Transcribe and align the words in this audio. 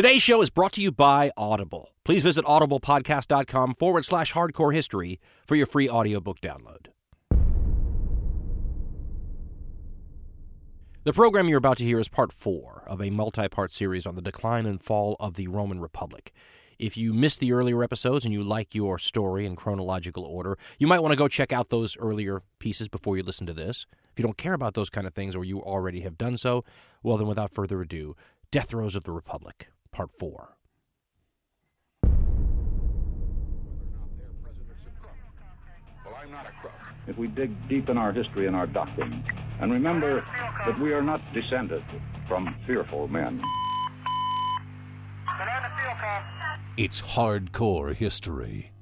Today's 0.00 0.22
show 0.22 0.40
is 0.40 0.48
brought 0.48 0.72
to 0.72 0.80
you 0.80 0.90
by 0.90 1.30
Audible. 1.36 1.90
Please 2.06 2.22
visit 2.22 2.42
audiblepodcast.com 2.46 3.74
forward 3.74 4.06
slash 4.06 4.32
hardcore 4.32 4.72
history 4.72 5.20
for 5.46 5.56
your 5.56 5.66
free 5.66 5.90
audiobook 5.90 6.40
download. 6.40 6.86
The 11.04 11.12
program 11.12 11.48
you're 11.48 11.58
about 11.58 11.76
to 11.76 11.84
hear 11.84 12.00
is 12.00 12.08
part 12.08 12.32
four 12.32 12.82
of 12.86 13.02
a 13.02 13.10
multi 13.10 13.46
part 13.50 13.72
series 13.72 14.06
on 14.06 14.14
the 14.14 14.22
decline 14.22 14.64
and 14.64 14.82
fall 14.82 15.16
of 15.20 15.34
the 15.34 15.48
Roman 15.48 15.80
Republic. 15.80 16.32
If 16.78 16.96
you 16.96 17.12
missed 17.12 17.40
the 17.40 17.52
earlier 17.52 17.84
episodes 17.84 18.24
and 18.24 18.32
you 18.32 18.42
like 18.42 18.74
your 18.74 18.98
story 18.98 19.44
in 19.44 19.54
chronological 19.54 20.24
order, 20.24 20.56
you 20.78 20.86
might 20.86 21.00
want 21.00 21.12
to 21.12 21.16
go 21.16 21.28
check 21.28 21.52
out 21.52 21.68
those 21.68 21.94
earlier 21.98 22.40
pieces 22.58 22.88
before 22.88 23.18
you 23.18 23.22
listen 23.22 23.46
to 23.48 23.52
this. 23.52 23.84
If 24.10 24.18
you 24.18 24.22
don't 24.22 24.38
care 24.38 24.54
about 24.54 24.72
those 24.72 24.88
kind 24.88 25.06
of 25.06 25.12
things 25.12 25.36
or 25.36 25.44
you 25.44 25.60
already 25.60 26.00
have 26.00 26.16
done 26.16 26.38
so, 26.38 26.64
well, 27.02 27.18
then 27.18 27.26
without 27.26 27.52
further 27.52 27.82
ado, 27.82 28.16
Death 28.50 28.70
Throes 28.70 28.96
of 28.96 29.04
the 29.04 29.12
Republic, 29.12 29.68
Part 29.92 30.10
4. 30.12 30.56
Well, 36.04 36.14
I'm 36.16 36.30
not 36.30 36.46
a 36.46 36.52
crook. 36.60 36.72
If 37.06 37.18
we 37.18 37.26
dig 37.26 37.50
deep 37.68 37.88
in 37.88 37.98
our 37.98 38.12
history 38.12 38.46
and 38.46 38.54
our 38.54 38.66
doctrine, 38.66 39.24
and 39.60 39.72
remember 39.72 40.24
that 40.66 40.78
we 40.78 40.92
are 40.92 41.02
not 41.02 41.20
descended 41.34 41.82
from 42.28 42.54
fearful 42.66 43.08
men. 43.08 43.42
It's 46.76 47.00
hardcore 47.00 47.94
history. 47.94 48.72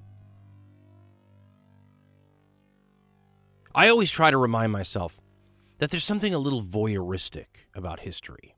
I 3.75 3.89
always 3.89 4.11
try 4.11 4.31
to 4.31 4.37
remind 4.37 4.73
myself 4.73 5.21
that 5.79 5.91
there's 5.91 6.05
something 6.05 6.35
a 6.35 6.39
little 6.39 6.63
voyeuristic 6.63 7.67
about 7.75 8.01
history, 8.01 8.57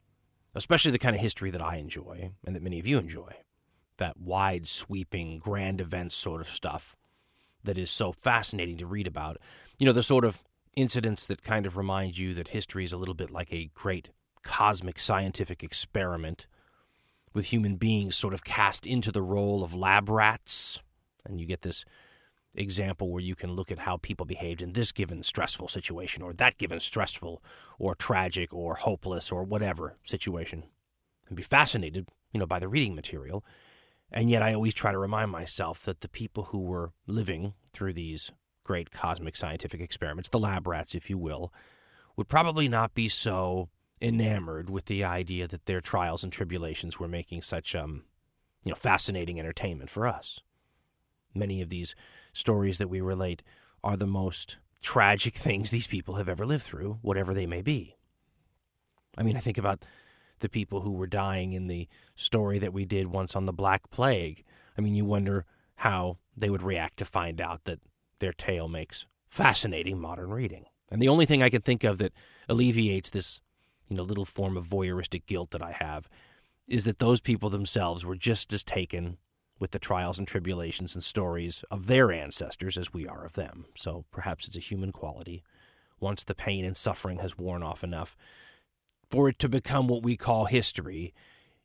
especially 0.55 0.93
the 0.93 0.99
kind 0.99 1.15
of 1.15 1.23
history 1.23 1.51
that 1.51 1.63
I 1.63 1.77
enjoy 1.77 2.33
and 2.45 2.57
that 2.57 2.63
many 2.63 2.79
of 2.79 2.87
you 2.87 2.99
enjoy. 2.99 3.37
That 3.99 4.19
wide 4.19 4.67
sweeping, 4.67 5.39
grand 5.39 5.81
events 5.81 6.15
sort 6.15 6.41
of 6.41 6.49
stuff 6.49 6.97
that 7.65 7.77
is 7.77 7.91
so 7.91 8.13
fascinating 8.13 8.79
to 8.79 8.87
read 8.87 9.07
about. 9.07 9.39
You 9.79 9.87
know, 9.87 9.93
the 9.93 10.03
sort 10.03 10.25
of 10.25 10.43
incidents 10.75 11.27
that 11.27 11.43
kind 11.43 11.67
of 11.67 11.77
remind 11.77 12.17
you 12.17 12.35
that 12.35 12.49
history 12.49 12.85
is 12.85 12.93
a 12.93 12.97
little 12.97 13.15
bit 13.15 13.31
like 13.31 13.53
a 13.53 13.71
great 13.75 14.11
cosmic 14.43 14.99
scientific 14.99 15.63
experiment 15.63 16.47
with 17.35 17.47
human 17.47 17.77
beings 17.77 18.17
sort 18.17 18.35
of 18.35 18.45
cast 18.45 18.87
into 18.87 19.13
the 19.13 19.23
role 19.23 19.63
of 19.63 19.75
lab 19.75 20.09
rats. 20.09 20.81
And 21.27 21.41
you 21.41 21.47
get 21.47 21.63
this 21.63 21.85
example 22.55 23.13
where 23.13 23.23
you 23.23 23.35
can 23.35 23.53
look 23.53 23.71
at 23.71 23.81
how 23.81 23.97
people 23.97 24.27
behaved 24.27 24.63
in 24.63 24.73
this 24.73 24.93
given 24.93 25.23
stressful 25.23 25.69
situation 25.69 26.23
or 26.23 26.33
that 26.33 26.59
given 26.59 26.81
stressful 26.81 27.43
or 27.79 27.95
tragic 27.95 28.53
or 28.53 28.75
hopeless 28.75 29.31
or 29.31 29.45
whatever 29.45 29.97
situation 30.05 30.65
and 31.29 31.37
be 31.37 31.43
fascinated, 31.43 32.09
you 32.33 32.41
know, 32.41 32.47
by 32.47 32.59
the 32.59 32.69
reading 32.69 32.95
material. 32.95 33.45
And 34.13 34.29
yet 34.29 34.43
I 34.43 34.53
always 34.53 34.75
try 34.75 34.91
to 34.91 34.99
remind 34.99 35.31
myself 35.31 35.85
that 35.85 36.01
the 36.01 36.09
people 36.09 36.45
who 36.45 36.59
were 36.59 36.93
living 37.07 37.55
through 37.73 37.93
these 37.93 38.31
great 38.65 38.91
cosmic 38.91 39.37
scientific 39.37 39.81
experiments, 39.81 40.29
the 40.29 40.39
lab 40.39 40.67
rats, 40.67 40.95
if 40.95 41.09
you 41.09 41.19
will, 41.19 41.53
would 42.17 42.29
probably 42.29 42.69
not 42.69 42.95
be 42.95 43.09
so 43.09 43.69
enamored 44.03 44.69
with 44.69 44.87
the 44.87 45.05
idea 45.05 45.47
that 45.47 45.67
their 45.67 45.81
trials 45.81 46.25
and 46.25 46.33
tribulations 46.33 46.99
were 46.99 47.09
making 47.09 47.43
such 47.43 47.75
um, 47.77 48.05
you 48.65 48.71
know, 48.71 48.77
fascinating 48.77 49.39
entertainment 49.39 49.91
for 49.91 50.07
us. 50.07 50.41
Many 51.35 51.63
of 51.63 51.69
these 51.69 51.95
stories 52.33 52.79
that 52.79 52.89
we 52.89 53.01
relate 53.01 53.43
are 53.83 53.97
the 53.97 54.07
most 54.07 54.59
tragic 54.83 55.37
things 55.37 55.71
these 55.71 55.87
people 55.87 56.15
have 56.15 56.29
ever 56.29 56.47
lived 56.47 56.65
through, 56.65 56.99
whatever 57.03 57.35
they 57.35 57.47
may 57.47 57.63
be. 57.63 57.97
I 59.17 59.23
mean, 59.23 59.37
I 59.37 59.41
think 59.41 59.59
about 59.59 59.85
the 60.41 60.49
people 60.49 60.81
who 60.81 60.93
were 60.93 61.07
dying 61.07 61.53
in 61.53 61.67
the 61.67 61.89
story 62.15 62.59
that 62.59 62.73
we 62.73 62.85
did 62.85 63.09
once 63.09 63.37
on 63.37 63.47
the 63.47 63.53
Black 63.53 63.91
Plague. 63.91 64.45
I 64.77 64.81
mean, 64.81 64.95
you 64.95 65.05
wonder 65.05 65.45
how 65.77 66.19
they 66.37 66.51
would 66.51 66.63
react 66.63 66.99
to 66.99 67.05
find 67.05 67.41
out 67.41 67.65
that 67.65 67.81
their 68.19 68.33
tale 68.33 68.69
makes 68.69 69.07
fascinating 69.29 70.01
modern 70.01 70.31
reading. 70.31 70.65
And 70.91 71.01
the 71.01 71.09
only 71.09 71.27
thing 71.27 71.43
I 71.43 71.51
can 71.51 71.63
think 71.63 71.85
of 71.85 71.99
that 71.99 72.13
alleviates 72.49 73.11
this, 73.11 73.41
you 73.89 73.97
know, 73.97 74.03
little 74.03 74.25
form 74.25 74.57
of 74.57 74.67
voyeuristic 74.67 75.27
guilt 75.27 75.51
that 75.51 75.63
I 75.63 75.73
have 75.73 76.09
is 76.67 76.85
that 76.85 76.99
those 76.99 77.21
people 77.21 77.51
themselves 77.51 78.05
were 78.05 78.17
just 78.17 78.53
as 78.53 78.63
taken 78.63 79.19
with 79.61 79.71
the 79.71 79.79
trials 79.79 80.19
and 80.19 80.27
tribulations 80.27 80.95
and 80.95 81.05
stories 81.05 81.63
of 81.71 81.87
their 81.87 82.11
ancestors 82.11 82.77
as 82.77 82.93
we 82.93 83.07
are 83.07 83.25
of 83.25 83.35
them. 83.35 83.67
So 83.77 84.05
perhaps 84.11 84.49
it's 84.49 84.57
a 84.57 84.61
human 84.61 84.91
quality. 84.91 85.45
Once 86.01 86.25
the 86.25 86.35
pain 86.35 86.65
and 86.65 86.77
suffering 86.77 87.19
has 87.19 87.39
worn 87.39 87.63
off 87.63 87.85
enough 87.85 88.17
for 89.11 89.29
it 89.29 89.39
to 89.41 89.49
become 89.49 89.87
what 89.87 90.03
we 90.03 90.17
call 90.17 90.47
history, 90.47 91.13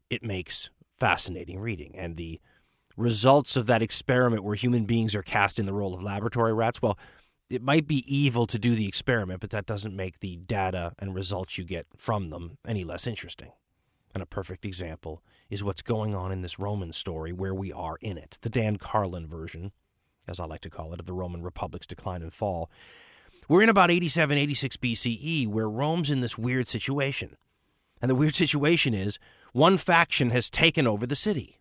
it 0.09 0.23
makes 0.23 0.69
fascinating 0.97 1.59
reading. 1.59 1.95
And 1.97 2.17
the 2.17 2.41
results 2.97 3.55
of 3.55 3.65
that 3.67 3.81
experiment 3.81 4.43
where 4.43 4.55
human 4.55 4.85
beings 4.85 5.15
are 5.15 5.23
cast 5.23 5.57
in 5.57 5.65
the 5.65 5.73
role 5.73 5.93
of 5.93 6.03
laboratory 6.03 6.53
rats, 6.53 6.81
well, 6.81 6.99
it 7.49 7.61
might 7.61 7.87
be 7.87 8.03
evil 8.13 8.45
to 8.47 8.59
do 8.59 8.75
the 8.75 8.87
experiment, 8.87 9.39
but 9.39 9.51
that 9.51 9.65
doesn't 9.65 9.95
make 9.95 10.19
the 10.19 10.35
data 10.35 10.93
and 10.99 11.15
results 11.15 11.57
you 11.57 11.63
get 11.63 11.85
from 11.97 12.29
them 12.29 12.57
any 12.67 12.83
less 12.83 13.07
interesting. 13.07 13.51
And 14.15 14.23
a 14.23 14.25
perfect 14.25 14.63
example 14.63 15.21
is 15.49 15.61
what's 15.61 15.81
going 15.81 16.15
on 16.15 16.31
in 16.31 16.41
this 16.41 16.57
Roman 16.57 16.93
story 16.93 17.33
where 17.33 17.53
we 17.53 17.73
are 17.73 17.97
in 17.99 18.17
it, 18.17 18.37
the 18.39 18.49
Dan 18.49 18.77
Carlin 18.77 19.27
version, 19.27 19.73
as 20.25 20.39
I 20.39 20.45
like 20.45 20.61
to 20.61 20.69
call 20.69 20.93
it, 20.93 21.01
of 21.01 21.05
the 21.05 21.13
Roman 21.13 21.43
Republic's 21.43 21.85
decline 21.85 22.21
and 22.21 22.31
fall. 22.31 22.71
We're 23.49 23.61
in 23.61 23.67
about 23.67 23.91
87, 23.91 24.37
86 24.37 24.77
BCE, 24.77 25.47
where 25.49 25.69
Rome's 25.69 26.09
in 26.09 26.21
this 26.21 26.37
weird 26.37 26.69
situation. 26.69 27.35
And 28.01 28.09
the 28.09 28.15
weird 28.15 28.35
situation 28.35 28.93
is 28.93 29.19
one 29.51 29.75
faction 29.75 30.29
has 30.29 30.49
taken 30.49 30.87
over 30.87 31.05
the 31.05 31.15
city. 31.15 31.59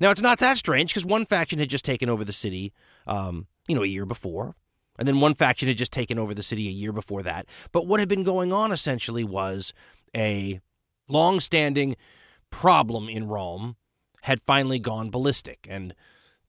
Now, 0.00 0.10
it's 0.10 0.22
not 0.22 0.38
that 0.38 0.56
strange 0.56 0.94
because 0.94 1.04
one 1.04 1.26
faction 1.26 1.58
had 1.58 1.68
just 1.68 1.84
taken 1.84 2.08
over 2.08 2.24
the 2.24 2.32
city, 2.32 2.72
um, 3.06 3.46
you 3.68 3.74
know, 3.74 3.82
a 3.82 3.86
year 3.86 4.06
before. 4.06 4.56
And 4.98 5.06
then 5.06 5.20
one 5.20 5.34
faction 5.34 5.68
had 5.68 5.76
just 5.76 5.92
taken 5.92 6.18
over 6.18 6.32
the 6.32 6.42
city 6.42 6.66
a 6.66 6.72
year 6.72 6.92
before 6.92 7.22
that. 7.24 7.44
But 7.72 7.86
what 7.86 8.00
had 8.00 8.08
been 8.08 8.24
going 8.24 8.54
on 8.54 8.72
essentially 8.72 9.22
was 9.22 9.74
a 10.16 10.60
long 11.10 11.40
standing 11.40 11.96
problem 12.50 13.08
in 13.08 13.26
Rome 13.26 13.76
had 14.22 14.40
finally 14.40 14.78
gone 14.78 15.10
ballistic. 15.10 15.66
And 15.68 15.94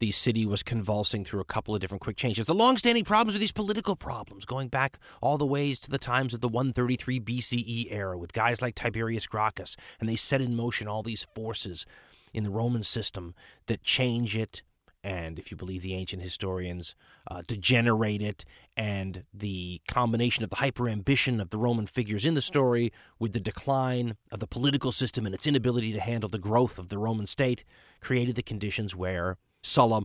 the 0.01 0.11
city 0.11 0.47
was 0.47 0.63
convulsing 0.63 1.23
through 1.23 1.41
a 1.41 1.45
couple 1.45 1.75
of 1.75 1.79
different 1.79 2.01
quick 2.01 2.17
changes. 2.17 2.47
The 2.47 2.55
long-standing 2.55 3.05
problems 3.05 3.35
are 3.35 3.37
these 3.37 3.51
political 3.51 3.95
problems, 3.95 4.45
going 4.45 4.67
back 4.67 4.97
all 5.21 5.37
the 5.37 5.45
ways 5.45 5.79
to 5.81 5.91
the 5.91 5.99
times 5.99 6.33
of 6.33 6.41
the 6.41 6.47
133 6.47 7.19
BCE 7.19 7.85
era 7.91 8.17
with 8.17 8.33
guys 8.33 8.63
like 8.63 8.73
Tiberius 8.73 9.27
Gracchus, 9.27 9.75
and 9.99 10.09
they 10.09 10.15
set 10.15 10.41
in 10.41 10.55
motion 10.55 10.87
all 10.87 11.03
these 11.03 11.27
forces 11.35 11.85
in 12.33 12.43
the 12.43 12.49
Roman 12.49 12.81
system 12.81 13.35
that 13.67 13.83
change 13.83 14.35
it 14.35 14.63
and 15.03 15.39
if 15.39 15.49
you 15.49 15.57
believe 15.57 15.81
the 15.81 15.95
ancient 15.95 16.21
historians, 16.21 16.95
uh, 17.29 17.41
degenerate 17.47 18.45
and 18.77 19.23
the 19.33 19.81
combination 19.87 20.43
of 20.43 20.49
the 20.49 20.57
hyper 20.57 20.87
ambition 20.87 21.39
of 21.41 21.49
the 21.49 21.57
Roman 21.57 21.87
figures 21.87 22.25
in 22.25 22.35
the 22.35 22.41
story 22.41 22.91
with 23.19 23.33
the 23.33 23.39
decline 23.39 24.15
of 24.31 24.39
the 24.39 24.47
political 24.47 24.91
system 24.91 25.25
and 25.25 25.33
its 25.33 25.47
inability 25.47 25.91
to 25.93 25.99
handle 25.99 26.29
the 26.29 26.37
growth 26.37 26.77
of 26.77 26.89
the 26.89 26.97
Roman 26.97 27.27
state 27.27 27.63
created 27.99 28.35
the 28.35 28.43
conditions 28.43 28.95
where 28.95 29.37
Sulla 29.63 30.03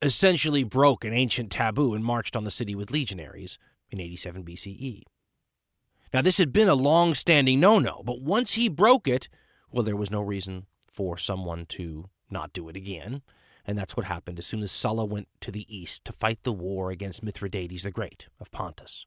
essentially 0.00 0.64
broke 0.64 1.04
an 1.04 1.12
ancient 1.12 1.50
taboo 1.50 1.94
and 1.94 2.04
marched 2.04 2.34
on 2.34 2.44
the 2.44 2.50
city 2.50 2.74
with 2.74 2.90
legionaries 2.90 3.58
in 3.90 4.00
87 4.00 4.42
BCE. 4.42 5.02
Now, 6.12 6.20
this 6.20 6.38
had 6.38 6.52
been 6.52 6.68
a 6.68 6.74
long 6.74 7.14
standing 7.14 7.60
no 7.60 7.78
no, 7.78 8.02
but 8.04 8.20
once 8.20 8.52
he 8.52 8.68
broke 8.68 9.08
it, 9.08 9.28
well, 9.70 9.84
there 9.84 9.96
was 9.96 10.10
no 10.10 10.20
reason 10.20 10.66
for 10.90 11.16
someone 11.16 11.64
to 11.66 12.10
not 12.30 12.52
do 12.52 12.68
it 12.68 12.76
again. 12.76 13.22
And 13.64 13.78
that's 13.78 13.96
what 13.96 14.06
happened 14.06 14.38
as 14.38 14.46
soon 14.46 14.62
as 14.62 14.72
Sulla 14.72 15.04
went 15.04 15.28
to 15.40 15.52
the 15.52 15.66
east 15.74 16.04
to 16.04 16.12
fight 16.12 16.42
the 16.42 16.52
war 16.52 16.90
against 16.90 17.22
Mithridates 17.22 17.82
the 17.82 17.90
Great 17.90 18.28
of 18.40 18.50
Pontus. 18.50 19.06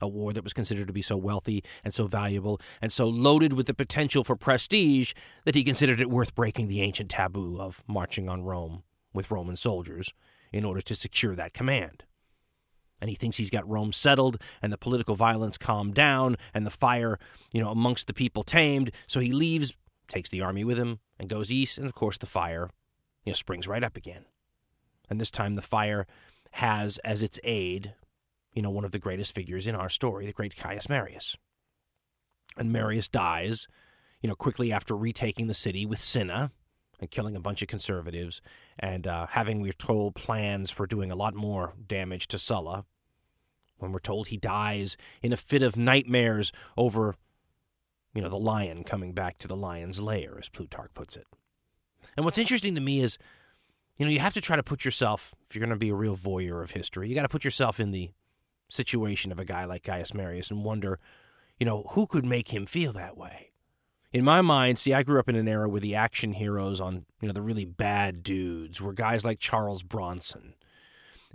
A 0.00 0.06
war 0.08 0.32
that 0.32 0.44
was 0.44 0.52
considered 0.52 0.86
to 0.88 0.92
be 0.92 1.02
so 1.02 1.16
wealthy 1.16 1.64
and 1.82 1.92
so 1.92 2.06
valuable 2.06 2.60
and 2.82 2.92
so 2.92 3.08
loaded 3.08 3.54
with 3.54 3.66
the 3.66 3.74
potential 3.74 4.24
for 4.24 4.36
prestige 4.36 5.14
that 5.44 5.54
he 5.54 5.64
considered 5.64 6.00
it 6.00 6.10
worth 6.10 6.34
breaking 6.34 6.68
the 6.68 6.82
ancient 6.82 7.10
taboo 7.10 7.58
of 7.58 7.82
marching 7.86 8.28
on 8.28 8.42
Rome 8.42 8.82
with 9.14 9.30
Roman 9.30 9.56
soldiers 9.56 10.12
in 10.52 10.64
order 10.64 10.82
to 10.82 10.94
secure 10.94 11.34
that 11.34 11.54
command. 11.54 12.04
And 13.00 13.10
he 13.10 13.16
thinks 13.16 13.36
he's 13.36 13.50
got 13.50 13.68
Rome 13.68 13.92
settled 13.92 14.40
and 14.62 14.72
the 14.72 14.78
political 14.78 15.14
violence 15.14 15.58
calmed 15.58 15.94
down 15.94 16.36
and 16.54 16.66
the 16.66 16.70
fire, 16.70 17.18
you 17.52 17.60
know, 17.60 17.70
amongst 17.70 18.06
the 18.06 18.14
people 18.14 18.42
tamed. 18.42 18.90
So 19.06 19.20
he 19.20 19.32
leaves, 19.32 19.76
takes 20.08 20.28
the 20.28 20.42
army 20.42 20.64
with 20.64 20.78
him, 20.78 21.00
and 21.18 21.28
goes 21.28 21.50
east. 21.50 21.78
And 21.78 21.86
of 21.86 21.94
course, 21.94 22.18
the 22.18 22.26
fire 22.26 22.70
you 23.26 23.32
know, 23.32 23.34
springs 23.34 23.68
right 23.68 23.84
up 23.84 23.96
again. 23.96 24.24
And 25.10 25.20
this 25.20 25.30
time 25.30 25.54
the 25.54 25.62
fire 25.62 26.06
has 26.52 26.96
as 26.98 27.22
its 27.22 27.38
aid, 27.44 27.94
you 28.54 28.62
know, 28.62 28.70
one 28.70 28.84
of 28.84 28.92
the 28.92 28.98
greatest 28.98 29.34
figures 29.34 29.66
in 29.66 29.74
our 29.74 29.90
story, 29.90 30.24
the 30.24 30.32
great 30.32 30.56
Caius 30.56 30.88
Marius. 30.88 31.36
And 32.56 32.72
Marius 32.72 33.08
dies, 33.08 33.66
you 34.22 34.28
know, 34.28 34.36
quickly 34.36 34.72
after 34.72 34.96
retaking 34.96 35.48
the 35.48 35.54
city 35.54 35.84
with 35.84 36.00
Cinna 36.00 36.52
and 36.98 37.10
killing 37.10 37.36
a 37.36 37.40
bunch 37.40 37.60
of 37.60 37.68
conservatives 37.68 38.40
and 38.78 39.06
uh, 39.06 39.26
having, 39.26 39.60
we're 39.60 39.72
told, 39.72 40.14
plans 40.14 40.70
for 40.70 40.86
doing 40.86 41.10
a 41.10 41.16
lot 41.16 41.34
more 41.34 41.74
damage 41.86 42.28
to 42.28 42.38
Sulla. 42.38 42.86
When 43.78 43.92
we're 43.92 43.98
told 43.98 44.28
he 44.28 44.38
dies 44.38 44.96
in 45.20 45.34
a 45.34 45.36
fit 45.36 45.62
of 45.62 45.76
nightmares 45.76 46.50
over, 46.78 47.16
you 48.14 48.22
know, 48.22 48.30
the 48.30 48.38
lion 48.38 48.84
coming 48.84 49.12
back 49.12 49.36
to 49.38 49.48
the 49.48 49.56
lion's 49.56 50.00
lair, 50.00 50.38
as 50.38 50.48
Plutarch 50.48 50.94
puts 50.94 51.16
it. 51.16 51.26
And 52.16 52.24
what's 52.24 52.38
interesting 52.38 52.74
to 52.74 52.80
me 52.80 53.00
is, 53.00 53.18
you 53.96 54.06
know, 54.06 54.10
you 54.10 54.20
have 54.20 54.34
to 54.34 54.40
try 54.40 54.56
to 54.56 54.62
put 54.62 54.84
yourself, 54.84 55.34
if 55.48 55.54
you're 55.54 55.64
going 55.64 55.70
to 55.70 55.76
be 55.76 55.90
a 55.90 55.94
real 55.94 56.16
voyeur 56.16 56.62
of 56.62 56.70
history, 56.72 57.08
you 57.08 57.14
got 57.14 57.22
to 57.22 57.28
put 57.28 57.44
yourself 57.44 57.80
in 57.80 57.90
the 57.90 58.10
situation 58.68 59.32
of 59.32 59.38
a 59.38 59.44
guy 59.44 59.64
like 59.64 59.82
Gaius 59.82 60.14
Marius 60.14 60.50
and 60.50 60.64
wonder, 60.64 60.98
you 61.58 61.66
know, 61.66 61.84
who 61.90 62.06
could 62.06 62.24
make 62.24 62.52
him 62.52 62.66
feel 62.66 62.92
that 62.92 63.16
way? 63.16 63.52
In 64.12 64.24
my 64.24 64.40
mind, 64.40 64.78
see, 64.78 64.94
I 64.94 65.02
grew 65.02 65.18
up 65.18 65.28
in 65.28 65.36
an 65.36 65.48
era 65.48 65.68
where 65.68 65.80
the 65.80 65.94
action 65.94 66.32
heroes 66.32 66.80
on, 66.80 67.04
you 67.20 67.28
know, 67.28 67.32
the 67.32 67.42
really 67.42 67.64
bad 67.64 68.22
dudes 68.22 68.80
were 68.80 68.92
guys 68.92 69.24
like 69.24 69.38
Charles 69.38 69.82
Bronson 69.82 70.54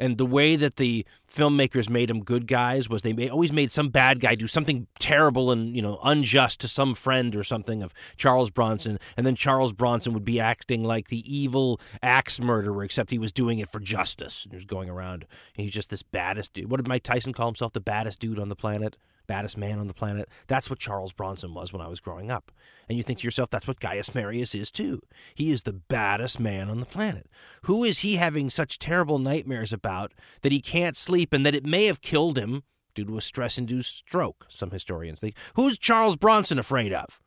and 0.01 0.18
the 0.18 0.25
way 0.25 0.56
that 0.56 0.77
the 0.77 1.06
filmmakers 1.31 1.88
made 1.88 2.09
them 2.09 2.24
good 2.24 2.48
guys 2.48 2.89
was 2.89 3.03
they 3.03 3.30
always 3.30 3.53
made 3.53 3.71
some 3.71 3.89
bad 3.89 4.19
guy 4.19 4.33
do 4.36 4.48
something 4.48 4.88
terrible 5.00 5.51
and 5.51 5.75
you 5.75 5.81
know 5.81 6.00
unjust 6.03 6.59
to 6.59 6.68
some 6.68 6.95
friend 6.95 7.36
or 7.36 7.44
something 7.44 7.83
of 7.83 7.94
Charles 8.18 8.50
Bronson, 8.50 9.00
and 9.15 9.25
then 9.25 9.36
Charles 9.36 9.71
Bronson 9.71 10.13
would 10.13 10.25
be 10.25 10.39
acting 10.39 10.83
like 10.83 11.07
the 11.09 11.24
evil 11.31 11.80
axe 12.01 12.39
murderer, 12.39 12.83
except 12.83 13.12
he 13.12 13.19
was 13.19 13.31
doing 13.31 13.59
it 13.59 13.71
for 13.71 13.80
justice. 13.80 14.48
He 14.50 14.56
was 14.56 14.65
going 14.65 14.89
around, 14.89 15.27
and 15.56 15.63
he's 15.63 15.74
just 15.74 15.92
this 15.92 16.03
baddest 16.03 16.53
dude. 16.53 16.71
What 16.71 16.77
did 16.77 16.88
Mike 16.88 17.03
Tyson 17.03 17.31
call 17.31 17.48
himself? 17.48 17.71
The 17.71 17.80
baddest 17.80 18.19
dude 18.19 18.39
on 18.39 18.50
the 18.50 18.56
planet 18.56 18.98
baddest 19.31 19.56
man 19.56 19.80
on 19.80 19.88
the 19.88 19.94
planet. 19.94 20.28
That's 20.48 20.69
what 20.69 20.78
Charles 20.78 21.13
Bronson 21.13 21.54
was 21.54 21.72
when 21.72 21.81
I 21.81 21.88
was 21.88 22.01
growing 22.01 22.30
up. 22.30 22.51
And 22.89 22.98
you 22.98 23.04
think 23.04 23.19
to 23.19 23.24
yourself, 23.24 23.50
that's 23.50 23.66
what 23.66 23.80
Gaius 23.80 24.13
Marius 24.13 24.54
is 24.54 24.69
too. 24.69 25.01
He 25.36 25.51
is 25.51 25.62
the 25.62 25.72
baddest 25.72 26.38
man 26.38 26.69
on 26.69 26.81
the 26.81 26.86
planet. 26.86 27.30
Who 27.62 27.86
is 27.86 28.00
he 28.00 28.18
having 28.18 28.50
such 28.50 28.78
terrible 28.78 29.19
nightmares 29.19 29.72
about 29.72 30.12
that 30.42 30.51
he 30.51 30.60
can't 30.60 30.98
sleep 30.98 31.31
and 31.31 31.45
that 31.45 31.56
it 31.56 31.66
may 31.66 31.86
have 31.86 32.01
killed 32.01 32.38
him 32.38 32.63
due 32.94 33.06
to 33.06 33.18
a 33.18 33.22
stress 33.22 33.57
induced 33.57 34.00
stroke? 34.00 34.48
Some 34.50 34.72
historians 34.72 35.22
think. 35.22 35.38
Who's 35.56 35.77
Charles 35.77 36.18
Bronson 36.18 36.60
afraid 36.60 36.92
of? 36.92 37.22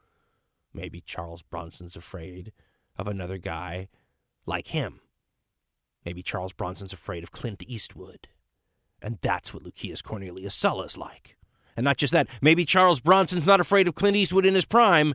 Maybe 0.75 1.01
Charles 1.01 1.43
Bronson's 1.43 1.97
afraid 1.97 2.53
of 2.99 3.09
another 3.09 3.39
guy 3.39 3.89
like 4.45 4.67
him. 4.67 5.01
Maybe 6.05 6.23
Charles 6.23 6.53
Bronson's 6.53 6.93
afraid 6.93 7.23
of 7.23 7.33
Clint 7.33 7.63
Eastwood. 7.67 8.29
And 9.01 9.17
that's 9.23 9.55
what 9.55 9.63
Lucius 9.63 10.03
Cornelius 10.03 10.55
Sulla's 10.55 10.99
like. 10.99 11.39
And 11.77 11.85
not 11.85 11.97
just 11.97 12.13
that, 12.13 12.29
maybe 12.41 12.65
Charles 12.65 13.01
Bronson's 13.01 13.47
not 13.47 13.61
afraid 13.61 13.89
of 13.89 13.95
Clint 13.95 14.17
Eastwood 14.17 14.47
in 14.47 14.55
his 14.55 14.65
prime, 14.65 15.15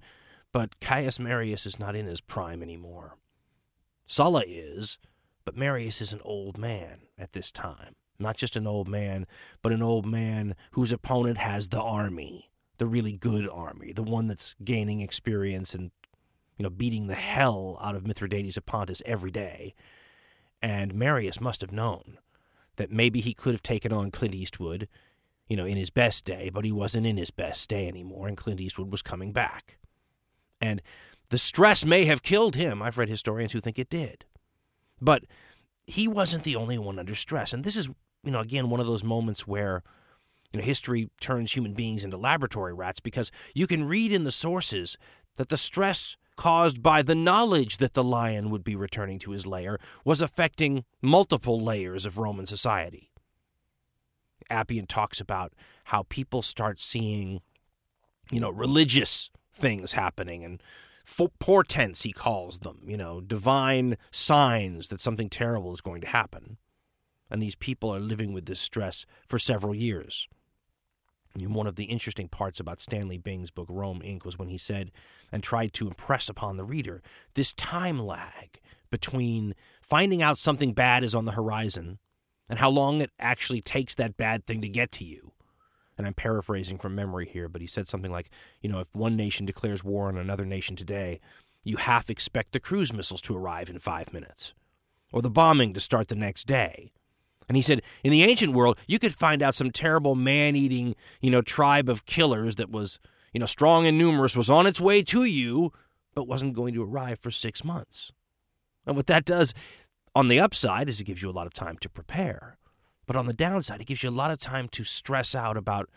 but 0.52 0.80
Caius 0.80 1.20
Marius 1.20 1.66
is 1.66 1.80
not 1.80 1.96
in 1.96 2.06
his 2.06 2.22
prime 2.22 2.62
anymore. 2.62 3.16
Sulla 4.08 4.44
is, 4.48 4.98
but 5.46 5.56
Marius 5.56 6.02
is 6.02 6.14
an 6.14 6.22
old 6.24 6.58
man 6.58 7.02
at 7.18 7.34
this 7.34 7.52
time. 7.52 7.96
Not 8.18 8.36
just 8.36 8.56
an 8.56 8.68
old 8.68 8.88
man, 8.88 9.26
but 9.62 9.72
an 9.72 9.82
old 9.82 10.06
man 10.06 10.56
whose 10.72 10.92
opponent 10.92 11.38
has 11.38 11.70
the 11.70 11.80
army, 11.80 12.50
the 12.78 12.86
really 12.86 13.14
good 13.14 13.48
army, 13.48 13.94
the 13.94 14.04
one 14.04 14.28
that's 14.28 14.56
gaining 14.64 15.00
experience 15.00 15.74
and 15.74 15.92
you 16.58 16.64
know 16.64 16.70
beating 16.70 17.08
the 17.08 17.16
hell 17.16 17.78
out 17.82 17.96
of 17.96 18.06
Mithridates 18.06 18.58
of 18.58 18.66
Pontus 18.66 19.02
every 19.06 19.32
day. 19.32 19.74
And 20.62 20.94
Marius 20.94 21.40
must 21.40 21.62
have 21.62 21.72
known 21.72 22.18
that 22.76 22.92
maybe 22.92 23.22
he 23.22 23.34
could 23.34 23.54
have 23.54 23.64
taken 23.64 23.94
on 23.94 24.12
Clint 24.12 24.36
Eastwood 24.36 24.88
you 25.50 25.58
know, 25.58 25.66
in 25.66 25.78
his 25.78 25.90
best 25.90 26.26
day, 26.26 26.50
but 26.50 26.64
he 26.64 26.72
wasn't 26.72 27.08
in 27.08 27.18
his 27.18 27.32
best 27.32 27.68
day 27.70 27.88
anymore, 27.88 28.28
and 28.28 28.38
Clint 28.38 28.62
Eastwood 28.62 28.92
was 28.92 29.02
coming 29.02 29.34
back. 29.34 29.80
And 30.62 30.82
the 31.30 31.38
stress 31.38 31.84
may 31.84 32.06
have 32.06 32.24
killed 32.24 32.56
him. 32.56 32.82
I've 32.82 32.98
read 32.98 33.10
historians 33.10 33.52
who 33.52 33.60
think 33.60 33.80
it 33.80 33.90
did. 33.90 34.26
But 35.02 35.24
he 35.88 36.08
wasn't 36.08 36.44
the 36.44 36.56
only 36.56 36.78
one 36.78 37.00
under 37.00 37.16
stress. 37.16 37.52
And 37.52 37.64
this 37.64 37.76
is, 37.76 37.88
you 38.24 38.32
know, 38.32 38.42
again, 38.42 38.70
one 38.70 38.80
of 38.80 38.86
those 38.86 39.04
moments 39.04 39.48
where, 39.48 39.82
you 40.54 40.60
know, 40.60 40.66
history 40.66 41.10
turns 41.20 41.52
human 41.52 41.74
beings 41.74 42.04
into 42.04 42.18
laboratory 42.18 42.74
rats 42.74 43.00
because 43.00 43.32
you 43.56 43.66
can 43.66 43.88
read 43.88 44.12
in 44.12 44.26
the 44.26 44.32
sources 44.32 44.98
that 45.36 45.50
the 45.50 45.58
stress 45.58 46.16
caused 46.36 46.82
by 46.82 47.02
the 47.02 47.16
knowledge 47.16 47.78
that 47.78 47.96
the 47.96 48.04
lion 48.04 48.50
would 48.50 48.64
be 48.64 48.76
returning 48.76 49.20
to 49.20 49.32
his 49.32 49.46
lair 49.46 49.78
was 50.06 50.22
affecting 50.22 50.86
multiple 51.02 51.60
layers 51.60 52.06
of 52.06 52.18
Roman 52.18 52.46
society. 52.46 53.09
Appian 54.50 54.88
talks 54.88 55.20
about 55.20 55.54
how 55.86 56.04
people 56.10 56.42
start 56.42 56.80
seeing, 56.80 57.42
you 58.32 58.40
know, 58.40 58.50
religious 58.50 59.30
things 59.54 59.94
happening 59.94 60.44
and 60.44 60.62
portents, 61.40 62.04
he 62.04 62.12
calls 62.12 62.60
them, 62.60 62.80
you 62.86 62.98
know, 62.98 63.22
divine 63.22 63.98
signs 64.12 64.90
that 64.90 65.02
something 65.02 65.30
terrible 65.30 65.74
is 65.74 65.82
going 65.82 66.02
to 66.02 66.08
happen. 66.08 66.58
And 67.30 67.42
these 67.42 67.56
people 67.56 67.94
are 67.94 68.00
living 68.00 68.34
with 68.34 68.46
this 68.46 68.60
stress 68.60 69.06
for 69.28 69.38
several 69.38 69.76
years. 69.76 70.28
And 71.36 71.54
one 71.54 71.68
of 71.68 71.76
the 71.76 71.86
interesting 71.86 72.28
parts 72.28 72.60
about 72.60 72.80
Stanley 72.80 73.18
Bing's 73.18 73.52
book, 73.52 73.68
Rome 73.70 74.02
Inc., 74.04 74.26
was 74.26 74.40
when 74.40 74.48
he 74.48 74.58
said 74.58 74.92
and 75.32 75.44
tried 75.44 75.74
to 75.74 75.88
impress 75.88 76.28
upon 76.28 76.58
the 76.58 76.64
reader 76.64 77.02
this 77.36 77.54
time 77.54 78.00
lag 78.00 78.60
between 78.90 79.54
finding 79.82 80.22
out 80.22 80.38
something 80.38 80.74
bad 80.74 81.04
is 81.04 81.14
on 81.14 81.26
the 81.26 81.34
horizon 81.34 82.00
and 82.50 82.60
how 82.60 82.70
long 82.70 83.02
it 83.02 83.12
actually 83.20 83.62
takes 83.62 83.96
that 83.96 84.18
bad 84.18 84.46
thing 84.46 84.62
to 84.62 84.70
get 84.70 84.92
to 84.94 85.06
you. 85.06 85.32
And 85.98 86.08
I'm 86.08 86.14
paraphrasing 86.14 86.78
from 86.78 86.96
memory 86.96 87.28
here, 87.28 87.50
but 87.50 87.62
he 87.62 87.68
said 87.68 87.90
something 87.90 88.12
like, 88.12 88.30
you 88.62 88.70
know, 88.70 88.80
if 88.80 88.88
one 88.94 89.16
nation 89.16 89.46
declares 89.46 89.84
war 89.84 90.08
on 90.08 90.18
another 90.18 90.46
nation 90.46 90.76
today, 90.76 91.20
you 91.64 91.78
half 91.78 92.10
expect 92.10 92.54
the 92.54 92.60
cruise 92.60 92.94
missiles 92.94 93.22
to 93.24 93.36
arrive 93.36 93.70
in 93.70 93.80
five 93.80 94.14
minutes, 94.14 94.54
or 95.12 95.22
the 95.22 95.30
bombing 95.30 95.74
to 95.74 95.80
start 95.80 96.08
the 96.08 96.16
next 96.16 96.48
day. 96.48 96.92
And 97.50 97.56
he 97.56 97.62
said, 97.62 97.82
in 98.04 98.12
the 98.12 98.24
ancient 98.24 98.54
world, 98.54 98.78
you 98.88 98.98
could 98.98 99.14
find 99.14 99.44
out 99.44 99.56
some 99.56 99.72
terrible 99.72 100.16
man 100.16 100.56
eating, 100.56 100.96
you 101.20 101.32
know, 101.32 101.42
tribe 101.42 101.90
of 101.90 102.06
killers 102.06 102.56
that 102.56 102.72
was, 102.72 103.00
you 103.34 103.40
know, 103.40 103.46
strong 103.46 103.86
and 103.86 103.98
numerous, 103.98 104.38
was 104.38 104.50
on 104.50 104.68
its 104.68 104.80
way 104.80 105.04
to 105.04 105.26
you, 105.26 105.74
but 106.14 106.28
wasn't 106.28 106.54
going 106.54 106.74
to 106.76 106.84
arrive 106.84 107.20
for 107.20 107.32
six 107.32 107.64
months. 107.64 108.12
And 108.86 108.96
what 108.96 109.08
that 109.08 109.26
does 109.26 109.54
on 110.20 110.28
the 110.28 110.38
upside 110.38 110.90
is 110.90 111.00
it 111.00 111.06
gives 111.06 111.24
you 111.24 111.30
a 111.30 111.32
lot 111.32 111.48
of 111.48 111.54
time 111.54 111.78
to 111.78 111.88
prepare. 111.88 112.58
But 113.08 113.16
on 113.16 113.26
the 113.26 113.32
downside, 113.32 113.80
it 113.80 113.88
gives 113.88 114.04
you 114.04 114.10
a 114.10 114.12
lot 114.12 114.32
of 114.32 114.38
time 114.38 114.68
to 114.68 114.84
stress 114.84 115.34
out 115.34 115.56
about, 115.56 115.90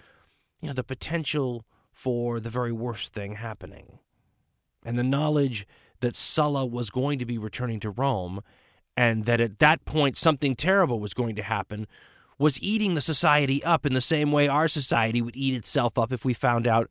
you 0.60 0.68
know, 0.68 0.74
the 0.74 0.84
potential 0.84 1.64
for 1.90 2.38
the 2.38 2.48
very 2.48 2.70
worst 2.70 3.12
thing 3.12 3.34
happening. 3.34 3.98
And 4.84 4.96
the 4.96 5.02
knowledge 5.02 5.66
that 5.98 6.14
Sulla 6.14 6.64
was 6.64 6.88
going 6.88 7.18
to 7.18 7.26
be 7.26 7.36
returning 7.36 7.80
to 7.80 7.90
Rome 7.90 8.42
and 8.96 9.24
that 9.24 9.40
at 9.40 9.58
that 9.58 9.84
point 9.84 10.16
something 10.16 10.54
terrible 10.54 11.00
was 11.00 11.14
going 11.14 11.34
to 11.34 11.42
happen 11.42 11.88
was 12.38 12.62
eating 12.62 12.94
the 12.94 13.00
society 13.00 13.62
up 13.64 13.84
in 13.84 13.92
the 13.92 14.00
same 14.00 14.30
way 14.30 14.46
our 14.46 14.68
society 14.68 15.20
would 15.20 15.36
eat 15.36 15.54
itself 15.54 15.98
up 15.98 16.12
if 16.12 16.24
we 16.24 16.32
found 16.32 16.68
out, 16.68 16.88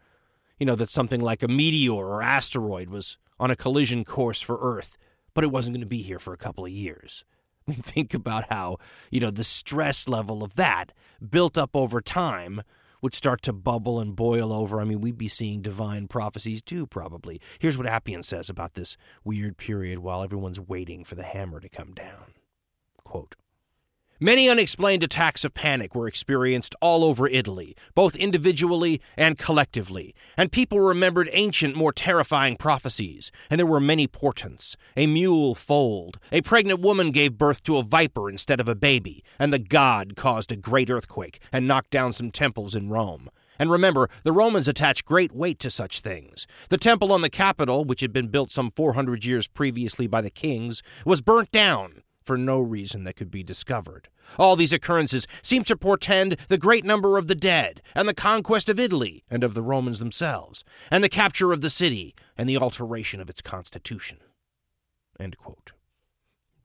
you 0.59 0.65
know, 0.65 0.75
that 0.75 0.89
something 0.89 1.21
like 1.21 1.43
a 1.43 1.47
meteor 1.47 1.93
or 1.93 2.21
asteroid 2.21 2.89
was 2.89 3.17
on 3.39 3.51
a 3.51 3.55
collision 3.55 4.03
course 4.03 4.41
for 4.41 4.57
Earth 4.61 4.97
but 5.33 5.43
it 5.43 5.51
wasn't 5.51 5.75
going 5.75 5.81
to 5.81 5.87
be 5.87 6.01
here 6.01 6.19
for 6.19 6.33
a 6.33 6.37
couple 6.37 6.65
of 6.65 6.71
years. 6.71 7.23
I 7.67 7.71
mean, 7.71 7.81
think 7.81 8.13
about 8.13 8.45
how, 8.49 8.77
you 9.11 9.19
know, 9.19 9.31
the 9.31 9.43
stress 9.43 10.07
level 10.07 10.43
of 10.43 10.55
that 10.55 10.91
built 11.27 11.57
up 11.57 11.75
over 11.75 12.01
time 12.01 12.61
would 13.01 13.15
start 13.15 13.41
to 13.43 13.53
bubble 13.53 13.99
and 13.99 14.15
boil 14.15 14.53
over. 14.53 14.79
I 14.79 14.85
mean, 14.85 15.01
we'd 15.01 15.17
be 15.17 15.27
seeing 15.27 15.61
divine 15.61 16.07
prophecies 16.07 16.61
too, 16.61 16.85
probably. 16.85 17.41
Here's 17.59 17.77
what 17.77 17.87
Appian 17.87 18.23
says 18.23 18.49
about 18.49 18.75
this 18.75 18.95
weird 19.23 19.57
period 19.57 19.99
while 19.99 20.23
everyone's 20.23 20.59
waiting 20.59 21.03
for 21.03 21.15
the 21.15 21.23
hammer 21.23 21.59
to 21.59 21.69
come 21.69 21.93
down. 21.93 22.33
Quote, 23.03 23.35
Many 24.23 24.47
unexplained 24.47 25.01
attacks 25.01 25.43
of 25.43 25.55
panic 25.55 25.95
were 25.95 26.07
experienced 26.07 26.75
all 26.79 27.03
over 27.03 27.27
Italy, 27.27 27.75
both 27.95 28.15
individually 28.15 29.01
and 29.17 29.35
collectively, 29.35 30.13
and 30.37 30.51
people 30.51 30.79
remembered 30.79 31.27
ancient, 31.31 31.75
more 31.75 31.91
terrifying 31.91 32.55
prophecies, 32.55 33.31
and 33.49 33.57
there 33.57 33.65
were 33.65 33.79
many 33.79 34.05
portents. 34.05 34.77
A 34.95 35.07
mule 35.07 35.55
foaled, 35.55 36.19
a 36.31 36.41
pregnant 36.41 36.81
woman 36.81 37.09
gave 37.09 37.39
birth 37.39 37.63
to 37.63 37.77
a 37.77 37.81
viper 37.81 38.29
instead 38.29 38.59
of 38.59 38.69
a 38.69 38.75
baby, 38.75 39.23
and 39.39 39.51
the 39.51 39.57
god 39.57 40.15
caused 40.15 40.51
a 40.51 40.55
great 40.55 40.91
earthquake 40.91 41.41
and 41.51 41.67
knocked 41.67 41.89
down 41.89 42.13
some 42.13 42.29
temples 42.29 42.75
in 42.75 42.89
Rome. 42.89 43.27
And 43.57 43.71
remember, 43.71 44.07
the 44.23 44.31
Romans 44.31 44.67
attached 44.67 45.03
great 45.03 45.31
weight 45.31 45.57
to 45.61 45.71
such 45.71 46.01
things. 46.01 46.45
The 46.69 46.77
temple 46.77 47.11
on 47.11 47.21
the 47.21 47.29
Capitol, 47.31 47.85
which 47.85 48.01
had 48.01 48.13
been 48.13 48.27
built 48.27 48.51
some 48.51 48.69
400 48.75 49.25
years 49.25 49.47
previously 49.47 50.05
by 50.05 50.21
the 50.21 50.29
kings, 50.29 50.83
was 51.07 51.21
burnt 51.21 51.49
down 51.49 52.03
for 52.23 52.37
no 52.37 52.59
reason 52.59 53.03
that 53.03 53.15
could 53.15 53.31
be 53.31 53.41
discovered. 53.41 54.07
All 54.37 54.55
these 54.55 54.73
occurrences 54.73 55.27
seem 55.41 55.63
to 55.65 55.75
portend 55.75 56.37
the 56.47 56.57
great 56.57 56.85
number 56.85 57.17
of 57.17 57.27
the 57.27 57.35
dead, 57.35 57.81
and 57.95 58.07
the 58.07 58.13
conquest 58.13 58.69
of 58.69 58.79
Italy, 58.79 59.23
and 59.29 59.43
of 59.43 59.53
the 59.53 59.61
Romans 59.61 59.99
themselves, 59.99 60.63
and 60.89 61.03
the 61.03 61.09
capture 61.09 61.51
of 61.51 61.61
the 61.61 61.69
city, 61.69 62.15
and 62.37 62.47
the 62.47 62.57
alteration 62.57 63.19
of 63.19 63.29
its 63.29 63.41
constitution. 63.41 64.19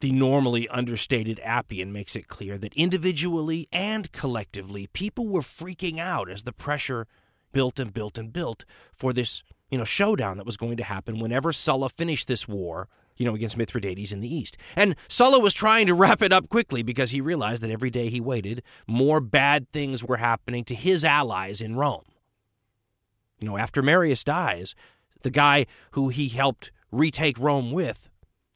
The 0.00 0.12
normally 0.12 0.68
understated 0.68 1.40
Appian 1.42 1.92
makes 1.92 2.14
it 2.14 2.28
clear 2.28 2.58
that 2.58 2.75
individually 2.75 3.66
and 3.72 4.12
collectively, 4.12 4.88
people 4.88 5.26
were 5.26 5.40
freaking 5.40 5.98
out 5.98 6.30
as 6.30 6.42
the 6.42 6.52
pressure 6.52 7.06
built 7.52 7.78
and 7.78 7.92
built 7.94 8.18
and 8.18 8.32
built 8.32 8.66
for 8.92 9.14
this, 9.14 9.42
you 9.70 9.78
know, 9.78 9.84
showdown 9.84 10.36
that 10.36 10.44
was 10.44 10.58
going 10.58 10.76
to 10.76 10.84
happen 10.84 11.18
whenever 11.18 11.52
Sulla 11.52 11.88
finished 11.88 12.28
this 12.28 12.46
war 12.46 12.88
you 13.16 13.25
know, 13.25 13.35
against 13.35 13.56
Mithridates 13.56 14.12
in 14.12 14.20
the 14.20 14.35
east. 14.35 14.56
And 14.75 14.96
Sulla 15.08 15.38
was 15.38 15.54
trying 15.54 15.87
to 15.87 15.94
wrap 15.94 16.23
it 16.23 16.32
up 16.32 16.49
quickly 16.49 16.82
because 16.82 17.11
he 17.11 17.20
realized 17.20 17.62
that 17.62 17.70
every 17.70 17.90
day 17.90 18.08
he 18.08 18.20
waited, 18.20 18.62
more 18.87 19.20
bad 19.20 19.70
things 19.73 20.04
were 20.04 20.18
happening 20.18 20.64
to 20.64 20.75
his 20.75 21.04
allies 21.04 21.61
in 21.61 21.76
Rome. 21.76 22.04
You 23.40 23.49
know, 23.49 23.58
after 23.58 23.82
Marius 23.82 24.25
dies, 24.25 24.75
the 25.23 25.30
guy 25.30 25.66
who 25.92 26.08
he 26.08 26.28
helped 26.28 26.73
retake 26.90 27.38
Rome 27.38 27.73
with 27.73 28.08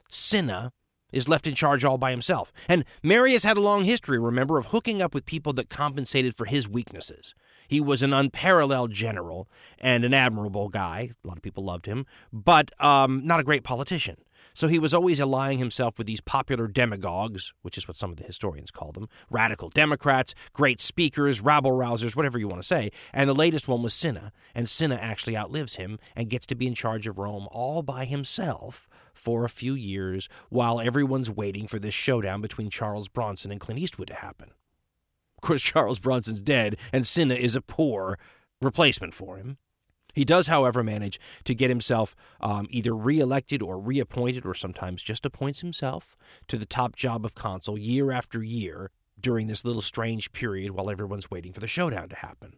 Cinna 0.08 0.72
is 1.12 1.28
left 1.28 1.46
in 1.46 1.54
charge 1.54 1.84
all 1.84 1.98
by 1.98 2.10
himself. 2.10 2.52
And 2.68 2.84
Marius 3.02 3.44
had 3.44 3.56
a 3.56 3.60
long 3.60 3.84
history, 3.84 4.18
remember, 4.18 4.58
of 4.58 4.66
hooking 4.66 5.02
up 5.02 5.14
with 5.14 5.26
people 5.26 5.52
that 5.54 5.68
compensated 5.68 6.36
for 6.36 6.44
his 6.46 6.68
weaknesses. 6.68 7.34
He 7.66 7.80
was 7.80 8.02
an 8.02 8.12
unparalleled 8.12 8.92
general 8.92 9.48
and 9.78 10.04
an 10.04 10.14
admirable 10.14 10.68
guy. 10.68 11.10
A 11.24 11.28
lot 11.28 11.36
of 11.36 11.42
people 11.42 11.64
loved 11.64 11.86
him, 11.86 12.06
but 12.32 12.70
um, 12.82 13.24
not 13.24 13.40
a 13.40 13.44
great 13.44 13.62
politician. 13.62 14.16
So 14.54 14.68
he 14.68 14.78
was 14.78 14.92
always 14.92 15.20
allying 15.20 15.58
himself 15.58 15.98
with 15.98 16.06
these 16.06 16.20
popular 16.20 16.66
demagogues, 16.66 17.52
which 17.62 17.78
is 17.78 17.86
what 17.86 17.96
some 17.96 18.10
of 18.10 18.16
the 18.16 18.24
historians 18.24 18.70
call 18.70 18.92
them 18.92 19.08
radical 19.30 19.68
Democrats, 19.68 20.34
great 20.52 20.80
speakers, 20.80 21.40
rabble 21.40 21.72
rousers, 21.72 22.16
whatever 22.16 22.38
you 22.38 22.48
want 22.48 22.60
to 22.60 22.66
say. 22.66 22.90
And 23.12 23.28
the 23.28 23.34
latest 23.34 23.68
one 23.68 23.82
was 23.82 23.94
Cinna. 23.94 24.32
And 24.54 24.68
Cinna 24.68 24.96
actually 24.96 25.36
outlives 25.36 25.76
him 25.76 25.98
and 26.16 26.30
gets 26.30 26.46
to 26.46 26.54
be 26.54 26.66
in 26.66 26.74
charge 26.74 27.06
of 27.06 27.18
Rome 27.18 27.48
all 27.50 27.82
by 27.82 28.04
himself 28.04 28.88
for 29.14 29.44
a 29.44 29.50
few 29.50 29.74
years 29.74 30.28
while 30.48 30.80
everyone's 30.80 31.30
waiting 31.30 31.66
for 31.66 31.78
this 31.78 31.94
showdown 31.94 32.40
between 32.40 32.70
Charles 32.70 33.08
Bronson 33.08 33.50
and 33.50 33.60
Clint 33.60 33.80
Eastwood 33.80 34.08
to 34.08 34.14
happen. 34.14 34.50
Of 35.36 35.46
course, 35.46 35.62
Charles 35.62 35.98
Bronson's 35.98 36.40
dead, 36.40 36.76
and 36.92 37.06
Cinna 37.06 37.34
is 37.34 37.56
a 37.56 37.62
poor 37.62 38.18
replacement 38.60 39.14
for 39.14 39.36
him. 39.36 39.56
He 40.14 40.24
does, 40.24 40.46
however, 40.46 40.82
manage 40.82 41.20
to 41.44 41.54
get 41.54 41.70
himself 41.70 42.14
um, 42.40 42.66
either 42.70 42.94
reelected 42.94 43.62
or 43.62 43.78
reappointed, 43.78 44.44
or 44.44 44.54
sometimes 44.54 45.02
just 45.02 45.26
appoints 45.26 45.60
himself 45.60 46.14
to 46.48 46.56
the 46.56 46.66
top 46.66 46.96
job 46.96 47.24
of 47.24 47.34
consul 47.34 47.78
year 47.78 48.10
after 48.10 48.42
year 48.42 48.90
during 49.20 49.46
this 49.46 49.64
little 49.64 49.82
strange 49.82 50.32
period 50.32 50.72
while 50.72 50.90
everyone's 50.90 51.30
waiting 51.30 51.52
for 51.52 51.60
the 51.60 51.66
showdown 51.66 52.08
to 52.08 52.16
happen. 52.16 52.54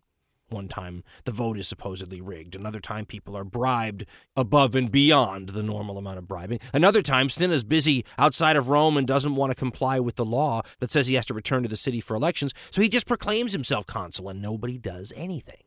One 0.53 0.69
time, 0.69 1.03
the 1.25 1.33
vote 1.33 1.59
is 1.59 1.67
supposedly 1.67 2.21
rigged. 2.21 2.55
Another 2.55 2.79
time, 2.79 3.07
people 3.07 3.37
are 3.37 3.45
bribed 3.45 4.05
above 4.37 4.75
and 4.75 4.93
beyond 4.93 5.51
the 5.51 5.63
normal 5.63 5.97
amount 5.97 6.19
of 6.19 6.29
bribing. 6.29 6.61
Another 6.75 7.01
time, 7.01 7.31
Cinna's 7.31 7.65
busy 7.65 8.05
outside 8.19 8.57
of 8.57 8.69
Rome 8.69 8.99
and 8.99 9.07
doesn't 9.07 9.35
want 9.35 9.51
to 9.51 9.57
comply 9.57 9.99
with 9.99 10.17
the 10.17 10.27
law 10.27 10.61
that 10.81 10.91
says 10.91 11.07
he 11.07 11.15
has 11.15 11.27
to 11.27 11.35
return 11.35 11.63
to 11.63 11.71
the 11.71 11.77
city 11.77 12.01
for 12.01 12.15
elections, 12.15 12.53
so 12.71 12.83
he 12.83 12.91
just 12.91 13.07
proclaims 13.07 13.53
himself 13.53 13.87
consul 13.87 14.29
and 14.29 14.43
nobody 14.43 14.77
does 14.77 15.11
anything. 15.17 15.63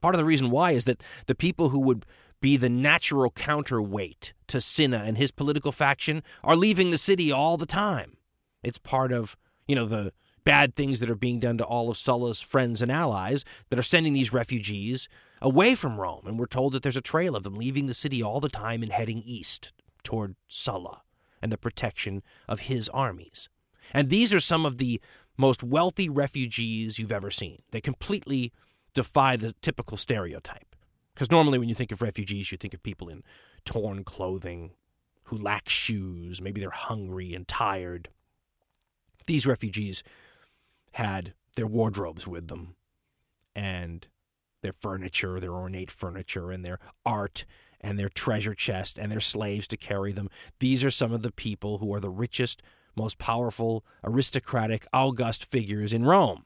Part 0.00 0.14
of 0.14 0.18
the 0.18 0.24
reason 0.24 0.50
why 0.50 0.72
is 0.72 0.84
that 0.84 1.02
the 1.26 1.34
people 1.34 1.70
who 1.70 1.80
would 1.80 2.06
be 2.40 2.56
the 2.56 2.68
natural 2.68 3.30
counterweight 3.30 4.34
to 4.48 4.60
Cinna 4.60 4.98
and 4.98 5.16
his 5.16 5.30
political 5.30 5.72
faction 5.72 6.22
are 6.44 6.56
leaving 6.56 6.90
the 6.90 6.98
city 6.98 7.32
all 7.32 7.56
the 7.56 7.66
time. 7.66 8.16
It's 8.62 8.78
part 8.78 9.12
of, 9.12 9.36
you 9.66 9.74
know, 9.74 9.86
the 9.86 10.12
bad 10.44 10.74
things 10.74 11.00
that 11.00 11.10
are 11.10 11.16
being 11.16 11.40
done 11.40 11.58
to 11.58 11.64
all 11.64 11.90
of 11.90 11.96
Sulla's 11.96 12.40
friends 12.40 12.80
and 12.80 12.92
allies 12.92 13.44
that 13.68 13.78
are 13.78 13.82
sending 13.82 14.12
these 14.12 14.32
refugees 14.32 15.08
away 15.42 15.74
from 15.74 15.98
Rome. 15.98 16.26
And 16.26 16.38
we're 16.38 16.46
told 16.46 16.72
that 16.72 16.82
there's 16.82 16.96
a 16.96 17.02
trail 17.02 17.34
of 17.34 17.42
them 17.42 17.56
leaving 17.56 17.86
the 17.86 17.94
city 17.94 18.22
all 18.22 18.38
the 18.38 18.48
time 18.48 18.82
and 18.82 18.92
heading 18.92 19.22
east 19.24 19.72
toward 20.04 20.36
Sulla 20.46 21.02
and 21.42 21.50
the 21.50 21.58
protection 21.58 22.22
of 22.48 22.60
his 22.60 22.88
armies. 22.90 23.48
And 23.92 24.08
these 24.08 24.32
are 24.32 24.40
some 24.40 24.64
of 24.64 24.78
the 24.78 25.00
most 25.36 25.62
wealthy 25.62 26.08
refugees 26.08 26.98
you've 26.98 27.12
ever 27.12 27.30
seen. 27.30 27.62
They 27.72 27.80
completely 27.80 28.52
defy 28.96 29.36
the 29.36 29.52
typical 29.60 29.96
stereotype. 29.96 30.74
Because 31.14 31.30
normally, 31.30 31.58
when 31.58 31.68
you 31.68 31.74
think 31.74 31.92
of 31.92 32.02
refugees, 32.02 32.50
you 32.50 32.58
think 32.58 32.74
of 32.74 32.82
people 32.82 33.08
in 33.08 33.22
torn 33.64 34.02
clothing, 34.02 34.72
who 35.24 35.38
lack 35.38 35.68
shoes, 35.68 36.40
maybe 36.40 36.60
they're 36.60 36.70
hungry 36.70 37.34
and 37.34 37.46
tired. 37.46 38.08
These 39.26 39.46
refugees 39.46 40.02
had 40.92 41.34
their 41.56 41.66
wardrobes 41.66 42.26
with 42.26 42.48
them, 42.48 42.76
and 43.54 44.06
their 44.62 44.72
furniture, 44.72 45.40
their 45.40 45.52
ornate 45.54 45.90
furniture, 45.90 46.50
and 46.50 46.64
their 46.64 46.78
art, 47.04 47.44
and 47.80 47.98
their 47.98 48.08
treasure 48.08 48.54
chest, 48.54 48.98
and 48.98 49.10
their 49.10 49.20
slaves 49.20 49.66
to 49.68 49.76
carry 49.76 50.12
them. 50.12 50.30
These 50.58 50.82
are 50.84 50.90
some 50.90 51.12
of 51.12 51.22
the 51.22 51.32
people 51.32 51.78
who 51.78 51.92
are 51.92 52.00
the 52.00 52.10
richest, 52.10 52.62
most 52.94 53.18
powerful, 53.18 53.84
aristocratic, 54.04 54.86
august 54.92 55.44
figures 55.44 55.92
in 55.92 56.04
Rome. 56.04 56.44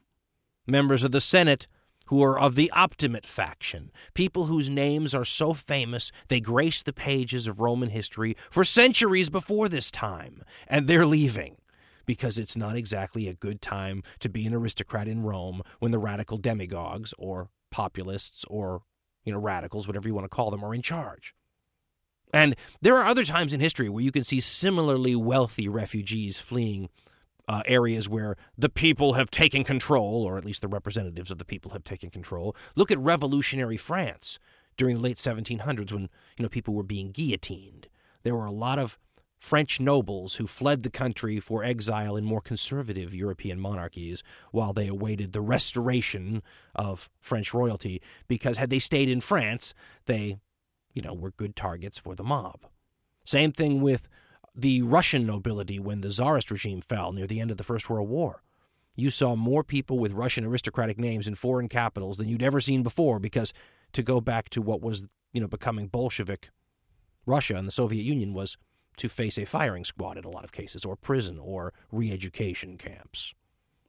Members 0.65 1.03
of 1.03 1.11
the 1.11 1.21
Senate 1.21 1.67
who 2.11 2.21
are 2.21 2.37
of 2.37 2.55
the 2.55 2.69
Optimate 2.71 3.25
faction, 3.25 3.89
people 4.13 4.43
whose 4.43 4.69
names 4.69 5.13
are 5.13 5.23
so 5.23 5.53
famous 5.53 6.11
they 6.27 6.41
grace 6.41 6.83
the 6.83 6.91
pages 6.91 7.47
of 7.47 7.61
Roman 7.61 7.89
history 7.89 8.35
for 8.49 8.65
centuries 8.65 9.29
before 9.29 9.69
this 9.69 9.89
time, 9.89 10.43
and 10.67 10.87
they're 10.87 11.05
leaving 11.05 11.55
because 12.05 12.37
it's 12.37 12.57
not 12.57 12.75
exactly 12.75 13.29
a 13.29 13.33
good 13.33 13.61
time 13.61 14.03
to 14.19 14.27
be 14.27 14.45
an 14.45 14.53
aristocrat 14.53 15.07
in 15.07 15.23
Rome 15.23 15.61
when 15.79 15.93
the 15.93 15.99
radical 15.99 16.37
demagogues 16.37 17.13
or 17.17 17.49
populists 17.71 18.43
or 18.49 18.81
you 19.23 19.31
know 19.31 19.39
radicals 19.39 19.87
whatever 19.87 20.09
you 20.09 20.13
want 20.13 20.25
to 20.25 20.35
call 20.35 20.51
them 20.51 20.65
are 20.65 20.75
in 20.75 20.81
charge. 20.81 21.33
And 22.33 22.57
there 22.81 22.97
are 22.97 23.05
other 23.05 23.23
times 23.23 23.53
in 23.53 23.61
history 23.61 23.87
where 23.87 24.03
you 24.03 24.11
can 24.11 24.25
see 24.25 24.41
similarly 24.41 25.15
wealthy 25.15 25.69
refugees 25.69 26.39
fleeing 26.39 26.89
uh, 27.51 27.61
areas 27.65 28.07
where 28.07 28.37
the 28.57 28.69
people 28.69 29.13
have 29.13 29.29
taken 29.29 29.65
control, 29.65 30.23
or 30.23 30.37
at 30.37 30.45
least 30.45 30.61
the 30.61 30.69
representatives 30.69 31.29
of 31.29 31.37
the 31.37 31.43
people 31.43 31.71
have 31.71 31.83
taken 31.83 32.09
control. 32.09 32.55
Look 32.77 32.91
at 32.91 32.97
revolutionary 32.97 33.75
France 33.75 34.39
during 34.77 34.95
the 34.95 35.01
late 35.01 35.17
1700s 35.17 35.91
when 35.91 36.03
you 36.37 36.43
know 36.43 36.47
people 36.47 36.73
were 36.73 36.81
being 36.81 37.11
guillotined. 37.11 37.89
There 38.23 38.37
were 38.37 38.45
a 38.45 38.53
lot 38.53 38.79
of 38.79 38.97
French 39.37 39.81
nobles 39.81 40.35
who 40.35 40.47
fled 40.47 40.83
the 40.83 40.89
country 40.89 41.41
for 41.41 41.61
exile 41.61 42.15
in 42.15 42.23
more 42.23 42.39
conservative 42.39 43.13
European 43.13 43.59
monarchies 43.59 44.23
while 44.51 44.71
they 44.71 44.87
awaited 44.87 45.33
the 45.33 45.41
restoration 45.41 46.41
of 46.73 47.09
French 47.19 47.53
royalty 47.53 48.01
because 48.29 48.55
had 48.55 48.69
they 48.69 48.79
stayed 48.79 49.09
in 49.09 49.19
France, 49.19 49.73
they, 50.05 50.37
you 50.93 51.01
know, 51.01 51.13
were 51.13 51.31
good 51.31 51.57
targets 51.57 51.97
for 51.97 52.15
the 52.15 52.23
mob. 52.23 52.65
Same 53.25 53.51
thing 53.51 53.81
with 53.81 54.07
the 54.53 54.81
Russian 54.81 55.25
nobility 55.25 55.79
when 55.79 56.01
the 56.01 56.09
Tsarist 56.09 56.51
regime 56.51 56.81
fell 56.81 57.11
near 57.11 57.27
the 57.27 57.39
end 57.39 57.51
of 57.51 57.57
the 57.57 57.63
First 57.63 57.89
World 57.89 58.09
War. 58.09 58.43
You 58.95 59.09
saw 59.09 59.35
more 59.35 59.63
people 59.63 59.97
with 59.97 60.11
Russian 60.11 60.43
aristocratic 60.43 60.97
names 60.97 61.27
in 61.27 61.35
foreign 61.35 61.69
capitals 61.69 62.17
than 62.17 62.27
you'd 62.27 62.43
ever 62.43 62.59
seen 62.59 62.83
before 62.83 63.19
because 63.19 63.53
to 63.93 64.03
go 64.03 64.19
back 64.19 64.49
to 64.49 64.61
what 64.61 64.81
was, 64.81 65.03
you 65.31 65.39
know, 65.39 65.47
becoming 65.47 65.87
Bolshevik 65.87 66.49
Russia 67.25 67.55
and 67.55 67.67
the 67.67 67.71
Soviet 67.71 68.03
Union 68.03 68.33
was 68.33 68.57
to 68.97 69.07
face 69.07 69.37
a 69.37 69.45
firing 69.45 69.85
squad 69.85 70.17
in 70.17 70.25
a 70.25 70.29
lot 70.29 70.43
of 70.43 70.51
cases 70.51 70.83
or 70.83 70.95
prison 70.95 71.39
or 71.39 71.73
re-education 71.91 72.77
camps. 72.77 73.33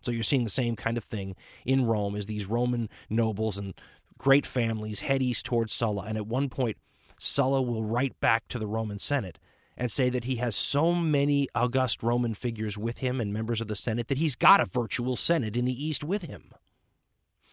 So 0.00 0.10
you're 0.10 0.22
seeing 0.22 0.44
the 0.44 0.50
same 0.50 0.76
kind 0.76 0.96
of 0.96 1.04
thing 1.04 1.34
in 1.64 1.86
Rome 1.86 2.16
as 2.16 2.26
these 2.26 2.46
Roman 2.46 2.88
nobles 3.08 3.56
and 3.56 3.74
great 4.18 4.46
families 4.46 5.00
head 5.00 5.22
east 5.22 5.44
towards 5.44 5.72
Sulla 5.72 6.04
and 6.04 6.16
at 6.16 6.26
one 6.26 6.48
point 6.48 6.76
Sulla 7.18 7.62
will 7.62 7.84
write 7.84 8.18
back 8.20 8.48
to 8.48 8.58
the 8.58 8.66
Roman 8.66 8.98
Senate 8.98 9.38
and 9.76 9.90
say 9.90 10.10
that 10.10 10.24
he 10.24 10.36
has 10.36 10.54
so 10.54 10.94
many 10.94 11.48
august 11.54 12.02
Roman 12.02 12.34
figures 12.34 12.76
with 12.76 12.98
him 12.98 13.20
and 13.20 13.32
members 13.32 13.60
of 13.60 13.68
the 13.68 13.76
Senate 13.76 14.08
that 14.08 14.18
he's 14.18 14.36
got 14.36 14.60
a 14.60 14.66
virtual 14.66 15.16
Senate 15.16 15.56
in 15.56 15.64
the 15.64 15.84
East 15.84 16.04
with 16.04 16.22
him. 16.22 16.52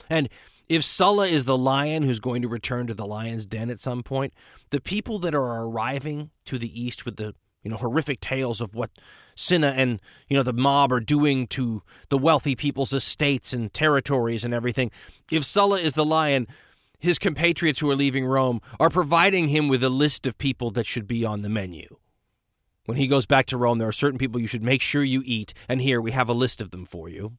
And 0.10 0.30
if 0.68 0.84
Sulla 0.84 1.28
is 1.28 1.46
the 1.46 1.58
lion 1.58 2.04
who's 2.04 2.20
going 2.20 2.42
to 2.42 2.48
return 2.48 2.88
to 2.88 2.94
the 2.94 3.06
lion's 3.06 3.46
den 3.46 3.70
at 3.70 3.80
some 3.80 4.04
point, 4.04 4.34
the 4.70 4.80
people 4.80 5.20
that 5.20 5.34
are 5.34 5.64
arriving 5.66 6.30
to 6.46 6.58
the 6.58 6.82
East 6.82 7.06
with 7.06 7.18
the 7.18 7.34
you 7.64 7.72
know 7.72 7.78
horrific 7.78 8.22
tales 8.22 8.62
of 8.62 8.74
what 8.74 8.92
Cinna 9.36 9.74
and 9.76 10.00
you 10.30 10.38
know 10.38 10.44
the 10.44 10.54
mob 10.54 10.92
are 10.92 11.00
doing 11.00 11.48
to 11.48 11.82
the 12.10 12.18
wealthy 12.18 12.56
people's 12.56 12.94
estates 12.94 13.54
and 13.54 13.74
territories 13.74 14.44
and 14.44 14.54
everything. 14.54 14.92
If 15.32 15.44
Sulla 15.44 15.80
is 15.80 15.94
the 15.94 16.06
lion, 16.06 16.48
his 17.00 17.18
compatriots 17.18 17.80
who 17.80 17.90
are 17.90 17.96
leaving 17.96 18.26
Rome 18.26 18.62
are 18.80 18.90
providing 18.90 19.48
him 19.48 19.68
with 19.68 19.84
a 19.84 19.90
list 19.90 20.28
of 20.28 20.38
people 20.38 20.70
that 20.72 20.86
should 20.86 21.08
be 21.08 21.26
on 21.26 21.42
the 21.42 21.50
menu. 21.50 21.98
When 22.90 22.98
he 22.98 23.06
goes 23.06 23.28
back 23.28 23.46
to 23.46 23.58
Rome, 23.58 23.78
there 23.78 23.88
are 23.88 23.92
certain 23.92 24.18
people 24.18 24.42
you 24.42 24.48
should 24.48 24.64
make 24.64 24.82
sure 24.82 25.04
you 25.04 25.22
eat, 25.24 25.54
and 25.68 25.80
here 25.80 26.02
we 26.02 26.10
have 26.10 26.28
a 26.28 26.34
list 26.34 26.60
of 26.60 26.72
them 26.72 26.86
for 26.86 27.08
you. 27.08 27.34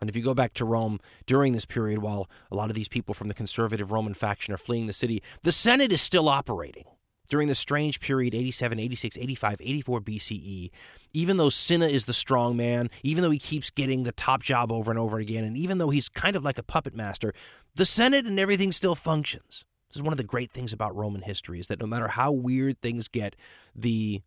And 0.00 0.08
if 0.08 0.16
you 0.16 0.22
go 0.22 0.32
back 0.32 0.54
to 0.54 0.64
Rome 0.64 1.00
during 1.26 1.52
this 1.52 1.66
period, 1.66 1.98
while 1.98 2.26
a 2.50 2.54
lot 2.54 2.70
of 2.70 2.74
these 2.74 2.88
people 2.88 3.12
from 3.12 3.28
the 3.28 3.34
conservative 3.34 3.92
Roman 3.92 4.14
faction 4.14 4.54
are 4.54 4.56
fleeing 4.56 4.86
the 4.86 4.94
city, 4.94 5.22
the 5.42 5.52
Senate 5.52 5.92
is 5.92 6.00
still 6.00 6.30
operating. 6.30 6.84
During 7.28 7.48
the 7.48 7.54
strange 7.54 8.00
period 8.00 8.34
87, 8.34 8.80
86, 8.80 9.18
85, 9.18 9.56
84 9.60 10.00
BCE, 10.00 10.70
even 11.12 11.36
though 11.36 11.50
Cinna 11.50 11.86
is 11.86 12.06
the 12.06 12.14
strong 12.14 12.56
man, 12.56 12.88
even 13.02 13.22
though 13.22 13.30
he 13.30 13.38
keeps 13.38 13.68
getting 13.68 14.04
the 14.04 14.12
top 14.12 14.42
job 14.42 14.72
over 14.72 14.90
and 14.90 14.98
over 14.98 15.18
again, 15.18 15.44
and 15.44 15.58
even 15.58 15.76
though 15.76 15.90
he's 15.90 16.08
kind 16.08 16.36
of 16.36 16.42
like 16.42 16.56
a 16.56 16.62
puppet 16.62 16.94
master, 16.94 17.34
the 17.74 17.84
Senate 17.84 18.24
and 18.24 18.40
everything 18.40 18.72
still 18.72 18.94
functions. 18.94 19.66
This 19.96 20.00
is 20.00 20.04
one 20.04 20.12
of 20.12 20.18
the 20.18 20.24
great 20.24 20.52
things 20.52 20.74
about 20.74 20.94
Roman 20.94 21.22
history 21.22 21.58
is 21.58 21.68
that 21.68 21.80
no 21.80 21.86
matter 21.86 22.08
how 22.08 22.30
weird 22.30 22.82
things 22.82 23.08
get, 23.08 23.34
the 23.74 24.20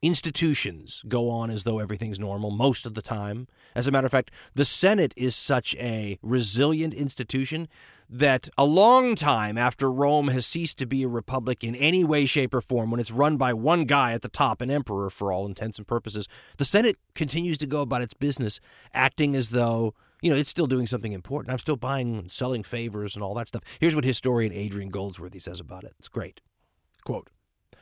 institutions 0.00 1.02
go 1.08 1.28
on 1.28 1.50
as 1.50 1.64
though 1.64 1.80
everything's 1.80 2.20
normal 2.20 2.52
most 2.52 2.86
of 2.86 2.94
the 2.94 3.02
time. 3.02 3.48
As 3.74 3.88
a 3.88 3.90
matter 3.90 4.06
of 4.06 4.12
fact, 4.12 4.30
the 4.54 4.64
Senate 4.64 5.12
is 5.16 5.34
such 5.34 5.74
a 5.80 6.20
resilient 6.22 6.94
institution 6.94 7.66
that 8.08 8.48
a 8.56 8.64
long 8.64 9.16
time 9.16 9.58
after 9.58 9.90
Rome 9.90 10.28
has 10.28 10.46
ceased 10.46 10.78
to 10.78 10.86
be 10.86 11.02
a 11.02 11.08
republic 11.08 11.64
in 11.64 11.74
any 11.74 12.04
way, 12.04 12.24
shape, 12.24 12.54
or 12.54 12.60
form, 12.60 12.92
when 12.92 13.00
it's 13.00 13.10
run 13.10 13.36
by 13.36 13.52
one 13.52 13.86
guy 13.86 14.12
at 14.12 14.22
the 14.22 14.28
top, 14.28 14.60
an 14.60 14.70
emperor 14.70 15.10
for 15.10 15.32
all 15.32 15.46
intents 15.46 15.78
and 15.78 15.88
purposes, 15.88 16.28
the 16.58 16.64
Senate 16.64 16.96
continues 17.16 17.58
to 17.58 17.66
go 17.66 17.80
about 17.80 18.02
its 18.02 18.14
business 18.14 18.60
acting 18.94 19.34
as 19.34 19.50
though 19.50 19.94
you 20.22 20.30
know, 20.30 20.36
it's 20.36 20.50
still 20.50 20.66
doing 20.66 20.86
something 20.86 21.12
important. 21.12 21.52
I'm 21.52 21.58
still 21.58 21.76
buying 21.76 22.16
and 22.16 22.30
selling 22.30 22.62
favors 22.62 23.14
and 23.14 23.22
all 23.22 23.34
that 23.34 23.48
stuff. 23.48 23.62
Here's 23.80 23.94
what 23.94 24.04
historian 24.04 24.52
Adrian 24.52 24.90
Goldsworthy 24.90 25.38
says 25.38 25.60
about 25.60 25.84
it. 25.84 25.94
It's 25.98 26.08
great. 26.08 26.40
Quote 27.04 27.30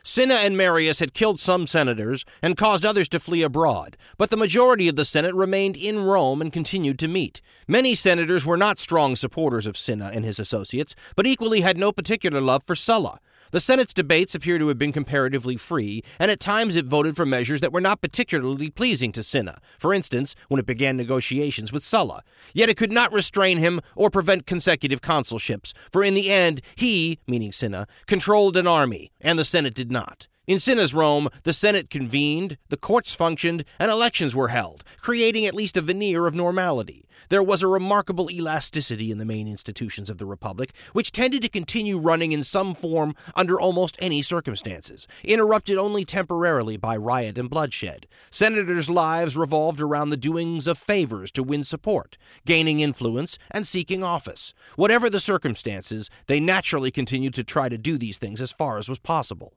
Cinna 0.06 0.34
and 0.34 0.54
Marius 0.54 0.98
had 0.98 1.14
killed 1.14 1.40
some 1.40 1.66
senators 1.66 2.26
and 2.42 2.58
caused 2.58 2.84
others 2.84 3.08
to 3.08 3.18
flee 3.18 3.42
abroad, 3.42 3.96
but 4.18 4.28
the 4.28 4.36
majority 4.36 4.86
of 4.86 4.96
the 4.96 5.04
Senate 5.04 5.34
remained 5.34 5.78
in 5.78 6.00
Rome 6.00 6.42
and 6.42 6.52
continued 6.52 6.98
to 6.98 7.08
meet. 7.08 7.40
Many 7.66 7.94
senators 7.94 8.44
were 8.44 8.58
not 8.58 8.78
strong 8.78 9.16
supporters 9.16 9.66
of 9.66 9.78
Cinna 9.78 10.10
and 10.12 10.22
his 10.22 10.38
associates, 10.38 10.94
but 11.16 11.26
equally 11.26 11.62
had 11.62 11.78
no 11.78 11.90
particular 11.90 12.42
love 12.42 12.62
for 12.62 12.74
Sulla. 12.74 13.18
The 13.54 13.60
Senate's 13.60 13.94
debates 13.94 14.34
appear 14.34 14.58
to 14.58 14.66
have 14.66 14.80
been 14.80 14.90
comparatively 14.90 15.56
free, 15.56 16.02
and 16.18 16.28
at 16.28 16.40
times 16.40 16.74
it 16.74 16.86
voted 16.86 17.14
for 17.14 17.24
measures 17.24 17.60
that 17.60 17.72
were 17.72 17.80
not 17.80 18.00
particularly 18.00 18.68
pleasing 18.68 19.12
to 19.12 19.22
Cinna, 19.22 19.60
for 19.78 19.94
instance, 19.94 20.34
when 20.48 20.58
it 20.58 20.66
began 20.66 20.96
negotiations 20.96 21.72
with 21.72 21.84
Sulla. 21.84 22.24
Yet 22.52 22.68
it 22.68 22.76
could 22.76 22.90
not 22.90 23.12
restrain 23.12 23.58
him 23.58 23.80
or 23.94 24.10
prevent 24.10 24.46
consecutive 24.46 25.02
consulships, 25.02 25.72
for 25.92 26.02
in 26.02 26.14
the 26.14 26.32
end, 26.32 26.62
he, 26.74 27.20
meaning 27.28 27.52
Cinna, 27.52 27.86
controlled 28.08 28.56
an 28.56 28.66
army, 28.66 29.12
and 29.20 29.38
the 29.38 29.44
Senate 29.44 29.74
did 29.74 29.92
not. 29.92 30.26
In 30.46 30.58
Cinna's 30.58 30.92
Rome, 30.92 31.30
the 31.44 31.54
Senate 31.54 31.88
convened, 31.88 32.58
the 32.68 32.76
courts 32.76 33.14
functioned, 33.14 33.64
and 33.78 33.90
elections 33.90 34.36
were 34.36 34.48
held, 34.48 34.84
creating 35.00 35.46
at 35.46 35.54
least 35.54 35.74
a 35.74 35.80
veneer 35.80 36.26
of 36.26 36.34
normality. 36.34 37.08
There 37.30 37.42
was 37.42 37.62
a 37.62 37.66
remarkable 37.66 38.30
elasticity 38.30 39.10
in 39.10 39.16
the 39.16 39.24
main 39.24 39.48
institutions 39.48 40.10
of 40.10 40.18
the 40.18 40.26
Republic, 40.26 40.72
which 40.92 41.12
tended 41.12 41.40
to 41.40 41.48
continue 41.48 41.96
running 41.96 42.32
in 42.32 42.44
some 42.44 42.74
form 42.74 43.14
under 43.34 43.58
almost 43.58 43.96
any 44.00 44.20
circumstances, 44.20 45.06
interrupted 45.24 45.78
only 45.78 46.04
temporarily 46.04 46.76
by 46.76 46.94
riot 46.94 47.38
and 47.38 47.48
bloodshed. 47.48 48.06
Senators' 48.30 48.90
lives 48.90 49.38
revolved 49.38 49.80
around 49.80 50.10
the 50.10 50.16
doings 50.18 50.66
of 50.66 50.76
favors 50.76 51.30
to 51.30 51.42
win 51.42 51.64
support, 51.64 52.18
gaining 52.44 52.80
influence, 52.80 53.38
and 53.50 53.66
seeking 53.66 54.04
office. 54.04 54.52
Whatever 54.76 55.08
the 55.08 55.20
circumstances, 55.20 56.10
they 56.26 56.38
naturally 56.38 56.90
continued 56.90 57.32
to 57.32 57.44
try 57.44 57.70
to 57.70 57.78
do 57.78 57.96
these 57.96 58.18
things 58.18 58.42
as 58.42 58.52
far 58.52 58.76
as 58.76 58.90
was 58.90 58.98
possible. 58.98 59.54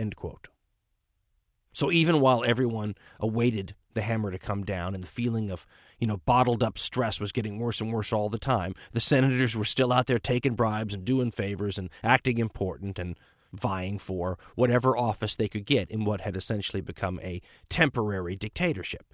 End 0.00 0.16
quote. 0.16 0.48
So 1.74 1.92
even 1.92 2.20
while 2.20 2.42
everyone 2.42 2.94
awaited 3.20 3.74
the 3.92 4.00
hammer 4.00 4.30
to 4.30 4.38
come 4.38 4.64
down 4.64 4.94
and 4.94 5.02
the 5.02 5.08
feeling 5.08 5.50
of, 5.50 5.66
you 5.98 6.06
know, 6.06 6.16
bottled 6.16 6.62
up 6.62 6.78
stress 6.78 7.20
was 7.20 7.32
getting 7.32 7.58
worse 7.58 7.82
and 7.82 7.92
worse 7.92 8.10
all 8.10 8.30
the 8.30 8.38
time, 8.38 8.74
the 8.92 9.00
senators 9.00 9.54
were 9.54 9.64
still 9.64 9.92
out 9.92 10.06
there 10.06 10.18
taking 10.18 10.54
bribes 10.54 10.94
and 10.94 11.04
doing 11.04 11.30
favors 11.30 11.76
and 11.76 11.90
acting 12.02 12.38
important 12.38 12.98
and 12.98 13.18
vying 13.52 13.98
for 13.98 14.38
whatever 14.54 14.96
office 14.96 15.36
they 15.36 15.48
could 15.48 15.66
get 15.66 15.90
in 15.90 16.06
what 16.06 16.22
had 16.22 16.34
essentially 16.34 16.80
become 16.80 17.20
a 17.22 17.42
temporary 17.68 18.36
dictatorship. 18.36 19.12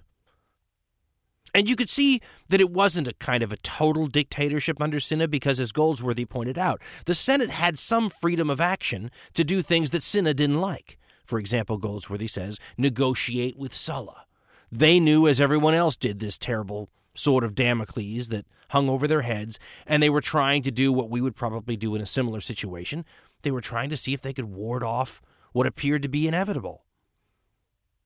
And 1.57 1.67
you 1.67 1.75
could 1.75 1.89
see 1.89 2.21
that 2.49 2.61
it 2.61 2.69
wasn't 2.69 3.07
a 3.07 3.15
kind 3.15 3.41
of 3.41 3.51
a 3.51 3.57
total 3.57 4.05
dictatorship 4.05 4.79
under 4.79 4.99
Cinna 4.99 5.27
because, 5.27 5.59
as 5.59 5.71
Goldsworthy 5.71 6.23
pointed 6.23 6.55
out, 6.55 6.83
the 7.05 7.15
Senate 7.15 7.49
had 7.49 7.79
some 7.79 8.11
freedom 8.11 8.51
of 8.51 8.61
action 8.61 9.09
to 9.33 9.43
do 9.43 9.63
things 9.63 9.89
that 9.89 10.03
Cinna 10.03 10.35
didn't 10.35 10.61
like. 10.61 10.99
For 11.25 11.39
example, 11.39 11.79
Goldsworthy 11.79 12.27
says, 12.27 12.59
negotiate 12.77 13.57
with 13.57 13.73
Sulla. 13.73 14.27
They 14.71 14.99
knew, 14.99 15.27
as 15.27 15.41
everyone 15.41 15.73
else 15.73 15.95
did, 15.95 16.19
this 16.19 16.37
terrible 16.37 16.89
sword 17.15 17.43
of 17.43 17.55
Damocles 17.55 18.27
that 18.27 18.45
hung 18.69 18.87
over 18.87 19.07
their 19.07 19.23
heads, 19.23 19.57
and 19.87 20.03
they 20.03 20.11
were 20.11 20.21
trying 20.21 20.61
to 20.61 20.69
do 20.69 20.93
what 20.93 21.09
we 21.09 21.21
would 21.21 21.35
probably 21.35 21.75
do 21.75 21.95
in 21.95 22.01
a 22.03 22.05
similar 22.05 22.39
situation. 22.39 23.03
They 23.41 23.49
were 23.49 23.61
trying 23.61 23.89
to 23.89 23.97
see 23.97 24.13
if 24.13 24.21
they 24.21 24.31
could 24.31 24.45
ward 24.45 24.83
off 24.83 25.23
what 25.53 25.65
appeared 25.65 26.03
to 26.03 26.07
be 26.07 26.27
inevitable. 26.27 26.83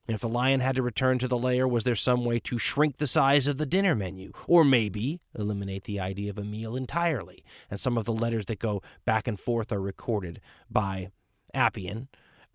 If 0.08 0.22
the 0.22 0.29
lion 0.29 0.60
had 0.60 0.75
to 0.75 0.81
return 0.81 1.20
to 1.20 1.27
the 1.27 1.38
lair, 1.38 1.67
was 1.67 1.84
there 1.84 1.96
some 1.96 2.25
way 2.25 2.39
to 2.39 2.58
shrink 2.58 2.98
the 2.98 3.08
size 3.08 3.48
of 3.48 3.58
the 3.58 3.65
dinner 3.65 3.96
menu? 3.96 4.31
Or 4.48 4.63
maybe 4.63 5.22
eliminate 5.38 5.84
the 5.84 6.00
idea 6.00 6.31
of 6.31 6.38
a 6.38 6.43
meal 6.43 6.75
entirely? 6.75 7.43
And 7.70 7.79
some 7.79 7.98
of 7.98 8.05
the 8.05 8.13
letters 8.13 8.48
that 8.48 8.60
go 8.60 8.81
back 9.05 9.27
and 9.27 9.39
forth 9.39 9.72
are 9.72 9.81
recorded 9.81 10.41
by 10.70 11.12
Appian. 11.53 12.08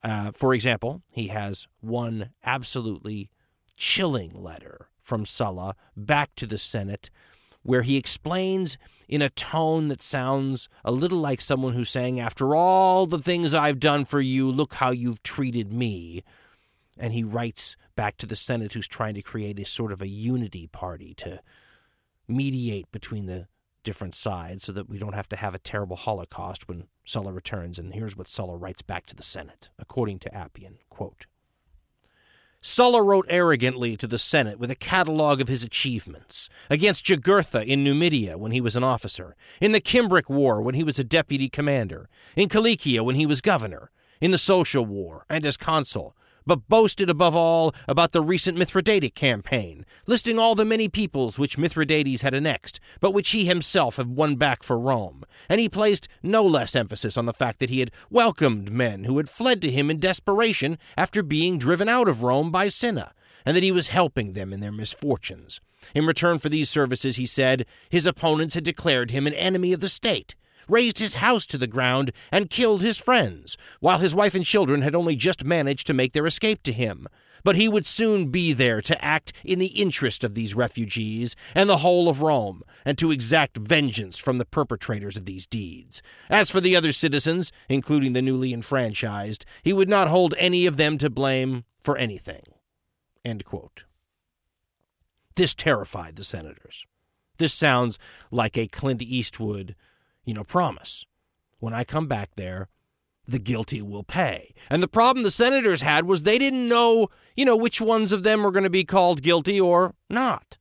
Uh, 0.03 0.33
for 0.33 0.55
example, 0.55 1.03
he 1.09 1.29
has 1.29 1.67
one 1.81 2.31
absolutely 2.45 3.31
chilling 3.77 4.33
letter 4.35 4.89
from 5.01 5.25
Sulla 5.25 5.77
back 5.97 6.35
to 6.37 6.47
the 6.47 6.59
Senate 6.59 7.11
where 7.63 7.83
he 7.83 7.97
explains 7.97 8.79
in 9.09 9.23
a 9.23 9.31
tone 9.31 9.89
that 9.89 10.01
sounds 10.01 10.69
a 10.85 10.93
little 10.93 11.19
like 11.19 11.41
someone 11.41 11.75
who's 11.75 11.91
saying, 11.91 12.21
After 12.21 12.55
all 12.55 13.07
the 13.07 13.19
things 13.19 13.55
I've 13.55 13.81
done 13.81 14.05
for 14.05 14.21
you, 14.21 14.51
look 14.51 14.75
how 14.75 14.91
you've 14.91 15.23
treated 15.23 15.73
me 15.73 16.23
and 16.99 17.13
he 17.13 17.23
writes 17.23 17.77
back 17.95 18.17
to 18.19 18.27
the 18.27 18.37
Senate, 18.37 18.73
who's 18.73 18.89
trying 18.89 19.15
to 19.15 19.23
create 19.23 19.59
a 19.59 19.65
sort 19.65 19.93
of 19.93 20.03
a 20.03 20.09
unity 20.09 20.67
party 20.67 21.15
to 21.15 21.41
mediate 22.29 22.91
between 22.93 23.27
the 23.27 23.49
different 23.85 24.15
sides 24.15 24.65
so 24.65 24.73
that 24.73 24.89
we 24.89 24.99
don't 24.99 25.15
have 25.15 25.29
to 25.29 25.37
have 25.37 25.55
a 25.55 25.61
terrible 25.61 25.97
holocaust 25.97 26.69
when 26.69 26.89
Sulla 27.05 27.33
returns. 27.33 27.79
And 27.79 27.95
here's 27.95 28.17
what 28.17 28.27
Sulla 28.27 28.57
writes 28.57 28.83
back 28.83 29.07
to 29.07 29.17
the 29.17 29.23
Senate, 29.23 29.71
according 29.79 30.19
to 30.21 30.35
Appian. 30.35 30.79
Quote, 30.91 31.27
Sulla 32.61 33.01
wrote 33.01 33.27
arrogantly 33.29 33.97
to 33.97 34.09
the 34.09 34.19
Senate 34.19 34.59
with 34.59 34.73
a 34.73 34.75
catalogue 34.75 35.41
of 35.41 35.47
his 35.47 35.63
achievements 35.63 36.49
against 36.69 37.05
Jugurtha 37.05 37.65
in 37.65 37.85
Numidia 37.85 38.37
when 38.37 38.51
he 38.51 38.61
was 38.61 38.75
an 38.75 38.83
officer, 38.83 39.37
in 39.61 39.71
the 39.71 39.81
Cimbric 39.81 40.29
War 40.29 40.61
when 40.61 40.75
he 40.75 40.83
was 40.83 40.99
a 40.99 41.05
deputy 41.05 41.49
commander, 41.49 42.09
in 42.35 42.51
Cilicia 42.51 43.05
when 43.05 43.15
he 43.15 43.25
was 43.25 43.41
governor, 43.41 43.93
in 44.21 44.33
the 44.33 44.39
Social 44.39 44.85
War 44.85 45.25
and 45.31 45.47
as 45.47 45.57
consul, 45.57 46.17
but 46.47 46.69
boasted 46.69 47.11
above 47.11 47.35
all 47.35 47.75
about 47.89 48.13
the 48.13 48.23
recent 48.23 48.57
Mithridatic 48.57 49.15
campaign, 49.15 49.85
listing 50.07 50.39
all 50.39 50.55
the 50.55 50.65
many 50.65 50.89
peoples 50.89 51.39
which 51.39 51.59
Mithridates 51.59 52.23
had 52.23 52.35
annexed, 52.35 52.81
but 53.01 53.13
which 53.13 53.31
he 53.31 53.45
himself 53.45 53.97
had 53.97 54.09
won 54.09 54.37
back 54.37 54.63
for 54.63 54.79
Rome. 54.79 55.25
And 55.49 55.61
he 55.61 55.69
placed 55.69 56.09
no 56.23 56.45
less 56.45 56.77
emphasis 56.77 57.17
on 57.17 57.27
the 57.27 57.33
fact 57.33 57.59
that 57.59 57.71
he 57.71 57.81
had 57.81 57.91
welcomed 58.11 58.71
men 58.71 59.05
who 59.05 59.17
had 59.17 59.29
fled 59.29 59.61
to 59.63 59.71
him 59.71 59.91
in 59.91 59.99
desperation 59.99 60.79
after 60.97 61.23
being 61.23 61.59
driven 61.59 61.89
out 61.89 62.09
of 62.09 62.23
Rome 62.23 62.51
by 62.51 62.69
Cinna, 62.69 63.13
and 63.45 63.57
that 63.57 63.63
he 63.63 63.73
was 63.73 63.89
helping 63.89 64.33
them 64.33 64.53
in 64.53 64.61
their 64.61 64.73
misfortunes. 64.73 65.61
In 65.95 66.07
return 66.07 66.39
for 66.39 66.49
these 66.49 66.71
services, 66.71 67.17
he 67.17 67.27
said, 67.27 67.67
his 67.91 68.07
opponents 68.07 68.55
had 68.55 68.65
declared 68.65 69.11
him 69.11 69.27
an 69.27 69.35
enemy 69.35 69.73
of 69.73 69.81
the 69.81 69.89
state 69.89 70.35
razed 70.69 70.99
his 70.99 71.17
house 71.17 71.47
to 71.47 71.59
the 71.59 71.67
ground, 71.67 72.13
and 72.33 72.51
killed 72.51 72.83
his 72.83 72.99
friends, 72.99 73.57
while 73.81 73.99
his 73.99 74.15
wife 74.15 74.35
and 74.35 74.45
children 74.45 74.83
had 74.83 74.95
only 74.95 75.17
just 75.17 75.45
managed 75.45 75.87
to 75.87 75.95
make 75.95 76.13
their 76.13 76.27
escape 76.27 76.63
to 76.65 76.73
him. 76.73 77.09
But 77.45 77.57
he 77.57 77.69
would 77.69 77.87
soon 77.87 78.31
be 78.31 78.53
there 78.53 78.81
to 78.83 79.05
act 79.05 79.33
in 79.45 79.61
the 79.61 79.67
interest 79.67 80.25
of 80.25 80.35
these 80.35 80.55
refugees 80.55 81.37
and 81.55 81.71
the 81.71 81.77
whole 81.79 82.09
of 82.09 82.23
Rome, 82.23 82.63
and 82.85 82.99
to 82.99 83.13
exact 83.13 83.57
vengeance 83.57 84.19
from 84.19 84.39
the 84.39 84.45
perpetrators 84.45 85.17
of 85.17 85.27
these 85.27 85.47
deeds. 85.47 86.03
As 86.29 86.51
for 86.51 86.61
the 86.61 86.75
other 86.75 86.93
citizens, 86.93 87.53
including 87.69 88.15
the 88.15 88.23
newly 88.23 88.53
enfranchised, 88.53 89.45
he 89.63 89.73
would 89.73 89.89
not 89.89 90.09
hold 90.09 90.35
any 90.39 90.67
of 90.67 90.77
them 90.77 90.99
to 90.99 91.09
blame 91.09 91.65
for 91.79 91.97
anything. 91.97 92.43
This 95.37 95.55
terrified 95.55 96.17
the 96.17 96.25
senators. 96.25 96.87
This 97.39 97.53
sounds 97.53 97.99
like 98.31 98.57
a 98.57 98.67
Clint 98.67 99.03
Eastwood 99.03 99.77
you 100.27 100.35
know, 100.35 100.45
promise. 100.45 101.07
When 101.59 101.73
I 101.73 101.85
come 101.85 102.07
back 102.07 102.31
there, 102.37 102.69
the 103.27 103.39
guilty 103.39 103.81
will 103.81 104.05
pay. 104.05 104.55
And 104.69 104.83
the 104.83 104.89
problem 104.89 105.23
the 105.23 105.31
senators 105.31 105.81
had 105.81 106.05
was 106.05 106.23
they 106.23 106.39
didn't 106.39 106.69
know, 106.69 107.09
you 107.35 107.45
know, 107.45 107.57
which 107.57 107.81
ones 107.81 108.13
of 108.13 108.23
them 108.23 108.43
were 108.43 108.53
going 108.53 108.65
to 108.65 108.71
be 108.71 108.85
called 108.85 109.23
guilty 109.23 109.59
or 109.59 109.95
not. 110.11 110.59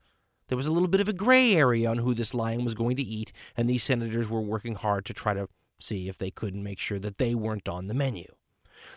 There 0.48 0.56
was 0.56 0.66
a 0.66 0.72
little 0.72 0.88
bit 0.88 1.00
of 1.00 1.08
a 1.08 1.12
gray 1.12 1.54
area 1.54 1.90
on 1.90 1.98
who 1.98 2.14
this 2.14 2.32
lion 2.32 2.64
was 2.64 2.74
going 2.74 2.96
to 2.96 3.02
eat, 3.02 3.32
and 3.56 3.68
these 3.68 3.82
senators 3.82 4.28
were 4.28 4.40
working 4.40 4.76
hard 4.76 5.04
to 5.06 5.14
try 5.14 5.34
to 5.34 5.48
see 5.80 6.08
if 6.08 6.18
they 6.18 6.30
couldn't 6.30 6.62
make 6.62 6.78
sure 6.78 6.98
that 6.98 7.18
they 7.18 7.34
weren't 7.34 7.68
on 7.68 7.88
the 7.88 7.94
menu. 7.94 8.26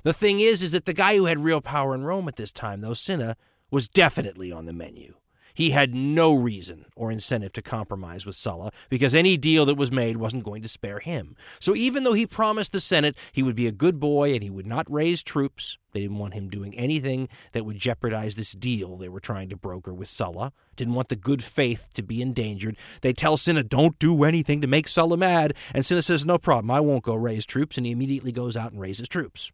The 0.03 0.13
thing 0.13 0.39
is, 0.39 0.61
is 0.61 0.71
that 0.71 0.85
the 0.85 0.93
guy 0.93 1.17
who 1.17 1.25
had 1.25 1.39
real 1.39 1.61
power 1.61 1.95
in 1.95 2.03
Rome 2.03 2.27
at 2.27 2.35
this 2.35 2.51
time, 2.51 2.81
though, 2.81 2.93
Cinna, 2.93 3.35
was 3.71 3.89
definitely 3.89 4.51
on 4.51 4.65
the 4.65 4.73
menu. 4.73 5.15
He 5.53 5.71
had 5.71 5.93
no 5.93 6.33
reason 6.33 6.85
or 6.95 7.11
incentive 7.11 7.53
to 7.53 7.61
compromise 7.61 8.25
with 8.25 8.35
Sulla 8.35 8.71
because 8.89 9.15
any 9.15 9.37
deal 9.37 9.65
that 9.65 9.75
was 9.75 9.91
made 9.91 10.17
wasn't 10.17 10.43
going 10.43 10.61
to 10.61 10.67
spare 10.67 10.99
him. 10.99 11.35
So 11.59 11.75
even 11.75 12.03
though 12.03 12.13
he 12.13 12.25
promised 12.25 12.71
the 12.71 12.79
Senate 12.79 13.17
he 13.31 13.43
would 13.43 13.55
be 13.55 13.67
a 13.67 13.71
good 13.71 13.99
boy 13.99 14.33
and 14.33 14.43
he 14.43 14.49
would 14.49 14.67
not 14.67 14.91
raise 14.91 15.23
troops, 15.23 15.77
they 15.91 16.01
didn't 16.01 16.17
want 16.17 16.33
him 16.33 16.49
doing 16.49 16.75
anything 16.75 17.29
that 17.53 17.65
would 17.65 17.77
jeopardize 17.77 18.35
this 18.35 18.51
deal 18.51 18.95
they 18.95 19.09
were 19.09 19.19
trying 19.19 19.49
to 19.49 19.57
broker 19.57 19.93
with 19.93 20.07
Sulla. 20.07 20.53
Didn't 20.75 20.93
want 20.93 21.09
the 21.09 21.15
good 21.15 21.43
faith 21.43 21.89
to 21.95 22.03
be 22.03 22.21
endangered. 22.21 22.77
They 23.01 23.13
tell 23.13 23.37
Cinna, 23.37 23.63
don't 23.63 23.97
do 23.99 24.23
anything 24.23 24.61
to 24.61 24.67
make 24.67 24.87
Sulla 24.87 25.17
mad. 25.17 25.55
And 25.73 25.85
Cinna 25.85 26.01
says, 26.01 26.25
no 26.25 26.37
problem, 26.37 26.71
I 26.71 26.79
won't 26.79 27.03
go 27.03 27.15
raise 27.15 27.45
troops. 27.45 27.77
And 27.77 27.85
he 27.85 27.91
immediately 27.91 28.31
goes 28.31 28.55
out 28.55 28.71
and 28.71 28.79
raises 28.79 29.07
troops. 29.07 29.51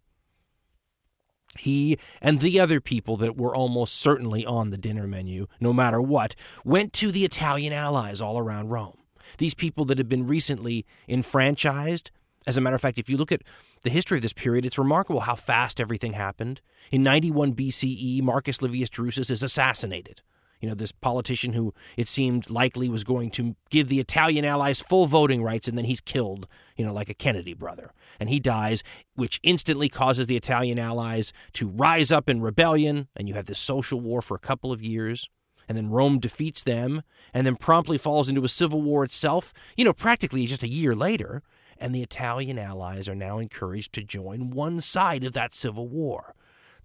He 1.58 1.98
and 2.22 2.40
the 2.40 2.60
other 2.60 2.82
people 2.82 3.18
that 3.18 3.38
were 3.38 3.56
almost 3.56 3.96
certainly 3.96 4.46
on 4.46 4.70
the 4.70 4.78
dinner 4.78 5.08
menu, 5.08 5.48
no 5.60 5.74
matter 5.74 6.02
what, 6.02 6.36
went 6.64 6.94
to 6.94 7.12
the 7.12 7.26
Italian 7.26 7.74
allies 7.74 8.22
all 8.22 8.38
around 8.38 8.70
Rome. 8.70 8.98
These 9.38 9.54
people 9.54 9.86
that 9.86 9.98
had 9.98 10.10
been 10.10 10.28
recently 10.28 10.86
enfranchised. 11.08 12.12
As 12.48 12.58
a 12.58 12.62
matter 12.62 12.76
of 12.76 12.82
fact, 12.82 13.00
if 13.00 13.10
you 13.10 13.18
look 13.18 13.32
at 13.32 13.42
the 13.82 13.90
history 13.90 14.18
of 14.18 14.22
this 14.22 14.34
period, 14.34 14.66
it's 14.66 14.78
remarkable 14.78 15.22
how 15.22 15.36
fast 15.36 15.80
everything 15.80 16.14
happened. 16.14 16.62
In 16.92 17.04
91 17.04 17.54
BCE, 17.54 18.22
Marcus 18.22 18.62
Livius 18.62 18.90
Drusus 18.90 19.32
is 19.32 19.44
assassinated. 19.44 20.22
You 20.66 20.72
know, 20.72 20.76
this 20.76 20.92
politician 20.92 21.54
who 21.54 21.76
it 21.96 22.08
seemed 22.08 22.50
likely 22.50 22.90
was 22.90 23.04
going 23.04 23.30
to 23.32 23.56
give 23.70 23.88
the 23.88 24.00
Italian 24.00 24.46
allies 24.46 24.80
full 24.80 25.06
voting 25.06 25.44
rights, 25.44 25.68
and 25.68 25.78
then 25.78 25.86
he's 25.86 26.02
killed, 26.02 26.48
you 26.76 26.84
know, 26.84 26.92
like 26.92 27.08
a 27.08 27.14
Kennedy 27.14 27.54
brother. 27.54 27.92
And 28.20 28.30
he 28.30 28.40
dies, 28.40 28.82
which 29.14 29.40
instantly 29.44 29.90
causes 29.90 30.26
the 30.26 30.36
Italian 30.36 30.80
allies 30.80 31.32
to 31.54 31.68
rise 31.68 32.12
up 32.12 32.28
in 32.28 32.42
rebellion, 32.42 33.10
and 33.16 33.30
you 33.30 33.36
have 33.36 33.46
this 33.46 33.60
social 33.60 34.02
war 34.02 34.24
for 34.24 34.34
a 34.34 34.40
couple 34.40 34.72
of 34.72 34.82
years. 34.82 35.30
And 35.70 35.78
then 35.78 35.92
Rome 35.92 36.18
defeats 36.18 36.64
them, 36.64 37.04
and 37.32 37.46
then 37.46 37.58
promptly 37.58 38.00
falls 38.00 38.28
into 38.28 38.44
a 38.44 38.50
civil 38.50 38.82
war 38.82 39.04
itself, 39.04 39.54
you 39.78 39.86
know, 39.86 39.94
practically 39.94 40.48
just 40.48 40.64
a 40.64 40.68
year 40.68 40.96
later. 40.96 41.44
And 41.78 41.94
the 41.94 42.02
Italian 42.02 42.58
allies 42.58 43.08
are 43.08 43.14
now 43.14 43.38
encouraged 43.38 43.94
to 43.94 44.02
join 44.02 44.50
one 44.50 44.82
side 44.82 45.24
of 45.24 45.34
that 45.34 45.54
civil 45.54 45.88
war, 45.88 46.34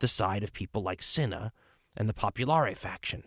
the 0.01 0.07
side 0.07 0.43
of 0.43 0.53
people 0.53 0.83
like 0.83 1.03
Cinna 1.03 1.53
and 1.97 2.11
the 2.11 2.13
Populare 2.13 2.77
faction. 2.77 3.25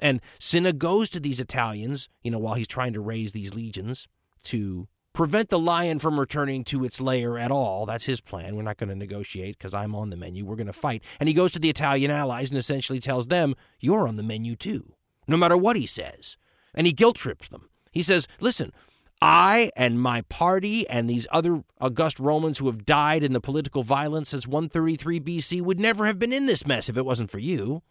And 0.00 0.20
Cinna 0.38 0.72
goes 0.72 1.08
to 1.10 1.20
these 1.20 1.40
Italians, 1.40 2.08
you 2.22 2.30
know, 2.30 2.38
while 2.38 2.54
he's 2.54 2.68
trying 2.68 2.92
to 2.94 3.00
raise 3.00 3.32
these 3.32 3.54
legions 3.54 4.08
to 4.44 4.88
prevent 5.12 5.48
the 5.48 5.58
lion 5.58 5.98
from 5.98 6.18
returning 6.18 6.64
to 6.64 6.84
its 6.84 7.00
lair 7.00 7.38
at 7.38 7.50
all. 7.50 7.86
That's 7.86 8.04
his 8.04 8.20
plan. 8.20 8.56
We're 8.56 8.62
not 8.62 8.76
going 8.76 8.90
to 8.90 8.94
negotiate 8.94 9.58
because 9.58 9.74
I'm 9.74 9.94
on 9.94 10.10
the 10.10 10.16
menu. 10.16 10.44
We're 10.44 10.56
going 10.56 10.66
to 10.66 10.72
fight. 10.72 11.02
And 11.18 11.28
he 11.28 11.34
goes 11.34 11.52
to 11.52 11.58
the 11.58 11.70
Italian 11.70 12.10
allies 12.10 12.50
and 12.50 12.58
essentially 12.58 13.00
tells 13.00 13.26
them, 13.26 13.54
You're 13.80 14.08
on 14.08 14.16
the 14.16 14.22
menu 14.22 14.56
too, 14.56 14.94
no 15.26 15.36
matter 15.36 15.56
what 15.56 15.76
he 15.76 15.86
says. 15.86 16.36
And 16.74 16.86
he 16.86 16.92
guilt 16.92 17.16
trips 17.16 17.48
them. 17.48 17.68
He 17.92 18.02
says, 18.02 18.28
Listen, 18.38 18.72
I 19.20 19.70
and 19.76 20.00
my 20.00 20.22
party 20.22 20.88
and 20.88 21.10
these 21.10 21.26
other 21.30 21.62
august 21.80 22.18
Romans 22.18 22.58
who 22.58 22.66
have 22.66 22.86
died 22.86 23.22
in 23.22 23.32
the 23.32 23.40
political 23.40 23.82
violence 23.82 24.30
since 24.30 24.46
133 24.46 25.20
BC 25.20 25.60
would 25.60 25.80
never 25.80 26.06
have 26.06 26.18
been 26.18 26.32
in 26.32 26.46
this 26.46 26.66
mess 26.66 26.88
if 26.88 26.96
it 26.96 27.04
wasn't 27.04 27.30
for 27.30 27.38
you. 27.38 27.82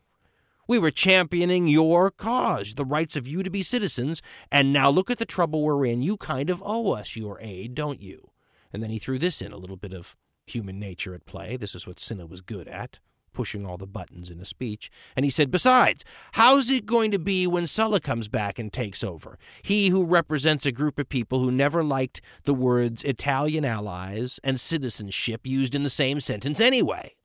We 0.69 0.77
were 0.77 0.91
championing 0.91 1.65
your 1.65 2.11
cause, 2.11 2.75
the 2.75 2.85
rights 2.85 3.15
of 3.15 3.27
you 3.27 3.41
to 3.41 3.49
be 3.49 3.63
citizens, 3.63 4.21
and 4.51 4.71
now 4.71 4.91
look 4.91 5.09
at 5.09 5.17
the 5.17 5.25
trouble 5.25 5.63
we're 5.63 5.83
in. 5.87 6.03
You 6.03 6.15
kind 6.15 6.51
of 6.51 6.61
owe 6.63 6.91
us 6.91 7.15
your 7.15 7.39
aid, 7.41 7.73
don't 7.73 7.99
you? 7.99 8.29
And 8.71 8.83
then 8.83 8.91
he 8.91 8.99
threw 8.99 9.17
this 9.17 9.41
in 9.41 9.51
a 9.51 9.57
little 9.57 9.77
bit 9.77 9.93
of 9.93 10.15
human 10.45 10.79
nature 10.79 11.15
at 11.15 11.25
play. 11.25 11.57
This 11.57 11.73
is 11.73 11.87
what 11.87 11.97
Cinna 11.97 12.27
was 12.27 12.41
good 12.41 12.67
at, 12.67 12.99
pushing 13.33 13.65
all 13.65 13.77
the 13.79 13.87
buttons 13.87 14.29
in 14.29 14.39
a 14.39 14.45
speech. 14.45 14.91
And 15.15 15.25
he 15.25 15.31
said, 15.31 15.49
Besides, 15.49 16.05
how's 16.33 16.69
it 16.69 16.85
going 16.85 17.09
to 17.09 17.17
be 17.17 17.47
when 17.47 17.65
Sulla 17.65 17.99
comes 17.99 18.27
back 18.27 18.59
and 18.59 18.71
takes 18.71 19.03
over? 19.03 19.39
He 19.63 19.89
who 19.89 20.05
represents 20.05 20.67
a 20.67 20.71
group 20.71 20.99
of 20.99 21.09
people 21.09 21.39
who 21.39 21.49
never 21.49 21.83
liked 21.83 22.21
the 22.43 22.53
words 22.53 23.03
Italian 23.03 23.65
allies 23.65 24.39
and 24.43 24.59
citizenship 24.59 25.47
used 25.47 25.73
in 25.73 25.81
the 25.81 25.89
same 25.89 26.21
sentence 26.21 26.59
anyway. 26.59 27.15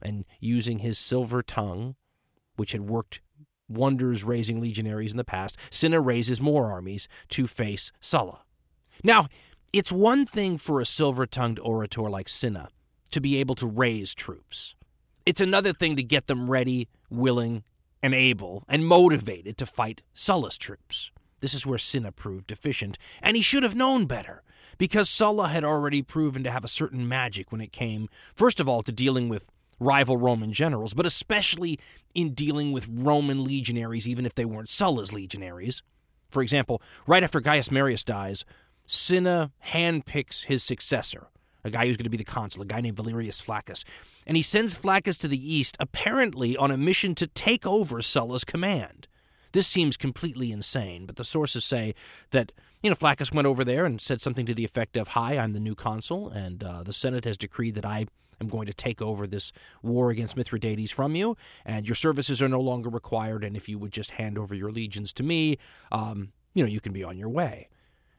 And 0.00 0.24
using 0.38 0.78
his 0.78 1.00
silver 1.00 1.42
tongue, 1.42 1.96
which 2.58 2.72
had 2.72 2.82
worked 2.82 3.20
wonders 3.68 4.24
raising 4.24 4.60
legionaries 4.60 5.12
in 5.12 5.16
the 5.18 5.24
past, 5.24 5.56
Cinna 5.70 6.00
raises 6.00 6.40
more 6.40 6.70
armies 6.70 7.08
to 7.28 7.46
face 7.46 7.92
Sulla. 8.00 8.40
Now, 9.04 9.28
it's 9.72 9.92
one 9.92 10.26
thing 10.26 10.58
for 10.58 10.80
a 10.80 10.86
silver 10.86 11.26
tongued 11.26 11.58
orator 11.60 12.08
like 12.08 12.28
Cinna 12.28 12.68
to 13.10 13.20
be 13.20 13.36
able 13.36 13.54
to 13.56 13.66
raise 13.66 14.14
troops. 14.14 14.74
It's 15.26 15.40
another 15.40 15.72
thing 15.72 15.96
to 15.96 16.02
get 16.02 16.26
them 16.26 16.50
ready, 16.50 16.88
willing, 17.10 17.62
and 18.02 18.14
able, 18.14 18.64
and 18.68 18.86
motivated 18.86 19.58
to 19.58 19.66
fight 19.66 20.02
Sulla's 20.14 20.56
troops. 20.56 21.10
This 21.40 21.54
is 21.54 21.66
where 21.66 21.78
Cinna 21.78 22.12
proved 22.12 22.46
deficient, 22.46 22.98
and 23.22 23.36
he 23.36 23.42
should 23.42 23.62
have 23.62 23.74
known 23.74 24.06
better, 24.06 24.42
because 24.78 25.10
Sulla 25.10 25.48
had 25.48 25.64
already 25.64 26.02
proven 26.02 26.42
to 26.44 26.50
have 26.50 26.64
a 26.64 26.68
certain 26.68 27.06
magic 27.06 27.52
when 27.52 27.60
it 27.60 27.72
came, 27.72 28.08
first 28.34 28.60
of 28.60 28.68
all, 28.68 28.82
to 28.82 28.92
dealing 28.92 29.28
with 29.28 29.48
rival 29.80 30.16
Roman 30.16 30.52
generals, 30.52 30.94
but 30.94 31.06
especially 31.06 31.78
in 32.14 32.34
dealing 32.34 32.72
with 32.72 32.88
Roman 32.88 33.44
legionaries, 33.44 34.08
even 34.08 34.26
if 34.26 34.34
they 34.34 34.44
weren't 34.44 34.68
Sulla's 34.68 35.12
legionaries. 35.12 35.82
For 36.30 36.42
example, 36.42 36.82
right 37.06 37.22
after 37.22 37.40
Gaius 37.40 37.70
Marius 37.70 38.04
dies, 38.04 38.44
Cinna 38.86 39.52
handpicks 39.66 40.44
his 40.44 40.62
successor, 40.62 41.28
a 41.64 41.70
guy 41.70 41.86
who's 41.86 41.96
going 41.96 42.04
to 42.04 42.10
be 42.10 42.16
the 42.16 42.24
consul, 42.24 42.62
a 42.62 42.66
guy 42.66 42.80
named 42.80 42.96
Valerius 42.96 43.40
Flaccus. 43.40 43.84
And 44.26 44.36
he 44.36 44.42
sends 44.42 44.74
Flaccus 44.74 45.18
to 45.18 45.28
the 45.28 45.54
east, 45.54 45.76
apparently 45.80 46.56
on 46.56 46.70
a 46.70 46.76
mission 46.76 47.14
to 47.16 47.26
take 47.26 47.66
over 47.66 48.02
Sulla's 48.02 48.44
command. 48.44 49.06
This 49.52 49.66
seems 49.66 49.96
completely 49.96 50.52
insane, 50.52 51.06
but 51.06 51.16
the 51.16 51.24
sources 51.24 51.64
say 51.64 51.94
that, 52.30 52.52
you 52.82 52.90
know, 52.90 52.96
Flaccus 52.96 53.32
went 53.32 53.46
over 53.46 53.64
there 53.64 53.86
and 53.86 54.00
said 54.00 54.20
something 54.20 54.44
to 54.46 54.54
the 54.54 54.64
effect 54.64 54.96
of, 54.96 55.08
Hi, 55.08 55.38
I'm 55.38 55.54
the 55.54 55.60
new 55.60 55.74
consul, 55.74 56.28
and 56.28 56.62
uh, 56.62 56.82
the 56.82 56.92
Senate 56.92 57.24
has 57.24 57.38
decreed 57.38 57.74
that 57.74 57.86
I 57.86 58.06
am 58.40 58.48
going 58.48 58.66
to 58.66 58.74
take 58.74 59.02
over 59.02 59.26
this 59.26 59.52
war 59.82 60.10
against 60.10 60.36
Mithridates 60.36 60.90
from 60.90 61.14
you, 61.14 61.36
and 61.64 61.86
your 61.86 61.94
services 61.94 62.40
are 62.42 62.48
no 62.48 62.60
longer 62.60 62.88
required. 62.88 63.44
And 63.44 63.56
if 63.56 63.68
you 63.68 63.78
would 63.78 63.92
just 63.92 64.12
hand 64.12 64.38
over 64.38 64.54
your 64.54 64.70
legions 64.70 65.12
to 65.14 65.22
me, 65.22 65.58
um, 65.92 66.32
you 66.54 66.62
know, 66.62 66.68
you 66.68 66.80
can 66.80 66.92
be 66.92 67.04
on 67.04 67.18
your 67.18 67.28
way. 67.28 67.68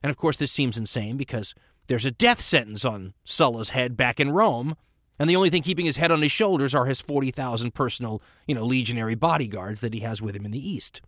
And 0.01 0.09
of 0.09 0.17
course, 0.17 0.37
this 0.37 0.51
seems 0.51 0.77
insane 0.77 1.17
because 1.17 1.53
there's 1.87 2.05
a 2.05 2.11
death 2.11 2.39
sentence 2.39 2.85
on 2.85 3.13
Sulla's 3.23 3.69
head 3.69 3.97
back 3.97 4.19
in 4.19 4.31
Rome, 4.31 4.75
and 5.17 5.29
the 5.29 5.35
only 5.35 5.49
thing 5.49 5.63
keeping 5.63 5.85
his 5.85 5.97
head 5.97 6.11
on 6.11 6.21
his 6.21 6.31
shoulders 6.31 6.73
are 6.73 6.85
his 6.85 7.01
40,000 7.01 7.73
personal, 7.73 8.21
you 8.47 8.55
know, 8.55 8.65
legionary 8.65 9.15
bodyguards 9.15 9.81
that 9.81 9.93
he 9.93 9.99
has 9.99 10.21
with 10.21 10.35
him 10.35 10.45
in 10.45 10.51
the 10.51 10.69
east. 10.69 11.01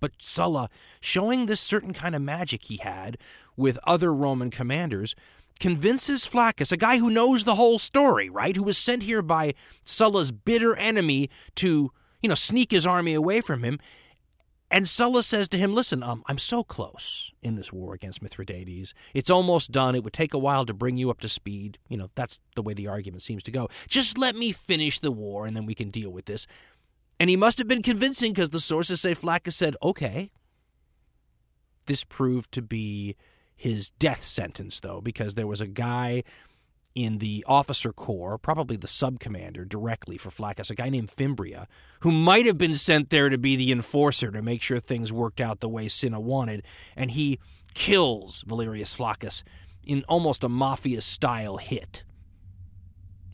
But 0.00 0.12
Sulla, 0.18 0.68
showing 1.00 1.46
this 1.46 1.60
certain 1.60 1.92
kind 1.92 2.14
of 2.14 2.22
magic 2.22 2.64
he 2.64 2.78
had 2.78 3.18
with 3.56 3.78
other 3.84 4.14
Roman 4.14 4.50
commanders, 4.50 5.14
convinces 5.58 6.24
Flaccus, 6.24 6.72
a 6.72 6.76
guy 6.76 6.98
who 6.98 7.10
knows 7.10 7.44
the 7.44 7.54
whole 7.54 7.78
story, 7.78 8.28
right? 8.28 8.56
Who 8.56 8.62
was 8.62 8.78
sent 8.78 9.02
here 9.02 9.22
by 9.22 9.54
Sulla's 9.82 10.32
bitter 10.32 10.76
enemy 10.76 11.30
to, 11.56 11.92
you 12.22 12.28
know, 12.28 12.34
sneak 12.34 12.70
his 12.70 12.86
army 12.86 13.14
away 13.14 13.40
from 13.40 13.64
him. 13.64 13.78
And 14.70 14.86
Sulla 14.86 15.22
says 15.22 15.48
to 15.48 15.58
him, 15.58 15.72
Listen, 15.72 16.02
um, 16.02 16.22
I'm 16.26 16.38
so 16.38 16.62
close 16.62 17.32
in 17.42 17.54
this 17.54 17.72
war 17.72 17.94
against 17.94 18.20
Mithridates. 18.20 18.92
It's 19.14 19.30
almost 19.30 19.72
done. 19.72 19.94
It 19.94 20.04
would 20.04 20.12
take 20.12 20.34
a 20.34 20.38
while 20.38 20.66
to 20.66 20.74
bring 20.74 20.98
you 20.98 21.10
up 21.10 21.20
to 21.20 21.28
speed. 21.28 21.78
You 21.88 21.96
know, 21.96 22.10
that's 22.14 22.40
the 22.54 22.62
way 22.62 22.74
the 22.74 22.88
argument 22.88 23.22
seems 23.22 23.42
to 23.44 23.50
go. 23.50 23.68
Just 23.88 24.18
let 24.18 24.36
me 24.36 24.52
finish 24.52 24.98
the 24.98 25.10
war 25.10 25.46
and 25.46 25.56
then 25.56 25.64
we 25.64 25.74
can 25.74 25.90
deal 25.90 26.10
with 26.10 26.26
this. 26.26 26.46
And 27.18 27.30
he 27.30 27.36
must 27.36 27.58
have 27.58 27.66
been 27.66 27.82
convincing 27.82 28.32
because 28.32 28.50
the 28.50 28.60
sources 28.60 29.00
say 29.00 29.14
Flaccus 29.14 29.56
said, 29.56 29.76
Okay. 29.82 30.30
This 31.86 32.04
proved 32.04 32.52
to 32.52 32.60
be 32.60 33.16
his 33.58 33.90
death 33.98 34.22
sentence, 34.22 34.78
though, 34.78 35.00
because 35.00 35.34
there 35.34 35.48
was 35.48 35.60
a 35.60 35.66
guy 35.66 36.22
in 36.94 37.18
the 37.18 37.44
officer 37.46 37.92
corps, 37.92 38.38
probably 38.38 38.76
the 38.76 38.86
sub 38.86 39.18
commander 39.18 39.64
directly 39.64 40.16
for 40.16 40.30
Flaccus, 40.30 40.70
a 40.70 40.76
guy 40.76 40.88
named 40.88 41.10
Fimbria, 41.10 41.66
who 42.00 42.12
might 42.12 42.46
have 42.46 42.56
been 42.56 42.74
sent 42.74 43.10
there 43.10 43.28
to 43.28 43.36
be 43.36 43.56
the 43.56 43.72
enforcer 43.72 44.30
to 44.30 44.40
make 44.42 44.62
sure 44.62 44.78
things 44.78 45.12
worked 45.12 45.40
out 45.40 45.58
the 45.58 45.68
way 45.68 45.88
Cinna 45.88 46.20
wanted, 46.20 46.62
and 46.96 47.10
he 47.10 47.40
kills 47.74 48.44
Valerius 48.46 48.94
Flaccus 48.94 49.42
in 49.82 50.04
almost 50.08 50.44
a 50.44 50.48
mafia 50.48 51.00
style 51.00 51.56
hit. 51.56 52.04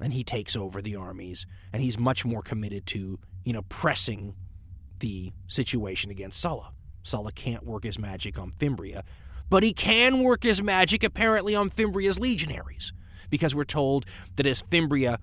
And 0.00 0.14
he 0.14 0.24
takes 0.24 0.56
over 0.56 0.80
the 0.80 0.96
armies, 0.96 1.46
and 1.70 1.82
he's 1.82 1.98
much 1.98 2.24
more 2.24 2.42
committed 2.42 2.86
to, 2.86 3.18
you 3.44 3.52
know, 3.52 3.62
pressing 3.68 4.34
the 5.00 5.32
situation 5.48 6.10
against 6.10 6.40
Sulla. 6.40 6.72
Sulla 7.02 7.30
can't 7.30 7.64
work 7.64 7.84
his 7.84 7.98
magic 7.98 8.38
on 8.38 8.52
Fimbria, 8.52 9.04
but 9.54 9.62
he 9.62 9.72
can 9.72 10.18
work 10.18 10.42
his 10.42 10.60
magic 10.60 11.04
apparently 11.04 11.54
on 11.54 11.70
Fimbria's 11.70 12.18
legionaries, 12.18 12.92
because 13.30 13.54
we're 13.54 13.62
told 13.62 14.04
that 14.34 14.46
as 14.46 14.60
Fimbria, 14.60 15.18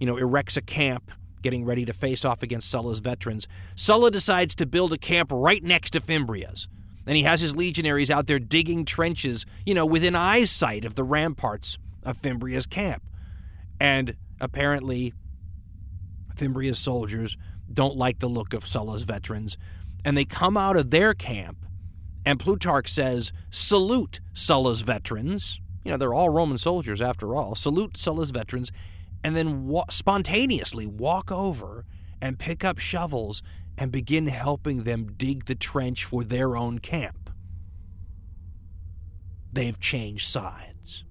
you 0.00 0.06
know, 0.06 0.16
erects 0.16 0.56
a 0.56 0.62
camp 0.62 1.10
getting 1.42 1.66
ready 1.66 1.84
to 1.84 1.92
face 1.92 2.24
off 2.24 2.42
against 2.42 2.70
Sulla's 2.70 3.00
veterans, 3.00 3.46
Sulla 3.76 4.10
decides 4.10 4.54
to 4.54 4.64
build 4.64 4.94
a 4.94 4.96
camp 4.96 5.30
right 5.30 5.62
next 5.62 5.90
to 5.90 6.00
Fimbria's. 6.00 6.66
And 7.06 7.14
he 7.14 7.24
has 7.24 7.42
his 7.42 7.54
legionaries 7.54 8.10
out 8.10 8.26
there 8.26 8.38
digging 8.38 8.86
trenches, 8.86 9.44
you 9.66 9.74
know, 9.74 9.84
within 9.84 10.16
eyesight 10.16 10.86
of 10.86 10.94
the 10.94 11.04
ramparts 11.04 11.76
of 12.04 12.16
Fimbria's 12.22 12.64
camp. 12.64 13.02
And 13.78 14.16
apparently, 14.40 15.12
Fimbria's 16.36 16.78
soldiers 16.78 17.36
don't 17.70 17.98
like 17.98 18.20
the 18.20 18.28
look 18.28 18.54
of 18.54 18.66
Sulla's 18.66 19.02
veterans, 19.02 19.58
and 20.06 20.16
they 20.16 20.24
come 20.24 20.56
out 20.56 20.78
of 20.78 20.88
their 20.88 21.12
camp 21.12 21.58
and 22.24 22.40
Plutarch 22.40 22.88
says, 22.88 23.32
salute 23.50 24.20
Sulla's 24.32 24.80
veterans. 24.80 25.60
You 25.84 25.92
know, 25.92 25.96
they're 25.96 26.14
all 26.14 26.30
Roman 26.30 26.58
soldiers 26.58 27.02
after 27.02 27.34
all. 27.34 27.54
Salute 27.54 27.96
Sulla's 27.96 28.30
veterans, 28.30 28.72
and 29.22 29.36
then 29.36 29.66
wa- 29.66 29.84
spontaneously 29.90 30.86
walk 30.86 31.30
over 31.30 31.84
and 32.20 32.38
pick 32.38 32.64
up 32.64 32.78
shovels 32.78 33.42
and 33.76 33.92
begin 33.92 34.28
helping 34.28 34.84
them 34.84 35.12
dig 35.16 35.44
the 35.44 35.54
trench 35.54 36.04
for 36.04 36.24
their 36.24 36.56
own 36.56 36.78
camp. 36.78 37.30
They've 39.52 39.78
changed 39.78 40.28
sides. 40.28 41.04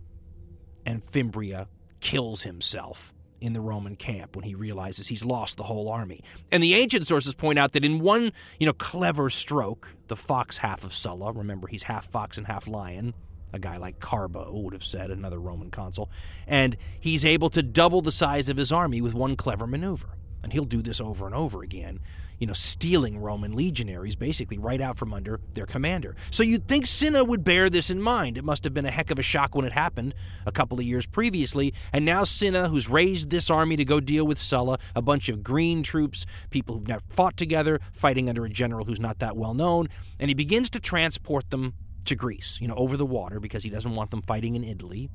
And 0.85 1.03
Fimbria 1.05 1.67
kills 1.99 2.41
himself 2.41 3.12
in 3.43 3.51
the 3.51 3.59
Roman 3.59 3.97
camp 3.97 4.35
when 4.35 4.45
he 4.45 4.55
realizes 4.55 5.07
he's 5.07 5.25
lost 5.25 5.57
the 5.57 5.63
whole 5.63 5.89
army. 5.89 6.23
And 6.49 6.63
the 6.63 6.75
ancient 6.75 7.05
sources 7.05 7.35
point 7.35 7.59
out 7.59 7.73
that 7.73 7.83
in 7.83 7.99
one, 7.99 8.31
you 8.57 8.65
know, 8.65 8.73
clever 8.73 9.29
stroke, 9.29 9.95
the 10.07 10.15
fox 10.15 10.57
half 10.57 10.85
of 10.85 10.93
Sulla, 10.93 11.33
remember 11.33 11.67
he's 11.67 11.83
half 11.83 12.05
fox 12.09 12.37
and 12.37 12.47
half 12.47 12.69
lion, 12.69 13.13
a 13.51 13.59
guy 13.59 13.75
like 13.75 13.99
Carbo 13.99 14.49
would 14.53 14.73
have 14.73 14.85
said, 14.85 15.11
another 15.11 15.39
Roman 15.39 15.71
consul, 15.71 16.09
and 16.47 16.77
he's 16.99 17.25
able 17.25 17.49
to 17.49 17.61
double 17.61 18.01
the 18.01 18.13
size 18.13 18.47
of 18.47 18.55
his 18.55 18.71
army 18.71 19.01
with 19.01 19.13
one 19.13 19.35
clever 19.35 19.67
maneuver. 19.67 20.17
And 20.41 20.51
he'll 20.51 20.65
do 20.65 20.81
this 20.81 20.99
over 20.99 21.25
and 21.25 21.35
over 21.35 21.63
again, 21.63 21.99
you 22.43 22.47
know, 22.47 22.51
stealing 22.51 23.19
Roman 23.19 23.53
legionaries 23.53 24.17
basically 24.17 24.57
right 24.57 24.81
out 24.81 24.97
from 24.97 25.13
under 25.13 25.39
their 25.53 25.65
commander. 25.65 26.13
So 26.29 26.43
you'd 26.43 26.67
think 26.67 26.85
Cinna 26.85 27.23
would 27.23 27.41
bear 27.45 27.69
this 27.69 27.89
in 27.89 28.01
mind. 28.01 28.37
It 28.37 28.43
must 28.43 28.65
have 28.65 28.73
been 28.73 28.85
a 28.85 28.91
heck 28.91 29.11
of 29.11 29.17
a 29.17 29.21
shock 29.21 29.55
when 29.55 29.63
it 29.63 29.71
happened 29.71 30.13
a 30.45 30.51
couple 30.51 30.77
of 30.77 30.83
years 30.83 31.05
previously. 31.05 31.73
And 31.93 32.03
now 32.03 32.25
Cinna, 32.25 32.67
who's 32.67 32.89
raised 32.89 33.29
this 33.29 33.49
army 33.49 33.77
to 33.77 33.85
go 33.85 34.01
deal 34.01 34.27
with 34.27 34.37
Sulla, 34.37 34.77
a 34.93 35.01
bunch 35.01 35.29
of 35.29 35.41
green 35.41 35.83
troops, 35.83 36.25
people 36.49 36.75
who've 36.75 36.87
never 36.89 37.01
fought 37.07 37.37
together, 37.37 37.79
fighting 37.93 38.27
under 38.27 38.43
a 38.43 38.49
general 38.49 38.83
who's 38.83 38.99
not 38.99 39.19
that 39.19 39.37
well 39.37 39.53
known, 39.53 39.87
and 40.19 40.29
he 40.29 40.35
begins 40.35 40.69
to 40.71 40.81
transport 40.81 41.49
them 41.49 41.73
to 42.03 42.13
Greece, 42.13 42.57
you 42.59 42.67
know, 42.67 42.75
over 42.75 42.97
the 42.97 43.05
water 43.05 43.39
because 43.39 43.63
he 43.63 43.69
doesn't 43.69 43.95
want 43.95 44.11
them 44.11 44.21
fighting 44.21 44.57
in 44.57 44.65
Italy 44.65 45.09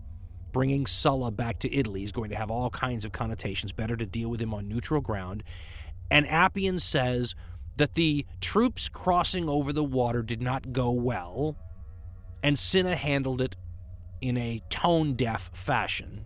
bringing 0.50 0.86
Sulla 0.86 1.30
back 1.30 1.58
to 1.58 1.74
Italy 1.74 2.02
is 2.02 2.10
going 2.10 2.30
to 2.30 2.36
have 2.36 2.50
all 2.50 2.70
kinds 2.70 3.04
of 3.04 3.12
connotations. 3.12 3.70
Better 3.70 3.96
to 3.96 4.06
deal 4.06 4.30
with 4.30 4.40
him 4.40 4.54
on 4.54 4.66
neutral 4.66 5.02
ground. 5.02 5.44
And 6.10 6.28
Appian 6.28 6.78
says 6.78 7.34
that 7.76 7.94
the 7.94 8.26
troops 8.40 8.88
crossing 8.88 9.48
over 9.48 9.72
the 9.72 9.84
water 9.84 10.22
did 10.22 10.42
not 10.42 10.72
go 10.72 10.90
well, 10.90 11.56
and 12.42 12.58
Cinna 12.58 12.96
handled 12.96 13.40
it 13.40 13.56
in 14.20 14.36
a 14.36 14.60
tone 14.68 15.14
deaf 15.14 15.50
fashion, 15.52 16.24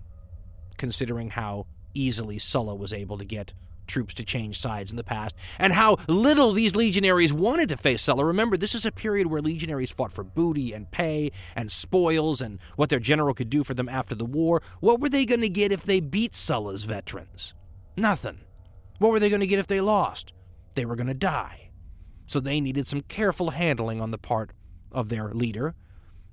considering 0.79 1.31
how 1.31 1.67
easily 1.95 2.39
Sulla 2.39 2.75
was 2.75 2.93
able 2.93 3.19
to 3.19 3.25
get 3.25 3.53
troops 3.87 4.15
to 4.15 4.25
change 4.25 4.59
sides 4.59 4.91
in 4.91 4.97
the 4.97 5.05
past, 5.05 5.35
and 5.59 5.73
how 5.73 5.99
little 6.09 6.53
these 6.53 6.75
legionaries 6.75 7.33
wanted 7.33 7.69
to 7.69 7.77
face 7.77 8.01
Sulla. 8.01 8.25
Remember, 8.25 8.57
this 8.57 8.75
is 8.75 8.87
a 8.87 8.93
period 8.93 9.27
where 9.27 9.43
legionaries 9.43 9.93
fought 9.93 10.13
for 10.13 10.25
booty 10.25 10.73
and 10.73 10.91
pay 10.91 11.31
and 11.55 11.71
spoils 11.71 12.41
and 12.41 12.59
what 12.77 12.89
their 12.89 13.01
general 13.01 13.35
could 13.35 13.51
do 13.51 13.63
for 13.63 13.75
them 13.75 13.89
after 13.89 14.15
the 14.15 14.25
war. 14.25 14.63
What 14.81 15.01
were 15.01 15.11
they 15.11 15.27
going 15.27 15.43
to 15.43 15.49
get 15.49 15.73
if 15.73 15.83
they 15.83 16.01
beat 16.01 16.35
Sulla's 16.35 16.85
veterans? 16.85 17.55
Nothing. 17.97 18.39
What 19.03 19.11
were 19.11 19.19
they 19.19 19.31
going 19.31 19.41
to 19.41 19.49
get 19.49 19.59
if 19.59 19.67
they 19.67 19.81
lost? 19.81 20.33
They 20.75 20.85
were 20.85 20.95
going 20.95 21.09
to 21.09 21.15
die. 21.15 21.71
So 22.27 22.39
they 22.39 22.61
needed 22.61 22.87
some 22.87 23.01
careful 23.01 23.51
handling 23.51 24.01
on 24.01 24.13
the 24.13 24.17
part 24.17 24.53
of 24.93 25.09
their 25.09 25.35
leader, 25.35 25.75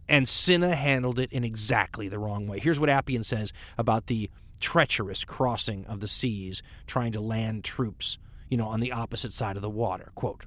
and 0.08 0.30
Cinna 0.30 0.76
handled 0.76 1.18
it 1.18 1.32
in 1.32 1.44
exactly 1.44 2.08
the 2.08 2.20
wrong 2.20 2.46
way. 2.46 2.60
Here's 2.60 2.80
what 2.80 2.90
Appian 2.90 3.24
says 3.24 3.52
about 3.78 4.06
the 4.06 4.30
treacherous 4.60 5.24
crossing 5.24 5.84
of 5.88 6.00
the 6.00 6.08
seas, 6.08 6.62
trying 6.86 7.12
to 7.14 7.22
land 7.22 7.64
troops, 7.64 8.20
you 8.50 8.58
know, 8.58 8.68
on 8.68 8.82
the 8.82 8.92
opposite 8.92 9.34
side 9.34 9.56
of 9.56 9.64
the 9.64 9.70
water. 9.70 10.12
Quote, 10.14 10.46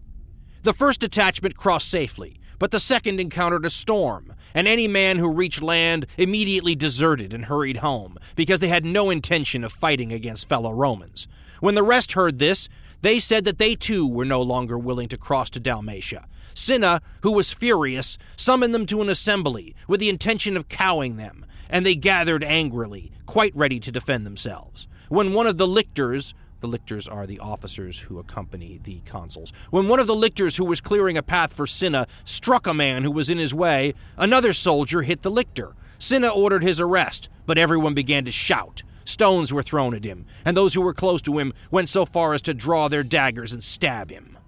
the 0.62 0.72
first 0.72 1.00
detachment 1.00 1.56
crossed 1.56 1.88
safely, 1.88 2.38
but 2.60 2.70
the 2.70 2.78
second 2.78 3.18
encountered 3.18 3.66
a 3.66 3.70
storm, 3.70 4.32
and 4.54 4.68
any 4.68 4.86
man 4.86 5.18
who 5.18 5.32
reached 5.32 5.60
land 5.60 6.06
immediately 6.16 6.76
deserted 6.76 7.32
and 7.32 7.46
hurried 7.46 7.78
home, 7.78 8.16
because 8.36 8.60
they 8.60 8.68
had 8.68 8.84
no 8.84 9.10
intention 9.10 9.64
of 9.64 9.72
fighting 9.72 10.12
against 10.12 10.48
fellow 10.48 10.72
Romans. 10.72 11.26
When 11.62 11.76
the 11.76 11.84
rest 11.84 12.14
heard 12.14 12.40
this, 12.40 12.68
they 13.02 13.20
said 13.20 13.44
that 13.44 13.58
they 13.58 13.76
too 13.76 14.04
were 14.04 14.24
no 14.24 14.42
longer 14.42 14.76
willing 14.76 15.06
to 15.10 15.16
cross 15.16 15.48
to 15.50 15.60
Dalmatia. 15.60 16.26
Cinna, 16.54 17.00
who 17.20 17.30
was 17.30 17.52
furious, 17.52 18.18
summoned 18.34 18.74
them 18.74 18.84
to 18.86 19.00
an 19.00 19.08
assembly 19.08 19.76
with 19.86 20.00
the 20.00 20.08
intention 20.08 20.56
of 20.56 20.68
cowing 20.68 21.18
them, 21.18 21.46
and 21.70 21.86
they 21.86 21.94
gathered 21.94 22.42
angrily, 22.42 23.12
quite 23.26 23.54
ready 23.54 23.78
to 23.78 23.92
defend 23.92 24.26
themselves. 24.26 24.88
When 25.08 25.34
one 25.34 25.46
of 25.46 25.56
the 25.56 25.68
lictors, 25.68 26.34
the 26.58 26.66
lictors 26.66 27.06
are 27.06 27.28
the 27.28 27.38
officers 27.38 28.00
who 28.00 28.18
accompany 28.18 28.80
the 28.82 29.00
consuls. 29.04 29.52
When 29.70 29.86
one 29.86 30.00
of 30.00 30.08
the 30.08 30.16
lictors 30.16 30.56
who 30.56 30.64
was 30.64 30.80
clearing 30.80 31.16
a 31.16 31.22
path 31.22 31.52
for 31.52 31.68
Cinna 31.68 32.08
struck 32.24 32.66
a 32.66 32.74
man 32.74 33.04
who 33.04 33.12
was 33.12 33.30
in 33.30 33.38
his 33.38 33.54
way, 33.54 33.94
another 34.16 34.52
soldier 34.52 35.02
hit 35.02 35.22
the 35.22 35.30
lictor. 35.30 35.74
Cinna 36.00 36.26
ordered 36.26 36.64
his 36.64 36.80
arrest, 36.80 37.28
but 37.46 37.56
everyone 37.56 37.94
began 37.94 38.24
to 38.24 38.32
shout. 38.32 38.82
Stones 39.04 39.52
were 39.52 39.62
thrown 39.62 39.94
at 39.94 40.04
him, 40.04 40.26
and 40.44 40.56
those 40.56 40.74
who 40.74 40.80
were 40.80 40.94
close 40.94 41.22
to 41.22 41.38
him 41.38 41.52
went 41.70 41.88
so 41.88 42.04
far 42.04 42.34
as 42.34 42.42
to 42.42 42.54
draw 42.54 42.88
their 42.88 43.02
daggers 43.02 43.52
and 43.52 43.62
stab 43.62 44.10
him. 44.10 44.38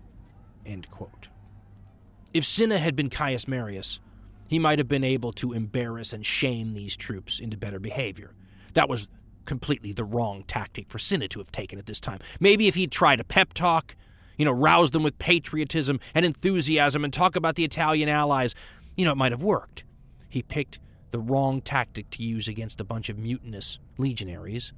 If 2.32 2.44
Cinna 2.44 2.78
had 2.78 2.96
been 2.96 3.10
Caius 3.10 3.46
Marius, 3.46 4.00
he 4.48 4.58
might 4.58 4.78
have 4.78 4.88
been 4.88 5.04
able 5.04 5.32
to 5.34 5.52
embarrass 5.52 6.12
and 6.12 6.24
shame 6.24 6.72
these 6.72 6.96
troops 6.96 7.38
into 7.38 7.56
better 7.56 7.78
behavior. 7.78 8.34
That 8.74 8.88
was 8.88 9.08
completely 9.44 9.92
the 9.92 10.04
wrong 10.04 10.44
tactic 10.46 10.88
for 10.88 10.98
Cinna 10.98 11.28
to 11.28 11.38
have 11.38 11.52
taken 11.52 11.78
at 11.78 11.86
this 11.86 12.00
time. 12.00 12.18
Maybe 12.40 12.66
if 12.66 12.74
he'd 12.74 12.90
tried 12.90 13.20
a 13.20 13.24
pep 13.24 13.54
talk, 13.54 13.94
you 14.36 14.44
know, 14.44 14.52
rouse 14.52 14.90
them 14.90 15.02
with 15.02 15.18
patriotism 15.18 16.00
and 16.14 16.24
enthusiasm 16.24 17.04
and 17.04 17.12
talk 17.12 17.36
about 17.36 17.54
the 17.54 17.64
Italian 17.64 18.08
allies, 18.08 18.54
you 18.96 19.04
know, 19.04 19.12
it 19.12 19.16
might 19.16 19.32
have 19.32 19.42
worked. 19.42 19.84
He 20.28 20.42
picked 20.42 20.78
the 21.14 21.20
wrong 21.20 21.60
tactic 21.60 22.10
to 22.10 22.24
use 22.24 22.48
against 22.48 22.80
a 22.80 22.84
bunch 22.84 23.08
of 23.08 23.16
mutinous 23.16 23.78
legionaries, 23.98 24.72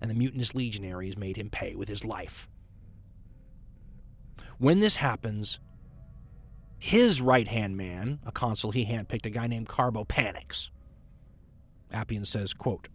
and 0.00 0.10
the 0.10 0.16
mutinous 0.16 0.52
legionaries 0.52 1.16
made 1.16 1.36
him 1.36 1.48
pay 1.48 1.76
with 1.76 1.88
his 1.88 2.04
life. 2.04 2.48
When 4.58 4.80
this 4.80 4.96
happens, 4.96 5.60
his 6.80 7.20
right 7.20 7.46
hand 7.46 7.76
man, 7.76 8.18
a 8.26 8.32
consul 8.32 8.72
he 8.72 8.84
handpicked, 8.84 9.26
a 9.26 9.30
guy 9.30 9.46
named 9.46 9.68
Carbo, 9.68 10.02
panics. 10.02 10.72
Appian 11.92 12.24
says, 12.24 12.52
quote, 12.52 12.88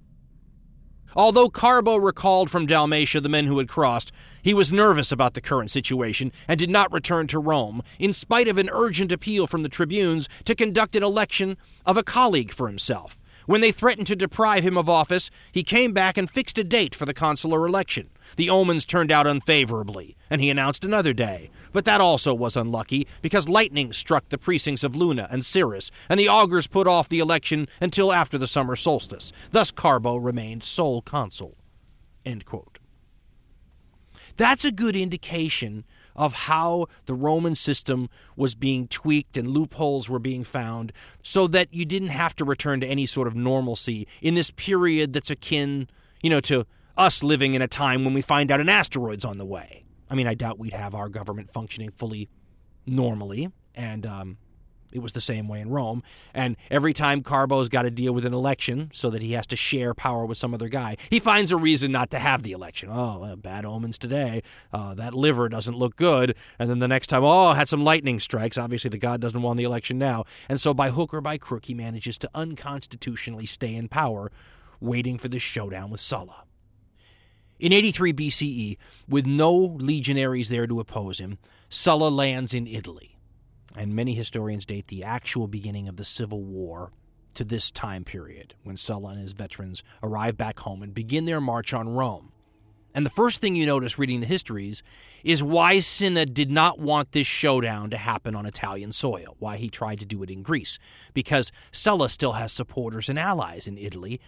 Although 1.16 1.50
Carbo 1.50 1.96
recalled 1.96 2.50
from 2.50 2.66
Dalmatia 2.66 3.22
the 3.22 3.30
men 3.30 3.46
who 3.46 3.58
had 3.58 3.68
crossed, 3.68 4.12
he 4.42 4.54
was 4.54 4.72
nervous 4.72 5.12
about 5.12 5.34
the 5.34 5.42
current 5.42 5.72
situation 5.72 6.32
and 6.48 6.60
did 6.60 6.70
not 6.70 6.92
return 6.92 7.28
to 7.28 7.40
Rome, 7.40 7.82
in 8.00 8.14
spite 8.14 8.48
of 8.48 8.58
an 8.58 8.70
urgent 8.72 9.12
appeal 9.12 9.48
from 9.48 9.64
the 9.64 9.70
tribunes 9.70 10.28
to 10.44 10.56
conduct 10.56 10.96
an 10.96 11.04
election 11.04 11.58
of 11.86 11.98
a 11.98 12.04
colleague 12.04 12.52
for 12.52 12.68
himself. 12.68 13.20
When 13.46 13.62
they 13.62 13.72
threatened 13.72 14.08
to 14.08 14.16
deprive 14.16 14.64
him 14.64 14.78
of 14.78 14.90
office, 14.90 15.30
he 15.52 15.64
came 15.64 15.94
back 15.94 16.18
and 16.18 16.30
fixed 16.30 16.58
a 16.58 16.64
date 16.64 16.96
for 16.96 17.06
the 17.06 17.14
consular 17.14 17.66
election. 17.66 18.10
The 18.36 18.50
omens 18.50 18.86
turned 18.86 19.12
out 19.12 19.28
unfavorably, 19.28 20.16
and 20.30 20.42
he 20.42 20.50
announced 20.50 20.84
another 20.84 21.14
day. 21.14 21.50
But 21.72 21.86
that 21.86 22.02
also 22.02 22.34
was 22.34 22.56
unlucky, 22.56 23.08
because 23.22 23.50
lightning 23.50 23.94
struck 23.94 24.30
the 24.30 24.38
precincts 24.38 24.84
of 24.84 24.96
Luna 24.96 25.28
and 25.32 25.44
Ceres, 25.46 25.92
and 26.10 26.20
the 26.20 26.28
augurs 26.28 26.68
put 26.68 26.88
off 26.88 27.10
the 27.10 27.20
election 27.20 27.68
until 27.82 28.14
after 28.14 28.38
the 28.38 28.48
summer 28.48 28.76
solstice. 28.76 29.32
Thus 29.52 29.72
Carbo 29.72 30.16
remained 30.16 30.64
sole 30.64 31.02
consul. 31.02 31.58
That's 34.38 34.66
a 34.66 34.72
good 34.72 34.96
indication 34.96 35.86
of 36.16 36.34
how 36.34 36.88
the 37.06 37.14
Roman 37.14 37.56
system 37.56 38.10
was 38.36 38.56
being 38.56 38.88
tweaked 38.88 39.38
and 39.38 39.50
loopholes 39.50 40.10
were 40.10 40.20
being 40.20 40.44
found 40.44 40.92
so 41.22 41.48
that 41.48 41.74
you 41.74 41.86
didn't 41.86 42.10
have 42.10 42.36
to 42.38 42.46
return 42.46 42.80
to 42.82 42.88
any 42.88 43.06
sort 43.06 43.28
of 43.28 43.36
normalcy 43.36 44.08
in 44.22 44.36
this 44.36 44.52
period 44.52 45.14
that's 45.14 45.30
akin, 45.30 45.90
you 46.22 46.30
know, 46.30 46.40
to 46.42 46.66
us 46.98 47.24
living 47.24 47.54
in 47.54 47.62
a 47.62 47.68
time 47.68 48.06
when 48.06 48.14
we 48.14 48.22
find 48.22 48.52
out 48.52 48.60
an 48.60 48.70
asteroid's 48.70 49.26
on 49.26 49.38
the 49.38 49.46
way. 49.46 49.84
I 50.10 50.16
mean, 50.16 50.28
I 50.28 50.34
doubt 50.34 50.60
we'd 50.60 50.74
have 50.74 50.96
our 50.96 51.10
government 51.10 51.52
functioning 51.52 51.92
fully 51.92 52.30
normally 52.86 53.50
and 53.74 54.06
um, 54.06 54.38
it 54.96 55.00
was 55.00 55.12
the 55.12 55.22
same 55.22 55.48
way 55.48 55.60
in 55.60 55.70
Rome. 55.70 56.02
And 56.34 56.56
every 56.72 56.94
time 56.94 57.22
Carbo's 57.22 57.70
got 57.70 57.82
to 57.84 57.92
deal 57.92 58.14
with 58.14 58.26
an 58.26 58.34
election 58.34 58.90
so 58.94 59.10
that 59.10 59.22
he 59.22 59.34
has 59.34 59.46
to 59.48 59.56
share 59.56 59.94
power 59.94 60.26
with 60.26 60.38
some 60.38 60.54
other 60.54 60.70
guy, 60.70 60.96
he 61.10 61.20
finds 61.20 61.52
a 61.52 61.58
reason 61.58 61.92
not 61.92 62.10
to 62.12 62.20
have 62.20 62.44
the 62.44 62.54
election. 62.54 62.90
Oh, 62.92 63.36
bad 63.36 63.66
omens 63.66 63.98
today. 63.98 64.42
Uh, 64.72 64.96
that 64.96 65.14
liver 65.14 65.50
doesn't 65.50 65.78
look 65.78 65.96
good. 65.98 66.36
And 66.58 66.70
then 66.70 66.80
the 66.80 66.88
next 66.88 67.08
time, 67.08 67.24
oh, 67.24 67.54
had 67.54 67.68
some 67.68 67.84
lightning 67.84 68.20
strikes. 68.20 68.58
Obviously, 68.58 68.90
the 68.90 68.98
god 68.98 69.20
doesn't 69.20 69.42
want 69.42 69.58
the 69.58 69.64
election 69.64 69.98
now. 69.98 70.24
And 70.48 70.60
so 70.60 70.74
by 70.74 70.92
hook 70.92 71.14
or 71.14 71.22
by 71.22 71.38
crook, 71.38 71.66
he 71.66 71.74
manages 71.74 72.18
to 72.20 72.30
unconstitutionally 72.34 73.46
stay 73.46 73.76
in 73.76 73.90
power, 73.90 74.32
waiting 74.80 75.18
for 75.18 75.28
this 75.28 75.44
showdown 75.44 75.90
with 75.90 76.00
Sulla. 76.00 76.46
In 77.60 77.72
83 77.72 78.14
BCE, 78.14 78.78
with 79.08 79.26
no 79.26 79.56
legionaries 79.56 80.50
there 80.50 80.68
to 80.68 80.80
oppose 80.80 81.20
him, 81.20 81.38
Sulla 81.70 82.10
lands 82.10 82.54
in 82.54 82.68
Italy 82.68 83.16
and 83.76 83.96
many 83.96 84.14
historians 84.14 84.66
date 84.66 84.88
the 84.88 85.04
actual 85.04 85.48
beginning 85.48 85.88
of 85.88 85.98
the 85.98 86.06
Civil 86.06 86.44
War 86.44 86.92
to 87.34 87.44
this 87.44 87.72
time 87.72 88.04
period 88.04 88.56
when 88.64 88.78
Sulla 88.78 89.12
and 89.12 89.22
his 89.22 89.34
veterans 89.34 89.84
arrive 90.02 90.38
back 90.38 90.60
home 90.60 90.82
and 90.82 90.94
begin 90.94 91.26
their 91.26 91.42
march 91.42 91.74
on 91.74 91.90
Rome. 91.90 92.32
And 92.94 93.06
the 93.06 93.10
first 93.10 93.42
thing 93.42 93.58
you 93.58 93.66
notice 93.66 94.00
reading 94.00 94.22
the 94.22 94.26
histories 94.26 94.82
is 95.22 95.44
why 95.44 95.82
Cinna 95.82 96.26
did 96.26 96.50
not 96.50 96.80
want 96.80 97.12
this 97.12 97.28
showdown 97.28 97.90
to 97.90 97.98
happen 97.98 98.36
on 98.36 98.46
Italian 98.46 98.94
soil, 98.94 99.36
why 99.38 99.58
he 99.58 99.68
tried 99.68 100.00
to 100.00 100.06
do 100.06 100.24
it 100.24 100.30
in 100.30 100.44
Greece. 100.44 100.80
Because 101.14 101.52
Sulla 101.74 102.08
still 102.08 102.34
has 102.34 102.54
supporters 102.54 103.10
and 103.10 103.20
allies 103.20 103.68
in 103.68 103.78
Italy, 103.78 104.22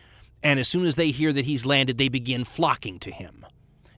and 0.43 0.59
as 0.59 0.67
soon 0.67 0.85
as 0.85 0.95
they 0.95 1.11
hear 1.11 1.33
that 1.33 1.45
he's 1.45 1.65
landed, 1.65 1.97
they 1.97 2.09
begin 2.09 2.43
flocking 2.43 2.99
to 2.99 3.11
him. 3.11 3.45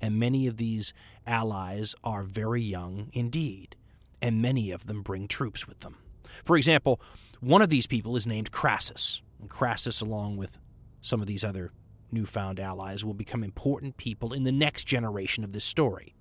And 0.01 0.19
many 0.19 0.47
of 0.47 0.57
these 0.57 0.93
allies 1.27 1.93
are 2.03 2.23
very 2.23 2.61
young 2.61 3.09
indeed 3.13 3.75
and 4.21 4.41
many 4.41 4.71
of 4.71 4.85
them 4.85 5.01
bring 5.01 5.27
troops 5.27 5.67
with 5.67 5.79
them. 5.79 5.97
For 6.43 6.57
example, 6.57 7.01
one 7.39 7.61
of 7.61 7.69
these 7.69 7.87
people 7.87 8.15
is 8.15 8.27
named 8.27 8.51
Crassus. 8.51 9.21
And 9.39 9.49
Crassus, 9.49 10.01
along 10.01 10.37
with 10.37 10.59
some 11.01 11.21
of 11.21 11.27
these 11.27 11.43
other 11.43 11.71
newfound 12.11 12.59
allies, 12.59 13.05
will 13.05 13.13
become 13.13 13.43
important 13.43 13.97
people 13.97 14.33
in 14.33 14.43
the 14.43 14.51
next 14.51 14.85
generation 14.85 15.43
of 15.43 15.53
this 15.53 15.63
story. 15.63 16.13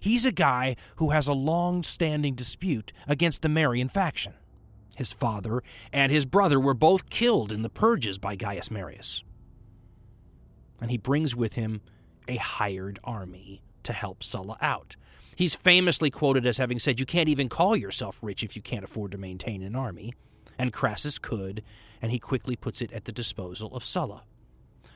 He's 0.00 0.24
a 0.24 0.32
guy 0.32 0.76
who 0.96 1.10
has 1.10 1.26
a 1.26 1.32
long 1.32 1.82
standing 1.82 2.34
dispute 2.34 2.92
against 3.08 3.42
the 3.42 3.48
Marian 3.48 3.88
faction. 3.88 4.34
His 4.96 5.12
father 5.12 5.62
and 5.92 6.12
his 6.12 6.26
brother 6.26 6.60
were 6.60 6.74
both 6.74 7.08
killed 7.08 7.50
in 7.50 7.62
the 7.62 7.70
purges 7.70 8.18
by 8.18 8.36
Gaius 8.36 8.70
Marius. 8.70 9.24
And 10.80 10.90
he 10.90 10.96
brings 10.96 11.36
with 11.36 11.54
him 11.54 11.80
a 12.28 12.36
hired 12.36 12.98
army 13.04 13.62
to 13.82 13.92
help 13.92 14.22
Sulla 14.22 14.56
out. 14.60 14.96
He's 15.36 15.54
famously 15.54 16.10
quoted 16.10 16.46
as 16.46 16.58
having 16.58 16.78
said, 16.78 17.00
You 17.00 17.06
can't 17.06 17.28
even 17.28 17.48
call 17.48 17.76
yourself 17.76 18.18
rich 18.22 18.42
if 18.42 18.56
you 18.56 18.62
can't 18.62 18.84
afford 18.84 19.12
to 19.12 19.18
maintain 19.18 19.62
an 19.62 19.74
army. 19.74 20.12
And 20.58 20.72
Crassus 20.72 21.18
could, 21.18 21.62
and 22.02 22.12
he 22.12 22.18
quickly 22.18 22.56
puts 22.56 22.82
it 22.82 22.92
at 22.92 23.06
the 23.06 23.12
disposal 23.12 23.74
of 23.74 23.84
Sulla. 23.84 24.24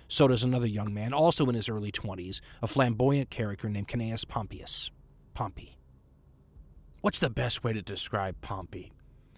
So 0.09 0.29
does 0.29 0.43
another 0.43 0.67
young 0.67 0.93
man, 0.93 1.15
also 1.15 1.47
in 1.47 1.55
his 1.55 1.69
early 1.69 1.91
20s, 1.91 2.41
a 2.63 2.67
flamboyant 2.67 3.31
character 3.31 3.69
named 3.69 3.89
Cnaeus 3.89 4.27
Pompeius. 4.27 4.91
Pompey. 5.33 5.77
What's 7.01 7.19
the 7.19 7.31
best 7.31 7.65
way 7.65 7.73
to 7.73 7.83
describe 7.83 8.41
Pompey? 8.41 8.93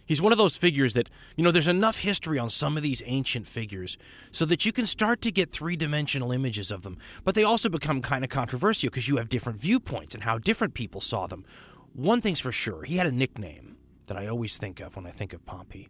He's 0.06 0.22
one 0.22 0.32
of 0.32 0.38
those 0.38 0.56
figures 0.56 0.94
that, 0.94 1.10
you 1.36 1.42
know, 1.42 1.50
there's 1.50 1.66
enough 1.66 1.98
history 1.98 2.38
on 2.38 2.48
some 2.48 2.76
of 2.76 2.82
these 2.82 3.02
ancient 3.06 3.46
figures 3.46 3.98
so 4.30 4.44
that 4.44 4.64
you 4.64 4.72
can 4.72 4.86
start 4.86 5.20
to 5.22 5.32
get 5.32 5.50
three 5.50 5.76
dimensional 5.76 6.30
images 6.30 6.70
of 6.70 6.82
them. 6.82 6.96
But 7.24 7.34
they 7.34 7.42
also 7.42 7.68
become 7.68 8.00
kind 8.02 8.22
of 8.22 8.30
controversial 8.30 8.88
because 8.88 9.08
you 9.08 9.16
have 9.16 9.28
different 9.28 9.58
viewpoints 9.58 10.14
and 10.14 10.22
how 10.22 10.38
different 10.38 10.74
people 10.74 11.00
saw 11.00 11.26
them. 11.26 11.44
One 11.92 12.20
thing's 12.20 12.40
for 12.40 12.52
sure, 12.52 12.84
he 12.84 12.96
had 12.96 13.06
a 13.06 13.12
nickname 13.12 13.76
that 14.06 14.16
I 14.16 14.28
always 14.28 14.56
think 14.56 14.80
of 14.80 14.94
when 14.94 15.06
I 15.06 15.10
think 15.10 15.32
of 15.32 15.44
Pompey, 15.44 15.88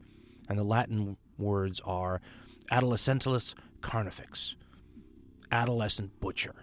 and 0.49 0.59
the 0.59 0.65
Latin 0.65 1.17
words 1.37 1.81
are 1.85 2.23
Adulescentulus 2.73 3.55
Carnifex, 3.83 4.57
adolescent 5.53 6.19
butcher. 6.21 6.55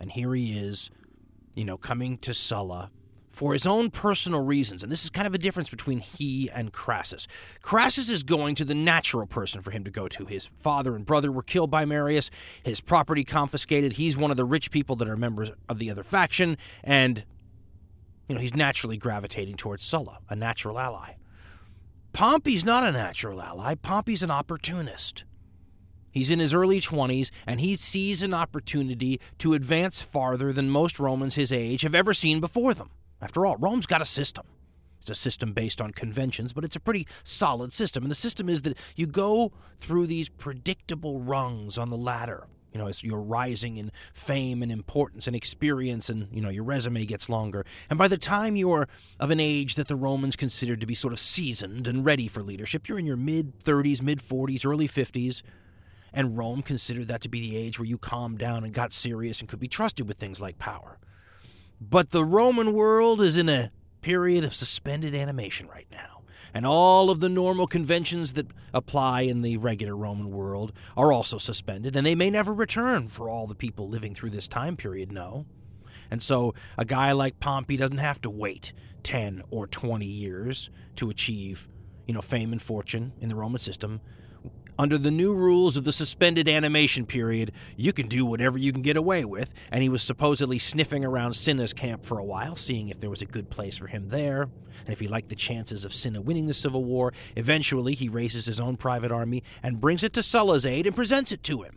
And 0.00 0.10
here 0.10 0.34
he 0.34 0.58
is, 0.58 0.90
you 1.54 1.64
know, 1.64 1.76
coming 1.76 2.18
to 2.18 2.34
Sulla 2.34 2.90
for 3.30 3.52
his 3.52 3.64
own 3.64 3.90
personal 3.90 4.42
reasons. 4.42 4.82
And 4.82 4.90
this 4.90 5.04
is 5.04 5.10
kind 5.10 5.26
of 5.26 5.34
a 5.34 5.38
difference 5.38 5.70
between 5.70 6.00
he 6.00 6.50
and 6.50 6.72
Crassus. 6.72 7.26
Crassus 7.62 8.10
is 8.10 8.22
going 8.22 8.56
to 8.56 8.64
the 8.64 8.74
natural 8.74 9.26
person 9.26 9.62
for 9.62 9.70
him 9.70 9.84
to 9.84 9.90
go 9.90 10.08
to. 10.08 10.26
His 10.26 10.46
father 10.46 10.96
and 10.96 11.06
brother 11.06 11.30
were 11.32 11.42
killed 11.42 11.70
by 11.70 11.84
Marius, 11.84 12.30
his 12.62 12.80
property 12.80 13.24
confiscated. 13.24 13.94
He's 13.94 14.18
one 14.18 14.30
of 14.30 14.36
the 14.36 14.44
rich 14.44 14.70
people 14.70 14.96
that 14.96 15.08
are 15.08 15.16
members 15.16 15.50
of 15.68 15.78
the 15.78 15.90
other 15.90 16.02
faction, 16.02 16.58
and 16.82 17.24
you 18.28 18.34
know, 18.34 18.40
he's 18.40 18.54
naturally 18.54 18.96
gravitating 18.96 19.56
towards 19.56 19.84
Sulla, 19.84 20.18
a 20.28 20.36
natural 20.36 20.78
ally. 20.78 21.14
Pompey's 22.12 22.64
not 22.64 22.84
a 22.84 22.92
natural 22.92 23.40
ally. 23.40 23.74
Pompey's 23.76 24.22
an 24.22 24.30
opportunist. 24.30 25.24
He's 26.10 26.30
in 26.30 26.40
his 26.40 26.52
early 26.52 26.80
20s, 26.80 27.30
and 27.46 27.60
he 27.60 27.76
sees 27.76 28.22
an 28.22 28.34
opportunity 28.34 29.20
to 29.38 29.54
advance 29.54 30.00
farther 30.00 30.52
than 30.52 30.68
most 30.68 30.98
Romans 30.98 31.36
his 31.36 31.52
age 31.52 31.82
have 31.82 31.94
ever 31.94 32.12
seen 32.12 32.40
before 32.40 32.74
them. 32.74 32.90
After 33.20 33.44
all, 33.46 33.56
Rome's 33.56 33.86
got 33.86 34.02
a 34.02 34.06
system. 34.06 34.46
It's 35.00 35.10
a 35.10 35.14
system 35.14 35.52
based 35.52 35.80
on 35.80 35.92
conventions, 35.92 36.52
but 36.52 36.64
it's 36.64 36.76
a 36.76 36.80
pretty 36.80 37.06
solid 37.24 37.72
system. 37.72 38.04
And 38.04 38.10
the 38.10 38.16
system 38.16 38.48
is 38.48 38.62
that 38.62 38.76
you 38.96 39.06
go 39.06 39.52
through 39.78 40.06
these 40.06 40.28
predictable 40.28 41.20
rungs 41.20 41.78
on 41.78 41.90
the 41.90 41.96
ladder. 41.96 42.46
You 42.72 42.78
know, 42.78 42.86
as 42.86 43.02
you're 43.02 43.20
rising 43.20 43.78
in 43.78 43.90
fame 44.12 44.62
and 44.62 44.70
importance 44.70 45.26
and 45.26 45.34
experience, 45.34 46.08
and, 46.08 46.28
you 46.30 46.40
know, 46.40 46.50
your 46.50 46.62
resume 46.62 47.04
gets 47.04 47.28
longer. 47.28 47.64
And 47.88 47.98
by 47.98 48.06
the 48.06 48.18
time 48.18 48.54
you're 48.54 48.86
of 49.18 49.30
an 49.30 49.40
age 49.40 49.74
that 49.74 49.88
the 49.88 49.96
Romans 49.96 50.36
considered 50.36 50.80
to 50.80 50.86
be 50.86 50.94
sort 50.94 51.12
of 51.12 51.18
seasoned 51.18 51.88
and 51.88 52.04
ready 52.04 52.28
for 52.28 52.42
leadership, 52.42 52.88
you're 52.88 52.98
in 52.98 53.06
your 53.06 53.16
mid 53.16 53.58
30s, 53.58 54.02
mid 54.02 54.20
40s, 54.20 54.64
early 54.64 54.86
50s. 54.86 55.42
And 56.12 56.36
Rome 56.36 56.62
considered 56.62 57.08
that 57.08 57.22
to 57.22 57.28
be 57.28 57.40
the 57.40 57.56
age 57.56 57.78
where 57.78 57.86
you 57.86 57.98
calmed 57.98 58.38
down 58.38 58.62
and 58.64 58.72
got 58.72 58.92
serious 58.92 59.40
and 59.40 59.48
could 59.48 59.60
be 59.60 59.68
trusted 59.68 60.06
with 60.06 60.18
things 60.18 60.40
like 60.40 60.58
power. 60.58 60.98
But 61.80 62.10
the 62.10 62.24
Roman 62.24 62.72
world 62.72 63.22
is 63.22 63.36
in 63.36 63.48
a 63.48 63.72
period 64.02 64.44
of 64.44 64.54
suspended 64.54 65.14
animation 65.14 65.66
right 65.68 65.86
now. 65.90 66.22
And 66.52 66.66
all 66.66 67.10
of 67.10 67.20
the 67.20 67.28
normal 67.28 67.66
conventions 67.66 68.32
that 68.32 68.48
apply 68.74 69.22
in 69.22 69.42
the 69.42 69.56
regular 69.56 69.96
Roman 69.96 70.30
world 70.30 70.72
are 70.96 71.12
also 71.12 71.38
suspended, 71.38 71.94
and 71.94 72.04
they 72.04 72.16
may 72.16 72.28
never 72.28 72.52
return 72.52 73.06
for 73.06 73.28
all 73.28 73.46
the 73.46 73.54
people 73.54 73.88
living 73.88 74.14
through 74.14 74.30
this 74.30 74.48
time 74.48 74.76
period 74.76 75.12
know. 75.12 75.46
And 76.10 76.20
so 76.20 76.54
a 76.76 76.84
guy 76.84 77.12
like 77.12 77.38
Pompey 77.38 77.76
doesn't 77.76 77.98
have 77.98 78.20
to 78.22 78.30
wait 78.30 78.72
10 79.04 79.44
or 79.50 79.66
20 79.68 80.04
years 80.04 80.70
to 80.96 81.08
achieve, 81.08 81.68
you 82.06 82.14
know, 82.14 82.20
fame 82.20 82.52
and 82.52 82.60
fortune 82.60 83.12
in 83.20 83.28
the 83.28 83.36
Roman 83.36 83.60
system. 83.60 84.00
Under 84.80 84.96
the 84.96 85.10
new 85.10 85.34
rules 85.34 85.76
of 85.76 85.84
the 85.84 85.92
suspended 85.92 86.48
animation 86.48 87.04
period, 87.04 87.52
you 87.76 87.92
can 87.92 88.08
do 88.08 88.24
whatever 88.24 88.56
you 88.56 88.72
can 88.72 88.80
get 88.80 88.96
away 88.96 89.26
with, 89.26 89.52
and 89.70 89.82
he 89.82 89.90
was 89.90 90.02
supposedly 90.02 90.58
sniffing 90.58 91.04
around 91.04 91.34
Cinna's 91.34 91.74
camp 91.74 92.02
for 92.02 92.18
a 92.18 92.24
while, 92.24 92.56
seeing 92.56 92.88
if 92.88 92.98
there 92.98 93.10
was 93.10 93.20
a 93.20 93.26
good 93.26 93.50
place 93.50 93.76
for 93.76 93.86
him 93.86 94.08
there, 94.08 94.44
and 94.44 94.88
if 94.88 94.98
he 94.98 95.06
liked 95.06 95.28
the 95.28 95.34
chances 95.34 95.84
of 95.84 95.92
Cinna 95.92 96.22
winning 96.22 96.46
the 96.46 96.54
civil 96.54 96.82
war. 96.82 97.12
Eventually, 97.36 97.92
he 97.92 98.08
raises 98.08 98.46
his 98.46 98.58
own 98.58 98.78
private 98.78 99.12
army 99.12 99.42
and 99.62 99.82
brings 99.82 100.02
it 100.02 100.14
to 100.14 100.22
Sulla's 100.22 100.64
aid 100.64 100.86
and 100.86 100.96
presents 100.96 101.30
it 101.30 101.42
to 101.42 101.60
him. 101.60 101.76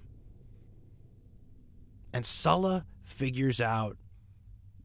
And 2.14 2.26
Sulla 2.26 2.86
figures 3.04 3.60
out 3.60 3.98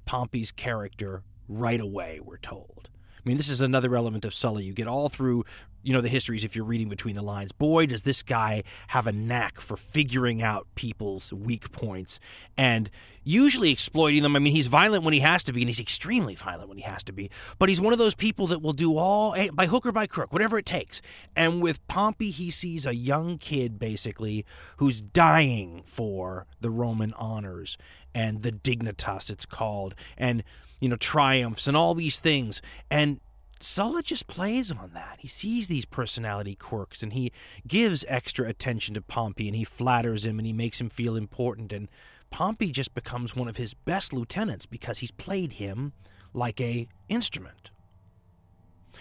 Pompey's 0.07 0.51
character 0.51 1.23
right 1.47 1.81
away, 1.81 2.19
we're 2.21 2.39
told. 2.39 2.91
I 3.19 3.29
mean, 3.29 3.37
this 3.37 3.49
is 3.49 3.61
another 3.61 3.95
element 3.95 4.25
of 4.25 4.33
Sulla. 4.33 4.63
You 4.63 4.73
get 4.73 4.89
all 4.89 5.09
through 5.09 5.45
you 5.83 5.93
know 5.93 6.01
the 6.01 6.09
histories 6.09 6.45
if 6.45 6.57
you're 6.57 6.65
reading 6.65 6.89
between 6.89 7.15
the 7.15 7.23
lines. 7.23 7.53
Boy 7.53 7.87
does 7.87 8.03
this 8.03 8.23
guy 8.23 8.63
have 8.89 9.07
a 9.07 9.13
knack 9.13 9.61
for 9.61 9.77
figuring 9.77 10.43
out 10.43 10.67
people's 10.75 11.33
weak 11.33 11.71
points 11.73 12.21
and 12.57 12.91
usually 13.25 13.71
exploiting 13.71 14.23
them. 14.23 14.37
I 14.37 14.39
mean 14.39 14.53
he's 14.53 14.67
violent 14.67 15.05
when 15.05 15.15
he 15.15 15.21
has 15.21 15.43
to 15.45 15.53
be 15.53 15.63
and 15.63 15.69
he's 15.69 15.81
extremely 15.81 16.35
violent 16.35 16.69
when 16.69 16.79
he 16.79 16.85
has 16.85 17.03
to 17.05 17.13
be 17.13 17.31
but 17.59 17.69
he's 17.69 17.81
one 17.81 17.93
of 17.93 17.99
those 17.99 18.15
people 18.15 18.47
that 18.49 18.63
will 18.63 18.73
do 18.73 18.97
all 18.97 19.35
eh, 19.35 19.49
by 19.53 19.67
hook 19.67 19.87
or 19.87 19.93
by 19.93 20.07
crook 20.07 20.33
whatever 20.33 20.59
it 20.59 20.67
takes. 20.67 21.01
And 21.37 21.63
with 21.63 21.87
pompey 21.89 22.31
he 22.31 22.51
sees 22.51 22.87
a 22.87 22.95
young 22.95 23.39
kid 23.39 23.79
basically 23.79 24.45
who's 24.79 25.01
dying 25.01 25.83
for 25.85 26.47
the 26.61 26.71
roman 26.71 27.13
honors 27.15 27.79
and 28.15 28.43
the 28.43 28.53
dignitas 28.53 29.31
it's 29.31 29.47
called 29.47 29.95
and 30.17 30.43
you 30.81 30.89
know 30.89 30.97
triumphs 30.97 31.67
and 31.67 31.77
all 31.77 31.95
these 31.95 32.21
things. 32.21 32.61
And 32.91 33.21
Sulla 33.61 34.03
just 34.03 34.27
plays 34.27 34.71
on 34.71 34.91
that. 34.95 35.19
He 35.21 35.29
sees 35.29 35.67
these 35.67 35.85
personality 35.85 36.55
quirks 36.55 37.03
and 37.03 37.13
he 37.13 37.33
gives 37.67 38.05
extra 38.09 38.49
attention 38.49 38.95
to 38.95 39.03
Pompey 39.03 39.49
and 39.49 39.57
he 39.57 39.65
flatters 39.65 40.25
him 40.25 40.39
and 40.39 40.47
he 40.47 40.53
makes 40.53 40.81
him 40.81 40.91
feel 40.91 41.17
important. 41.17 41.73
And 41.73 41.89
Pompey 42.31 42.71
just 42.71 42.95
becomes 42.95 43.35
one 43.35 43.49
of 43.49 43.57
his 43.57 43.75
best 43.75 44.13
lieutenants 44.13 44.67
because 44.67 44.99
he's 44.99 45.11
played 45.11 45.55
him 45.55 45.93
like 46.33 46.61
a 46.61 46.89
instrument. 47.09 47.71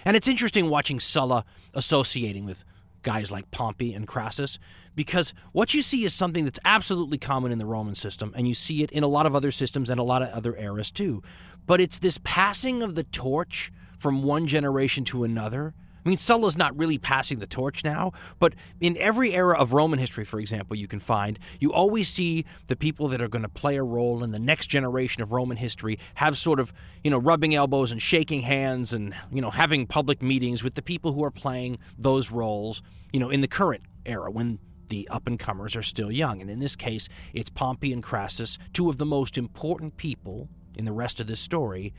And 0.06 0.16
it's 0.16 0.28
interesting 0.28 0.70
watching 0.70 1.00
Sulla 1.00 1.46
associating 1.74 2.46
with 2.46 2.64
guys 3.02 3.32
like 3.32 3.50
Pompey 3.52 3.94
and 3.94 4.08
Crassus 4.08 4.60
because 4.96 5.34
what 5.52 5.74
you 5.74 5.82
see 5.82 6.04
is 6.04 6.14
something 6.14 6.46
that's 6.46 6.60
absolutely 6.66 7.18
common 7.18 7.52
in 7.52 7.58
the 7.58 7.66
Roman 7.66 7.96
system, 7.96 8.34
and 8.36 8.48
you 8.48 8.54
see 8.54 8.84
it 8.84 8.92
in 8.92 9.04
a 9.04 9.08
lot 9.08 9.26
of 9.26 9.36
other 9.36 9.52
systems 9.52 9.90
and 9.90 10.00
a 10.00 10.04
lot 10.04 10.22
of 10.22 10.30
other 10.30 10.56
eras 10.58 10.92
too. 10.92 11.22
But 11.66 11.80
it's 11.80 12.00
this 12.00 12.20
passing 12.24 12.82
of 12.82 12.96
the 12.96 13.04
torch 13.04 13.72
from 13.98 14.24
one 14.24 14.48
generation 14.48 15.04
to 15.06 15.24
another. 15.24 15.74
I 16.06 16.10
mean, 16.10 16.18
Sulla's 16.18 16.56
not 16.56 16.78
really 16.78 16.98
passing 16.98 17.40
the 17.40 17.48
torch 17.48 17.84
now, 17.84 18.14
but 18.40 18.56
in 18.80 18.96
every 18.98 19.34
era 19.34 19.60
of 19.60 19.74
Roman 19.74 20.00
history, 20.00 20.24
for 20.24 20.40
example, 20.40 20.78
you 20.78 20.88
can 20.88 21.02
find, 21.02 21.38
you 21.60 21.74
always 21.74 22.08
see 22.08 22.46
the 22.68 22.78
people 22.78 23.10
that 23.10 23.22
are 23.22 23.28
going 23.28 23.42
to 23.42 23.50
play 23.50 23.76
a 23.76 23.84
role 23.84 24.24
in 24.24 24.32
the 24.32 24.40
next 24.40 24.68
generation 24.68 25.22
of 25.22 25.34
Roman 25.34 25.58
history 25.58 26.00
have 26.16 26.38
sort 26.38 26.62
of, 26.62 26.72
you 27.04 27.12
know, 27.12 27.18
rubbing 27.18 27.54
elbows 27.54 27.92
and 27.92 28.02
shaking 28.02 28.40
hands 28.40 28.94
and, 28.94 29.14
you 29.34 29.42
know, 29.42 29.52
having 29.52 29.86
public 29.86 30.22
meetings 30.22 30.64
with 30.64 30.76
the 30.76 30.82
people 30.82 31.12
who 31.12 31.26
are 31.26 31.32
playing 31.32 31.78
those 31.98 32.32
roles, 32.32 32.82
you 33.12 33.20
know, 33.20 33.30
in 33.30 33.42
the 33.42 33.48
current 33.48 33.84
era 34.06 34.32
when 34.32 34.60
the 34.88 35.10
up 35.10 35.28
and 35.28 35.38
comers 35.38 35.76
are 35.76 35.84
still 35.84 36.10
young. 36.10 36.40
And 36.40 36.50
in 36.50 36.60
this 36.60 36.78
case, 36.78 37.10
it's 37.34 37.50
Pompey 37.50 37.92
and 37.92 38.02
Crassus, 38.02 38.58
two 38.72 38.90
of 38.90 38.98
the 38.98 39.06
most 39.06 39.38
important 39.38 39.98
people 39.98 40.48
in 40.78 40.86
the 40.86 40.94
rest 40.94 41.20
of 41.20 41.28
this 41.28 41.42
story, 41.42 41.94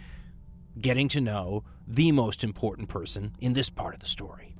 getting 0.80 1.08
to 1.08 1.20
know 1.20 1.64
the 1.86 2.12
most 2.12 2.44
important 2.44 2.88
person 2.88 3.34
in 3.38 3.52
this 3.52 3.70
part 3.70 3.94
of 3.94 4.00
the 4.00 4.06
story. 4.06 4.54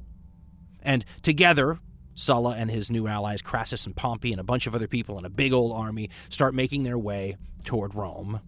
And 0.83 1.05
together, 1.23 1.79
Sulla 2.15 2.57
and 2.57 2.71
his 2.71 2.91
new 2.91 3.07
allies, 3.07 3.43
Crassus 3.43 3.87
and 3.87 3.95
Pompey, 3.95 4.33
and 4.33 4.41
a 4.41 4.45
bunch 4.45 4.67
of 4.67 4.75
other 4.75 4.89
people 4.89 5.17
and 5.17 5.27
a 5.27 5.31
big 5.31 5.53
old 5.53 5.73
army 5.73 6.11
start 6.29 6.55
making 6.55 6.83
their 6.83 6.99
way 6.99 7.37
toward 7.65 7.95
Rome. 7.95 8.41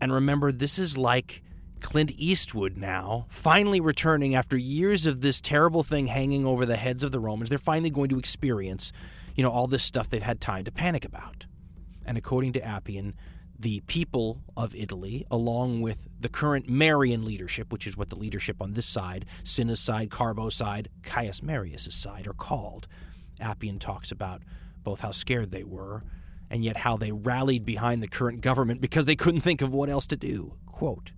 And 0.00 0.12
remember, 0.12 0.52
this 0.52 0.78
is 0.78 0.98
like 0.98 1.42
Clint 1.80 2.12
Eastwood 2.16 2.76
now, 2.76 3.26
finally 3.28 3.80
returning 3.80 4.34
after 4.34 4.56
years 4.56 5.06
of 5.06 5.20
this 5.20 5.40
terrible 5.40 5.82
thing 5.82 6.06
hanging 6.06 6.46
over 6.46 6.66
the 6.66 6.76
heads 6.76 7.02
of 7.02 7.12
the 7.12 7.20
Romans. 7.20 7.48
They're 7.48 7.58
finally 7.58 7.90
going 7.90 8.10
to 8.10 8.18
experience, 8.18 8.92
you 9.34 9.42
know, 9.42 9.50
all 9.50 9.66
this 9.66 9.82
stuff 9.82 10.08
they've 10.08 10.22
had 10.22 10.40
time 10.40 10.64
to 10.64 10.72
panic 10.72 11.04
about. 11.04 11.46
And 12.04 12.18
according 12.18 12.52
to 12.54 12.62
Appian, 12.62 13.14
the 13.60 13.80
people 13.80 14.40
of 14.56 14.74
Italy, 14.74 15.26
along 15.30 15.82
with 15.82 16.08
the 16.18 16.30
current 16.30 16.68
Marian 16.68 17.24
leadership, 17.24 17.70
which 17.70 17.86
is 17.86 17.96
what 17.96 18.08
the 18.08 18.16
leadership 18.16 18.62
on 18.62 18.72
this 18.72 18.86
side, 18.86 19.26
Cinna's 19.44 19.80
side, 19.80 20.10
Carbo's 20.10 20.54
side, 20.54 20.88
Caius 21.02 21.42
Marius' 21.42 21.94
side, 21.94 22.26
are 22.26 22.32
called. 22.32 22.88
Appian 23.38 23.78
talks 23.78 24.10
about 24.10 24.42
both 24.82 25.00
how 25.00 25.10
scared 25.10 25.50
they 25.50 25.64
were 25.64 26.02
and 26.50 26.64
yet 26.64 26.78
how 26.78 26.96
they 26.96 27.12
rallied 27.12 27.64
behind 27.66 28.02
the 28.02 28.08
current 28.08 28.40
government 28.40 28.80
because 28.80 29.04
they 29.04 29.16
couldn't 29.16 29.42
think 29.42 29.60
of 29.60 29.74
what 29.74 29.90
else 29.90 30.06
to 30.06 30.16
do. 30.16 30.54
Quote, 30.66 31.12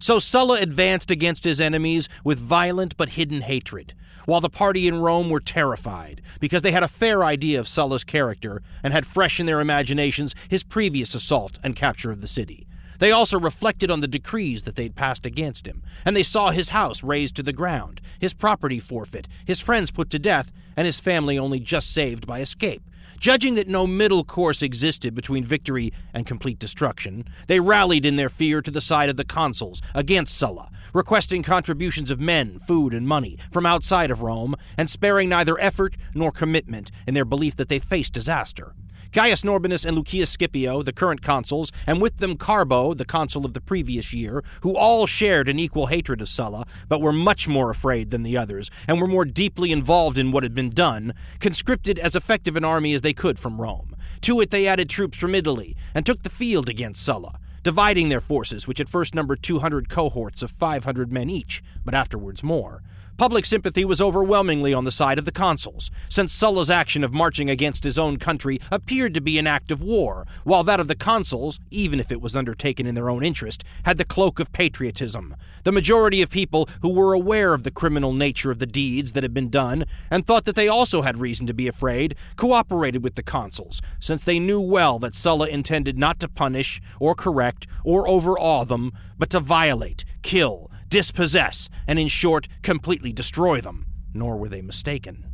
so 0.00 0.18
Sulla 0.18 0.60
advanced 0.60 1.10
against 1.10 1.44
his 1.44 1.60
enemies 1.60 2.08
with 2.24 2.38
violent 2.38 2.96
but 2.96 3.10
hidden 3.10 3.42
hatred. 3.42 3.94
While 4.26 4.40
the 4.40 4.50
party 4.50 4.86
in 4.86 5.00
Rome 5.00 5.30
were 5.30 5.40
terrified 5.40 6.20
because 6.38 6.62
they 6.62 6.72
had 6.72 6.82
a 6.82 6.88
fair 6.88 7.24
idea 7.24 7.58
of 7.58 7.66
Sulla's 7.66 8.04
character 8.04 8.60
and 8.82 8.92
had 8.92 9.06
fresh 9.06 9.40
in 9.40 9.46
their 9.46 9.60
imaginations 9.60 10.34
his 10.48 10.62
previous 10.62 11.14
assault 11.14 11.58
and 11.64 11.74
capture 11.74 12.10
of 12.10 12.20
the 12.20 12.26
city. 12.26 12.66
They 12.98 13.12
also 13.12 13.38
reflected 13.38 13.90
on 13.90 14.00
the 14.00 14.08
decrees 14.08 14.62
that 14.62 14.74
they'd 14.74 14.94
passed 14.94 15.26
against 15.26 15.66
him, 15.66 15.82
and 16.04 16.16
they 16.16 16.22
saw 16.22 16.50
his 16.50 16.70
house 16.70 17.02
razed 17.02 17.36
to 17.36 17.42
the 17.42 17.52
ground, 17.52 18.00
his 18.18 18.32
property 18.32 18.80
forfeit, 18.80 19.28
his 19.44 19.60
friends 19.60 19.90
put 19.90 20.10
to 20.10 20.18
death, 20.18 20.50
and 20.76 20.86
his 20.86 21.00
family 21.00 21.38
only 21.38 21.60
just 21.60 21.92
saved 21.92 22.26
by 22.26 22.40
escape. 22.40 22.82
Judging 23.18 23.54
that 23.54 23.68
no 23.68 23.86
middle 23.86 24.24
course 24.24 24.60
existed 24.60 25.14
between 25.14 25.42
victory 25.42 25.92
and 26.12 26.26
complete 26.26 26.58
destruction, 26.58 27.24
they 27.46 27.60
rallied 27.60 28.04
in 28.04 28.16
their 28.16 28.28
fear 28.28 28.60
to 28.60 28.70
the 28.70 28.80
side 28.80 29.08
of 29.08 29.16
the 29.16 29.24
consuls 29.24 29.80
against 29.94 30.36
Sulla, 30.36 30.70
requesting 30.96 31.42
contributions 31.42 32.10
of 32.10 32.18
men, 32.18 32.58
food, 32.58 32.94
and 32.94 33.06
money 33.06 33.36
from 33.50 33.66
outside 33.66 34.10
of 34.10 34.22
Rome, 34.22 34.56
and 34.78 34.88
sparing 34.88 35.28
neither 35.28 35.60
effort 35.60 35.94
nor 36.14 36.32
commitment 36.32 36.90
in 37.06 37.12
their 37.12 37.26
belief 37.26 37.54
that 37.56 37.68
they 37.68 37.78
faced 37.78 38.14
disaster. 38.14 38.74
Gaius 39.12 39.42
Norbanus 39.42 39.84
and 39.84 39.94
Lucius 39.94 40.30
Scipio, 40.30 40.82
the 40.82 40.94
current 40.94 41.20
consuls, 41.20 41.70
and 41.86 42.00
with 42.00 42.16
them 42.16 42.38
Carbo, 42.38 42.94
the 42.94 43.04
consul 43.04 43.44
of 43.44 43.52
the 43.52 43.60
previous 43.60 44.14
year, 44.14 44.42
who 44.62 44.74
all 44.74 45.06
shared 45.06 45.50
an 45.50 45.58
equal 45.58 45.88
hatred 45.88 46.22
of 46.22 46.30
Sulla, 46.30 46.64
but 46.88 47.02
were 47.02 47.12
much 47.12 47.46
more 47.46 47.68
afraid 47.68 48.10
than 48.10 48.22
the 48.22 48.38
others, 48.38 48.70
and 48.88 48.98
were 48.98 49.06
more 49.06 49.26
deeply 49.26 49.72
involved 49.72 50.16
in 50.16 50.32
what 50.32 50.44
had 50.44 50.54
been 50.54 50.70
done, 50.70 51.12
conscripted 51.40 51.98
as 51.98 52.16
effective 52.16 52.56
an 52.56 52.64
army 52.64 52.94
as 52.94 53.02
they 53.02 53.12
could 53.12 53.38
from 53.38 53.60
Rome. 53.60 53.94
To 54.22 54.40
it 54.40 54.50
they 54.50 54.66
added 54.66 54.88
troops 54.88 55.18
from 55.18 55.34
Italy, 55.34 55.76
and 55.94 56.06
took 56.06 56.22
the 56.22 56.30
field 56.30 56.70
against 56.70 57.02
Sulla, 57.04 57.38
dividing 57.66 58.10
their 58.10 58.20
forces, 58.20 58.68
which 58.68 58.78
at 58.78 58.88
first 58.88 59.12
numbered 59.12 59.42
200 59.42 59.88
cohorts 59.88 60.40
of 60.40 60.52
500 60.52 61.12
men 61.12 61.28
each, 61.28 61.64
but 61.84 61.96
afterwards 61.96 62.44
more. 62.44 62.80
Public 63.16 63.46
sympathy 63.46 63.82
was 63.82 64.02
overwhelmingly 64.02 64.74
on 64.74 64.84
the 64.84 64.90
side 64.90 65.18
of 65.18 65.24
the 65.24 65.32
consuls, 65.32 65.90
since 66.06 66.34
Sulla's 66.34 66.68
action 66.68 67.02
of 67.02 67.14
marching 67.14 67.48
against 67.48 67.82
his 67.82 67.96
own 67.96 68.18
country 68.18 68.60
appeared 68.70 69.14
to 69.14 69.22
be 69.22 69.38
an 69.38 69.46
act 69.46 69.70
of 69.70 69.80
war, 69.80 70.26
while 70.44 70.62
that 70.64 70.80
of 70.80 70.86
the 70.86 70.94
consuls, 70.94 71.58
even 71.70 71.98
if 71.98 72.12
it 72.12 72.20
was 72.20 72.36
undertaken 72.36 72.86
in 72.86 72.94
their 72.94 73.08
own 73.08 73.24
interest, 73.24 73.64
had 73.84 73.96
the 73.96 74.04
cloak 74.04 74.38
of 74.38 74.52
patriotism. 74.52 75.34
The 75.64 75.72
majority 75.72 76.20
of 76.20 76.28
people 76.28 76.68
who 76.82 76.90
were 76.90 77.14
aware 77.14 77.54
of 77.54 77.62
the 77.62 77.70
criminal 77.70 78.12
nature 78.12 78.50
of 78.50 78.58
the 78.58 78.66
deeds 78.66 79.14
that 79.14 79.24
had 79.24 79.32
been 79.32 79.48
done, 79.48 79.86
and 80.10 80.26
thought 80.26 80.44
that 80.44 80.54
they 80.54 80.68
also 80.68 81.00
had 81.00 81.16
reason 81.16 81.46
to 81.46 81.54
be 81.54 81.68
afraid, 81.68 82.16
cooperated 82.36 83.02
with 83.02 83.14
the 83.14 83.22
consuls, 83.22 83.80
since 83.98 84.24
they 84.24 84.38
knew 84.38 84.60
well 84.60 84.98
that 84.98 85.14
Sulla 85.14 85.48
intended 85.48 85.96
not 85.96 86.20
to 86.20 86.28
punish, 86.28 86.82
or 87.00 87.14
correct, 87.14 87.66
or 87.82 88.06
overawe 88.06 88.64
them, 88.64 88.92
but 89.18 89.30
to 89.30 89.40
violate, 89.40 90.04
kill, 90.20 90.70
dispossess, 90.88 91.68
and 91.86 91.98
in 91.98 92.08
short, 92.08 92.48
completely 92.62 93.12
destroy 93.12 93.60
them. 93.60 93.86
Nor 94.14 94.36
were 94.36 94.48
they 94.48 94.62
mistaken. 94.62 95.26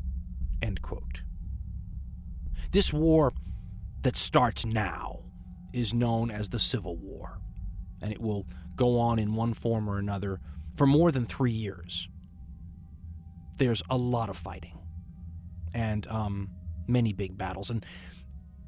This 2.72 2.90
war 2.90 3.32
that 4.00 4.16
starts 4.16 4.64
now 4.64 5.20
is 5.74 5.92
known 5.92 6.30
as 6.30 6.48
the 6.48 6.58
Civil 6.58 6.96
War, 6.96 7.38
and 8.00 8.10
it 8.10 8.20
will 8.20 8.46
go 8.76 8.98
on 8.98 9.18
in 9.18 9.34
one 9.34 9.52
form 9.52 9.88
or 9.88 9.98
another 9.98 10.40
for 10.76 10.86
more 10.86 11.12
than 11.12 11.26
three 11.26 11.52
years. 11.52 12.08
There's 13.58 13.82
a 13.90 13.96
lot 13.98 14.30
of 14.30 14.36
fighting 14.38 14.78
and 15.74 16.06
um, 16.06 16.48
many 16.88 17.12
big 17.12 17.36
battles. 17.36 17.68
And 17.68 17.84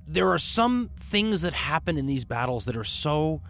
there 0.06 0.28
are 0.28 0.38
some 0.38 0.90
things 1.00 1.40
that 1.40 1.54
happen 1.54 1.96
in 1.96 2.06
these 2.06 2.24
battles 2.24 2.66
that 2.66 2.76
are 2.76 2.84
so 2.84 3.40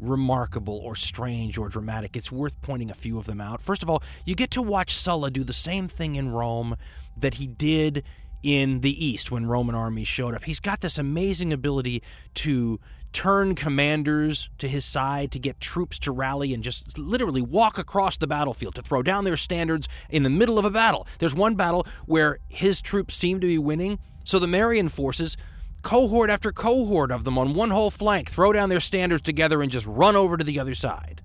remarkable 0.00 0.78
or 0.78 0.96
strange 0.96 1.58
or 1.58 1.68
dramatic. 1.68 2.16
It's 2.16 2.32
worth 2.32 2.60
pointing 2.62 2.90
a 2.90 2.94
few 2.94 3.18
of 3.18 3.26
them 3.26 3.40
out. 3.40 3.60
First 3.60 3.82
of 3.82 3.90
all, 3.90 4.02
you 4.24 4.34
get 4.34 4.50
to 4.52 4.62
watch 4.62 4.94
Sulla 4.94 5.30
do 5.30 5.44
the 5.44 5.52
same 5.52 5.88
thing 5.88 6.16
in 6.16 6.30
Rome 6.30 6.76
that 7.16 7.34
he 7.34 7.46
did 7.46 8.02
in 8.42 8.80
the 8.80 9.04
East 9.04 9.30
when 9.30 9.46
Roman 9.46 9.74
armies 9.74 10.08
showed 10.08 10.34
up. 10.34 10.44
He's 10.44 10.60
got 10.60 10.80
this 10.80 10.98
amazing 10.98 11.52
ability 11.52 12.02
to 12.36 12.80
turn 13.12 13.54
commanders 13.54 14.48
to 14.58 14.68
his 14.68 14.84
side, 14.84 15.32
to 15.32 15.38
get 15.38 15.60
troops 15.60 15.98
to 15.98 16.12
rally 16.12 16.54
and 16.54 16.62
just 16.62 16.96
literally 16.96 17.42
walk 17.42 17.76
across 17.76 18.16
the 18.16 18.26
battlefield, 18.26 18.74
to 18.76 18.82
throw 18.82 19.02
down 19.02 19.24
their 19.24 19.36
standards 19.36 19.88
in 20.08 20.22
the 20.22 20.30
middle 20.30 20.58
of 20.58 20.64
a 20.64 20.70
battle. 20.70 21.06
There's 21.18 21.34
one 21.34 21.56
battle 21.56 21.86
where 22.06 22.38
his 22.48 22.80
troops 22.80 23.14
seem 23.16 23.40
to 23.40 23.46
be 23.46 23.58
winning, 23.58 23.98
so 24.24 24.38
the 24.38 24.46
Marian 24.46 24.88
forces 24.88 25.36
cohort 25.82 26.30
after 26.30 26.52
cohort 26.52 27.10
of 27.10 27.24
them 27.24 27.38
on 27.38 27.54
one 27.54 27.70
whole 27.70 27.90
flank 27.90 28.30
throw 28.30 28.52
down 28.52 28.68
their 28.68 28.80
standards 28.80 29.22
together 29.22 29.62
and 29.62 29.72
just 29.72 29.86
run 29.86 30.16
over 30.16 30.36
to 30.36 30.44
the 30.44 30.58
other 30.58 30.74
side. 30.74 31.22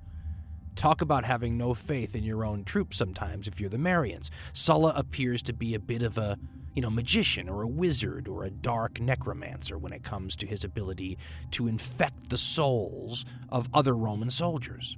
Talk 0.76 1.02
about 1.02 1.26
having 1.26 1.58
no 1.58 1.74
faith 1.74 2.16
in 2.16 2.24
your 2.24 2.44
own 2.46 2.64
troops 2.64 2.98
sometimes 2.98 3.48
if 3.48 3.60
you're 3.60 3.70
the 3.70 3.78
Marians. 3.78 4.30
Sulla 4.54 4.94
appears 4.96 5.42
to 5.44 5.54
be 5.54 5.74
a 5.74 5.80
bit 5.80 6.02
of 6.02 6.18
a, 6.18 6.38
you 6.74 6.82
know, 6.82 6.90
magician 6.90 7.48
or 7.48 7.62
a 7.62 7.68
wizard 7.68 8.28
or 8.28 8.44
a 8.44 8.50
dark 8.50 9.00
necromancer 9.00 9.78
when 9.78 9.94
it 9.94 10.04
comes 10.04 10.36
to 10.38 10.46
his 10.46 10.64
ability 10.64 11.18
to 11.52 11.68
infect 11.68 12.30
the 12.30 12.38
souls 12.38 13.26
of 13.50 13.70
other 13.74 13.96
Roman 13.96 14.30
soldiers. 14.30 14.98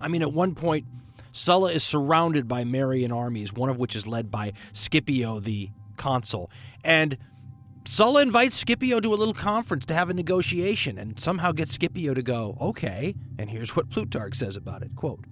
I 0.00 0.08
mean, 0.08 0.22
at 0.22 0.32
one 0.32 0.54
point, 0.54 0.86
Sulla 1.32 1.72
is 1.72 1.84
surrounded 1.84 2.48
by 2.48 2.64
Marian 2.64 3.12
armies, 3.12 3.52
one 3.52 3.68
of 3.68 3.78
which 3.78 3.94
is 3.94 4.06
led 4.06 4.30
by 4.30 4.52
Scipio 4.72 5.38
the 5.38 5.70
consul, 5.96 6.50
and 6.82 7.18
Sulla 7.90 8.22
invites 8.22 8.54
Scipio 8.54 9.00
to 9.00 9.12
a 9.12 9.16
little 9.16 9.34
conference 9.34 9.84
to 9.86 9.94
have 9.94 10.08
a 10.08 10.14
negotiation 10.14 10.96
and 10.96 11.18
somehow 11.18 11.50
gets 11.50 11.72
Scipio 11.72 12.14
to 12.14 12.22
go, 12.22 12.56
okay, 12.60 13.16
and 13.36 13.50
here's 13.50 13.74
what 13.74 13.90
Plutarch 13.90 14.36
says 14.36 14.54
about 14.54 14.82
it. 14.82 14.94
Quote, 14.94 15.24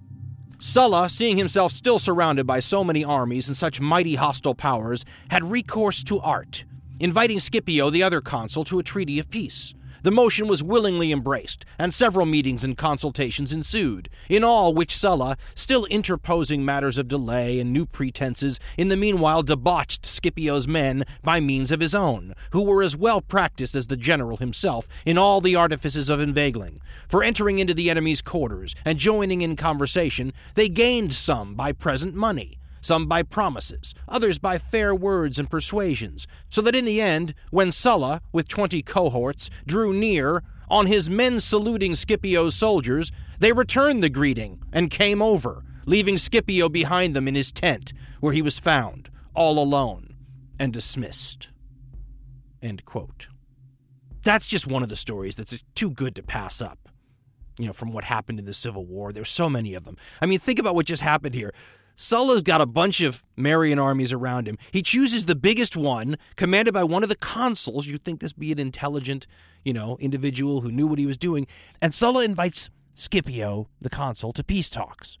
Sulla, 0.59 1.09
seeing 1.09 1.37
himself 1.37 1.71
still 1.71 1.99
surrounded 1.99 2.45
by 2.45 2.59
so 2.59 2.83
many 2.83 3.01
armies 3.01 3.47
and 3.47 3.55
such 3.55 3.79
mighty 3.79 4.15
hostile 4.15 4.55
powers, 4.55 5.05
had 5.31 5.49
recourse 5.49 6.03
to 6.03 6.19
art, 6.19 6.65
inviting 6.99 7.39
Scipio, 7.39 7.89
the 7.89 8.03
other 8.03 8.19
consul, 8.19 8.65
to 8.65 8.77
a 8.77 8.83
treaty 8.83 9.19
of 9.19 9.29
peace. 9.29 9.73
The 10.01 10.11
motion 10.11 10.47
was 10.47 10.63
willingly 10.63 11.11
embraced, 11.11 11.65
and 11.77 11.93
several 11.93 12.25
meetings 12.25 12.63
and 12.63 12.77
consultations 12.77 13.51
ensued, 13.51 14.07
in 14.29 14.45
all 14.45 14.73
which 14.73 14.95
Sulla, 14.95 15.35
still 15.55 15.83
interposing 15.85 16.63
matters 16.63 16.97
of 16.97 17.09
delay 17.09 17.59
and 17.59 17.73
new 17.73 17.85
pretenses, 17.85 18.61
in 18.77 18.87
the 18.87 18.95
meanwhile 18.95 19.43
debauched 19.43 20.05
Scipio's 20.05 20.69
men 20.69 21.03
by 21.21 21.41
means 21.41 21.69
of 21.69 21.81
his 21.81 21.93
own, 21.93 22.33
who 22.51 22.61
were 22.61 22.81
as 22.81 22.95
well 22.95 23.19
practised 23.19 23.75
as 23.75 23.87
the 23.87 23.97
general 23.97 24.37
himself 24.37 24.87
in 25.05 25.17
all 25.17 25.41
the 25.41 25.57
artifices 25.57 26.09
of 26.09 26.21
inveigling. 26.21 26.79
For 27.09 27.21
entering 27.21 27.59
into 27.59 27.73
the 27.73 27.89
enemy's 27.89 28.21
quarters 28.21 28.75
and 28.85 28.97
joining 28.97 29.41
in 29.41 29.57
conversation, 29.57 30.31
they 30.55 30.69
gained 30.69 31.13
some 31.13 31.55
by 31.55 31.73
present 31.73 32.15
money 32.15 32.59
some 32.81 33.07
by 33.07 33.23
promises, 33.23 33.93
others 34.07 34.39
by 34.39 34.57
fair 34.57 34.93
words 34.93 35.39
and 35.39 35.49
persuasions, 35.49 36.27
so 36.49 36.61
that 36.61 36.75
in 36.75 36.85
the 36.85 37.01
end, 37.01 37.33
when 37.51 37.71
Sulla, 37.71 38.21
with 38.31 38.47
twenty 38.47 38.81
cohorts, 38.81 39.49
drew 39.65 39.93
near, 39.93 40.43
on 40.69 40.85
his 40.85 41.09
men 41.09 41.39
saluting 41.39 41.95
Scipio's 41.95 42.55
soldiers, 42.55 43.11
they 43.39 43.51
returned 43.51 44.03
the 44.03 44.09
greeting 44.09 44.61
and 44.71 44.91
came 44.91 45.21
over, 45.21 45.63
leaving 45.85 46.17
Scipio 46.17 46.69
behind 46.69 47.15
them 47.15 47.27
in 47.27 47.35
his 47.35 47.51
tent, 47.51 47.93
where 48.19 48.33
he 48.33 48.41
was 48.41 48.59
found, 48.59 49.09
all 49.33 49.57
alone, 49.57 50.15
and 50.59 50.71
dismissed. 50.71 51.49
That's 54.23 54.45
just 54.45 54.67
one 54.67 54.83
of 54.83 54.89
the 54.89 54.95
stories 54.95 55.37
that's 55.37 55.57
too 55.75 55.89
good 55.89 56.13
to 56.15 56.23
pass 56.23 56.61
up 56.61 56.89
you 57.59 57.67
know, 57.67 57.73
from 57.73 57.91
what 57.91 58.05
happened 58.05 58.39
in 58.39 58.45
the 58.45 58.53
Civil 58.53 58.85
War. 58.85 59.11
There's 59.11 59.29
so 59.29 59.49
many 59.49 59.73
of 59.73 59.83
them. 59.83 59.97
I 60.21 60.25
mean, 60.25 60.39
think 60.39 60.59
about 60.59 60.75
what 60.75 60.85
just 60.85 61.01
happened 61.03 61.35
here. 61.35 61.53
Sulla's 62.01 62.43
got 62.43 62.61
a 62.61 62.65
bunch 62.65 63.01
of 63.01 63.25
Marian 63.35 63.77
armies 63.77 64.13
around 64.13 64.47
him. 64.47 64.57
He 64.71 64.81
chooses 64.81 65.25
the 65.25 65.35
biggest 65.35 65.75
one, 65.75 66.17
commanded 66.37 66.73
by 66.73 66.85
one 66.85 67.03
of 67.03 67.09
the 67.09 67.15
consuls. 67.17 67.87
You'd 67.87 68.05
think 68.05 68.21
this 68.21 68.31
be 68.31 68.53
an 68.53 68.57
intelligent, 68.57 69.27
you 69.65 69.73
know, 69.73 69.97
individual 69.99 70.61
who 70.61 70.71
knew 70.71 70.87
what 70.87 70.97
he 70.97 71.05
was 71.05 71.17
doing. 71.17 71.45
And 71.81 71.93
Sulla 71.93 72.23
invites 72.23 72.69
Scipio, 72.93 73.67
the 73.81 73.89
consul, 73.89 74.31
to 74.31 74.45
peace 74.45 74.69
talks. 74.69 75.17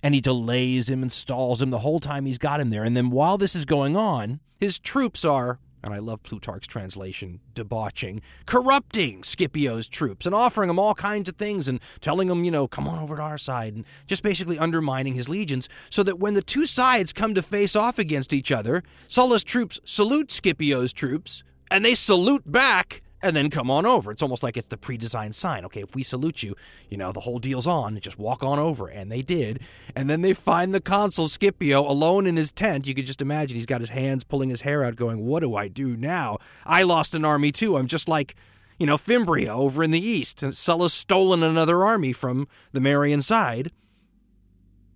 And 0.00 0.14
he 0.14 0.20
delays 0.20 0.88
him 0.88 1.02
and 1.02 1.10
stalls 1.10 1.60
him 1.60 1.70
the 1.70 1.80
whole 1.80 1.98
time 1.98 2.24
he's 2.24 2.38
got 2.38 2.60
him 2.60 2.70
there. 2.70 2.84
And 2.84 2.96
then 2.96 3.10
while 3.10 3.36
this 3.36 3.56
is 3.56 3.64
going 3.64 3.96
on, 3.96 4.38
his 4.60 4.78
troops 4.78 5.24
are 5.24 5.58
and 5.82 5.92
I 5.92 5.98
love 5.98 6.22
Plutarch's 6.22 6.66
translation, 6.66 7.40
debauching, 7.54 8.22
corrupting 8.46 9.22
Scipio's 9.22 9.88
troops 9.88 10.26
and 10.26 10.34
offering 10.34 10.68
them 10.68 10.78
all 10.78 10.94
kinds 10.94 11.28
of 11.28 11.36
things 11.36 11.68
and 11.68 11.80
telling 12.00 12.28
them, 12.28 12.44
you 12.44 12.50
know, 12.50 12.68
come 12.68 12.86
on 12.86 12.98
over 12.98 13.16
to 13.16 13.22
our 13.22 13.38
side 13.38 13.74
and 13.74 13.84
just 14.06 14.22
basically 14.22 14.58
undermining 14.58 15.14
his 15.14 15.28
legions 15.28 15.68
so 15.90 16.02
that 16.02 16.18
when 16.18 16.34
the 16.34 16.42
two 16.42 16.66
sides 16.66 17.12
come 17.12 17.34
to 17.34 17.42
face 17.42 17.74
off 17.74 17.98
against 17.98 18.32
each 18.32 18.52
other, 18.52 18.82
Sulla's 19.08 19.44
troops 19.44 19.80
salute 19.84 20.30
Scipio's 20.30 20.92
troops 20.92 21.42
and 21.70 21.84
they 21.84 21.94
salute 21.94 22.50
back 22.50 23.02
and 23.22 23.36
then 23.36 23.50
come 23.50 23.70
on 23.70 23.86
over. 23.86 24.10
It's 24.10 24.22
almost 24.22 24.42
like 24.42 24.56
it's 24.56 24.68
the 24.68 24.76
pre-designed 24.76 25.34
sign. 25.34 25.64
Okay, 25.64 25.82
if 25.82 25.94
we 25.94 26.02
salute 26.02 26.42
you, 26.42 26.56
you 26.90 26.96
know, 26.96 27.12
the 27.12 27.20
whole 27.20 27.38
deal's 27.38 27.66
on. 27.66 27.98
Just 28.00 28.18
walk 28.18 28.42
on 28.42 28.58
over. 28.58 28.88
And 28.88 29.10
they 29.10 29.22
did. 29.22 29.60
And 29.94 30.10
then 30.10 30.22
they 30.22 30.32
find 30.32 30.74
the 30.74 30.80
consul 30.80 31.28
Scipio 31.28 31.88
alone 31.88 32.26
in 32.26 32.36
his 32.36 32.50
tent. 32.50 32.86
You 32.86 32.94
could 32.94 33.06
just 33.06 33.22
imagine 33.22 33.54
he's 33.54 33.66
got 33.66 33.80
his 33.80 33.90
hands 33.90 34.24
pulling 34.24 34.50
his 34.50 34.62
hair 34.62 34.84
out, 34.84 34.96
going, 34.96 35.24
What 35.24 35.40
do 35.40 35.54
I 35.54 35.68
do 35.68 35.96
now? 35.96 36.38
I 36.66 36.82
lost 36.82 37.14
an 37.14 37.24
army 37.24 37.52
too. 37.52 37.76
I'm 37.76 37.86
just 37.86 38.08
like, 38.08 38.34
you 38.78 38.86
know, 38.86 38.96
Fimbria 38.96 39.48
over 39.48 39.82
in 39.82 39.92
the 39.92 40.04
east. 40.04 40.42
And 40.42 40.56
Sulla's 40.56 40.92
stolen 40.92 41.42
another 41.42 41.84
army 41.84 42.12
from 42.12 42.48
the 42.72 42.80
Marian 42.80 43.22
side. 43.22 43.70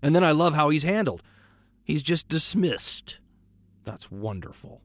And 0.03 0.15
then 0.15 0.25
I 0.25 0.33
love 0.33 0.55
how 0.55 0.71
he's 0.71 0.83
handled. 0.83 1.23
he's 1.85 2.03
just 2.03 2.29
dismissed. 2.29 3.19
That's 3.85 4.11
wonderful. 4.11 4.83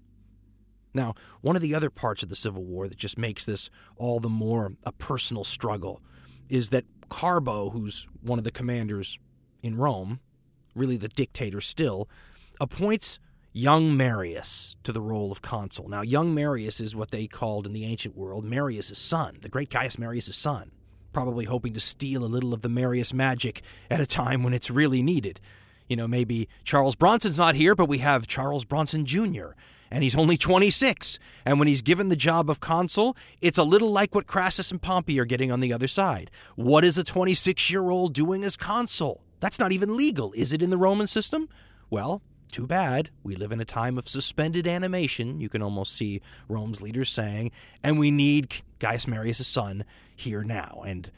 Now, 0.93 1.15
one 1.41 1.55
of 1.55 1.61
the 1.61 1.73
other 1.73 1.89
parts 1.89 2.23
of 2.23 2.29
the 2.29 2.35
Civil 2.35 2.65
War 2.65 2.87
that 2.87 2.97
just 2.97 3.17
makes 3.17 3.45
this 3.45 3.69
all 3.97 4.19
the 4.19 4.29
more 4.29 4.73
a 4.83 4.91
personal 4.91 5.43
struggle 5.43 6.01
is 6.49 6.69
that 6.69 6.85
Carbo, 7.09 7.69
who's 7.69 8.07
one 8.21 8.37
of 8.37 8.43
the 8.43 8.51
commanders 8.51 9.17
in 9.63 9.77
Rome, 9.77 10.19
really 10.75 10.97
the 10.97 11.07
dictator 11.07 11.61
still, 11.61 12.09
appoints 12.59 13.19
young 13.53 13.95
Marius 13.97 14.75
to 14.83 14.91
the 14.91 15.01
role 15.01 15.31
of 15.31 15.41
consul. 15.41 15.89
Now, 15.89 16.01
young 16.01 16.33
Marius 16.33 16.79
is 16.79 16.95
what 16.95 17.11
they 17.11 17.27
called 17.27 17.65
in 17.65 17.73
the 17.73 17.85
ancient 17.85 18.15
world 18.15 18.45
Marius' 18.45 18.97
son, 18.97 19.37
the 19.41 19.49
great 19.49 19.69
Gaius 19.69 19.97
Marius' 19.97 20.35
son, 20.35 20.71
probably 21.13 21.45
hoping 21.45 21.73
to 21.73 21.79
steal 21.79 22.23
a 22.23 22.27
little 22.27 22.53
of 22.53 22.61
the 22.61 22.69
Marius 22.69 23.13
magic 23.13 23.61
at 23.89 23.99
a 23.99 24.07
time 24.07 24.43
when 24.43 24.53
it's 24.53 24.71
really 24.71 25.01
needed. 25.01 25.39
You 25.89 25.97
know, 25.97 26.07
maybe 26.07 26.47
Charles 26.63 26.95
Bronson's 26.95 27.37
not 27.37 27.55
here, 27.55 27.75
but 27.75 27.89
we 27.89 27.97
have 27.97 28.27
Charles 28.27 28.63
Bronson 28.63 29.05
Jr., 29.05 29.49
and 29.91 30.03
he's 30.03 30.15
only 30.15 30.37
26. 30.37 31.19
And 31.45 31.59
when 31.59 31.67
he's 31.67 31.81
given 31.81 32.09
the 32.09 32.15
job 32.15 32.49
of 32.49 32.59
consul, 32.59 33.15
it's 33.41 33.57
a 33.57 33.63
little 33.63 33.91
like 33.91 34.15
what 34.15 34.27
Crassus 34.27 34.71
and 34.71 34.81
Pompey 34.81 35.19
are 35.19 35.25
getting 35.25 35.51
on 35.51 35.59
the 35.59 35.73
other 35.73 35.87
side. 35.87 36.31
What 36.55 36.85
is 36.85 36.97
a 36.97 37.03
26 37.03 37.69
year 37.69 37.89
old 37.89 38.13
doing 38.13 38.43
as 38.43 38.55
consul? 38.55 39.21
That's 39.39 39.59
not 39.59 39.71
even 39.71 39.97
legal, 39.97 40.31
is 40.33 40.53
it, 40.53 40.61
in 40.61 40.69
the 40.69 40.77
Roman 40.77 41.07
system? 41.07 41.49
Well, 41.89 42.21
too 42.51 42.67
bad. 42.67 43.09
We 43.23 43.35
live 43.35 43.51
in 43.51 43.59
a 43.59 43.65
time 43.65 43.97
of 43.97 44.07
suspended 44.07 44.67
animation, 44.67 45.39
you 45.39 45.49
can 45.49 45.61
almost 45.61 45.95
see 45.95 46.21
Rome's 46.47 46.81
leaders 46.81 47.09
saying, 47.09 47.51
and 47.81 47.97
we 47.97 48.11
need 48.11 48.53
Gaius 48.79 49.07
Marius' 49.07 49.47
son 49.47 49.83
here 50.15 50.43
now. 50.43 50.83
And 50.85 51.09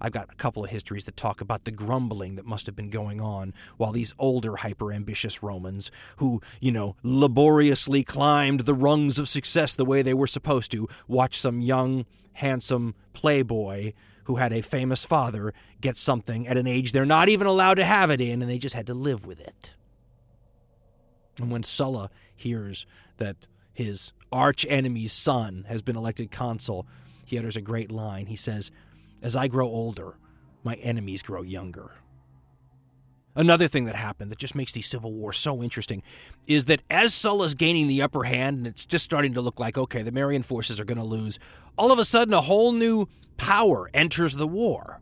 I've 0.00 0.12
got 0.12 0.32
a 0.32 0.36
couple 0.36 0.64
of 0.64 0.70
histories 0.70 1.04
that 1.04 1.16
talk 1.16 1.40
about 1.40 1.64
the 1.64 1.70
grumbling 1.70 2.36
that 2.36 2.44
must 2.44 2.66
have 2.66 2.76
been 2.76 2.90
going 2.90 3.20
on 3.20 3.54
while 3.76 3.92
these 3.92 4.14
older, 4.18 4.56
hyper 4.56 4.92
ambitious 4.92 5.42
Romans, 5.42 5.90
who, 6.16 6.40
you 6.60 6.72
know, 6.72 6.96
laboriously 7.02 8.02
climbed 8.02 8.60
the 8.60 8.74
rungs 8.74 9.18
of 9.18 9.28
success 9.28 9.74
the 9.74 9.84
way 9.84 10.02
they 10.02 10.14
were 10.14 10.26
supposed 10.26 10.70
to, 10.72 10.88
watch 11.08 11.38
some 11.38 11.60
young, 11.60 12.04
handsome 12.34 12.94
playboy 13.12 13.92
who 14.24 14.36
had 14.36 14.52
a 14.52 14.60
famous 14.60 15.04
father 15.04 15.54
get 15.80 15.96
something 15.96 16.48
at 16.48 16.56
an 16.56 16.66
age 16.66 16.92
they're 16.92 17.06
not 17.06 17.28
even 17.28 17.46
allowed 17.46 17.74
to 17.74 17.84
have 17.84 18.10
it 18.10 18.20
in, 18.20 18.42
and 18.42 18.50
they 18.50 18.58
just 18.58 18.74
had 18.74 18.86
to 18.86 18.94
live 18.94 19.24
with 19.24 19.40
it. 19.40 19.74
And 21.40 21.50
when 21.50 21.62
Sulla 21.62 22.10
hears 22.34 22.86
that 23.18 23.46
his 23.72 24.12
arch 24.32 24.66
enemy's 24.68 25.12
son 25.12 25.64
has 25.68 25.82
been 25.82 25.96
elected 25.96 26.30
consul, 26.30 26.86
he 27.24 27.38
utters 27.38 27.56
a 27.56 27.60
great 27.60 27.90
line. 27.90 28.26
He 28.26 28.36
says, 28.36 28.70
as 29.22 29.36
I 29.36 29.48
grow 29.48 29.66
older, 29.66 30.16
my 30.62 30.74
enemies 30.76 31.22
grow 31.22 31.42
younger. 31.42 31.92
Another 33.36 33.68
thing 33.68 33.84
that 33.84 33.94
happened 33.94 34.32
that 34.32 34.38
just 34.38 34.54
makes 34.54 34.72
these 34.72 34.86
civil 34.86 35.12
wars 35.12 35.36
so 35.36 35.62
interesting 35.62 36.02
is 36.46 36.64
that 36.64 36.80
as 36.88 37.12
Sulla's 37.12 37.52
gaining 37.52 37.86
the 37.86 38.00
upper 38.00 38.24
hand 38.24 38.56
and 38.56 38.66
it's 38.66 38.86
just 38.86 39.04
starting 39.04 39.34
to 39.34 39.42
look 39.42 39.60
like, 39.60 39.76
okay, 39.76 40.02
the 40.02 40.10
Marian 40.10 40.42
forces 40.42 40.80
are 40.80 40.86
going 40.86 40.98
to 40.98 41.04
lose, 41.04 41.38
all 41.76 41.92
of 41.92 41.98
a 41.98 42.04
sudden 42.04 42.32
a 42.32 42.40
whole 42.40 42.72
new 42.72 43.06
power 43.36 43.90
enters 43.92 44.36
the 44.36 44.46
war. 44.46 45.00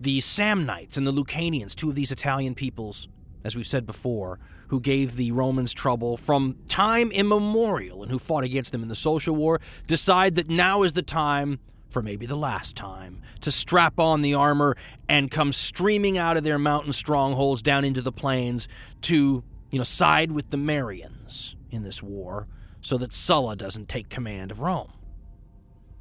The 0.00 0.20
Samnites 0.20 0.96
and 0.96 1.06
the 1.06 1.12
Lucanians, 1.12 1.74
two 1.74 1.88
of 1.88 1.96
these 1.96 2.12
Italian 2.12 2.54
peoples, 2.54 3.08
as 3.42 3.56
we've 3.56 3.66
said 3.66 3.86
before, 3.86 4.38
who 4.68 4.80
gave 4.80 5.16
the 5.16 5.32
Romans 5.32 5.72
trouble 5.72 6.16
from 6.16 6.56
time 6.68 7.10
immemorial 7.10 8.02
and 8.02 8.10
who 8.10 8.20
fought 8.20 8.44
against 8.44 8.70
them 8.70 8.82
in 8.82 8.88
the 8.88 8.94
Social 8.94 9.34
War, 9.34 9.60
decide 9.88 10.36
that 10.36 10.48
now 10.48 10.84
is 10.84 10.92
the 10.92 11.02
time 11.02 11.58
for 11.94 12.02
maybe 12.02 12.26
the 12.26 12.36
last 12.36 12.74
time, 12.76 13.22
to 13.40 13.52
strap 13.52 14.00
on 14.00 14.20
the 14.20 14.34
armor 14.34 14.76
and 15.08 15.30
come 15.30 15.52
streaming 15.52 16.18
out 16.18 16.36
of 16.36 16.42
their 16.42 16.58
mountain 16.58 16.92
strongholds 16.92 17.62
down 17.62 17.84
into 17.84 18.02
the 18.02 18.10
plains 18.10 18.66
to, 19.00 19.44
you 19.70 19.78
know, 19.78 19.84
side 19.84 20.32
with 20.32 20.50
the 20.50 20.56
Marians 20.56 21.54
in 21.70 21.84
this 21.84 22.02
war 22.02 22.48
so 22.80 22.98
that 22.98 23.12
Sulla 23.12 23.54
doesn't 23.54 23.88
take 23.88 24.08
command 24.08 24.50
of 24.50 24.60
Rome. 24.60 24.92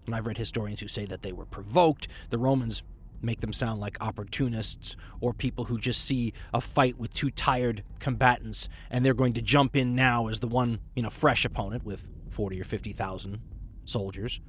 And 0.08 0.16
I've 0.16 0.26
read 0.26 0.38
historians 0.38 0.80
who 0.80 0.88
say 0.88 1.06
that 1.06 1.22
they 1.22 1.32
were 1.32 1.46
provoked. 1.46 2.08
The 2.30 2.40
Romans 2.40 2.82
make 3.22 3.42
them 3.42 3.54
sound 3.54 3.80
like 3.80 4.02
opportunists 4.02 4.96
or 5.22 5.32
people 5.32 5.66
who 5.66 5.78
just 5.78 6.04
see 6.04 6.34
a 6.56 6.60
fight 6.60 6.98
with 6.98 7.14
two 7.14 7.30
tired 7.30 7.84
combatants 8.00 8.68
and 8.90 9.06
they're 9.06 9.14
going 9.14 9.34
to 9.34 9.44
jump 9.44 9.76
in 9.76 9.94
now 9.96 10.28
as 10.28 10.40
the 10.40 10.48
one, 10.48 10.80
you 10.96 11.04
know, 11.04 11.12
fresh 11.12 11.46
opponent 11.46 11.86
with 11.86 12.10
40 12.32 12.60
or 12.60 12.64
50,000 12.64 13.40
soldiers. 13.86 14.42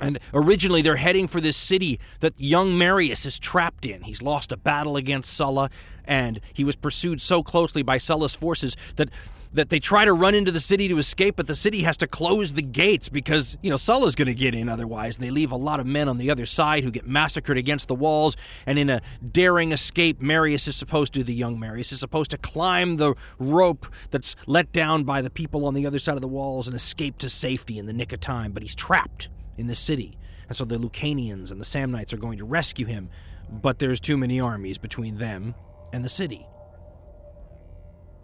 And 0.00 0.18
originally, 0.32 0.82
they're 0.82 0.96
heading 0.96 1.26
for 1.26 1.40
this 1.40 1.56
city 1.56 1.98
that 2.20 2.34
young 2.36 2.78
Marius 2.78 3.26
is 3.26 3.38
trapped 3.38 3.84
in. 3.84 4.02
He's 4.02 4.22
lost 4.22 4.52
a 4.52 4.56
battle 4.56 4.96
against 4.96 5.32
Sulla, 5.32 5.70
and 6.04 6.40
he 6.52 6.64
was 6.64 6.76
pursued 6.76 7.20
so 7.20 7.42
closely 7.42 7.82
by 7.82 7.98
Sulla's 7.98 8.34
forces 8.34 8.76
that 8.96 9.10
that 9.52 9.70
they 9.70 9.78
try 9.78 10.04
to 10.04 10.12
run 10.12 10.34
into 10.34 10.50
the 10.50 10.60
city 10.60 10.88
to 10.88 10.98
escape, 10.98 11.36
but 11.36 11.46
the 11.46 11.56
city 11.56 11.82
has 11.82 11.96
to 11.98 12.06
close 12.06 12.52
the 12.52 12.62
gates 12.62 13.08
because, 13.08 13.56
you 13.62 13.70
know, 13.70 13.76
Sulla's 13.76 14.14
going 14.14 14.26
to 14.26 14.34
get 14.34 14.54
in 14.54 14.68
otherwise. 14.68 15.16
And 15.16 15.24
they 15.24 15.30
leave 15.30 15.52
a 15.52 15.56
lot 15.56 15.80
of 15.80 15.86
men 15.86 16.08
on 16.08 16.18
the 16.18 16.30
other 16.30 16.46
side 16.46 16.84
who 16.84 16.90
get 16.90 17.06
massacred 17.06 17.56
against 17.56 17.88
the 17.88 17.94
walls. 17.94 18.36
And 18.66 18.78
in 18.78 18.90
a 18.90 19.00
daring 19.24 19.72
escape, 19.72 20.20
Marius 20.20 20.68
is 20.68 20.76
supposed 20.76 21.14
to, 21.14 21.24
the 21.24 21.34
young 21.34 21.58
Marius 21.58 21.92
is 21.92 22.00
supposed 22.00 22.30
to 22.32 22.38
climb 22.38 22.96
the 22.96 23.14
rope 23.38 23.86
that's 24.10 24.36
let 24.46 24.72
down 24.72 25.04
by 25.04 25.22
the 25.22 25.30
people 25.30 25.64
on 25.66 25.74
the 25.74 25.86
other 25.86 25.98
side 25.98 26.14
of 26.14 26.22
the 26.22 26.28
walls 26.28 26.66
and 26.66 26.76
escape 26.76 27.18
to 27.18 27.30
safety 27.30 27.78
in 27.78 27.86
the 27.86 27.92
nick 27.92 28.12
of 28.12 28.20
time. 28.20 28.52
But 28.52 28.62
he's 28.62 28.74
trapped 28.74 29.28
in 29.58 29.66
the 29.66 29.74
city. 29.74 30.18
And 30.48 30.56
so 30.56 30.64
the 30.64 30.78
Lucanians 30.78 31.50
and 31.50 31.60
the 31.60 31.64
Samnites 31.64 32.12
are 32.12 32.18
going 32.18 32.38
to 32.38 32.44
rescue 32.44 32.86
him, 32.86 33.10
but 33.50 33.78
there's 33.78 34.00
too 34.00 34.16
many 34.16 34.40
armies 34.40 34.78
between 34.78 35.16
them 35.16 35.54
and 35.92 36.04
the 36.04 36.08
city. 36.08 36.46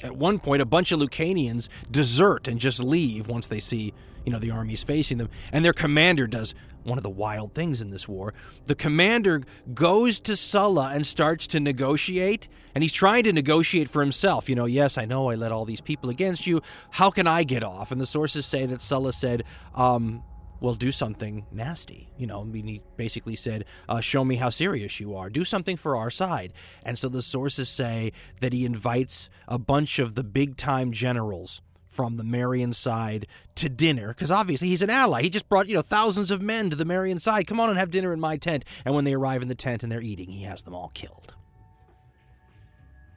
At 0.03 0.16
one 0.16 0.39
point, 0.39 0.61
a 0.61 0.66
bunch 0.66 0.91
of 0.93 1.01
Lucanians 1.01 1.68
desert 1.91 2.49
and 2.49 2.59
just 2.59 2.82
leave 2.82 3.28
once 3.28 3.47
they 3.47 3.61
see, 3.61 3.95
you 4.24 4.32
know, 4.32 4.39
the 4.39 4.51
armies 4.51 4.82
facing 4.82 5.18
them. 5.18 5.28
And 5.53 5.64
their 5.64 5.72
commander 5.72 6.26
does 6.26 6.55
one 6.82 6.99
of 6.99 7.05
the 7.05 7.11
wild 7.11 7.55
things 7.55 7.80
in 7.80 7.91
this 7.91 8.09
war. 8.09 8.35
The 8.66 8.74
commander 8.74 9.43
goes 9.72 10.20
to 10.20 10.37
Sulla 10.37 10.91
and 10.93 11.07
starts 11.07 11.47
to 11.49 11.61
negotiate, 11.61 12.49
and 12.74 12.82
he's 12.82 12.93
trying 12.93 13.24
to 13.24 13.32
negotiate 13.32 13.89
for 13.89 14.03
himself. 14.03 14.49
You 14.49 14.57
know, 14.57 14.66
yes, 14.66 14.99
I 14.99 15.05
know 15.05 15.30
I 15.30 15.37
led 15.37 15.53
all 15.53 15.64
these 15.64 15.80
people 15.80 16.11
against 16.11 16.47
you. 16.47 16.61
How 16.91 17.11
can 17.11 17.26
I 17.26 17.45
get 17.45 17.62
off? 17.62 17.91
And 17.91 18.01
the 18.01 18.07
sources 18.07 18.45
say 18.45 18.66
that 18.66 18.80
Sulla 18.80 19.12
said, 19.12 19.45
um, 19.74 20.22
well, 20.61 20.75
do 20.75 20.93
something 20.93 21.47
nasty. 21.51 22.09
You 22.17 22.27
know, 22.27 22.41
I 22.41 22.45
mean, 22.45 22.67
he 22.67 22.83
basically 22.97 23.37
said, 23.37 23.65
uh, 23.89 24.01
show 24.01 24.25
me 24.25 24.37
how 24.37 24.51
serious 24.51 25.01
you 25.01 25.17
are. 25.17 25.29
Do 25.29 25.45
something 25.45 25.77
for 25.77 25.97
our 25.97 26.11
side. 26.11 26.53
And 26.85 26.99
so 26.99 27.09
the 27.09 27.23
sources 27.23 27.69
say 27.69 28.13
that 28.41 28.53
he 28.53 28.65
invites 28.65 29.29
a 29.49 29.59
bunch 29.59 29.99
of 29.99 30.15
the 30.15 30.25
big 30.25 30.57
time 30.57 30.93
generals 30.93 31.61
from 31.95 32.17
the 32.17 32.25
Marian 32.25 32.73
side 32.73 33.27
to 33.55 33.69
dinner 33.69 34.09
because 34.09 34.31
obviously 34.31 34.69
he's 34.69 34.83
an 34.83 34.91
ally. 34.91 35.23
He 35.23 35.31
just 35.31 35.49
brought, 35.49 35.69
you 35.69 35.75
know, 35.75 35.83
thousands 35.83 36.31
of 36.31 36.43
men 36.43 36.71
to 36.71 36.77
the 36.77 36.85
Marian 36.85 37.21
side. 37.21 37.47
Come 37.47 37.61
on 37.61 37.71
and 37.71 37.79
have 37.79 37.91
dinner 37.91 38.13
in 38.13 38.19
my 38.19 38.37
tent. 38.37 38.65
And 38.85 38.95
when 38.95 39.05
they 39.05 39.15
arrive 39.15 39.43
in 39.43 39.49
the 39.49 39.55
tent 39.55 39.83
and 39.83 39.93
they're 39.93 40.01
eating, 40.01 40.29
he 40.29 40.43
has 40.43 40.63
them 40.63 40.75
all 40.75 40.91
killed. 40.95 41.35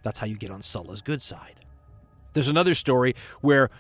That's 0.04 0.20
how 0.20 0.28
you 0.28 0.38
get 0.38 0.52
on 0.52 0.62
Sulla's 0.62 1.02
good 1.02 1.22
side. 1.22 1.62
There's 2.34 2.48
another 2.50 2.76
story 2.76 3.16
where 3.42 3.72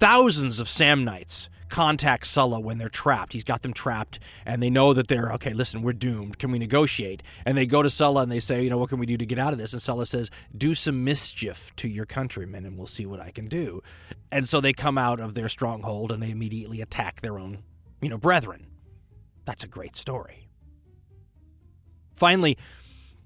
thousands 0.00 0.58
of 0.58 0.66
Samnites 0.66 1.48
contact 1.70 2.26
Sulla 2.26 2.60
when 2.60 2.78
they're 2.78 2.88
trapped. 2.88 3.32
He's 3.32 3.44
got 3.44 3.62
them 3.62 3.72
trapped, 3.72 4.18
and 4.44 4.62
they 4.62 4.68
know 4.68 4.92
that 4.92 5.08
they're 5.08 5.32
okay. 5.34 5.52
Listen, 5.54 5.82
we're 5.82 5.92
doomed. 5.92 6.38
Can 6.38 6.50
we 6.50 6.58
negotiate? 6.58 7.22
And 7.46 7.56
they 7.56 7.66
go 7.66 7.82
to 7.82 7.88
Sulla 7.88 8.22
and 8.22 8.30
they 8.30 8.40
say, 8.40 8.62
you 8.62 8.68
know, 8.68 8.78
what 8.78 8.90
can 8.90 8.98
we 8.98 9.06
do 9.06 9.16
to 9.16 9.24
get 9.24 9.38
out 9.38 9.52
of 9.52 9.58
this? 9.58 9.72
And 9.72 9.80
Sulla 9.80 10.04
says, 10.04 10.30
do 10.56 10.74
some 10.74 11.04
mischief 11.04 11.74
to 11.76 11.88
your 11.88 12.04
countrymen, 12.04 12.66
and 12.66 12.76
we'll 12.76 12.86
see 12.86 13.06
what 13.06 13.20
I 13.20 13.30
can 13.30 13.48
do. 13.48 13.82
And 14.30 14.48
so 14.48 14.60
they 14.60 14.72
come 14.72 14.98
out 14.98 15.20
of 15.20 15.34
their 15.34 15.48
stronghold 15.48 16.12
and 16.12 16.22
they 16.22 16.30
immediately 16.30 16.80
attack 16.80 17.20
their 17.20 17.38
own, 17.38 17.62
you 18.00 18.08
know, 18.08 18.18
brethren. 18.18 18.66
That's 19.44 19.64
a 19.64 19.68
great 19.68 19.96
story. 19.96 20.48
Finally, 22.16 22.58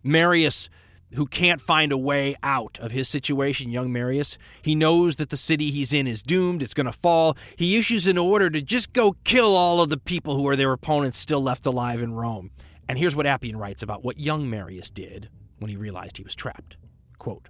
Marius 0.03 0.68
who 1.14 1.26
can't 1.26 1.60
find 1.60 1.92
a 1.92 1.98
way 1.98 2.34
out 2.42 2.78
of 2.80 2.92
his 2.92 3.08
situation, 3.08 3.70
young 3.70 3.92
Marius. 3.92 4.36
He 4.62 4.74
knows 4.74 5.16
that 5.16 5.30
the 5.30 5.36
city 5.36 5.70
he's 5.70 5.92
in 5.92 6.06
is 6.06 6.22
doomed, 6.22 6.62
it's 6.62 6.74
going 6.74 6.86
to 6.86 6.92
fall. 6.92 7.36
He 7.56 7.76
issues 7.76 8.06
an 8.06 8.18
order 8.18 8.50
to 8.50 8.60
just 8.60 8.92
go 8.92 9.16
kill 9.24 9.54
all 9.54 9.80
of 9.80 9.90
the 9.90 9.96
people 9.96 10.36
who 10.36 10.46
are 10.48 10.56
their 10.56 10.72
opponents 10.72 11.18
still 11.18 11.42
left 11.42 11.66
alive 11.66 12.00
in 12.02 12.14
Rome. 12.14 12.50
And 12.88 12.98
here's 12.98 13.16
what 13.16 13.26
Appian 13.26 13.56
writes 13.56 13.82
about 13.82 14.04
what 14.04 14.18
young 14.18 14.50
Marius 14.50 14.90
did 14.90 15.28
when 15.58 15.70
he 15.70 15.76
realized 15.76 16.16
he 16.16 16.24
was 16.24 16.34
trapped. 16.34 16.76
Quote, 17.18 17.48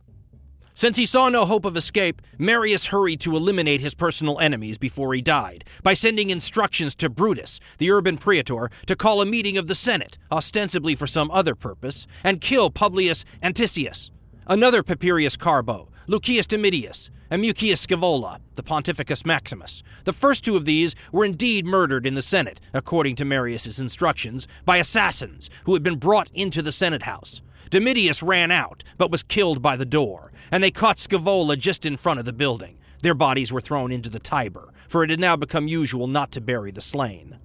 since 0.75 0.97
he 0.97 1.07
saw 1.07 1.29
no 1.29 1.47
hope 1.47 1.64
of 1.64 1.77
escape, 1.77 2.20
Marius 2.37 2.87
hurried 2.87 3.20
to 3.20 3.37
eliminate 3.37 3.81
his 3.81 3.95
personal 3.95 4.41
enemies 4.41 4.77
before 4.77 5.14
he 5.14 5.22
died 5.22 5.64
by 5.85 5.95
sending 5.95 6.31
instructions 6.31 6.97
to 6.97 7.09
Brutus, 7.09 7.61
the 7.79 7.93
urban 7.93 8.18
praetor, 8.18 8.70
to 8.87 8.97
call 8.97 9.22
a 9.22 9.27
meeting 9.27 9.57
of 9.57 9.68
the 9.68 9.75
Senate, 9.77 10.18
ostensibly 10.33 10.97
for 10.97 11.07
some 11.07 11.31
other 11.31 11.55
purpose, 11.55 12.09
and 12.25 12.41
kill 12.41 12.70
Publius 12.70 13.25
Antistius, 13.41 14.11
another 14.49 14.83
Papirius 14.83 15.39
Carbo, 15.39 15.89
Lucius 16.09 16.47
Domitius, 16.47 17.09
and 17.31 17.41
Mucius 17.41 17.87
Scaevola, 17.87 18.39
the 18.57 18.62
Pontificus 18.62 19.25
Maximus. 19.25 19.83
The 20.05 20.12
first 20.12 20.45
two 20.45 20.57
of 20.57 20.64
these 20.64 20.95
were 21.12 21.25
indeed 21.25 21.66
murdered 21.66 22.05
in 22.05 22.14
the 22.14 22.22
Senate, 22.22 22.61
according 22.72 23.16
to 23.16 23.25
Marius's 23.25 23.79
instructions, 23.79 24.47
by 24.64 24.79
assassins 24.79 25.51
who 25.64 25.75
had 25.75 25.83
been 25.83 25.97
brought 25.97 26.31
into 26.35 26.62
the 26.62 26.72
Senate 26.72 27.03
house. 27.03 27.43
Domitius 27.70 28.22
ran 28.22 28.50
out, 28.50 28.84
but 28.98 29.10
was 29.10 29.22
killed 29.22 29.62
by 29.62 29.76
the 29.76 29.86
door, 29.86 30.32
and 30.50 30.62
they 30.62 30.70
caught 30.70 30.98
Scaevola 30.98 31.58
just 31.58 31.84
in 31.84 31.96
front 31.96 32.18
of 32.18 32.24
the 32.24 32.32
building. 32.32 32.78
Their 33.02 33.14
bodies 33.14 33.52
were 33.52 33.60
thrown 33.60 33.92
into 33.92 34.08
the 34.08 34.18
Tiber, 34.18 34.72
for 34.88 35.04
it 35.04 35.10
had 35.10 35.20
now 35.20 35.36
become 35.36 35.68
usual 35.68 36.06
not 36.06 36.32
to 36.32 36.40
bury 36.40 36.70
the 36.70 36.80
slain. 36.80 37.38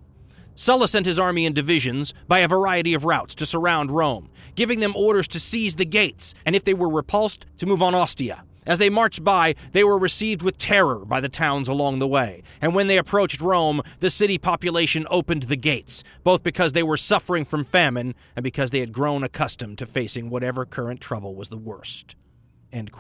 Sulla 0.56 0.88
sent 0.88 1.06
his 1.06 1.20
army 1.20 1.46
in 1.46 1.54
divisions 1.54 2.14
by 2.28 2.40
a 2.40 2.48
variety 2.48 2.94
of 2.94 3.06
routes 3.06 3.34
to 3.36 3.46
surround 3.46 3.92
Rome, 3.92 4.30
giving 4.56 4.82
them 4.82 4.96
orders 4.96 5.28
to 5.30 5.40
seize 5.40 5.76
the 5.76 5.86
gates, 5.86 6.34
and 6.46 6.56
if 6.56 6.66
they 6.66 6.74
were 6.74 6.90
repulsed, 6.90 7.46
to 7.60 7.66
move 7.66 7.82
on 7.82 7.96
Ostia. 7.96 8.44
As 8.66 8.78
they 8.78 8.90
marched 8.90 9.24
by, 9.24 9.56
they 9.72 9.84
were 9.84 9.98
received 9.98 10.42
with 10.42 10.58
terror 10.58 11.06
by 11.06 11.22
the 11.22 11.30
towns 11.30 11.70
along 11.70 12.00
the 12.00 12.08
way, 12.08 12.44
and 12.62 12.76
when 12.76 12.88
they 12.88 12.98
approached 12.98 13.42
Rome, 13.42 13.82
the 14.00 14.10
city 14.10 14.38
population 14.38 15.08
opened 15.10 15.44
the 15.44 15.56
gates, 15.56 16.04
both 16.24 16.44
because 16.44 16.74
they 16.74 16.84
were 16.84 16.98
suffering 16.98 17.46
from 17.46 17.64
famine 17.64 18.16
and 18.36 18.44
because 18.44 18.72
they 18.72 18.82
had 18.82 18.92
grown 18.92 19.24
accustomed 19.24 19.78
to 19.78 19.86
facing 19.86 20.30
whatever 20.30 20.66
current 20.66 21.00
trouble 21.02 21.36
was 21.36 21.50
the 21.50 21.58
worst. 21.58 22.16
And 22.72 22.92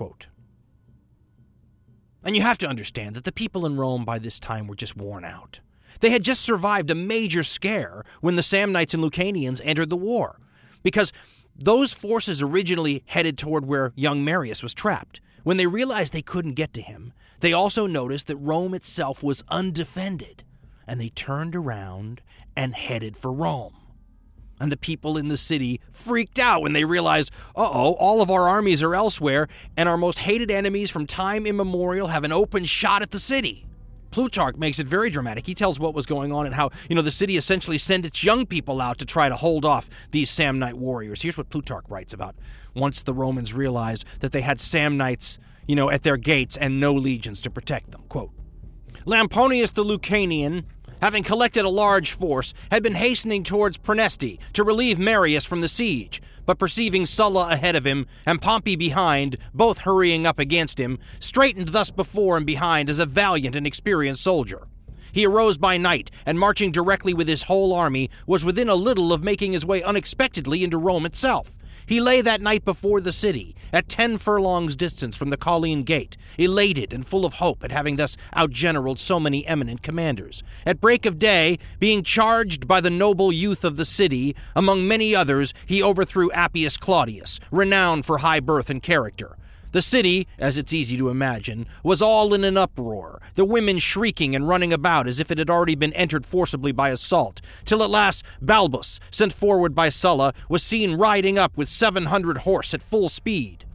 you 2.36 2.42
have 2.42 2.58
to 2.60 2.68
understand 2.68 3.16
that 3.16 3.24
the 3.26 3.32
people 3.32 3.66
in 3.66 3.78
Rome 3.78 4.06
by 4.06 4.18
this 4.20 4.40
time 4.40 4.68
were 4.68 4.76
just 4.76 4.98
worn 4.98 5.24
out. 5.24 5.60
They 6.00 6.10
had 6.10 6.24
just 6.24 6.42
survived 6.42 6.90
a 6.90 6.96
major 6.96 7.44
scare 7.44 8.04
when 8.22 8.36
the 8.36 8.42
Samnites 8.42 8.94
and 8.94 9.04
Lucanians 9.04 9.62
entered 9.64 9.90
the 9.90 9.98
war, 9.98 10.40
because 10.84 11.12
those 11.56 11.94
forces 11.94 12.42
originally 12.42 13.04
headed 13.06 13.38
toward 13.38 13.66
where 13.66 13.92
young 13.96 14.24
Marius 14.24 14.64
was 14.64 14.74
trapped. 14.74 15.20
When 15.44 15.58
they 15.58 15.68
realized 15.68 16.14
they 16.14 16.22
couldn't 16.22 16.54
get 16.54 16.74
to 16.74 16.82
him, 16.82 17.14
they 17.42 17.54
also 17.54 17.88
noticed 17.88 18.28
that 18.28 18.38
Rome 18.38 18.74
itself 18.74 19.24
was 19.24 19.44
undefended, 19.48 20.44
and 20.86 21.00
they 21.00 21.10
turned 21.10 21.56
around 21.56 22.22
and 22.56 22.76
headed 22.76 23.16
for 23.16 23.32
Rome. 23.32 23.76
And 24.60 24.72
the 24.72 24.78
people 24.78 25.18
in 25.18 25.30
the 25.30 25.38
city 25.38 25.80
freaked 25.90 26.38
out 26.38 26.62
when 26.62 26.74
they 26.74 26.84
realized, 26.84 27.32
uh 27.56 27.62
oh, 27.62 27.94
all 27.94 28.22
of 28.22 28.30
our 28.30 28.50
armies 28.50 28.84
are 28.84 28.94
elsewhere, 28.94 29.48
and 29.78 29.88
our 29.88 29.98
most 29.98 30.20
hated 30.20 30.52
enemies 30.52 30.90
from 30.90 31.08
time 31.08 31.46
immemorial 31.46 32.08
have 32.08 32.26
an 32.26 32.34
open 32.34 32.66
shot 32.66 33.02
at 33.02 33.12
the 33.12 33.20
city. 33.20 33.66
Plutarch 34.12 34.58
makes 34.58 34.80
it 34.80 34.88
very 34.88 35.10
dramatic. 35.10 35.46
He 35.46 35.54
tells 35.54 35.80
what 35.80 35.94
was 35.94 36.06
going 36.06 36.32
on 36.32 36.46
and 36.46 36.56
how, 36.56 36.72
you 36.90 36.96
know, 36.96 37.02
the 37.02 37.12
city 37.12 37.38
essentially 37.38 37.78
sent 37.78 38.06
its 38.06 38.24
young 38.24 38.46
people 38.46 38.82
out 38.82 38.98
to 39.00 39.06
try 39.06 39.30
to 39.30 39.36
hold 39.36 39.66
off 39.66 39.90
these 40.12 40.30
Samnite 40.32 40.74
warriors. 40.74 41.22
Here's 41.22 41.38
what 41.38 41.50
Plutarch 41.50 41.86
writes 41.90 42.14
about 42.14 42.36
once 42.74 43.02
the 43.02 43.14
Romans 43.14 43.54
realized 43.54 44.06
that 44.20 44.32
they 44.32 44.42
had 44.42 44.58
Samnites, 44.58 45.38
you 45.68 45.76
know, 45.76 45.90
at 45.90 46.04
their 46.04 46.18
gates 46.18 46.58
and 46.58 46.80
no 46.80 46.94
legions 46.94 47.42
to 47.42 47.50
protect 47.50 47.92
them. 47.92 48.04
Quote, 48.10 48.32
Lamponius 49.06 49.74
the 49.74 49.84
Lucanian, 49.84 50.66
having 51.02 51.24
collected 51.24 51.66
a 51.66 51.70
large 51.70 52.12
force, 52.12 52.54
had 52.72 52.84
been 52.84 52.96
hastening 52.96 53.44
towards 53.44 53.78
Praeneste 53.78 54.40
to 54.54 54.64
relieve 54.64 55.00
Marius 55.00 55.46
from 55.46 55.62
the 55.62 55.70
siege 55.70 56.22
but 56.50 56.58
perceiving 56.58 57.06
Sulla 57.06 57.50
ahead 57.50 57.76
of 57.76 57.86
him 57.86 58.08
and 58.26 58.42
Pompey 58.42 58.76
behind, 58.76 59.38
both 59.54 59.78
hurrying 59.78 60.26
up 60.26 60.40
against 60.40 60.80
him, 60.80 60.98
straightened 61.20 61.68
thus 61.68 61.92
before 61.92 62.38
and 62.38 62.46
behind 62.48 62.90
as 62.90 62.98
a 62.98 63.06
valiant 63.06 63.56
and 63.56 63.68
experienced 63.68 64.24
soldier. 64.24 64.68
He 65.12 65.28
arose 65.28 65.60
by 65.60 65.78
night, 65.78 66.10
and 66.26 66.40
marching 66.40 66.72
directly 66.72 67.14
with 67.14 67.28
his 67.28 67.44
whole 67.44 67.72
army, 67.72 68.10
was 68.26 68.44
within 68.44 68.68
a 68.68 68.74
little 68.74 69.14
of 69.14 69.22
making 69.22 69.52
his 69.52 69.64
way 69.64 69.84
unexpectedly 69.84 70.64
into 70.64 70.80
Rome 70.80 71.06
itself. 71.06 71.52
He 71.90 72.00
lay 72.00 72.22
that 72.22 72.40
night 72.40 72.66
before 72.66 73.02
the 73.02 73.12
city, 73.12 73.56
at 73.74 73.90
ten 73.90 74.20
furlongs' 74.20 74.76
distance 74.76 75.18
from 75.18 75.32
the 75.32 75.38
Colline 75.38 75.82
Gate, 75.82 76.18
elated 76.38 76.94
and 76.94 77.04
full 77.04 77.26
of 77.26 77.34
hope 77.34 77.64
at 77.64 77.72
having 77.72 77.96
thus 77.96 78.16
outgeneraled 78.36 79.00
so 79.00 79.20
many 79.20 79.44
eminent 79.48 79.82
commanders. 79.82 80.44
At 80.68 80.80
break 80.80 81.08
of 81.08 81.18
day, 81.18 81.58
being 81.80 82.04
charged 82.04 82.68
by 82.68 82.80
the 82.80 82.92
noble 82.92 83.34
youth 83.34 83.66
of 83.66 83.76
the 83.76 83.86
city, 83.86 84.36
among 84.56 84.88
many 84.88 85.16
others, 85.16 85.52
he 85.66 85.82
overthrew 85.82 86.32
Appius 86.32 86.78
Claudius, 86.78 87.40
renowned 87.50 88.06
for 88.06 88.20
high 88.20 88.40
birth 88.40 88.70
and 88.70 88.84
character. 88.84 89.36
The 89.72 89.82
city, 89.84 90.28
as 90.40 90.58
it's 90.58 90.74
easy 90.74 90.98
to 90.98 91.10
imagine, 91.10 91.68
was 91.84 92.02
all 92.02 92.34
in 92.34 92.44
an 92.44 92.58
uproar, 92.58 93.22
the 93.36 93.46
women 93.46 93.78
shrieking 93.78 94.36
and 94.36 94.48
running 94.48 94.74
about 94.74 95.08
as 95.08 95.20
if 95.20 95.30
it 95.30 95.38
had 95.38 95.50
already 95.50 95.76
been 95.76 95.94
entered 95.94 96.26
forcibly 96.26 96.72
by 96.72 96.90
assault, 96.90 97.40
till 97.66 97.84
at 97.84 97.90
last 97.92 98.24
Balbus, 98.42 99.00
sent 99.12 99.32
forward 99.32 99.76
by 99.76 99.90
Sulla, 99.90 100.34
was 100.50 100.64
seen 100.64 100.96
riding 100.96 101.38
up 101.38 101.56
with 101.56 101.70
seven 101.70 102.06
hundred 102.08 102.40
horse 102.40 102.74
at 102.74 102.82
full 102.82 103.10
speed. 103.10 103.66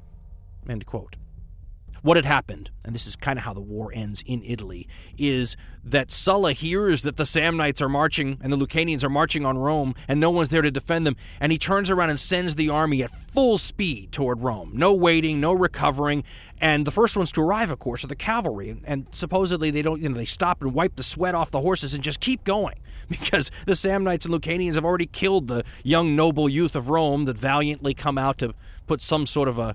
What 2.04 2.18
had 2.18 2.26
happened, 2.26 2.70
and 2.84 2.94
this 2.94 3.06
is 3.06 3.16
kind 3.16 3.38
of 3.38 3.46
how 3.46 3.54
the 3.54 3.62
war 3.62 3.90
ends 3.94 4.22
in 4.26 4.42
Italy, 4.42 4.86
is 5.16 5.56
that 5.82 6.10
Sulla 6.10 6.52
hears 6.52 7.00
that 7.00 7.16
the 7.16 7.24
Samnites 7.24 7.80
are 7.80 7.88
marching 7.88 8.36
and 8.42 8.52
the 8.52 8.58
Lucanians 8.58 9.02
are 9.02 9.08
marching 9.08 9.46
on 9.46 9.56
Rome 9.56 9.94
and 10.06 10.20
no 10.20 10.28
one's 10.30 10.50
there 10.50 10.60
to 10.60 10.70
defend 10.70 11.06
them, 11.06 11.16
and 11.40 11.50
he 11.50 11.56
turns 11.56 11.88
around 11.88 12.10
and 12.10 12.20
sends 12.20 12.56
the 12.56 12.68
army 12.68 13.02
at 13.02 13.10
full 13.10 13.56
speed 13.56 14.12
toward 14.12 14.42
Rome. 14.42 14.72
No 14.74 14.92
waiting, 14.92 15.40
no 15.40 15.54
recovering, 15.54 16.24
and 16.60 16.86
the 16.86 16.90
first 16.90 17.16
ones 17.16 17.32
to 17.32 17.40
arrive, 17.40 17.70
of 17.70 17.78
course, 17.78 18.04
are 18.04 18.08
the 18.08 18.14
cavalry, 18.14 18.78
and, 18.84 19.06
supposedly 19.10 19.70
they 19.70 19.80
don't, 19.80 20.02
you 20.02 20.10
know, 20.10 20.14
they 20.14 20.26
stop 20.26 20.60
and 20.60 20.74
wipe 20.74 20.96
the 20.96 21.02
sweat 21.02 21.34
off 21.34 21.50
the 21.52 21.62
horses 21.62 21.94
and 21.94 22.04
just 22.04 22.20
keep 22.20 22.44
going 22.44 22.78
because 23.08 23.50
the 23.64 23.72
Samnites 23.72 24.26
and 24.26 24.34
Lucanians 24.34 24.74
have 24.74 24.84
already 24.84 25.06
killed 25.06 25.48
the 25.48 25.64
young 25.82 26.14
noble 26.14 26.50
youth 26.50 26.76
of 26.76 26.90
Rome 26.90 27.24
that 27.24 27.38
valiantly 27.38 27.94
come 27.94 28.18
out 28.18 28.36
to 28.40 28.52
put 28.86 29.00
some 29.00 29.24
sort 29.24 29.48
of 29.48 29.58
a 29.58 29.74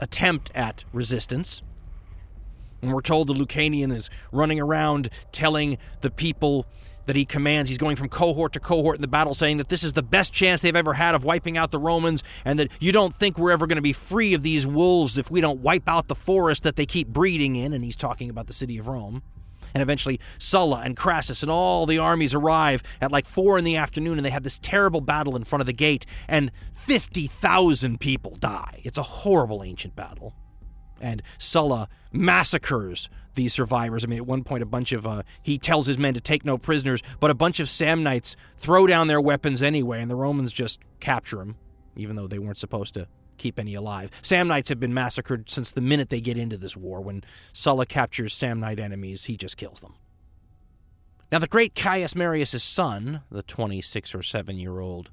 attempt 0.00 0.50
at 0.56 0.84
resistance. 0.92 1.62
And 2.82 2.92
we're 2.92 3.00
told 3.00 3.26
the 3.26 3.34
Lucanian 3.34 3.94
is 3.94 4.08
running 4.32 4.60
around 4.60 5.10
telling 5.32 5.78
the 6.00 6.10
people 6.10 6.66
that 7.08 7.16
he 7.16 7.24
commands. 7.24 7.68
He's 7.70 7.78
going 7.78 7.96
from 7.96 8.08
cohort 8.08 8.52
to 8.52 8.60
cohort 8.60 8.96
in 8.96 9.02
the 9.02 9.08
battle, 9.08 9.34
saying 9.34 9.56
that 9.56 9.70
this 9.70 9.82
is 9.82 9.94
the 9.94 10.02
best 10.02 10.32
chance 10.32 10.60
they've 10.60 10.76
ever 10.76 10.92
had 10.92 11.14
of 11.14 11.24
wiping 11.24 11.56
out 11.56 11.70
the 11.70 11.78
Romans, 11.78 12.22
and 12.44 12.58
that 12.58 12.70
you 12.80 12.92
don't 12.92 13.14
think 13.14 13.38
we're 13.38 13.50
ever 13.50 13.66
going 13.66 13.76
to 13.76 13.82
be 13.82 13.94
free 13.94 14.34
of 14.34 14.42
these 14.42 14.66
wolves 14.66 15.18
if 15.18 15.30
we 15.30 15.40
don't 15.40 15.60
wipe 15.60 15.88
out 15.88 16.06
the 16.06 16.14
forest 16.14 16.62
that 16.62 16.76
they 16.76 16.86
keep 16.86 17.08
breeding 17.08 17.56
in. 17.56 17.72
And 17.72 17.82
he's 17.82 17.96
talking 17.96 18.30
about 18.30 18.46
the 18.46 18.52
city 18.52 18.78
of 18.78 18.88
Rome. 18.88 19.22
And 19.74 19.82
eventually, 19.82 20.20
Sulla 20.38 20.82
and 20.84 20.96
Crassus 20.96 21.42
and 21.42 21.50
all 21.50 21.86
the 21.86 21.98
armies 21.98 22.34
arrive 22.34 22.82
at 23.00 23.10
like 23.10 23.26
four 23.26 23.58
in 23.58 23.64
the 23.64 23.76
afternoon, 23.76 24.18
and 24.18 24.24
they 24.24 24.30
have 24.30 24.42
this 24.42 24.58
terrible 24.58 25.00
battle 25.00 25.34
in 25.34 25.44
front 25.44 25.60
of 25.60 25.66
the 25.66 25.72
gate, 25.72 26.06
and 26.26 26.50
50,000 26.74 28.00
people 28.00 28.36
die. 28.36 28.80
It's 28.84 28.98
a 28.98 29.02
horrible 29.02 29.62
ancient 29.62 29.96
battle 29.96 30.34
and 31.00 31.22
Sulla 31.38 31.88
massacres 32.12 33.08
these 33.34 33.52
survivors. 33.52 34.04
I 34.04 34.08
mean, 34.08 34.18
at 34.18 34.26
one 34.26 34.44
point, 34.44 34.62
a 34.62 34.66
bunch 34.66 34.92
of 34.92 35.06
uh, 35.06 35.22
he 35.42 35.58
tells 35.58 35.86
his 35.86 35.98
men 35.98 36.14
to 36.14 36.20
take 36.20 36.44
no 36.44 36.58
prisoners, 36.58 37.02
but 37.20 37.30
a 37.30 37.34
bunch 37.34 37.60
of 37.60 37.68
Samnites 37.68 38.36
throw 38.56 38.86
down 38.86 39.06
their 39.06 39.20
weapons 39.20 39.62
anyway, 39.62 40.02
and 40.02 40.10
the 40.10 40.16
Romans 40.16 40.52
just 40.52 40.80
capture 41.00 41.36
them, 41.36 41.56
even 41.96 42.16
though 42.16 42.26
they 42.26 42.38
weren't 42.38 42.58
supposed 42.58 42.94
to 42.94 43.06
keep 43.38 43.58
any 43.58 43.74
alive. 43.74 44.10
Samnites 44.22 44.68
have 44.68 44.80
been 44.80 44.92
massacred 44.92 45.48
since 45.48 45.70
the 45.70 45.80
minute 45.80 46.10
they 46.10 46.20
get 46.20 46.36
into 46.36 46.56
this 46.56 46.76
war. 46.76 47.00
When 47.00 47.22
Sulla 47.52 47.86
captures 47.86 48.34
Samnite 48.34 48.80
enemies, 48.80 49.24
he 49.24 49.36
just 49.36 49.56
kills 49.56 49.80
them. 49.80 49.94
Now, 51.30 51.38
the 51.38 51.46
great 51.46 51.74
Caius 51.74 52.14
Marius' 52.14 52.62
son, 52.62 53.20
the 53.30 53.42
26 53.42 54.14
or 54.14 54.22
7 54.22 54.58
year 54.58 54.80
old 54.80 55.10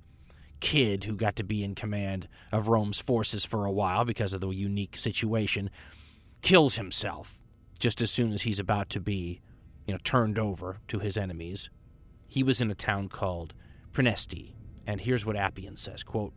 kid 0.60 1.04
who 1.04 1.16
got 1.16 1.36
to 1.38 1.44
be 1.44 1.64
in 1.64 1.76
command 1.76 2.28
of 2.52 2.68
Rome's 2.68 3.00
forces 3.00 3.46
for 3.46 3.66
a 3.66 3.72
while 3.72 4.06
because 4.06 4.34
of 4.34 4.42
the 4.42 4.50
unique 4.50 4.98
situation, 4.98 5.70
kills 6.42 6.76
himself 6.76 7.40
just 7.80 8.02
as 8.02 8.12
soon 8.12 8.32
as 8.32 8.44
he's 8.44 8.60
about 8.60 8.90
to 8.90 9.00
be, 9.00 9.42
you 9.86 9.94
know, 9.94 10.00
turned 10.04 10.40
over 10.40 10.80
to 10.88 11.00
his 11.00 11.18
enemies. 11.18 11.70
He 12.30 12.44
was 12.44 12.62
in 12.62 12.72
a 12.72 12.76
town 12.76 13.10
called 13.10 13.54
Praeneste, 13.92 14.54
and 14.88 15.02
here's 15.02 15.26
what 15.26 15.36
Appian 15.36 15.78
says, 15.78 16.04
quote, 16.04 16.34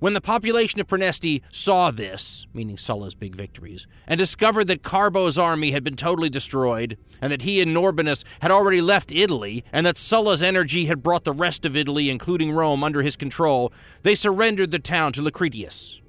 when 0.00 0.14
the 0.14 0.20
population 0.20 0.80
of 0.80 0.86
Praeneste 0.86 1.42
saw 1.50 1.90
this, 1.90 2.46
meaning 2.52 2.76
Sulla's 2.76 3.14
big 3.14 3.36
victories, 3.36 3.86
and 4.06 4.18
discovered 4.18 4.66
that 4.66 4.82
Carbo's 4.82 5.38
army 5.38 5.70
had 5.70 5.84
been 5.84 5.96
totally 5.96 6.28
destroyed, 6.28 6.98
and 7.20 7.32
that 7.32 7.42
he 7.42 7.60
and 7.60 7.74
Norbanus 7.74 8.24
had 8.40 8.50
already 8.50 8.80
left 8.80 9.12
Italy, 9.12 9.64
and 9.72 9.86
that 9.86 9.96
Sulla's 9.96 10.42
energy 10.42 10.86
had 10.86 11.02
brought 11.02 11.24
the 11.24 11.32
rest 11.32 11.64
of 11.64 11.76
Italy, 11.76 12.10
including 12.10 12.52
Rome, 12.52 12.82
under 12.82 13.02
his 13.02 13.16
control, 13.16 13.72
they 14.02 14.14
surrendered 14.14 14.70
the 14.70 14.78
town 14.78 15.12
to 15.12 15.22
Lucretius. 15.22 16.00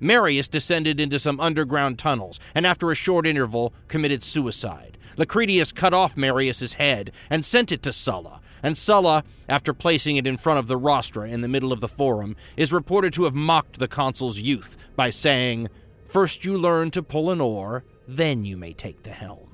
Marius 0.00 0.48
descended 0.48 0.98
into 0.98 1.18
some 1.18 1.38
underground 1.40 1.98
tunnels, 1.98 2.40
and 2.54 2.66
after 2.66 2.90
a 2.90 2.94
short 2.94 3.26
interval 3.26 3.74
committed 3.88 4.22
suicide. 4.22 4.96
Lucretius 5.16 5.72
cut 5.72 5.92
off 5.92 6.16
Marius's 6.16 6.72
head 6.72 7.12
and 7.28 7.44
sent 7.44 7.72
it 7.72 7.82
to 7.82 7.92
Sulla, 7.92 8.40
and 8.62 8.76
Sulla, 8.76 9.24
after 9.48 9.72
placing 9.72 10.16
it 10.16 10.26
in 10.26 10.36
front 10.36 10.58
of 10.58 10.66
the 10.66 10.78
rostra 10.78 11.30
in 11.30 11.40
the 11.40 11.48
middle 11.48 11.72
of 11.72 11.80
the 11.80 11.88
forum, 11.88 12.36
is 12.56 12.72
reported 12.72 13.12
to 13.14 13.24
have 13.24 13.34
mocked 13.34 13.78
the 13.78 13.88
consul's 13.88 14.38
youth 14.38 14.76
by 14.96 15.10
saying, 15.10 15.68
First 16.04 16.44
you 16.44 16.58
learn 16.58 16.90
to 16.92 17.02
pull 17.02 17.30
an 17.30 17.40
oar, 17.40 17.84
then 18.08 18.44
you 18.44 18.56
may 18.56 18.72
take 18.72 19.02
the 19.02 19.10
helm. 19.10 19.50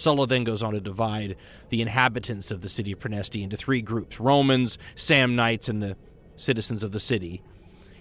Sulla 0.00 0.26
then 0.26 0.44
goes 0.44 0.62
on 0.62 0.72
to 0.72 0.80
divide 0.80 1.36
the 1.68 1.82
inhabitants 1.82 2.50
of 2.50 2.62
the 2.62 2.68
city 2.68 2.92
of 2.92 2.98
Praeneste 2.98 3.42
into 3.42 3.56
three 3.56 3.82
groups 3.82 4.18
Romans, 4.18 4.78
Samnites, 4.94 5.68
and 5.68 5.82
the 5.82 5.96
citizens 6.36 6.82
of 6.82 6.92
the 6.92 7.00
city. 7.00 7.42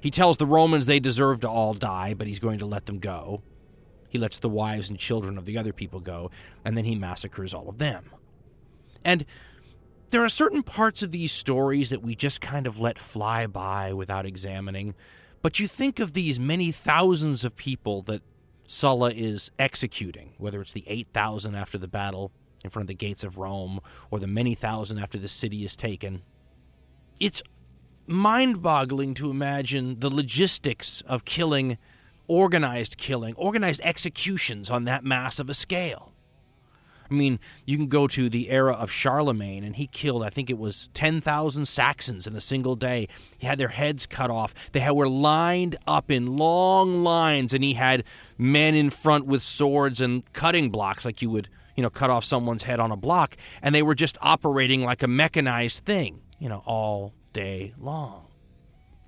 He 0.02 0.10
tells 0.10 0.38
the 0.38 0.46
Romans 0.46 0.86
they 0.86 1.00
deserve 1.00 1.42
to 1.42 1.50
all 1.50 1.74
die, 1.74 2.14
but 2.14 2.28
he's 2.28 2.40
going 2.40 2.60
to 2.60 2.66
let 2.66 2.86
them 2.86 3.00
go. 3.00 3.44
He 4.08 4.18
lets 4.18 4.40
the 4.40 4.50
wives 4.50 4.90
and 4.90 4.98
children 4.98 5.38
of 5.38 5.46
the 5.46 5.58
other 5.58 5.74
people 5.74 6.00
go, 6.00 6.32
and 6.64 6.78
then 6.78 6.86
he 6.86 6.96
massacres 6.96 7.54
all 7.54 7.68
of 7.68 7.78
them. 7.78 8.10
And 9.06 9.26
there 10.10 10.24
are 10.24 10.30
certain 10.30 10.64
parts 10.64 11.02
of 11.04 11.12
these 11.12 11.32
stories 11.32 11.90
that 11.90 12.02
we 12.02 12.16
just 12.16 12.42
kind 12.42 12.68
of 12.68 12.80
let 12.80 12.98
fly 12.98 13.48
by 13.48 13.94
without 13.94 14.26
examining. 14.26 14.96
But 15.42 15.60
you 15.60 15.68
think 15.68 16.00
of 16.00 16.14
these 16.14 16.40
many 16.40 16.72
thousands 16.72 17.44
of 17.44 17.56
people 17.56 18.02
that 18.04 18.22
Sulla 18.66 19.12
is 19.12 19.52
executing, 19.58 20.34
whether 20.38 20.62
it's 20.62 20.74
the 20.74 20.84
8,000 20.88 21.56
after 21.56 21.78
the 21.78 21.88
battle 21.88 22.32
in 22.64 22.70
front 22.70 22.84
of 22.84 22.88
the 22.88 22.94
gates 22.96 23.24
of 23.24 23.38
Rome 23.38 23.80
or 24.12 24.20
the 24.20 24.28
many 24.28 24.56
thousand 24.56 25.00
after 25.00 25.18
the 25.18 25.28
city 25.28 25.64
is 25.64 25.76
taken. 25.76 26.22
It's 27.20 27.42
mind 28.08 28.62
boggling 28.62 29.14
to 29.16 29.30
imagine 29.30 30.00
the 30.00 30.10
logistics 30.10 31.02
of 31.02 31.26
killing, 31.26 31.78
organized 32.28 32.98
killing, 32.98 33.36
organized 33.36 33.82
executions 33.84 34.70
on 34.70 34.86
that 34.86 35.04
massive 35.04 35.50
a 35.50 35.54
scale. 35.54 36.14
I 37.10 37.14
mean, 37.14 37.40
you 37.66 37.78
can 37.78 37.88
go 37.88 38.08
to 38.08 38.30
the 38.30 38.50
era 38.50 38.74
of 38.74 38.92
Charlemagne, 38.92 39.64
and 39.64 39.76
he 39.76 39.88
killed, 39.88 40.24
I 40.24 40.30
think 40.30 40.50
it 40.50 40.58
was 40.58 40.90
10,000 40.94 41.66
Saxons 41.66 42.28
in 42.28 42.36
a 42.36 42.42
single 42.42 42.76
day. 42.76 43.08
He 43.38 43.48
had 43.48 43.58
their 43.58 43.70
heads 43.70 44.06
cut 44.06 44.30
off. 44.30 44.54
They 44.72 44.80
had, 44.80 44.92
were 44.92 45.10
lined 45.10 45.76
up 45.88 46.12
in 46.12 46.38
long 46.38 47.04
lines, 47.04 47.54
and 47.54 47.64
he 47.64 47.74
had 47.74 48.04
men 48.38 48.76
in 48.76 48.90
front 48.90 49.26
with 49.26 49.42
swords 49.42 50.00
and 50.00 50.32
cutting 50.34 50.70
blocks, 50.70 51.04
like 51.06 51.22
you 51.22 51.30
would, 51.30 51.50
you 51.76 51.84
know, 51.84 51.90
cut 51.90 52.10
off 52.10 52.24
someone's 52.24 52.64
head 52.64 52.80
on 52.80 52.92
a 52.92 52.98
block. 52.98 53.36
And 53.62 53.74
they 53.74 53.84
were 53.84 53.96
just 53.96 54.18
operating 54.22 54.84
like 54.84 55.02
a 55.02 55.08
mechanized 55.08 55.84
thing, 55.86 56.22
you 56.38 56.50
know, 56.50 56.62
all 56.66 57.14
day 57.34 57.74
long. 57.78 58.29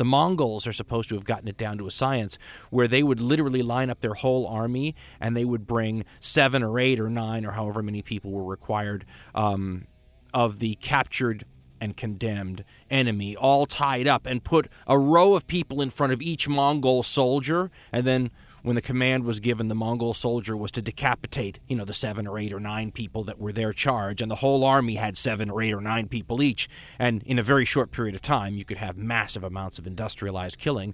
The 0.02 0.06
Mongols 0.06 0.66
are 0.66 0.74
supposed 0.74 1.10
to 1.10 1.16
have 1.16 1.26
gotten 1.26 1.47
it 1.47 1.58
down 1.58 1.78
to 1.78 1.86
a 1.86 1.91
science 1.91 2.39
where 2.72 2.88
they 2.88 3.04
would 3.04 3.22
literally 3.22 3.62
line 3.62 3.91
up 3.91 4.02
their 4.02 4.16
whole 4.16 4.47
army 4.47 4.95
and 5.20 5.38
they 5.38 5.45
would 5.45 5.68
bring 5.68 6.06
seven 6.20 6.64
or 6.64 6.80
eight 6.80 6.99
or 6.99 7.08
nine 7.08 7.45
or 7.45 7.52
however 7.52 7.84
many 7.84 8.02
people 8.02 8.32
were 8.32 8.43
required 8.43 9.06
um, 9.36 9.86
of 10.34 10.58
the 10.58 10.74
captured 10.82 11.45
and 11.80 11.95
condemned 11.95 12.66
enemy 12.89 13.36
all 13.36 13.68
tied 13.68 14.08
up 14.08 14.26
and 14.26 14.43
put 14.43 14.70
a 14.88 14.97
row 14.97 15.36
of 15.36 15.45
people 15.45 15.84
in 15.84 15.91
front 15.91 16.12
of 16.12 16.20
each 16.20 16.49
Mongol 16.49 17.04
soldier 17.04 17.70
and 17.91 18.08
then 18.08 18.32
when 18.64 18.76
the 18.76 18.82
command 18.82 19.24
was 19.24 19.39
given, 19.39 19.68
the 19.68 19.76
Mongol 19.76 20.14
soldier 20.14 20.55
was 20.55 20.72
to 20.72 20.82
decapitate, 20.82 21.59
you 21.68 21.76
know, 21.76 21.86
the 21.86 21.93
seven 21.93 22.28
or 22.28 22.38
eight 22.38 22.53
or 22.53 22.59
nine 22.59 22.91
people 22.91 23.24
that 23.24 23.39
were 23.39 23.51
their 23.51 23.74
charge, 23.74 24.22
and 24.22 24.30
the 24.30 24.36
whole 24.36 24.64
army 24.64 24.95
had 24.95 25.18
seven 25.18 25.49
or 25.49 25.62
eight 25.62 25.74
or 25.74 25.82
nine 25.82 26.07
people 26.07 26.41
each. 26.43 26.70
And 26.99 27.24
in 27.24 27.39
a 27.39 27.43
very 27.43 27.66
short 27.66 27.91
period 27.91 28.14
of 28.14 28.22
time, 28.22 28.55
you 28.55 28.66
could 28.66 28.78
have 28.78 28.97
massive 28.97 29.43
amounts 29.43 29.80
of 29.80 29.88
industrialized 29.88 30.59
killing 30.59 30.93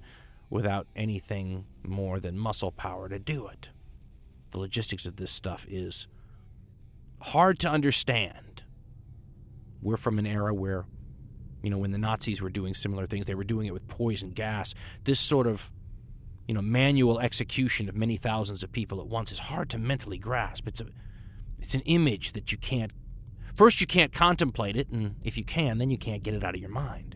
without 0.50 0.88
anything 0.96 1.66
more 1.84 2.20
than 2.20 2.38
muscle 2.38 2.72
power 2.72 3.10
to 3.10 3.20
do 3.20 3.48
it. 3.48 3.70
The 4.52 4.60
logistics 4.60 5.06
of 5.06 5.18
this 5.18 5.32
stuff 5.32 5.66
is 5.70 6.08
hard 7.20 7.60
to 7.60 7.70
understand. 7.70 8.64
We're 9.82 9.98
from 9.98 10.20
an 10.20 10.26
era 10.26 10.54
where, 10.54 10.86
you 11.62 11.70
know, 11.70 11.78
when 11.78 11.92
the 11.92 11.98
Nazis 11.98 12.42
were 12.42 12.50
doing 12.50 12.74
similar 12.74 13.06
things, 13.06 13.26
they 13.26 13.36
were 13.36 13.44
doing 13.44 13.68
it 13.68 13.74
with 13.74 13.88
poison 13.90 14.32
gas. 14.32 14.74
This 15.04 15.20
sort 15.20 15.48
of 15.48 15.70
you 16.48 16.54
know, 16.54 16.62
manual 16.62 17.20
execution 17.20 17.90
of 17.90 17.96
many 17.96 18.18
thousands 18.18 18.64
of 18.64 18.72
people 18.72 19.02
at 19.02 19.08
once 19.08 19.32
is 19.32 19.40
hard 19.40 19.70
to 19.72 19.78
mentally 19.78 20.18
grasp. 20.18 20.68
It's 20.68 20.82
a 20.82 20.88
it's 21.60 21.74
an 21.74 21.82
image 21.82 22.34
that 22.34 22.52
you 22.52 22.58
can't 22.58 22.92
first 23.56 23.82
you 23.82 23.88
can't 23.88 24.14
contemplate 24.14 24.78
it, 24.78 24.90
and 24.90 25.16
if 25.24 25.38
you 25.38 25.44
can, 25.44 25.78
then 25.78 25.90
you 25.90 25.98
can't 25.98 26.24
get 26.24 26.34
it 26.34 26.44
out 26.44 26.56
of 26.56 26.62
your 26.62 26.70
mind. 26.70 27.16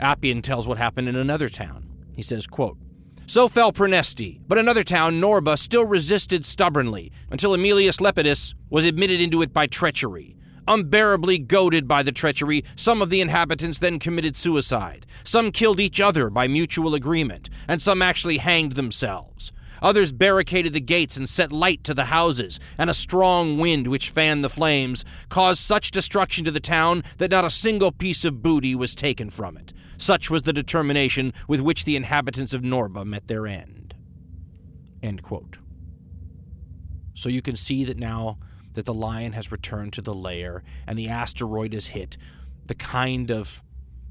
Appian 0.00 0.42
tells 0.42 0.66
what 0.66 0.78
happened 0.78 1.08
in 1.08 1.16
another 1.16 1.48
town. 1.48 1.86
He 2.16 2.22
says, 2.22 2.46
quote, 2.46 2.78
so 3.26 3.48
fell 3.48 3.70
Praeneste, 3.70 4.40
but 4.48 4.58
another 4.58 4.82
town, 4.82 5.20
Norba, 5.20 5.56
still 5.56 5.84
resisted 5.84 6.44
stubbornly 6.44 7.12
until 7.30 7.52
Aemilius 7.52 8.00
Lepidus 8.00 8.54
was 8.70 8.84
admitted 8.84 9.20
into 9.20 9.42
it 9.42 9.52
by 9.52 9.68
treachery. 9.68 10.36
Unbearably 10.70 11.40
goaded 11.40 11.88
by 11.88 12.00
the 12.04 12.12
treachery, 12.12 12.64
some 12.76 13.02
of 13.02 13.10
the 13.10 13.20
inhabitants 13.20 13.78
then 13.78 13.98
committed 13.98 14.36
suicide. 14.36 15.04
Some 15.24 15.50
killed 15.50 15.80
each 15.80 16.00
other 16.00 16.30
by 16.30 16.46
mutual 16.46 16.94
agreement, 16.94 17.50
and 17.66 17.82
some 17.82 18.00
actually 18.00 18.38
hanged 18.38 18.74
themselves. 18.74 19.50
Others 19.82 20.12
barricaded 20.12 20.72
the 20.72 20.80
gates 20.80 21.16
and 21.16 21.28
set 21.28 21.50
light 21.50 21.82
to 21.82 21.92
the 21.92 22.04
houses, 22.04 22.60
and 22.78 22.88
a 22.88 22.94
strong 22.94 23.58
wind 23.58 23.88
which 23.88 24.10
fanned 24.10 24.44
the 24.44 24.48
flames 24.48 25.04
caused 25.28 25.60
such 25.60 25.90
destruction 25.90 26.44
to 26.44 26.52
the 26.52 26.60
town 26.60 27.02
that 27.18 27.32
not 27.32 27.44
a 27.44 27.50
single 27.50 27.90
piece 27.90 28.24
of 28.24 28.40
booty 28.40 28.76
was 28.76 28.94
taken 28.94 29.28
from 29.28 29.56
it. 29.56 29.72
Such 29.98 30.30
was 30.30 30.44
the 30.44 30.52
determination 30.52 31.32
with 31.48 31.58
which 31.58 31.84
the 31.84 31.96
inhabitants 31.96 32.54
of 32.54 32.62
Norba 32.62 33.04
met 33.04 33.26
their 33.26 33.48
end. 33.48 33.92
End 35.02 35.20
so 37.20 37.28
you 37.28 37.42
can 37.42 37.56
see 37.56 37.84
that 37.84 37.98
now 37.98 38.38
that 38.80 38.86
the 38.86 38.94
lion 38.94 39.34
has 39.34 39.52
returned 39.52 39.92
to 39.92 40.00
the 40.00 40.14
lair 40.14 40.62
and 40.86 40.98
the 40.98 41.06
asteroid 41.06 41.74
is 41.74 41.88
hit, 41.88 42.16
the 42.64 42.74
kind 42.74 43.30
of 43.30 43.62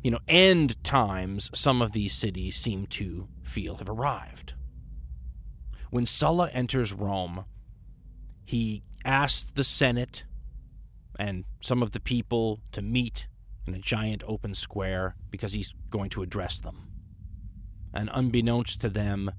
you 0.03 0.11
know 0.11 0.19
end 0.27 0.81
times 0.83 1.49
some 1.55 1.81
of 1.81 1.91
these 1.91 2.13
cities 2.13 2.55
seem 2.55 2.85
to 2.85 3.27
feel 3.41 3.77
have 3.77 3.89
arrived. 3.89 4.53
When 5.89 6.05
Sulla 6.05 6.51
enters 6.53 6.93
Rome, 6.93 7.45
he 8.45 8.83
asks 9.03 9.49
the 9.55 9.63
Senate 9.63 10.23
and 11.17 11.45
some 11.61 11.81
of 11.81 11.89
the 11.89 11.99
people 11.99 12.59
to 12.71 12.83
meet 12.83 13.25
in 13.65 13.73
a 13.73 13.79
giant 13.79 14.23
open 14.27 14.53
square 14.53 15.15
because 15.31 15.53
he's 15.53 15.73
going 15.89 16.11
to 16.11 16.21
address 16.21 16.59
them. 16.59 16.91
And 17.91 18.11
unbeknownst 18.13 18.81
to 18.81 18.89
them, 18.89 19.31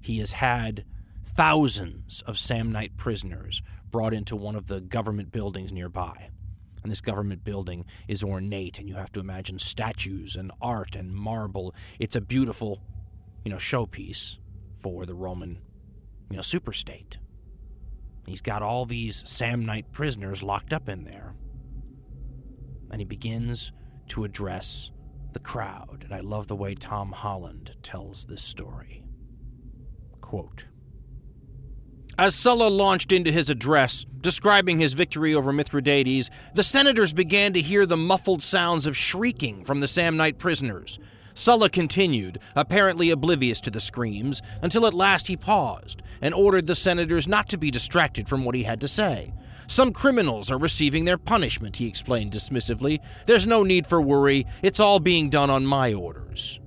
he 0.00 0.18
has 0.18 0.30
had 0.30 0.84
thousands 1.26 2.22
of 2.28 2.38
Samnite 2.38 2.96
prisoners 2.96 3.60
brought 3.90 4.14
into 4.14 4.36
one 4.36 4.56
of 4.56 4.66
the 4.66 4.80
government 4.80 5.32
buildings 5.32 5.72
nearby. 5.72 6.30
And 6.82 6.92
this 6.92 7.00
government 7.00 7.44
building 7.44 7.84
is 8.06 8.22
ornate, 8.22 8.78
and 8.78 8.88
you 8.88 8.94
have 8.94 9.12
to 9.12 9.20
imagine 9.20 9.58
statues 9.58 10.36
and 10.36 10.52
art 10.62 10.94
and 10.94 11.14
marble. 11.14 11.74
It's 11.98 12.16
a 12.16 12.20
beautiful, 12.20 12.80
you 13.44 13.50
know, 13.50 13.56
showpiece 13.56 14.36
for 14.80 15.04
the 15.04 15.14
Roman, 15.14 15.58
you 16.30 16.36
know, 16.36 16.42
superstate. 16.42 17.16
He's 18.26 18.40
got 18.40 18.62
all 18.62 18.84
these 18.84 19.22
Samnite 19.26 19.90
prisoners 19.92 20.42
locked 20.42 20.72
up 20.72 20.88
in 20.88 21.04
there. 21.04 21.34
And 22.90 23.00
he 23.00 23.04
begins 23.04 23.72
to 24.08 24.24
address 24.24 24.90
the 25.32 25.40
crowd. 25.40 26.02
And 26.04 26.14
I 26.14 26.20
love 26.20 26.46
the 26.46 26.56
way 26.56 26.74
Tom 26.74 27.12
Holland 27.12 27.74
tells 27.82 28.24
this 28.26 28.42
story. 28.42 29.02
Quote 30.20 30.67
as 32.18 32.34
Sulla 32.34 32.68
launched 32.68 33.12
into 33.12 33.30
his 33.30 33.48
address, 33.48 34.04
describing 34.20 34.80
his 34.80 34.92
victory 34.92 35.34
over 35.34 35.52
Mithridates, 35.52 36.30
the 36.54 36.64
senators 36.64 37.12
began 37.12 37.52
to 37.52 37.60
hear 37.60 37.86
the 37.86 37.96
muffled 37.96 38.42
sounds 38.42 38.86
of 38.86 38.96
shrieking 38.96 39.64
from 39.64 39.78
the 39.78 39.86
Samnite 39.86 40.38
prisoners. 40.38 40.98
Sulla 41.34 41.70
continued, 41.70 42.40
apparently 42.56 43.10
oblivious 43.10 43.60
to 43.60 43.70
the 43.70 43.80
screams, 43.80 44.42
until 44.60 44.84
at 44.86 44.94
last 44.94 45.28
he 45.28 45.36
paused 45.36 46.02
and 46.20 46.34
ordered 46.34 46.66
the 46.66 46.74
senators 46.74 47.28
not 47.28 47.48
to 47.50 47.56
be 47.56 47.70
distracted 47.70 48.28
from 48.28 48.44
what 48.44 48.56
he 48.56 48.64
had 48.64 48.80
to 48.80 48.88
say. 48.88 49.32
Some 49.68 49.92
criminals 49.92 50.50
are 50.50 50.58
receiving 50.58 51.04
their 51.04 51.18
punishment, 51.18 51.76
he 51.76 51.86
explained 51.86 52.32
dismissively. 52.32 52.98
There's 53.26 53.46
no 53.46 53.62
need 53.62 53.86
for 53.86 54.02
worry. 54.02 54.46
It's 54.62 54.80
all 54.80 54.98
being 54.98 55.30
done 55.30 55.50
on 55.50 55.64
my 55.64 55.94
orders. 55.94 56.58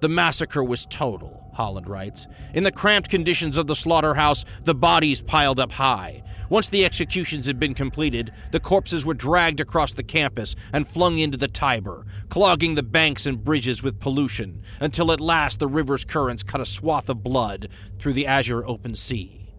The 0.00 0.08
massacre 0.10 0.62
was 0.62 0.86
total. 0.86 1.37
Holland 1.58 1.88
writes. 1.88 2.28
In 2.54 2.62
the 2.62 2.70
cramped 2.70 3.10
conditions 3.10 3.56
of 3.58 3.66
the 3.66 3.74
slaughterhouse, 3.74 4.44
the 4.62 4.76
bodies 4.76 5.20
piled 5.20 5.58
up 5.58 5.72
high. 5.72 6.22
Once 6.48 6.68
the 6.68 6.84
executions 6.84 7.46
had 7.46 7.58
been 7.58 7.74
completed, 7.74 8.30
the 8.52 8.60
corpses 8.60 9.04
were 9.04 9.12
dragged 9.12 9.58
across 9.58 9.92
the 9.92 10.04
campus 10.04 10.54
and 10.72 10.86
flung 10.86 11.18
into 11.18 11.36
the 11.36 11.48
Tiber, 11.48 12.06
clogging 12.28 12.76
the 12.76 12.82
banks 12.84 13.26
and 13.26 13.42
bridges 13.42 13.82
with 13.82 13.98
pollution, 13.98 14.62
until 14.78 15.10
at 15.10 15.20
last 15.20 15.58
the 15.58 15.66
river's 15.66 16.04
currents 16.04 16.44
cut 16.44 16.60
a 16.60 16.64
swath 16.64 17.08
of 17.08 17.24
blood 17.24 17.68
through 17.98 18.12
the 18.12 18.28
azure 18.28 18.64
open 18.64 18.94
sea. 18.94 19.52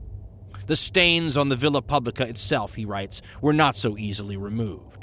The 0.67 0.77
stains 0.77 1.35
on 1.35 1.49
the 1.49 1.57
Villa 1.57 1.81
Publica 1.81 2.25
itself, 2.25 2.75
he 2.75 2.85
writes, 2.85 3.21
were 3.41 3.51
not 3.51 3.75
so 3.75 3.97
easily 3.97 4.37
removed. 4.37 4.98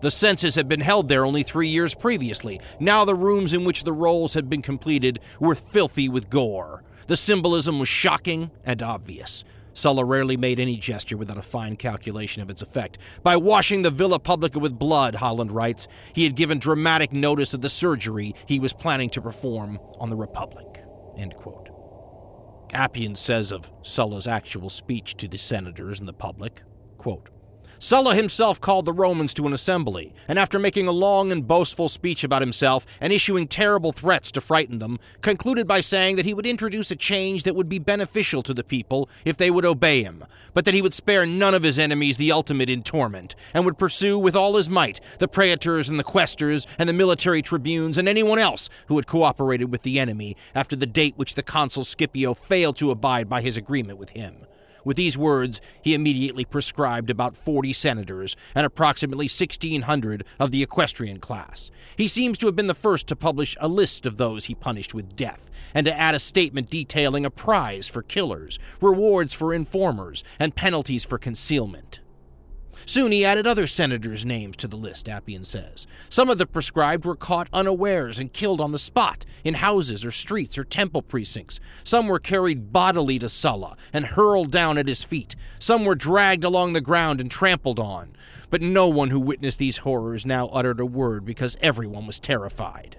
The 0.00 0.10
census 0.10 0.54
had 0.54 0.68
been 0.68 0.80
held 0.80 1.08
there 1.08 1.24
only 1.24 1.42
three 1.42 1.68
years 1.68 1.94
previously. 1.94 2.60
Now 2.78 3.04
the 3.04 3.14
rooms 3.14 3.52
in 3.52 3.64
which 3.64 3.84
the 3.84 3.92
rolls 3.92 4.34
had 4.34 4.48
been 4.48 4.62
completed 4.62 5.20
were 5.40 5.54
filthy 5.54 6.08
with 6.08 6.30
gore. 6.30 6.82
The 7.08 7.16
symbolism 7.16 7.78
was 7.78 7.88
shocking 7.88 8.50
and 8.64 8.82
obvious. 8.82 9.44
Sulla 9.72 10.04
rarely 10.04 10.36
made 10.36 10.58
any 10.58 10.76
gesture 10.76 11.16
without 11.16 11.36
a 11.36 11.42
fine 11.42 11.76
calculation 11.76 12.42
of 12.42 12.50
its 12.50 12.62
effect. 12.62 12.98
By 13.22 13.36
washing 13.36 13.82
the 13.82 13.90
Villa 13.90 14.18
Publica 14.18 14.58
with 14.58 14.78
blood, 14.78 15.14
Holland 15.16 15.52
writes, 15.52 15.86
he 16.12 16.24
had 16.24 16.34
given 16.34 16.58
dramatic 16.58 17.12
notice 17.12 17.54
of 17.54 17.60
the 17.60 17.68
surgery 17.68 18.34
he 18.46 18.58
was 18.58 18.72
planning 18.72 19.08
to 19.10 19.22
perform 19.22 19.78
on 20.00 20.10
the 20.10 20.16
Republic. 20.16 20.82
Appian 22.72 23.14
says 23.14 23.50
of 23.52 23.70
Sulla's 23.82 24.26
actual 24.26 24.68
speech 24.68 25.16
to 25.16 25.28
the 25.28 25.38
senators 25.38 26.00
and 26.00 26.08
the 26.08 26.12
public, 26.12 26.62
quote, 26.96 27.30
Sulla 27.80 28.16
himself 28.16 28.60
called 28.60 28.86
the 28.86 28.92
Romans 28.92 29.32
to 29.34 29.46
an 29.46 29.52
assembly, 29.52 30.12
and 30.26 30.36
after 30.36 30.58
making 30.58 30.88
a 30.88 30.92
long 30.92 31.30
and 31.30 31.46
boastful 31.46 31.88
speech 31.88 32.24
about 32.24 32.42
himself 32.42 32.84
and 33.00 33.12
issuing 33.12 33.46
terrible 33.46 33.92
threats 33.92 34.32
to 34.32 34.40
frighten 34.40 34.78
them, 34.78 34.98
concluded 35.20 35.68
by 35.68 35.80
saying 35.80 36.16
that 36.16 36.24
he 36.24 36.34
would 36.34 36.46
introduce 36.46 36.90
a 36.90 36.96
change 36.96 37.44
that 37.44 37.54
would 37.54 37.68
be 37.68 37.78
beneficial 37.78 38.42
to 38.42 38.52
the 38.52 38.64
people 38.64 39.08
if 39.24 39.36
they 39.36 39.48
would 39.48 39.64
obey 39.64 40.02
him, 40.02 40.24
but 40.54 40.64
that 40.64 40.74
he 40.74 40.82
would 40.82 40.92
spare 40.92 41.24
none 41.24 41.54
of 41.54 41.62
his 41.62 41.78
enemies 41.78 42.16
the 42.16 42.32
ultimate 42.32 42.68
in 42.68 42.82
torment, 42.82 43.36
and 43.54 43.64
would 43.64 43.78
pursue 43.78 44.18
with 44.18 44.34
all 44.34 44.56
his 44.56 44.68
might 44.68 45.00
the 45.20 45.28
praetors 45.28 45.88
and 45.88 46.00
the 46.00 46.04
quaestors 46.04 46.66
and 46.80 46.88
the 46.88 46.92
military 46.92 47.42
tribunes 47.42 47.96
and 47.96 48.08
anyone 48.08 48.40
else 48.40 48.68
who 48.88 48.96
had 48.96 49.06
cooperated 49.06 49.70
with 49.70 49.82
the 49.82 50.00
enemy 50.00 50.36
after 50.52 50.74
the 50.74 50.84
date 50.84 51.14
which 51.16 51.36
the 51.36 51.44
consul 51.44 51.84
Scipio 51.84 52.34
failed 52.34 52.76
to 52.76 52.90
abide 52.90 53.28
by 53.28 53.40
his 53.40 53.56
agreement 53.56 54.00
with 54.00 54.10
him. 54.10 54.34
With 54.88 54.96
these 54.96 55.18
words, 55.18 55.60
he 55.82 55.92
immediately 55.92 56.46
proscribed 56.46 57.10
about 57.10 57.36
40 57.36 57.74
senators 57.74 58.36
and 58.54 58.64
approximately 58.64 59.26
1,600 59.26 60.24
of 60.40 60.50
the 60.50 60.62
equestrian 60.62 61.20
class. 61.20 61.70
He 61.94 62.08
seems 62.08 62.38
to 62.38 62.46
have 62.46 62.56
been 62.56 62.68
the 62.68 62.72
first 62.72 63.06
to 63.08 63.14
publish 63.14 63.54
a 63.60 63.68
list 63.68 64.06
of 64.06 64.16
those 64.16 64.46
he 64.46 64.54
punished 64.54 64.94
with 64.94 65.14
death, 65.14 65.50
and 65.74 65.84
to 65.84 65.94
add 65.94 66.14
a 66.14 66.18
statement 66.18 66.70
detailing 66.70 67.26
a 67.26 67.30
prize 67.30 67.86
for 67.86 68.00
killers, 68.00 68.58
rewards 68.80 69.34
for 69.34 69.52
informers, 69.52 70.24
and 70.40 70.54
penalties 70.54 71.04
for 71.04 71.18
concealment. 71.18 72.00
Soon 72.86 73.12
he 73.12 73.24
added 73.24 73.46
other 73.46 73.66
senators' 73.66 74.24
names 74.24 74.56
to 74.56 74.68
the 74.68 74.76
list, 74.76 75.08
Appian 75.08 75.44
says. 75.44 75.86
Some 76.08 76.30
of 76.30 76.38
the 76.38 76.46
proscribed 76.46 77.04
were 77.04 77.16
caught 77.16 77.48
unawares 77.52 78.18
and 78.18 78.32
killed 78.32 78.60
on 78.60 78.72
the 78.72 78.78
spot, 78.78 79.24
in 79.44 79.54
houses 79.54 80.04
or 80.04 80.10
streets 80.10 80.56
or 80.56 80.64
temple 80.64 81.02
precincts. 81.02 81.60
Some 81.84 82.06
were 82.06 82.18
carried 82.18 82.72
bodily 82.72 83.18
to 83.18 83.28
Sulla 83.28 83.76
and 83.92 84.06
hurled 84.06 84.50
down 84.50 84.78
at 84.78 84.88
his 84.88 85.04
feet. 85.04 85.36
Some 85.58 85.84
were 85.84 85.94
dragged 85.94 86.44
along 86.44 86.72
the 86.72 86.80
ground 86.80 87.20
and 87.20 87.30
trampled 87.30 87.78
on. 87.78 88.14
But 88.50 88.62
no 88.62 88.88
one 88.88 89.10
who 89.10 89.20
witnessed 89.20 89.58
these 89.58 89.78
horrors 89.78 90.24
now 90.24 90.48
uttered 90.48 90.80
a 90.80 90.86
word 90.86 91.24
because 91.24 91.56
everyone 91.60 92.06
was 92.06 92.18
terrified. 92.18 92.96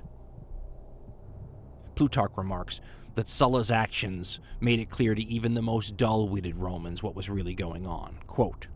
Plutarch 1.96 2.32
remarks 2.38 2.80
that 3.16 3.28
Sulla's 3.28 3.72
actions 3.72 4.40
made 4.62 4.80
it 4.80 4.90
clear 4.90 5.16
to 5.16 5.22
even 5.24 5.54
the 5.54 5.62
most 5.62 5.98
dull 5.98 6.30
witted 6.30 6.56
Romans 6.56 7.04
what 7.04 7.16
was 7.16 7.30
really 7.30 7.54
going 7.54 7.86
on. 7.86 8.20
Quote, 8.28 8.68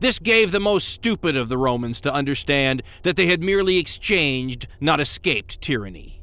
this 0.00 0.18
gave 0.18 0.52
the 0.52 0.60
most 0.60 0.88
stupid 0.88 1.36
of 1.36 1.48
the 1.48 1.58
Romans 1.58 2.00
to 2.02 2.12
understand 2.12 2.82
that 3.02 3.16
they 3.16 3.26
had 3.26 3.42
merely 3.42 3.78
exchanged, 3.78 4.68
not 4.80 5.00
escaped, 5.00 5.60
tyranny. 5.60 6.22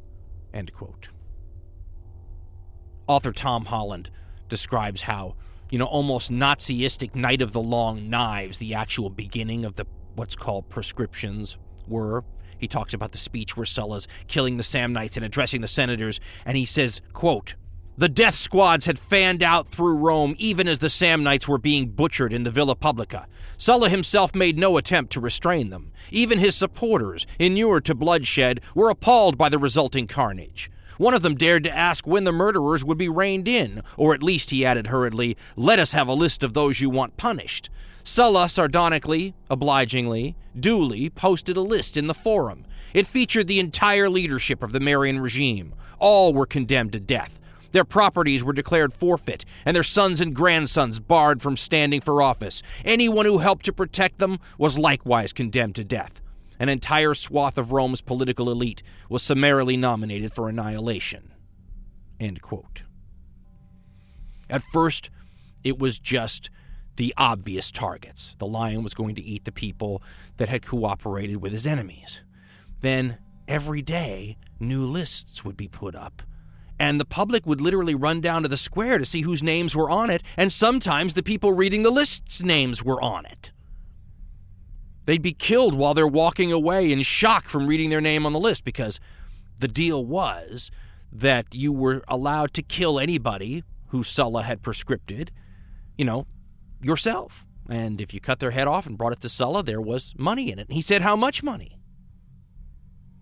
Author 3.07 3.31
Tom 3.31 3.65
Holland 3.65 4.09
describes 4.47 5.01
how, 5.01 5.35
you 5.69 5.77
know, 5.77 5.85
almost 5.85 6.31
Nazistic 6.31 7.15
Night 7.15 7.41
of 7.41 7.51
the 7.51 7.61
Long 7.61 8.09
Knives, 8.09 8.57
the 8.57 8.73
actual 8.73 9.09
beginning 9.09 9.65
of 9.65 9.75
the 9.75 9.85
what's 10.15 10.35
called 10.35 10.69
proscriptions, 10.69 11.57
were. 11.87 12.23
He 12.57 12.67
talks 12.67 12.93
about 12.93 13.11
the 13.11 13.17
speech 13.17 13.57
where 13.57 13.65
Sulla's 13.65 14.07
killing 14.27 14.57
the 14.57 14.63
Samnites 14.63 15.17
and 15.17 15.25
addressing 15.25 15.61
the 15.61 15.67
senators, 15.67 16.19
and 16.45 16.57
he 16.57 16.65
says, 16.65 17.01
quote, 17.11 17.55
the 17.97 18.09
death 18.09 18.35
squads 18.35 18.85
had 18.85 18.99
fanned 18.99 19.41
out 19.41 19.67
through 19.67 19.97
Rome 19.97 20.35
even 20.37 20.67
as 20.67 20.79
the 20.79 20.87
Samnites 20.87 21.47
were 21.47 21.57
being 21.57 21.89
butchered 21.89 22.33
in 22.33 22.43
the 22.43 22.51
Villa 22.51 22.75
Publica. 22.75 23.27
Sulla 23.57 23.89
himself 23.89 24.35
made 24.35 24.57
no 24.57 24.77
attempt 24.77 25.13
to 25.13 25.21
restrain 25.21 25.69
them. 25.69 25.91
Even 26.11 26.39
his 26.39 26.55
supporters, 26.55 27.25
inured 27.39 27.85
to 27.85 27.95
bloodshed, 27.95 28.59
were 28.73 28.89
appalled 28.89 29.37
by 29.37 29.47
the 29.47 29.57
resulting 29.57 30.07
carnage. 30.07 30.69
One 30.97 31.13
of 31.13 31.21
them 31.21 31.35
dared 31.35 31.63
to 31.65 31.75
ask 31.75 32.07
when 32.07 32.23
the 32.23 32.31
murderers 32.31 32.83
would 32.85 32.97
be 32.97 33.09
reined 33.09 33.47
in, 33.47 33.81
or 33.97 34.13
at 34.13 34.23
least, 34.23 34.51
he 34.51 34.65
added 34.65 34.87
hurriedly, 34.87 35.37
let 35.55 35.79
us 35.79 35.91
have 35.91 36.07
a 36.07 36.13
list 36.13 36.43
of 36.43 36.53
those 36.53 36.79
you 36.79 36.89
want 36.89 37.17
punished. 37.17 37.69
Sulla 38.03 38.47
sardonically, 38.47 39.33
obligingly, 39.49 40.35
duly 40.57 41.09
posted 41.09 41.57
a 41.57 41.61
list 41.61 41.97
in 41.97 42.07
the 42.07 42.13
forum. 42.13 42.65
It 42.93 43.07
featured 43.07 43.47
the 43.47 43.59
entire 43.59 44.09
leadership 44.09 44.63
of 44.63 44.71
the 44.71 44.79
Marian 44.79 45.19
regime. 45.19 45.73
All 45.99 46.33
were 46.33 46.45
condemned 46.45 46.93
to 46.93 46.99
death. 46.99 47.39
Their 47.75 47.83
properties 47.83 48.41
were 48.41 48.53
declared 48.53 48.93
forfeit, 48.93 49.43
and 49.65 49.75
their 49.75 49.83
sons 49.83 50.21
and 50.21 50.33
grandsons 50.33 51.01
barred 51.01 51.41
from 51.41 51.57
standing 51.57 51.99
for 51.99 52.21
office. 52.21 52.63
Anyone 52.85 53.25
who 53.25 53.39
helped 53.39 53.65
to 53.65 53.73
protect 53.73 54.17
them 54.19 54.39
was 54.57 54.77
likewise 54.77 55.33
condemned 55.33 55.75
to 55.75 55.83
death. 55.83 56.21
An 56.57 56.69
entire 56.69 57.13
swath 57.13 57.57
of 57.57 57.73
Rome's 57.73 57.99
political 57.99 58.49
elite 58.49 58.81
was 59.09 59.23
summarily 59.23 59.75
nominated 59.75 60.31
for 60.31 60.47
annihilation. 60.47 61.33
At 64.49 64.63
first, 64.63 65.09
it 65.65 65.77
was 65.77 65.99
just 65.99 66.49
the 66.95 67.13
obvious 67.17 67.71
targets. 67.71 68.37
The 68.39 68.47
lion 68.47 68.83
was 68.83 68.93
going 68.93 69.15
to 69.15 69.21
eat 69.21 69.43
the 69.43 69.51
people 69.51 70.01
that 70.37 70.47
had 70.47 70.65
cooperated 70.65 71.41
with 71.41 71.51
his 71.51 71.67
enemies. 71.67 72.21
Then, 72.79 73.17
every 73.49 73.81
day, 73.81 74.37
new 74.61 74.85
lists 74.85 75.43
would 75.43 75.57
be 75.57 75.67
put 75.67 75.93
up 75.93 76.23
and 76.79 76.99
the 76.99 77.05
public 77.05 77.45
would 77.45 77.61
literally 77.61 77.95
run 77.95 78.21
down 78.21 78.43
to 78.43 78.49
the 78.49 78.57
square 78.57 78.97
to 78.97 79.05
see 79.05 79.21
whose 79.21 79.41
names 79.41 79.75
were 79.75 79.89
on 79.89 80.09
it, 80.09 80.23
and 80.37 80.51
sometimes 80.51 81.13
the 81.13 81.23
people 81.23 81.53
reading 81.53 81.83
the 81.83 81.91
list's 81.91 82.41
names 82.41 82.83
were 82.83 83.01
on 83.01 83.25
it. 83.25 83.51
They'd 85.05 85.21
be 85.21 85.33
killed 85.33 85.75
while 85.75 85.93
they're 85.93 86.07
walking 86.07 86.51
away 86.51 86.91
in 86.91 87.03
shock 87.03 87.45
from 87.45 87.67
reading 87.67 87.89
their 87.89 88.01
name 88.01 88.25
on 88.25 88.33
the 88.33 88.39
list 88.39 88.63
because 88.63 88.99
the 89.59 89.67
deal 89.67 90.03
was 90.03 90.71
that 91.11 91.53
you 91.53 91.71
were 91.71 92.03
allowed 92.07 92.53
to 92.55 92.61
kill 92.61 92.99
anybody 92.99 93.63
who 93.89 94.03
Sulla 94.03 94.43
had 94.43 94.61
proscripted, 94.61 95.29
you 95.97 96.03
know, 96.03 96.25
yourself. 96.81 97.45
And 97.69 98.01
if 98.01 98.13
you 98.13 98.19
cut 98.19 98.39
their 98.39 98.51
head 98.51 98.67
off 98.67 98.85
and 98.85 98.97
brought 98.97 99.13
it 99.13 99.21
to 99.21 99.29
Sulla, 99.29 99.63
there 99.63 99.81
was 99.81 100.13
money 100.17 100.51
in 100.51 100.59
it. 100.59 100.67
And 100.67 100.75
he 100.75 100.81
said, 100.81 101.01
How 101.01 101.15
much 101.15 101.41
money? 101.41 101.79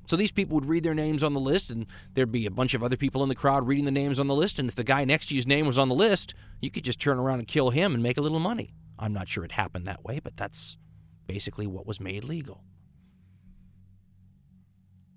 So 0.06 0.16
these 0.16 0.32
people 0.32 0.56
would 0.56 0.66
read 0.66 0.84
their 0.84 0.94
names 0.94 1.24
on 1.24 1.34
the 1.34 1.40
list, 1.40 1.70
and 1.70 1.86
there'd 2.14 2.32
be 2.32 2.46
a 2.46 2.52
bunch 2.52 2.74
of 2.74 2.84
other 2.84 2.98
people 2.98 3.24
in 3.24 3.30
the 3.30 3.36
crowd 3.36 3.68
reading 3.68 3.86
the 3.86 3.92
names 3.92 4.20
on 4.20 4.28
the 4.28 4.36
list. 4.36 4.60
And 4.60 4.68
if 4.68 4.76
the 4.76 4.84
guy 4.84 5.06
next 5.06 5.28
to 5.28 5.36
you's 5.36 5.48
name 5.48 5.66
was 5.66 5.80
on 5.80 5.90
the 5.90 5.96
list, 5.96 6.34
you 6.62 6.70
could 6.70 6.84
just 6.84 7.00
turn 7.00 7.18
around 7.18 7.40
and 7.40 7.48
kill 7.48 7.70
him 7.70 7.94
and 7.94 8.04
make 8.04 8.18
a 8.18 8.22
little 8.22 8.40
money. 8.40 8.74
I'm 9.00 9.14
not 9.14 9.28
sure 9.28 9.44
it 9.44 9.54
happened 9.54 9.86
that 9.86 10.04
way, 10.04 10.20
but 10.22 10.36
that's 10.36 10.78
basically 11.26 11.68
what 11.68 11.88
was 11.88 12.00
made 12.00 12.24
legal. 12.24 12.64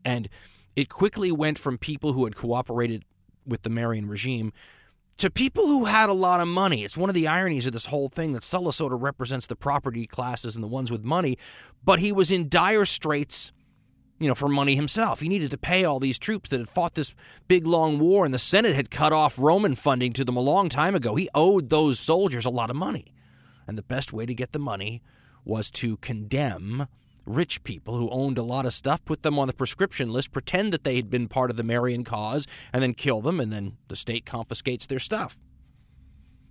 And 0.05 0.29
it 0.77 0.89
quickly 0.89 1.33
went 1.33 1.59
from 1.59 1.79
people 1.79 2.13
who 2.13 2.25
had 2.25 2.37
cooperated 2.37 3.05
with 3.45 3.63
the 3.63 3.71
Marian 3.71 4.09
regime 4.09 4.53
to 5.19 5.31
people 5.31 5.67
who 5.67 5.87
had 5.87 6.09
a 6.09 6.13
lot 6.13 6.41
of 6.41 6.49
money. 6.49 6.85
It's 6.85 6.97
one 6.97 7.09
of 7.09 7.15
the 7.15 7.27
ironies 7.27 7.67
of 7.67 7.73
this 7.73 7.87
whole 7.87 8.09
thing 8.09 8.33
that 8.33 8.43
Sulla 8.43 8.73
sort 8.73 8.93
of 8.93 9.03
represents 9.03 9.47
the 9.47 9.57
property 9.57 10.07
classes 10.07 10.55
and 10.55 10.63
the 10.63 10.69
ones 10.69 10.93
with 10.93 11.03
money, 11.03 11.39
but 11.85 12.01
he 12.01 12.13
was 12.13 12.31
in 12.31 12.49
dire 12.49 12.85
straits 12.85 13.51
you 14.19 14.29
know, 14.29 14.35
for 14.35 14.49
money 14.49 14.75
himself. 14.75 15.21
He 15.21 15.29
needed 15.29 15.51
to 15.51 15.59
pay 15.59 15.85
all 15.85 16.01
these 16.01 16.19
troops 16.19 16.49
that 16.51 16.61
had 16.61 16.69
fought 16.69 16.95
this 16.95 17.15
big 17.49 17.67
long 17.67 17.99
war, 17.99 18.25
and 18.25 18.33
the 18.33 18.39
Senate 18.39 18.75
had 18.75 18.91
cut 18.91 19.13
off 19.13 19.39
Roman 19.39 19.75
funding 19.75 20.13
to 20.15 20.25
them 20.25 20.37
a 20.37 20.41
long 20.41 20.69
time 20.69 20.95
ago. 20.95 21.15
He 21.15 21.29
owed 21.35 21.69
those 21.69 22.01
soldiers 22.01 22.45
a 22.45 22.51
lot 22.51 22.71
of 22.71 22.77
money. 22.77 23.13
And 23.67 23.77
the 23.77 23.83
best 23.83 24.13
way 24.13 24.25
to 24.27 24.35
get 24.35 24.53
the 24.53 24.59
money 24.59 25.03
was 25.45 25.71
to 25.73 25.97
condemn 25.99 26.87
rich 27.27 27.65
people 27.65 27.97
who 27.99 28.09
owned 28.11 28.39
a 28.39 28.43
lot 28.43 28.67
of 28.67 28.73
stuff, 28.73 29.05
put 29.05 29.23
them 29.23 29.39
on 29.39 29.49
the 29.49 29.55
proscription 29.55 30.11
list, 30.13 30.33
pretend 30.33 30.73
that 30.73 30.85
they 30.85 30.97
had 30.97 31.11
been 31.11 31.29
part 31.29 31.51
of 31.51 31.57
the 31.57 31.65
Marian 31.65 32.05
cause, 32.05 32.47
and 32.73 32.83
then 32.83 32.95
kill 32.95 33.21
them, 33.21 33.41
and 33.41 33.53
then 33.53 33.77
the 33.89 33.97
state 33.97 34.25
confiscates 34.25 34.87
their 34.87 35.01
stuff. 35.01 35.37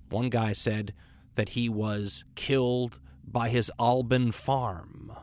One 0.10 0.30
guy 0.30 0.54
said 0.54 0.94
that 1.36 1.50
he 1.50 1.70
was 1.70 2.26
killed 2.36 3.00
by 3.26 3.50
his 3.50 3.72
Alban 3.80 4.32
farm 4.32 5.14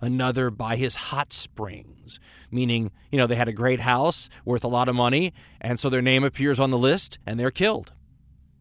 another 0.00 0.50
by 0.50 0.76
his 0.76 0.94
hot 0.94 1.32
springs, 1.32 2.20
meaning, 2.50 2.90
you 3.10 3.18
know, 3.18 3.26
they 3.26 3.36
had 3.36 3.48
a 3.48 3.52
great 3.52 3.80
house 3.80 4.28
worth 4.44 4.64
a 4.64 4.68
lot 4.68 4.88
of 4.88 4.94
money, 4.94 5.32
and 5.60 5.78
so 5.78 5.88
their 5.88 6.02
name 6.02 6.24
appears 6.24 6.60
on 6.60 6.70
the 6.70 6.78
list 6.78 7.18
and 7.26 7.38
they're 7.38 7.50
killed. 7.50 7.92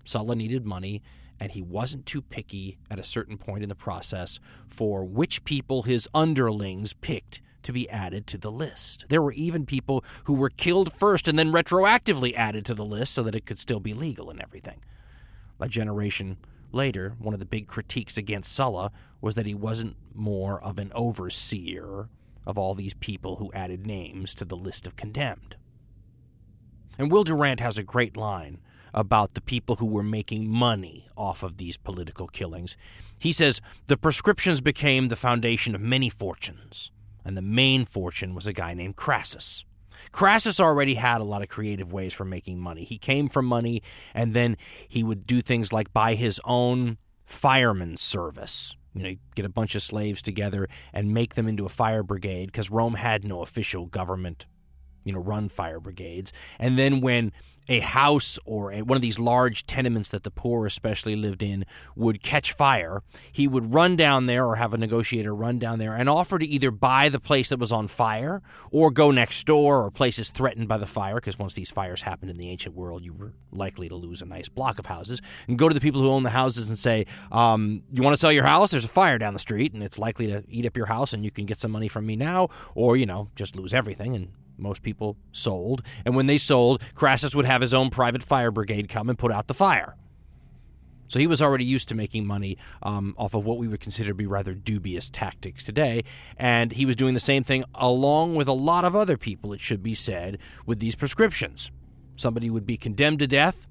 Sulla 0.04 0.36
needed 0.36 0.66
money, 0.66 1.02
and 1.40 1.52
he 1.52 1.62
wasn't 1.62 2.06
too 2.06 2.22
picky 2.22 2.78
at 2.90 3.00
a 3.00 3.04
certain 3.04 3.38
point 3.38 3.64
in 3.64 3.70
the 3.70 3.76
process 3.76 4.40
for 4.68 5.06
which 5.06 5.44
people 5.44 5.84
his 5.84 6.08
underlings 6.14 6.94
picked 6.94 7.42
to 7.64 7.74
be 7.74 7.90
added 7.90 8.26
to 8.28 8.38
the 8.38 8.52
list. 8.52 9.06
There 9.10 9.22
were 9.22 9.34
even 9.34 9.66
people 9.66 10.04
who 10.24 10.36
were 10.36 10.50
killed 10.50 10.94
first 10.94 11.28
and 11.28 11.38
then 11.38 11.52
retroactively 11.52 12.34
added 12.34 12.66
to 12.66 12.74
the 12.74 12.86
list 12.86 13.14
so 13.14 13.24
that 13.24 13.36
it 13.36 13.46
could 13.46 13.60
still 13.60 13.82
be 13.82 13.94
legal 13.94 14.30
and 14.30 14.42
everything. 14.42 14.82
A 15.60 15.68
generation 15.68 16.38
Later, 16.72 17.16
one 17.20 17.34
of 17.34 17.40
the 17.40 17.46
big 17.46 17.68
critiques 17.68 18.18
against 18.18 18.54
Sulla 18.54 18.92
was 19.22 19.36
that 19.36 19.46
he 19.46 19.56
wasn't 19.56 19.96
more 20.14 20.62
of 20.62 20.80
an 20.80 20.92
overseer 20.94 22.10
of 22.46 22.58
all 22.58 22.74
these 22.74 22.94
people 22.96 23.38
who 23.38 23.52
added 23.54 23.86
names 23.86 24.34
to 24.36 24.46
the 24.46 24.56
list 24.56 24.88
of 24.88 24.96
condemned. 24.96 25.58
And 26.98 27.12
Will 27.12 27.24
Durant 27.24 27.60
has 27.60 27.78
a 27.78 27.84
great 27.84 28.18
line 28.18 28.60
about 28.94 29.34
the 29.34 29.42
people 29.42 29.76
who 29.76 29.86
were 29.86 30.04
making 30.04 30.50
money 30.50 31.08
off 31.16 31.44
of 31.44 31.58
these 31.58 31.78
political 31.78 32.28
killings. 32.28 32.76
He 33.20 33.32
says, 33.32 33.62
The 33.88 33.98
proscriptions 33.98 34.62
became 34.62 35.08
the 35.08 35.16
foundation 35.16 35.76
of 35.76 35.82
many 35.82 36.10
fortunes, 36.10 36.92
and 37.24 37.38
the 37.38 37.42
main 37.42 37.86
fortune 37.86 38.34
was 38.34 38.48
a 38.48 38.54
guy 38.54 38.74
named 38.74 38.96
Crassus. 38.96 39.66
Crassus 40.12 40.60
already 40.60 40.96
had 40.96 41.22
a 41.22 41.24
lot 41.24 41.42
of 41.42 41.50
creative 41.50 41.92
ways 41.94 42.14
for 42.14 42.26
making 42.26 42.60
money. 42.60 42.84
He 42.84 42.98
came 42.98 43.30
from 43.30 43.46
money, 43.46 43.82
and 44.14 44.34
then 44.34 44.58
he 44.88 45.04
would 45.04 45.28
do 45.28 45.42
things 45.42 45.74
like 45.74 45.94
buy 45.94 46.16
his 46.16 46.40
own 46.46 46.98
fireman 47.26 47.98
service. 47.98 48.76
You 48.94 49.04
know, 49.04 49.16
get 49.36 49.46
a 49.46 49.50
bunch 49.50 49.76
of 49.76 49.84
slaves 49.84 50.22
together 50.22 50.68
and 50.92 51.14
make 51.14 51.36
them 51.36 51.48
into 51.48 51.66
a 51.66 51.70
fire 51.70 52.02
brigade 52.02 52.48
because 52.48 52.72
Rome 52.72 52.96
had 52.96 53.24
no 53.24 53.44
official 53.44 53.86
government, 53.86 54.48
you 55.04 55.14
know, 55.14 55.20
run 55.20 55.50
fire 55.50 55.80
brigades. 55.80 56.34
And 56.58 56.80
then 56.80 57.02
when 57.02 57.32
a 57.70 57.80
house 57.80 58.40
or 58.46 58.72
a, 58.72 58.82
one 58.82 58.96
of 58.96 59.02
these 59.02 59.20
large 59.20 59.66
tenements 59.66 60.10
that 60.10 60.24
the 60.24 60.32
poor 60.32 60.66
especially 60.66 61.16
lived 61.16 61.44
in 61.44 61.66
would 61.96 62.22
catch 62.22 62.54
fire, 62.54 63.04
he 63.32 63.48
would 63.48 63.74
run 63.74 63.96
down 63.96 64.26
there 64.26 64.46
or 64.46 64.56
have 64.56 64.74
a 64.74 64.78
negotiator 64.78 65.34
run 65.36 65.60
down 65.60 65.80
there 65.80 65.94
and 65.94 66.10
offer 66.10 66.40
to 66.40 66.46
either 66.46 66.72
buy 66.72 67.10
the 67.10 67.20
place 67.20 67.50
that 67.50 67.60
was 67.60 67.72
on 67.72 67.88
fire 67.88 68.42
or 68.72 68.92
go 68.92 69.12
next 69.12 69.46
door 69.46 69.84
or 69.84 69.92
places 69.92 70.30
threatened 70.30 70.68
by 70.68 70.78
the 70.78 70.88
fire, 70.88 71.16
because 71.16 71.40
once 71.40 71.54
these 71.54 71.70
fires 71.70 72.02
happened 72.02 72.32
in 72.32 72.38
the 72.38 72.50
ancient 72.50 72.76
world, 72.76 73.04
you 73.04 73.14
were 73.14 73.34
likely 73.52 73.90
to 73.90 73.96
lose 73.96 74.22
a 74.22 74.26
nice 74.26 74.50
block 74.50 74.80
of 74.80 74.86
houses, 74.86 75.22
and 75.48 75.58
go 75.58 75.68
to 75.68 75.74
the 75.74 75.82
people 75.82 76.02
who 76.02 76.10
own 76.10 76.24
the 76.24 76.30
houses 76.30 76.70
and 76.70 76.78
say, 76.78 77.06
um, 77.32 77.84
You 77.92 78.02
want 78.02 78.14
to 78.14 78.20
sell 78.20 78.32
your 78.32 78.46
house? 78.46 78.72
There's 78.72 78.86
a 78.86 78.90
fire 78.90 79.18
down 79.18 79.34
the 79.34 79.40
street 79.40 79.74
and 79.74 79.84
it's 79.84 79.98
likely 79.98 80.28
to 80.28 80.44
eat 80.50 80.66
up 80.66 80.78
your 80.78 80.86
house 80.86 81.14
and 81.14 81.24
you 81.24 81.32
can 81.32 81.46
get 81.46 81.60
some 81.60 81.72
money 81.72 81.88
from 81.88 82.06
me 82.06 82.16
now, 82.16 82.50
or, 82.76 82.98
you 82.98 83.06
know, 83.06 83.30
just 83.36 83.56
lose 83.56 83.74
everything 83.74 84.16
and 84.16 84.30
most 84.58 84.84
people 84.84 85.18
sold. 85.32 85.82
And 86.06 86.16
when 86.16 86.28
they 86.28 86.38
sold, 86.38 86.84
Crassus 86.96 87.36
would 87.36 87.46
have 87.46 87.62
his 87.62 87.74
own 87.74 87.90
private 87.90 88.24
fire 88.24 88.52
brigade 88.52 88.90
come 88.90 89.10
and 89.10 89.18
put 89.18 89.32
out 89.32 89.48
the 89.48 89.54
fire. 89.54 89.96
So 91.08 91.20
he 91.20 91.28
was 91.28 91.42
already 91.42 91.64
used 91.64 91.88
to 91.90 91.96
making 91.96 92.28
money 92.28 92.58
um, 92.84 93.16
off 93.18 93.34
of 93.34 93.46
what 93.46 93.58
we 93.58 93.68
would 93.68 93.80
consider 93.80 94.10
to 94.10 94.16
be 94.16 94.26
rather 94.26 94.54
dubious 94.54 95.10
tactics 95.10 95.64
today. 95.64 96.04
And 96.36 96.74
he 96.74 96.86
was 96.86 96.98
doing 96.98 97.14
the 97.14 97.20
same 97.20 97.44
thing 97.44 97.64
along 97.76 98.36
with 98.36 98.48
a 98.48 98.54
lot 98.54 98.84
of 98.84 98.96
other 98.96 99.18
people, 99.18 99.54
it 99.54 99.62
should 99.62 99.82
be 99.82 99.94
said, 99.94 100.38
with 100.66 100.80
these 100.80 100.96
proscriptions. 100.96 101.72
Somebody 102.18 102.50
would 102.50 102.66
be 102.66 102.78
condemned 102.78 103.20
to 103.20 103.28
death, 103.28 103.68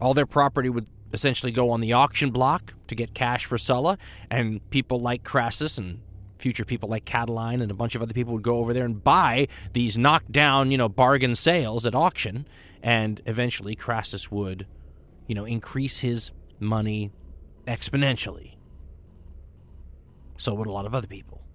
all 0.00 0.14
their 0.14 0.26
property 0.26 0.70
would 0.70 0.86
essentially 1.12 1.52
go 1.52 1.70
on 1.70 1.80
the 1.80 1.92
auction 1.92 2.30
block 2.30 2.74
to 2.86 2.94
get 2.94 3.14
cash 3.14 3.44
for 3.44 3.58
Sulla, 3.58 3.98
and 4.30 4.68
people 4.70 4.98
like 5.00 5.22
Crassus 5.22 5.76
and 5.76 6.00
future 6.42 6.64
people 6.64 6.88
like 6.88 7.04
Catiline 7.04 7.62
and 7.62 7.70
a 7.70 7.74
bunch 7.74 7.94
of 7.94 8.02
other 8.02 8.12
people 8.12 8.32
would 8.32 8.42
go 8.42 8.58
over 8.58 8.74
there 8.74 8.84
and 8.84 9.02
buy 9.02 9.46
these 9.72 9.96
knockdown, 9.96 10.72
you 10.72 10.76
know, 10.76 10.88
bargain 10.88 11.36
sales 11.36 11.86
at 11.86 11.94
auction, 11.94 12.46
and 12.82 13.22
eventually 13.26 13.76
Crassus 13.76 14.30
would, 14.30 14.66
you 15.28 15.36
know, 15.36 15.44
increase 15.44 16.00
his 16.00 16.32
money 16.58 17.12
exponentially. 17.66 18.56
So 20.36 20.52
would 20.54 20.66
a 20.66 20.72
lot 20.72 20.84
of 20.84 20.94
other 20.94 21.06
people. 21.06 21.46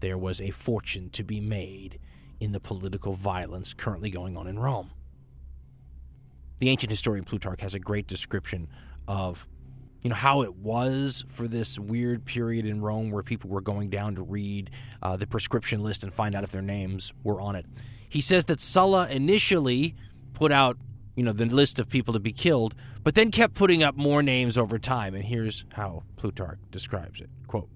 There 0.00 0.16
was 0.16 0.40
a 0.40 0.50
fortune 0.50 1.10
to 1.10 1.24
be 1.24 1.40
made 1.40 1.98
in 2.38 2.52
the 2.52 2.60
political 2.60 3.14
violence 3.14 3.74
currently 3.74 4.10
going 4.10 4.36
on 4.36 4.46
in 4.46 4.60
Rome. 4.60 4.92
The 6.60 6.68
ancient 6.68 6.90
historian 6.90 7.24
Plutarch 7.24 7.60
has 7.60 7.74
a 7.74 7.80
great 7.80 8.06
description 8.06 8.68
of 9.08 9.48
you 10.02 10.10
know 10.10 10.16
how 10.16 10.42
it 10.42 10.54
was 10.56 11.24
for 11.28 11.48
this 11.48 11.78
weird 11.78 12.24
period 12.24 12.66
in 12.66 12.80
Rome 12.80 13.10
where 13.10 13.22
people 13.22 13.50
were 13.50 13.60
going 13.60 13.90
down 13.90 14.14
to 14.14 14.22
read 14.22 14.70
uh, 15.02 15.16
the 15.16 15.26
proscription 15.26 15.82
list 15.82 16.02
and 16.02 16.12
find 16.12 16.34
out 16.34 16.44
if 16.44 16.52
their 16.52 16.62
names 16.62 17.12
were 17.24 17.40
on 17.40 17.56
it. 17.56 17.66
He 18.08 18.20
says 18.20 18.44
that 18.46 18.60
Sulla 18.60 19.08
initially 19.08 19.94
put 20.34 20.52
out 20.52 20.78
you 21.16 21.24
know 21.24 21.32
the 21.32 21.46
list 21.46 21.80
of 21.80 21.88
people 21.88 22.14
to 22.14 22.20
be 22.20 22.32
killed, 22.32 22.76
but 23.02 23.16
then 23.16 23.32
kept 23.32 23.54
putting 23.54 23.82
up 23.82 23.96
more 23.96 24.22
names 24.22 24.56
over 24.56 24.78
time. 24.78 25.16
And 25.16 25.24
here's 25.24 25.64
how 25.72 26.04
Plutarch 26.16 26.60
describes 26.70 27.20
it: 27.20 27.28
"Quote." 27.48 27.68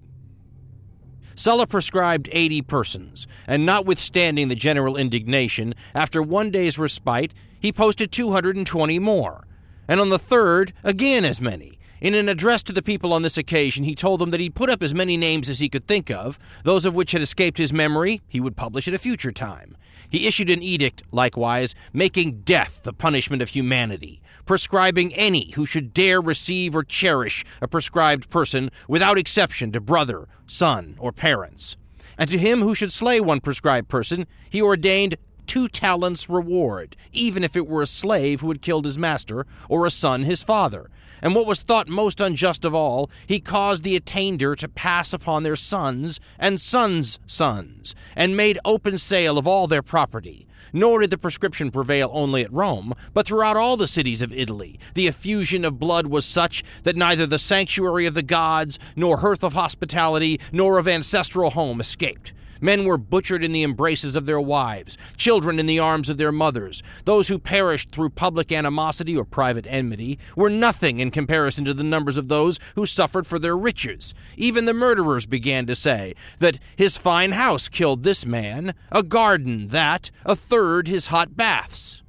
Sulla 1.35 1.67
proscribed 1.67 2.29
80 2.31 2.61
persons, 2.61 3.27
and 3.47 3.65
notwithstanding 3.65 4.47
the 4.47 4.55
general 4.55 4.95
indignation, 4.95 5.73
after 5.93 6.21
one 6.21 6.51
day's 6.51 6.77
respite, 6.77 7.33
he 7.59 7.73
posted 7.73 8.11
220 8.11 8.99
more, 8.99 9.47
and 9.87 9.99
on 9.99 10.09
the 10.09 10.19
third, 10.19 10.71
again 10.83 11.25
as 11.25 11.41
many, 11.41 11.72
in 12.03 12.13
an 12.15 12.27
address 12.27 12.61
to 12.63 12.73
the 12.73 12.81
people 12.81 13.13
on 13.13 13.21
this 13.21 13.37
occasion, 13.37 13.85
he 13.85 13.95
told 13.95 14.19
them 14.19 14.31
that 14.31 14.41
he'd 14.41 14.55
put 14.55 14.69
up 14.69 14.83
as 14.83 14.93
many 14.93 15.15
names 15.15 15.47
as 15.47 15.59
he 15.59 15.69
could 15.69 15.87
think 15.87 16.11
of, 16.11 16.37
those 16.65 16.85
of 16.85 16.93
which 16.93 17.13
had 17.13 17.21
escaped 17.21 17.57
his 17.57 17.71
memory 17.71 18.19
he 18.27 18.41
would 18.41 18.57
publish 18.57 18.89
at 18.89 18.93
a 18.93 18.97
future 18.97 19.31
time. 19.31 19.77
He 20.09 20.27
issued 20.27 20.49
an 20.49 20.61
edict, 20.61 21.01
likewise, 21.13 21.73
making 21.93 22.41
death 22.41 22.81
the 22.83 22.91
punishment 22.91 23.41
of 23.41 23.49
humanity, 23.49 24.21
proscribing 24.45 25.13
any 25.13 25.51
who 25.51 25.65
should 25.65 25.93
dare 25.93 26.19
receive 26.19 26.75
or 26.75 26.83
cherish 26.83 27.45
a 27.61 27.69
proscribed 27.69 28.29
person 28.29 28.69
without 28.89 29.17
exception 29.17 29.71
to 29.71 29.79
brother, 29.79 30.27
son, 30.45 30.97
or 30.99 31.13
parents. 31.13 31.77
And 32.17 32.29
to 32.29 32.37
him 32.37 32.59
who 32.59 32.75
should 32.75 32.91
slay 32.91 33.21
one 33.21 33.39
proscribed 33.39 33.87
person, 33.87 34.27
he 34.49 34.61
ordained 34.61 35.15
two 35.47 35.69
talents 35.69 36.29
reward, 36.29 36.97
even 37.13 37.45
if 37.45 37.55
it 37.55 37.67
were 37.67 37.81
a 37.81 37.87
slave 37.87 38.41
who 38.41 38.49
had 38.49 38.61
killed 38.61 38.83
his 38.83 38.99
master, 38.99 39.45
or 39.69 39.85
a 39.85 39.91
son 39.91 40.23
his 40.23 40.43
father, 40.43 40.89
and 41.23 41.33
what 41.33 41.47
was 41.47 41.61
thought 41.61 41.87
most 41.87 42.19
unjust 42.19 42.65
of 42.65 42.75
all, 42.75 43.09
he 43.25 43.39
caused 43.39 43.83
the 43.83 43.95
attainder 43.95 44.55
to 44.57 44.67
pass 44.67 45.13
upon 45.13 45.43
their 45.43 45.55
sons 45.55 46.19
and 46.37 46.59
sons' 46.59 47.17
sons, 47.25 47.95
and 48.13 48.35
made 48.35 48.59
open 48.65 48.97
sale 48.97 49.37
of 49.37 49.47
all 49.47 49.65
their 49.65 49.81
property. 49.81 50.45
Nor 50.73 50.99
did 50.99 51.11
the 51.11 51.17
proscription 51.17 51.71
prevail 51.71 52.09
only 52.13 52.43
at 52.43 52.51
Rome, 52.51 52.93
but 53.13 53.25
throughout 53.25 53.55
all 53.55 53.77
the 53.77 53.87
cities 53.87 54.21
of 54.21 54.33
Italy. 54.33 54.77
The 54.95 55.07
effusion 55.07 55.63
of 55.63 55.79
blood 55.79 56.07
was 56.07 56.25
such 56.25 56.61
that 56.83 56.97
neither 56.97 57.25
the 57.25 57.39
sanctuary 57.39 58.05
of 58.05 58.15
the 58.15 58.21
gods, 58.21 58.77
nor 58.95 59.17
hearth 59.17 59.45
of 59.45 59.53
hospitality, 59.53 60.41
nor 60.51 60.77
of 60.77 60.87
ancestral 60.89 61.51
home 61.51 61.79
escaped. 61.79 62.33
Men 62.63 62.85
were 62.85 62.97
butchered 62.97 63.43
in 63.43 63.51
the 63.51 63.61
embraces 63.61 64.15
of 64.15 64.25
their 64.25 64.39
wives, 64.39 64.97
children 65.17 65.59
in 65.59 65.65
the 65.65 65.79
arms 65.79 66.07
of 66.07 66.17
their 66.17 66.31
mothers. 66.31 66.81
Those 67.03 67.27
who 67.27 67.37
perished 67.37 67.91
through 67.91 68.11
public 68.11 68.53
animosity 68.53 69.17
or 69.17 69.25
private 69.25 69.67
enmity 69.67 70.17
were 70.37 70.49
nothing 70.49 71.01
in 71.01 71.11
comparison 71.11 71.65
to 71.65 71.73
the 71.73 71.83
numbers 71.83 72.15
of 72.15 72.29
those 72.29 72.61
who 72.75 72.85
suffered 72.85 73.27
for 73.27 73.37
their 73.37 73.57
riches. 73.57 74.13
Even 74.37 74.63
the 74.63 74.73
murderers 74.73 75.25
began 75.25 75.65
to 75.65 75.75
say 75.75 76.15
that 76.39 76.57
his 76.77 76.95
fine 76.95 77.33
house 77.33 77.67
killed 77.67 78.03
this 78.03 78.25
man, 78.25 78.73
a 78.93 79.03
garden 79.03 79.67
that, 79.67 80.09
a 80.25 80.33
third 80.33 80.87
his 80.87 81.07
hot 81.07 81.35
baths. 81.35 82.02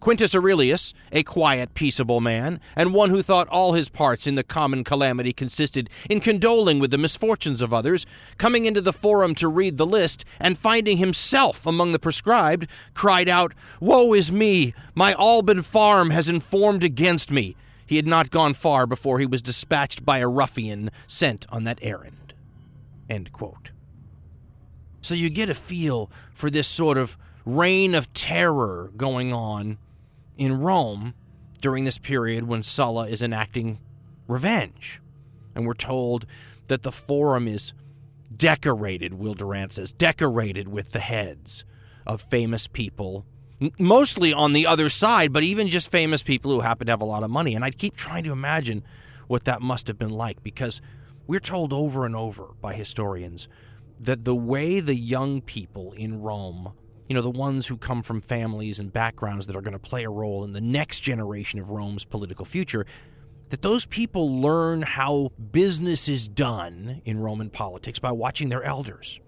Quintus 0.00 0.34
Aurelius, 0.34 0.94
a 1.10 1.22
quiet, 1.22 1.74
peaceable 1.74 2.20
man, 2.20 2.60
and 2.76 2.94
one 2.94 3.10
who 3.10 3.20
thought 3.20 3.48
all 3.48 3.72
his 3.72 3.88
parts 3.88 4.26
in 4.26 4.36
the 4.36 4.44
common 4.44 4.84
calamity 4.84 5.32
consisted 5.32 5.90
in 6.08 6.20
condoling 6.20 6.78
with 6.78 6.90
the 6.90 6.98
misfortunes 6.98 7.60
of 7.60 7.74
others, 7.74 8.06
coming 8.36 8.64
into 8.64 8.80
the 8.80 8.92
forum 8.92 9.34
to 9.34 9.48
read 9.48 9.76
the 9.76 9.86
list, 9.86 10.24
and 10.38 10.56
finding 10.56 10.98
himself 10.98 11.66
among 11.66 11.92
the 11.92 11.98
proscribed, 11.98 12.68
cried 12.94 13.28
out, 13.28 13.52
Woe 13.80 14.14
is 14.14 14.30
me! 14.30 14.72
My 14.94 15.14
Alban 15.14 15.62
farm 15.62 16.10
has 16.10 16.28
informed 16.28 16.84
against 16.84 17.30
me. 17.30 17.56
He 17.84 17.96
had 17.96 18.06
not 18.06 18.30
gone 18.30 18.54
far 18.54 18.86
before 18.86 19.18
he 19.18 19.26
was 19.26 19.42
dispatched 19.42 20.04
by 20.04 20.18
a 20.18 20.28
ruffian 20.28 20.90
sent 21.06 21.46
on 21.48 21.64
that 21.64 21.78
errand. 21.82 22.34
So 25.00 25.14
you 25.14 25.30
get 25.30 25.48
a 25.48 25.54
feel 25.54 26.10
for 26.32 26.50
this 26.50 26.68
sort 26.68 26.98
of 26.98 27.16
reign 27.46 27.94
of 27.94 28.12
terror 28.12 28.92
going 28.96 29.32
on 29.32 29.78
in 30.38 30.58
Rome 30.58 31.14
during 31.60 31.84
this 31.84 31.98
period 31.98 32.44
when 32.44 32.62
Sulla 32.62 33.08
is 33.08 33.20
enacting 33.20 33.80
revenge. 34.26 35.02
And 35.54 35.66
we're 35.66 35.74
told 35.74 36.24
that 36.68 36.82
the 36.82 36.92
forum 36.92 37.48
is 37.48 37.72
decorated, 38.34 39.14
Will 39.14 39.34
Durant 39.34 39.72
says, 39.72 39.92
decorated 39.92 40.68
with 40.68 40.92
the 40.92 41.00
heads 41.00 41.64
of 42.06 42.22
famous 42.22 42.66
people, 42.66 43.26
mostly 43.78 44.32
on 44.32 44.52
the 44.52 44.66
other 44.66 44.88
side, 44.88 45.32
but 45.32 45.42
even 45.42 45.68
just 45.68 45.90
famous 45.90 46.22
people 46.22 46.52
who 46.52 46.60
happen 46.60 46.86
to 46.86 46.92
have 46.92 47.02
a 47.02 47.06
lot 47.06 47.24
of 47.24 47.30
money. 47.30 47.54
And 47.54 47.64
I 47.64 47.70
keep 47.70 47.96
trying 47.96 48.24
to 48.24 48.32
imagine 48.32 48.84
what 49.26 49.44
that 49.44 49.60
must 49.60 49.88
have 49.88 49.98
been 49.98 50.10
like 50.10 50.42
because 50.42 50.80
we're 51.26 51.40
told 51.40 51.72
over 51.72 52.06
and 52.06 52.14
over 52.14 52.54
by 52.60 52.74
historians 52.74 53.48
that 54.00 54.24
the 54.24 54.34
way 54.34 54.80
the 54.80 54.94
young 54.94 55.40
people 55.40 55.92
in 55.92 56.22
Rome 56.22 56.72
you 57.08 57.14
know, 57.14 57.22
the 57.22 57.30
ones 57.30 57.66
who 57.66 57.76
come 57.76 58.02
from 58.02 58.20
families 58.20 58.78
and 58.78 58.92
backgrounds 58.92 59.46
that 59.46 59.56
are 59.56 59.62
going 59.62 59.72
to 59.72 59.78
play 59.78 60.04
a 60.04 60.10
role 60.10 60.44
in 60.44 60.52
the 60.52 60.60
next 60.60 61.00
generation 61.00 61.58
of 61.58 61.70
Rome's 61.70 62.04
political 62.04 62.44
future, 62.44 62.84
that 63.48 63.62
those 63.62 63.86
people 63.86 64.40
learn 64.42 64.82
how 64.82 65.32
business 65.50 66.06
is 66.08 66.28
done 66.28 67.00
in 67.06 67.18
Roman 67.18 67.48
politics 67.48 67.98
by 67.98 68.12
watching 68.12 68.50
their 68.50 68.62
elders. 68.62 69.20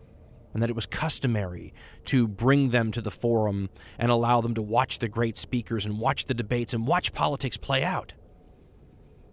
And 0.52 0.62
that 0.62 0.68
it 0.68 0.76
was 0.76 0.84
customary 0.84 1.72
to 2.06 2.26
bring 2.26 2.70
them 2.70 2.90
to 2.92 3.00
the 3.00 3.10
forum 3.10 3.70
and 3.98 4.10
allow 4.10 4.40
them 4.40 4.54
to 4.54 4.62
watch 4.62 4.98
the 4.98 5.08
great 5.08 5.38
speakers 5.38 5.86
and 5.86 5.98
watch 5.98 6.26
the 6.26 6.34
debates 6.34 6.74
and 6.74 6.86
watch 6.86 7.12
politics 7.12 7.56
play 7.56 7.84
out. 7.84 8.14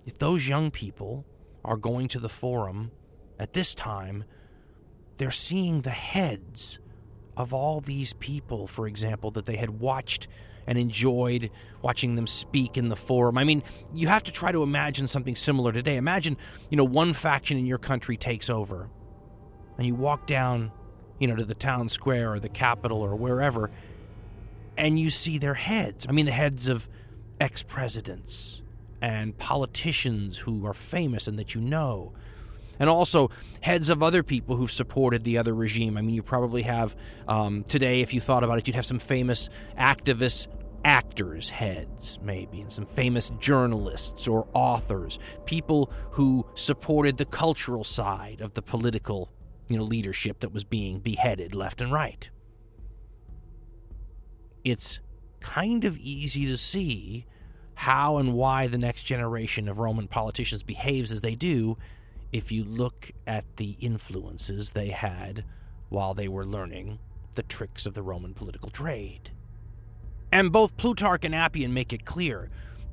If 0.05 0.19
those 0.19 0.47
young 0.47 0.69
people 0.69 1.25
are 1.65 1.75
going 1.75 2.07
to 2.09 2.19
the 2.19 2.29
forum 2.29 2.91
at 3.39 3.53
this 3.53 3.73
time, 3.73 4.25
they're 5.17 5.31
seeing 5.31 5.81
the 5.81 5.89
heads 5.89 6.77
of 7.37 7.53
all 7.53 7.79
these 7.79 8.13
people, 8.13 8.67
for 8.67 8.87
example, 8.87 9.31
that 9.31 9.45
they 9.45 9.55
had 9.55 9.69
watched 9.69 10.27
and 10.65 10.77
enjoyed 10.77 11.49
watching 11.81 12.15
them 12.15 12.27
speak 12.27 12.77
in 12.77 12.89
the 12.89 12.95
forum. 12.95 13.37
I 13.37 13.45
mean, 13.45 13.63
you 13.93 14.09
have 14.09 14.23
to 14.23 14.33
try 14.33 14.51
to 14.51 14.63
imagine 14.63 15.07
something 15.07 15.35
similar 15.35 15.71
today. 15.71 15.95
Imagine, 15.95 16.35
you 16.69 16.75
know, 16.75 16.83
one 16.83 17.13
faction 17.13 17.57
in 17.57 17.65
your 17.65 17.77
country 17.77 18.17
takes 18.17 18.49
over 18.49 18.89
and 19.77 19.87
you 19.87 19.95
walk 19.95 20.27
down, 20.27 20.73
you 21.19 21.27
know, 21.27 21.37
to 21.37 21.45
the 21.45 21.55
town 21.55 21.87
square 21.87 22.33
or 22.33 22.39
the 22.39 22.49
capitol 22.49 23.01
or 23.01 23.15
wherever 23.15 23.71
and 24.77 24.99
you 24.99 25.09
see 25.09 25.37
their 25.37 25.55
heads. 25.55 26.05
I 26.07 26.11
mean, 26.11 26.27
the 26.27 26.31
heads 26.31 26.67
of 26.67 26.87
ex 27.39 27.63
presidents 27.63 28.61
and 29.01 29.37
politicians 29.37 30.37
who 30.37 30.65
are 30.65 30.73
famous 30.73 31.27
and 31.27 31.37
that 31.39 31.55
you 31.55 31.61
know 31.61 32.13
and 32.79 32.89
also 32.89 33.29
heads 33.61 33.89
of 33.89 34.03
other 34.03 34.23
people 34.23 34.55
who've 34.55 34.71
supported 34.71 35.23
the 35.23 35.37
other 35.37 35.53
regime. 35.53 35.97
I 35.97 36.01
mean, 36.01 36.15
you 36.15 36.23
probably 36.23 36.63
have 36.63 36.95
um, 37.27 37.63
today, 37.65 38.01
if 38.01 38.13
you 38.13 38.21
thought 38.21 38.43
about 38.43 38.57
it, 38.57 38.67
you'd 38.67 38.75
have 38.75 38.85
some 38.85 38.99
famous 38.99 39.49
activists 39.77 40.47
actors' 40.83 41.49
heads, 41.49 42.17
maybe, 42.23 42.61
and 42.61 42.71
some 42.71 42.85
famous 42.85 43.31
journalists 43.41 44.27
or 44.27 44.47
authors, 44.53 45.19
people 45.45 45.91
who 46.11 46.45
supported 46.55 47.17
the 47.17 47.25
cultural 47.25 47.83
side 47.83 48.39
of 48.39 48.53
the 48.53 48.61
political 48.61 49.29
you 49.69 49.77
know, 49.77 49.83
leadership 49.83 50.39
that 50.39 50.53
was 50.53 50.63
being 50.63 50.99
beheaded 50.99 51.53
left 51.53 51.81
and 51.81 51.91
right. 51.91 52.29
It's 54.63 54.99
kind 55.39 55.83
of 55.83 55.97
easy 55.97 56.45
to 56.45 56.57
see 56.57 57.25
how 57.75 58.17
and 58.17 58.33
why 58.33 58.67
the 58.67 58.77
next 58.77 59.03
generation 59.03 59.67
of 59.67 59.79
Roman 59.79 60.07
politicians 60.07 60.63
behaves 60.63 61.11
as 61.11 61.21
they 61.21 61.35
do 61.35 61.77
if 62.37 62.51
you 62.51 62.63
look 62.63 63.11
at 63.25 63.57
the 63.57 63.71
influences 63.79 64.69
they 64.69 64.89
had 64.89 65.43
while 65.89 66.13
they 66.13 66.27
were 66.27 66.45
learning 66.45 66.99
the 67.33 67.41
tricks 67.41 67.87
of 67.87 67.95
the 67.95 68.03
Roman 68.03 68.35
political 68.35 68.69
trade. 68.69 69.31
And 70.31 70.51
both 70.51 70.77
Plutarch 70.77 71.25
and 71.25 71.33
Appian 71.33 71.73
make 71.73 71.93
it 71.93 72.05
clear 72.05 72.49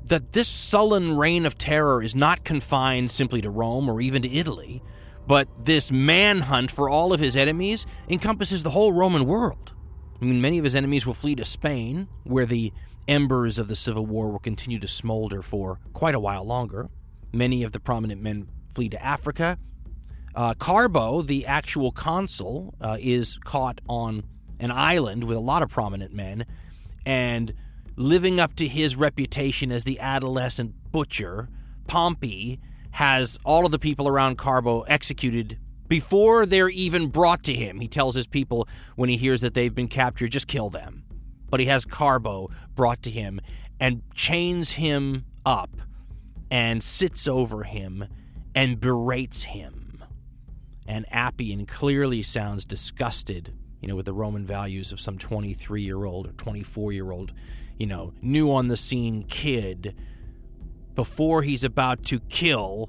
that 0.06 0.32
this 0.32 0.48
Sullan 0.48 1.18
reign 1.18 1.44
of 1.44 1.58
terror 1.58 2.02
is 2.02 2.14
not 2.14 2.44
confined 2.44 3.10
simply 3.10 3.42
to 3.42 3.50
Rome 3.50 3.88
or 3.88 4.00
even 4.00 4.22
to 4.22 4.30
Italy, 4.30 4.82
but 5.26 5.48
this 5.62 5.92
manhunt 5.92 6.70
for 6.70 6.88
all 6.88 7.12
of 7.12 7.20
his 7.20 7.36
enemies 7.36 7.84
encompasses 8.08 8.62
the 8.62 8.70
whole 8.70 8.92
Roman 8.92 9.26
world. 9.26 9.74
I 10.22 10.24
mean, 10.24 10.40
many 10.40 10.56
of 10.56 10.64
his 10.64 10.74
enemies 10.74 11.06
will 11.06 11.14
flee 11.14 11.34
to 11.34 11.44
Spain, 11.44 12.08
where 12.24 12.46
the 12.46 12.72
embers 13.06 13.58
of 13.58 13.68
the 13.68 13.76
Civil 13.76 14.06
War 14.06 14.30
will 14.30 14.38
continue 14.38 14.78
to 14.78 14.88
smolder 14.88 15.42
for 15.42 15.80
quite 15.92 16.14
a 16.14 16.20
while 16.20 16.44
longer. 16.44 16.88
Many 17.32 17.62
of 17.62 17.72
the 17.72 17.80
prominent 17.80 18.22
men 18.22 18.48
flee 18.74 18.88
to 18.90 19.02
Africa. 19.02 19.58
Uh, 20.34 20.54
Carbo, 20.54 21.22
the 21.22 21.46
actual 21.46 21.92
consul, 21.92 22.74
uh, 22.80 22.96
is 23.00 23.38
caught 23.44 23.80
on 23.88 24.24
an 24.58 24.70
island 24.70 25.24
with 25.24 25.36
a 25.36 25.40
lot 25.40 25.62
of 25.62 25.70
prominent 25.70 26.12
men 26.12 26.44
and 27.06 27.52
living 27.96 28.40
up 28.40 28.56
to 28.56 28.66
his 28.66 28.96
reputation 28.96 29.70
as 29.70 29.84
the 29.84 30.00
adolescent 30.00 30.74
butcher, 30.90 31.48
Pompey 31.86 32.60
has 32.92 33.38
all 33.44 33.66
of 33.66 33.72
the 33.72 33.78
people 33.78 34.08
around 34.08 34.38
Carbo 34.38 34.82
executed 34.82 35.58
before 35.88 36.46
they're 36.46 36.70
even 36.70 37.08
brought 37.08 37.42
to 37.44 37.54
him. 37.54 37.80
He 37.80 37.88
tells 37.88 38.14
his 38.14 38.26
people 38.26 38.68
when 38.96 39.08
he 39.08 39.16
hears 39.16 39.42
that 39.42 39.54
they've 39.54 39.74
been 39.74 39.88
captured, 39.88 40.30
just 40.30 40.48
kill 40.48 40.70
them. 40.70 41.04
But 41.50 41.60
he 41.60 41.66
has 41.66 41.84
Carbo 41.84 42.50
brought 42.74 43.02
to 43.02 43.10
him 43.10 43.40
and 43.78 44.02
chains 44.14 44.72
him 44.72 45.24
up 45.44 45.70
and 46.50 46.82
sits 46.82 47.28
over 47.28 47.64
him 47.64 48.06
and 48.54 48.80
berates 48.80 49.42
him. 49.42 50.04
And 50.86 51.06
Appian 51.10 51.66
clearly 51.66 52.22
sounds 52.22 52.64
disgusted 52.64 53.54
you 53.84 53.88
know, 53.88 53.96
with 53.96 54.06
the 54.06 54.14
Roman 54.14 54.46
values 54.46 54.92
of 54.92 55.00
some 55.00 55.18
23 55.18 55.82
year 55.82 56.06
old 56.06 56.26
or 56.26 56.32
24 56.32 56.92
year 56.92 57.10
old, 57.10 57.34
you 57.78 57.86
know, 57.86 58.14
new 58.22 58.50
on 58.50 58.68
the 58.68 58.78
scene 58.78 59.24
kid 59.24 59.94
before 60.94 61.42
he's 61.42 61.62
about 61.62 62.02
to 62.04 62.18
kill 62.20 62.88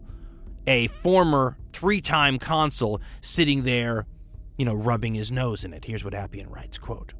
a 0.65 0.87
former 0.87 1.57
three 1.73 1.99
time 1.99 2.39
consul 2.39 3.01
sitting 3.19 3.63
there, 3.63 4.05
you 4.57 4.63
know, 4.63 4.73
rubbing 4.73 5.13
his 5.13 5.33
nose 5.33 5.65
in 5.65 5.73
it. 5.73 5.83
Here's 5.83 6.05
what 6.05 6.13
Appian 6.13 6.49
writes 6.49 6.77
quote, 6.77 7.13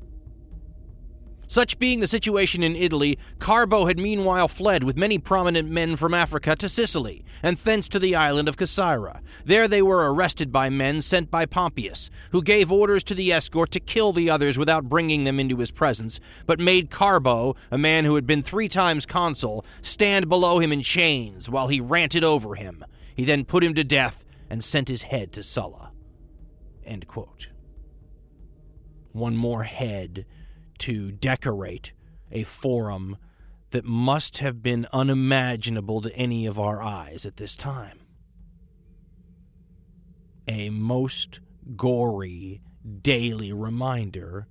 such 1.47 1.79
being 1.79 1.99
the 1.99 2.07
situation 2.07 2.63
in 2.63 2.75
Italy, 2.75 3.17
Carbo 3.39 3.85
had 3.85 3.99
meanwhile 3.99 4.47
fled 4.47 4.83
with 4.83 4.97
many 4.97 5.17
prominent 5.17 5.69
men 5.69 5.95
from 5.95 6.13
Africa 6.13 6.55
to 6.55 6.69
Sicily, 6.69 7.23
and 7.43 7.57
thence 7.57 7.87
to 7.89 7.99
the 7.99 8.15
island 8.15 8.49
of 8.49 8.57
Caesarea. 8.57 9.21
There 9.45 9.67
they 9.67 9.81
were 9.81 10.11
arrested 10.13 10.51
by 10.51 10.69
men 10.69 11.01
sent 11.01 11.29
by 11.29 11.45
Pompeius, 11.45 12.09
who 12.31 12.41
gave 12.41 12.71
orders 12.71 13.03
to 13.05 13.15
the 13.15 13.31
escort 13.31 13.71
to 13.71 13.79
kill 13.79 14.13
the 14.13 14.29
others 14.29 14.57
without 14.57 14.89
bringing 14.89 15.23
them 15.23 15.39
into 15.39 15.57
his 15.57 15.71
presence, 15.71 16.19
but 16.45 16.59
made 16.59 16.89
Carbo, 16.89 17.55
a 17.71 17.77
man 17.77 18.05
who 18.05 18.15
had 18.15 18.25
been 18.25 18.43
three 18.43 18.67
times 18.67 19.05
consul, 19.05 19.65
stand 19.81 20.29
below 20.29 20.59
him 20.59 20.71
in 20.71 20.81
chains 20.81 21.49
while 21.49 21.67
he 21.67 21.79
ranted 21.79 22.23
over 22.23 22.55
him. 22.55 22.83
He 23.15 23.25
then 23.25 23.45
put 23.45 23.63
him 23.63 23.73
to 23.75 23.83
death 23.83 24.25
and 24.49 24.63
sent 24.63 24.87
his 24.87 25.03
head 25.03 25.31
to 25.33 25.43
Sulla. 25.43 25.91
One 29.11 29.35
more 29.35 29.63
head 29.63 30.25
to 30.80 31.11
decorate 31.11 31.93
a 32.32 32.43
forum 32.43 33.17
that 33.71 33.86
must 33.86 34.38
have 34.39 34.61
been 34.61 34.88
unimaginable 34.93 36.01
to 36.01 36.15
any 36.15 36.45
of 36.45 36.59
our 36.59 36.82
eyes 36.82 37.26
at 37.26 37.38
this 37.38 37.55
time. 37.55 37.99
A 40.47 40.69
most 40.69 41.39
gory 41.76 42.61
daily 43.01 43.51
reminder, 43.51 44.47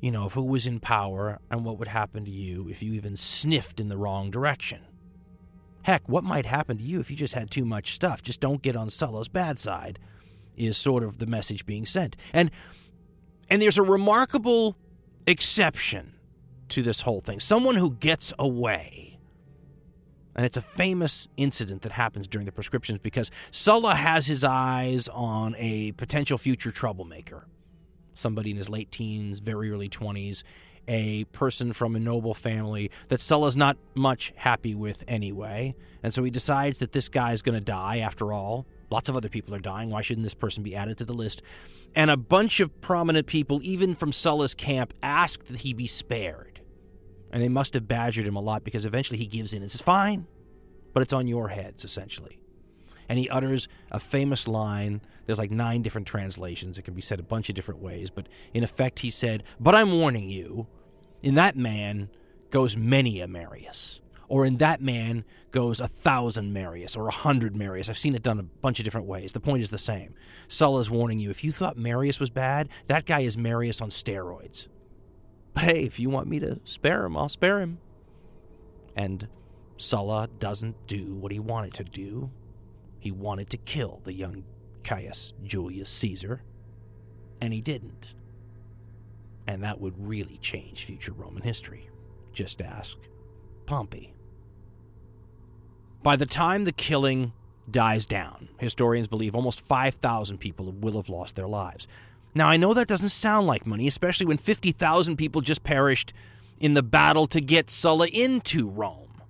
you 0.00 0.10
know, 0.10 0.26
of 0.26 0.34
who 0.34 0.44
was 0.44 0.66
in 0.66 0.78
power 0.78 1.38
and 1.50 1.64
what 1.64 1.78
would 1.78 1.88
happen 1.88 2.24
to 2.24 2.30
you 2.30 2.68
if 2.68 2.82
you 2.82 2.92
even 2.92 3.16
sniffed 3.16 3.80
in 3.80 3.88
the 3.88 3.96
wrong 3.96 4.30
direction. 4.30 4.80
Heck, 5.82 6.06
what 6.08 6.24
might 6.24 6.46
happen 6.46 6.76
to 6.76 6.84
you 6.84 7.00
if 7.00 7.10
you 7.10 7.16
just 7.16 7.34
had 7.34 7.50
too 7.50 7.64
much 7.64 7.94
stuff? 7.94 8.22
Just 8.22 8.40
don't 8.40 8.60
get 8.60 8.76
on 8.76 8.90
Sulla's 8.90 9.28
bad 9.28 9.58
side, 9.58 9.98
is 10.56 10.76
sort 10.76 11.02
of 11.02 11.18
the 11.18 11.26
message 11.26 11.64
being 11.64 11.86
sent. 11.86 12.16
And 12.32 12.50
and 13.48 13.60
there's 13.60 13.78
a 13.78 13.82
remarkable 13.82 14.76
exception 15.30 16.14
to 16.68 16.82
this 16.82 17.00
whole 17.02 17.20
thing. 17.20 17.40
Someone 17.40 17.76
who 17.76 17.92
gets 17.92 18.32
away. 18.38 19.18
And 20.36 20.46
it's 20.46 20.56
a 20.56 20.62
famous 20.62 21.28
incident 21.36 21.82
that 21.82 21.92
happens 21.92 22.28
during 22.28 22.46
the 22.46 22.52
proscriptions 22.52 23.00
because 23.00 23.30
Sulla 23.50 23.94
has 23.94 24.26
his 24.26 24.44
eyes 24.44 25.08
on 25.08 25.56
a 25.58 25.92
potential 25.92 26.38
future 26.38 26.70
troublemaker. 26.70 27.46
Somebody 28.14 28.50
in 28.50 28.56
his 28.56 28.68
late 28.68 28.92
teens, 28.92 29.40
very 29.40 29.70
early 29.70 29.88
20s, 29.88 30.42
a 30.86 31.24
person 31.26 31.72
from 31.72 31.96
a 31.96 32.00
noble 32.00 32.34
family 32.34 32.90
that 33.08 33.20
Sulla's 33.20 33.56
not 33.56 33.76
much 33.94 34.32
happy 34.36 34.74
with 34.74 35.04
anyway. 35.08 35.74
And 36.02 36.14
so 36.14 36.22
he 36.22 36.30
decides 36.30 36.78
that 36.78 36.92
this 36.92 37.08
guy's 37.08 37.42
going 37.42 37.54
to 37.56 37.60
die 37.60 37.98
after 37.98 38.32
all. 38.32 38.66
Lots 38.90 39.08
of 39.08 39.16
other 39.16 39.28
people 39.28 39.54
are 39.54 39.60
dying. 39.60 39.90
Why 39.90 40.02
shouldn't 40.02 40.24
this 40.24 40.34
person 40.34 40.62
be 40.62 40.74
added 40.74 40.98
to 40.98 41.04
the 41.04 41.12
list? 41.12 41.42
And 41.94 42.10
a 42.10 42.16
bunch 42.16 42.60
of 42.60 42.80
prominent 42.80 43.26
people, 43.26 43.60
even 43.62 43.94
from 43.94 44.12
Sulla's 44.12 44.54
camp, 44.54 44.94
asked 45.02 45.48
that 45.48 45.60
he 45.60 45.72
be 45.72 45.86
spared. 45.86 46.60
And 47.32 47.42
they 47.42 47.48
must 47.48 47.74
have 47.74 47.88
badgered 47.88 48.26
him 48.26 48.36
a 48.36 48.40
lot 48.40 48.64
because 48.64 48.84
eventually 48.84 49.18
he 49.18 49.26
gives 49.26 49.52
in 49.52 49.62
and 49.62 49.70
says, 49.70 49.80
Fine, 49.80 50.26
but 50.92 51.02
it's 51.02 51.12
on 51.12 51.26
your 51.26 51.48
heads, 51.48 51.84
essentially. 51.84 52.38
And 53.08 53.18
he 53.18 53.28
utters 53.28 53.66
a 53.90 53.98
famous 53.98 54.46
line. 54.46 55.00
There's 55.26 55.38
like 55.38 55.50
nine 55.50 55.82
different 55.82 56.06
translations. 56.06 56.78
It 56.78 56.82
can 56.82 56.94
be 56.94 57.02
said 57.02 57.18
a 57.18 57.24
bunch 57.24 57.48
of 57.48 57.54
different 57.54 57.80
ways. 57.80 58.10
But 58.10 58.28
in 58.54 58.62
effect, 58.62 59.00
he 59.00 59.10
said, 59.10 59.42
But 59.58 59.74
I'm 59.74 59.92
warning 59.92 60.28
you, 60.28 60.68
in 61.22 61.34
that 61.34 61.56
man 61.56 62.08
goes 62.50 62.76
many 62.76 63.20
a 63.20 63.28
Marius 63.28 64.00
or 64.30 64.46
in 64.46 64.58
that 64.58 64.80
man 64.80 65.24
goes 65.50 65.80
a 65.80 65.88
thousand 65.88 66.52
Marius 66.52 66.94
or 66.94 67.08
a 67.08 67.12
hundred 67.12 67.56
Marius. 67.56 67.88
I've 67.88 67.98
seen 67.98 68.14
it 68.14 68.22
done 68.22 68.38
a 68.38 68.44
bunch 68.44 68.78
of 68.78 68.84
different 68.84 69.08
ways. 69.08 69.32
The 69.32 69.40
point 69.40 69.60
is 69.60 69.70
the 69.70 69.76
same. 69.76 70.14
Sulla's 70.46 70.88
warning 70.88 71.18
you 71.18 71.30
if 71.30 71.42
you 71.42 71.50
thought 71.50 71.76
Marius 71.76 72.20
was 72.20 72.30
bad, 72.30 72.68
that 72.86 73.06
guy 73.06 73.20
is 73.20 73.36
Marius 73.36 73.80
on 73.80 73.90
steroids. 73.90 74.68
But 75.52 75.64
hey, 75.64 75.82
if 75.82 75.98
you 75.98 76.10
want 76.10 76.28
me 76.28 76.38
to 76.38 76.60
spare 76.62 77.04
him, 77.04 77.16
I'll 77.16 77.28
spare 77.28 77.60
him. 77.60 77.80
And 78.94 79.26
Sulla 79.78 80.28
doesn't 80.38 80.86
do 80.86 81.16
what 81.16 81.32
he 81.32 81.40
wanted 81.40 81.74
to 81.74 81.84
do. 81.84 82.30
He 83.00 83.10
wanted 83.10 83.50
to 83.50 83.56
kill 83.56 84.00
the 84.04 84.12
young 84.12 84.44
Caius 84.84 85.34
Julius 85.42 85.88
Caesar, 85.88 86.44
and 87.40 87.52
he 87.52 87.60
didn't. 87.60 88.14
And 89.48 89.64
that 89.64 89.80
would 89.80 89.94
really 89.98 90.36
change 90.36 90.84
future 90.84 91.12
Roman 91.12 91.42
history. 91.42 91.90
Just 92.32 92.62
ask 92.62 92.96
Pompey. 93.66 94.14
By 96.02 96.16
the 96.16 96.24
time 96.24 96.64
the 96.64 96.72
killing 96.72 97.32
dies 97.70 98.06
down, 98.06 98.48
historians 98.56 99.06
believe 99.06 99.34
almost 99.34 99.60
5,000 99.60 100.38
people 100.38 100.72
will 100.72 100.96
have 100.96 101.10
lost 101.10 101.36
their 101.36 101.46
lives. 101.46 101.86
Now, 102.34 102.48
I 102.48 102.56
know 102.56 102.72
that 102.72 102.88
doesn't 102.88 103.10
sound 103.10 103.46
like 103.46 103.66
money, 103.66 103.86
especially 103.86 104.24
when 104.24 104.38
50,000 104.38 105.16
people 105.16 105.42
just 105.42 105.62
perished 105.62 106.14
in 106.58 106.72
the 106.72 106.82
battle 106.82 107.26
to 107.26 107.40
get 107.40 107.68
Sulla 107.68 108.06
into 108.06 108.66
Rome. 108.68 109.20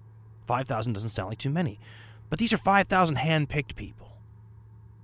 5,000 0.44 0.92
doesn't 0.92 1.10
sound 1.10 1.30
like 1.30 1.38
too 1.38 1.50
many, 1.50 1.80
but 2.28 2.38
these 2.38 2.52
are 2.52 2.58
5,000 2.58 3.16
hand 3.16 3.48
picked 3.48 3.74
people. 3.74 4.18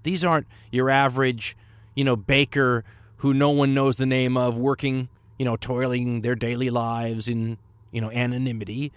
These 0.04 0.24
aren't 0.24 0.46
your 0.70 0.88
average, 0.88 1.56
you 1.96 2.04
know, 2.04 2.14
baker 2.14 2.84
who 3.18 3.34
no 3.34 3.50
one 3.50 3.74
knows 3.74 3.96
the 3.96 4.06
name 4.06 4.36
of, 4.36 4.56
working, 4.56 5.08
you 5.36 5.44
know, 5.44 5.56
toiling 5.56 6.20
their 6.20 6.36
daily 6.36 6.70
lives 6.70 7.26
in, 7.26 7.58
you 7.90 8.00
know, 8.00 8.10
anonymity. 8.12 8.92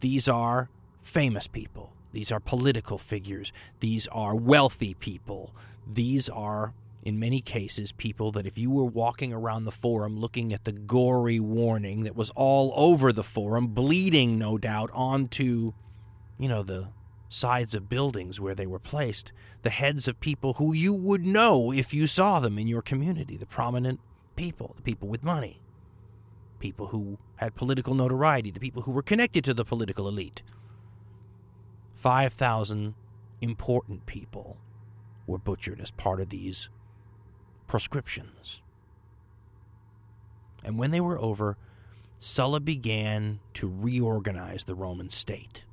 These 0.00 0.28
are 0.28 0.68
famous 1.00 1.46
people 1.46 1.91
these 2.12 2.30
are 2.30 2.40
political 2.40 2.98
figures. 2.98 3.52
These 3.80 4.06
are 4.08 4.34
wealthy 4.34 4.94
people. 4.94 5.54
These 5.86 6.28
are, 6.28 6.74
in 7.02 7.18
many 7.18 7.40
cases, 7.40 7.92
people 7.92 8.30
that 8.32 8.46
if 8.46 8.58
you 8.58 8.70
were 8.70 8.84
walking 8.84 9.32
around 9.32 9.64
the 9.64 9.72
forum 9.72 10.18
looking 10.18 10.52
at 10.52 10.64
the 10.64 10.72
gory 10.72 11.40
warning 11.40 12.04
that 12.04 12.14
was 12.14 12.30
all 12.30 12.72
over 12.76 13.12
the 13.12 13.22
forum, 13.22 13.68
bleeding, 13.68 14.38
no 14.38 14.58
doubt, 14.58 14.90
onto, 14.92 15.72
you 16.38 16.48
know, 16.48 16.62
the 16.62 16.88
sides 17.28 17.74
of 17.74 17.88
buildings 17.88 18.38
where 18.38 18.54
they 18.54 18.66
were 18.66 18.78
placed 18.78 19.32
the 19.62 19.70
heads 19.70 20.06
of 20.06 20.20
people 20.20 20.54
who 20.54 20.72
you 20.72 20.92
would 20.92 21.24
know 21.24 21.72
if 21.72 21.94
you 21.94 22.06
saw 22.06 22.40
them 22.40 22.58
in 22.58 22.66
your 22.66 22.82
community, 22.82 23.36
the 23.36 23.46
prominent 23.46 24.00
people, 24.36 24.74
the 24.76 24.82
people 24.82 25.08
with 25.08 25.22
money, 25.22 25.60
people 26.58 26.88
who 26.88 27.18
had 27.36 27.54
political 27.54 27.94
notoriety, 27.94 28.50
the 28.50 28.60
people 28.60 28.82
who 28.82 28.92
were 28.92 29.02
connected 29.02 29.44
to 29.44 29.54
the 29.54 29.64
political 29.64 30.08
elite. 30.08 30.42
5,000 32.02 32.94
important 33.40 34.06
people 34.06 34.56
were 35.24 35.38
butchered 35.38 35.80
as 35.80 35.92
part 35.92 36.20
of 36.20 36.30
these 36.30 36.68
proscriptions. 37.68 38.60
And 40.64 40.80
when 40.80 40.90
they 40.90 41.00
were 41.00 41.16
over, 41.16 41.56
Sulla 42.18 42.58
began 42.58 43.38
to 43.54 43.68
reorganize 43.68 44.64
the 44.64 44.74
Roman 44.74 45.10
state. 45.10 45.64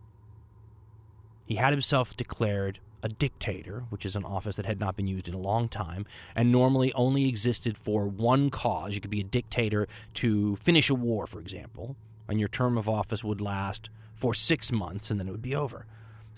He 1.47 1.55
had 1.55 1.73
himself 1.73 2.15
declared 2.15 2.77
a 3.01 3.09
dictator, 3.09 3.85
which 3.89 4.05
is 4.05 4.15
an 4.15 4.23
office 4.23 4.55
that 4.57 4.67
had 4.67 4.79
not 4.79 4.95
been 4.95 5.07
used 5.07 5.27
in 5.27 5.33
a 5.33 5.39
long 5.39 5.67
time 5.67 6.05
and 6.35 6.51
normally 6.51 6.93
only 6.93 7.27
existed 7.27 7.75
for 7.75 8.07
one 8.07 8.51
cause. 8.51 8.93
You 8.93 9.01
could 9.01 9.09
be 9.09 9.21
a 9.21 9.23
dictator 9.23 9.87
to 10.15 10.57
finish 10.57 10.91
a 10.91 10.95
war, 10.95 11.25
for 11.25 11.39
example, 11.39 11.95
and 12.27 12.37
your 12.37 12.49
term 12.49 12.77
of 12.77 12.87
office 12.87 13.23
would 13.23 13.41
last 13.41 13.89
for 14.13 14.35
six 14.35 14.71
months 14.71 15.09
and 15.09 15.19
then 15.19 15.27
it 15.27 15.31
would 15.31 15.41
be 15.41 15.55
over. 15.55 15.87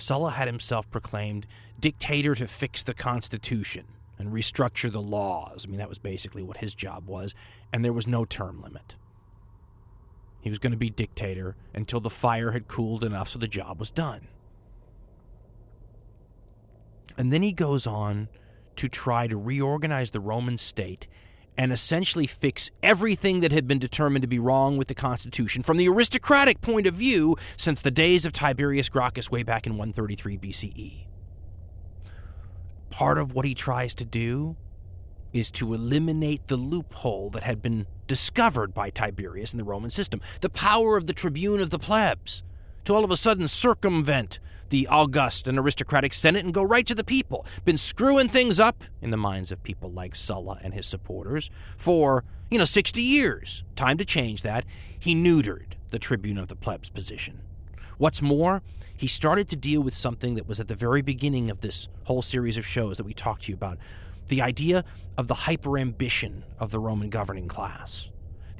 Sulla 0.01 0.31
had 0.31 0.47
himself 0.47 0.89
proclaimed 0.89 1.45
dictator 1.79 2.33
to 2.33 2.47
fix 2.47 2.81
the 2.81 2.95
Constitution 2.95 3.85
and 4.17 4.33
restructure 4.33 4.91
the 4.91 5.01
laws. 5.01 5.63
I 5.65 5.69
mean, 5.69 5.77
that 5.77 5.89
was 5.89 5.99
basically 5.99 6.41
what 6.41 6.57
his 6.57 6.73
job 6.73 7.07
was, 7.07 7.35
and 7.71 7.85
there 7.85 7.93
was 7.93 8.07
no 8.07 8.25
term 8.25 8.61
limit. 8.61 8.95
He 10.41 10.49
was 10.49 10.57
going 10.57 10.71
to 10.71 10.77
be 10.77 10.89
dictator 10.89 11.55
until 11.75 11.99
the 11.99 12.09
fire 12.09 12.51
had 12.51 12.67
cooled 12.67 13.03
enough 13.03 13.29
so 13.29 13.37
the 13.37 13.47
job 13.47 13.79
was 13.79 13.91
done. 13.91 14.27
And 17.15 17.31
then 17.31 17.43
he 17.43 17.53
goes 17.53 17.85
on 17.85 18.27
to 18.77 18.87
try 18.87 19.27
to 19.27 19.37
reorganize 19.37 20.09
the 20.09 20.19
Roman 20.19 20.57
state 20.57 21.07
and 21.57 21.71
essentially 21.71 22.25
fix 22.25 22.71
everything 22.81 23.41
that 23.41 23.51
had 23.51 23.67
been 23.67 23.79
determined 23.79 24.21
to 24.23 24.27
be 24.27 24.39
wrong 24.39 24.77
with 24.77 24.87
the 24.87 24.95
Constitution 24.95 25.63
from 25.63 25.77
the 25.77 25.87
aristocratic 25.87 26.61
point 26.61 26.87
of 26.87 26.93
view 26.93 27.35
since 27.57 27.81
the 27.81 27.91
days 27.91 28.25
of 28.25 28.33
Tiberius 28.33 28.89
Gracchus 28.89 29.29
way 29.29 29.43
back 29.43 29.67
in 29.67 29.73
133 29.73 30.37
BCE. 30.37 31.07
Part 32.89 33.17
of 33.17 33.33
what 33.33 33.45
he 33.45 33.53
tries 33.53 33.93
to 33.95 34.05
do 34.05 34.55
is 35.33 35.49
to 35.51 35.73
eliminate 35.73 36.47
the 36.47 36.57
loophole 36.57 37.29
that 37.29 37.43
had 37.43 37.61
been 37.61 37.87
discovered 38.07 38.73
by 38.73 38.89
Tiberius 38.89 39.53
in 39.53 39.57
the 39.57 39.63
Roman 39.63 39.89
system 39.89 40.21
the 40.41 40.49
power 40.49 40.97
of 40.97 41.07
the 41.07 41.13
tribune 41.13 41.61
of 41.61 41.69
the 41.69 41.79
plebs 41.79 42.43
to 42.85 42.93
all 42.93 43.05
of 43.05 43.11
a 43.11 43.17
sudden 43.17 43.47
circumvent 43.47 44.39
the 44.71 44.87
august 44.87 45.47
and 45.47 45.59
aristocratic 45.59 46.13
Senate 46.13 46.43
and 46.43 46.53
go 46.53 46.63
right 46.63 46.87
to 46.87 46.95
the 46.95 47.03
people. 47.03 47.45
Been 47.63 47.77
screwing 47.77 48.29
things 48.29 48.59
up 48.59 48.83
in 49.01 49.11
the 49.11 49.17
minds 49.17 49.51
of 49.51 49.61
people 49.61 49.91
like 49.91 50.15
Sulla 50.15 50.59
and 50.63 50.73
his 50.73 50.85
supporters 50.85 51.51
for, 51.77 52.23
you 52.49 52.57
know, 52.57 52.65
60 52.65 53.01
years. 53.01 53.63
Time 53.75 53.97
to 53.97 54.05
change 54.05 54.41
that. 54.41 54.65
He 54.97 55.13
neutered 55.13 55.73
the 55.91 55.99
tribune 55.99 56.37
of 56.37 56.47
the 56.47 56.55
plebs 56.55 56.89
position. 56.89 57.41
What's 57.97 58.21
more, 58.21 58.63
he 58.95 59.07
started 59.07 59.49
to 59.49 59.55
deal 59.55 59.83
with 59.83 59.93
something 59.93 60.35
that 60.35 60.47
was 60.47 60.59
at 60.59 60.67
the 60.67 60.75
very 60.75 61.01
beginning 61.01 61.51
of 61.51 61.61
this 61.61 61.87
whole 62.05 62.21
series 62.21 62.57
of 62.57 62.65
shows 62.65 62.97
that 62.97 63.03
we 63.03 63.13
talked 63.13 63.43
to 63.43 63.49
you 63.49 63.55
about 63.55 63.77
the 64.29 64.41
idea 64.41 64.85
of 65.17 65.27
the 65.27 65.33
hyperambition 65.33 66.43
of 66.59 66.71
the 66.71 66.79
Roman 66.79 67.09
governing 67.09 67.49
class 67.49 68.09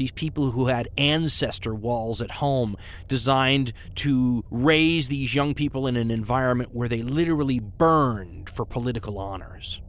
these 0.02 0.12
people 0.12 0.50
who 0.50 0.66
had 0.66 0.90
ancestor 0.98 1.76
walls 1.76 2.22
at 2.22 2.32
home 2.32 2.76
designed 3.08 3.72
to 3.94 4.44
raise 4.50 5.10
these 5.10 5.36
young 5.36 5.54
people 5.54 5.86
in 5.86 5.96
an 5.96 6.10
environment 6.10 6.74
where 6.74 6.88
they 6.88 7.04
literally 7.04 7.60
burned 7.60 8.50
for 8.50 8.66
political 8.66 9.20
honors. 9.20 9.80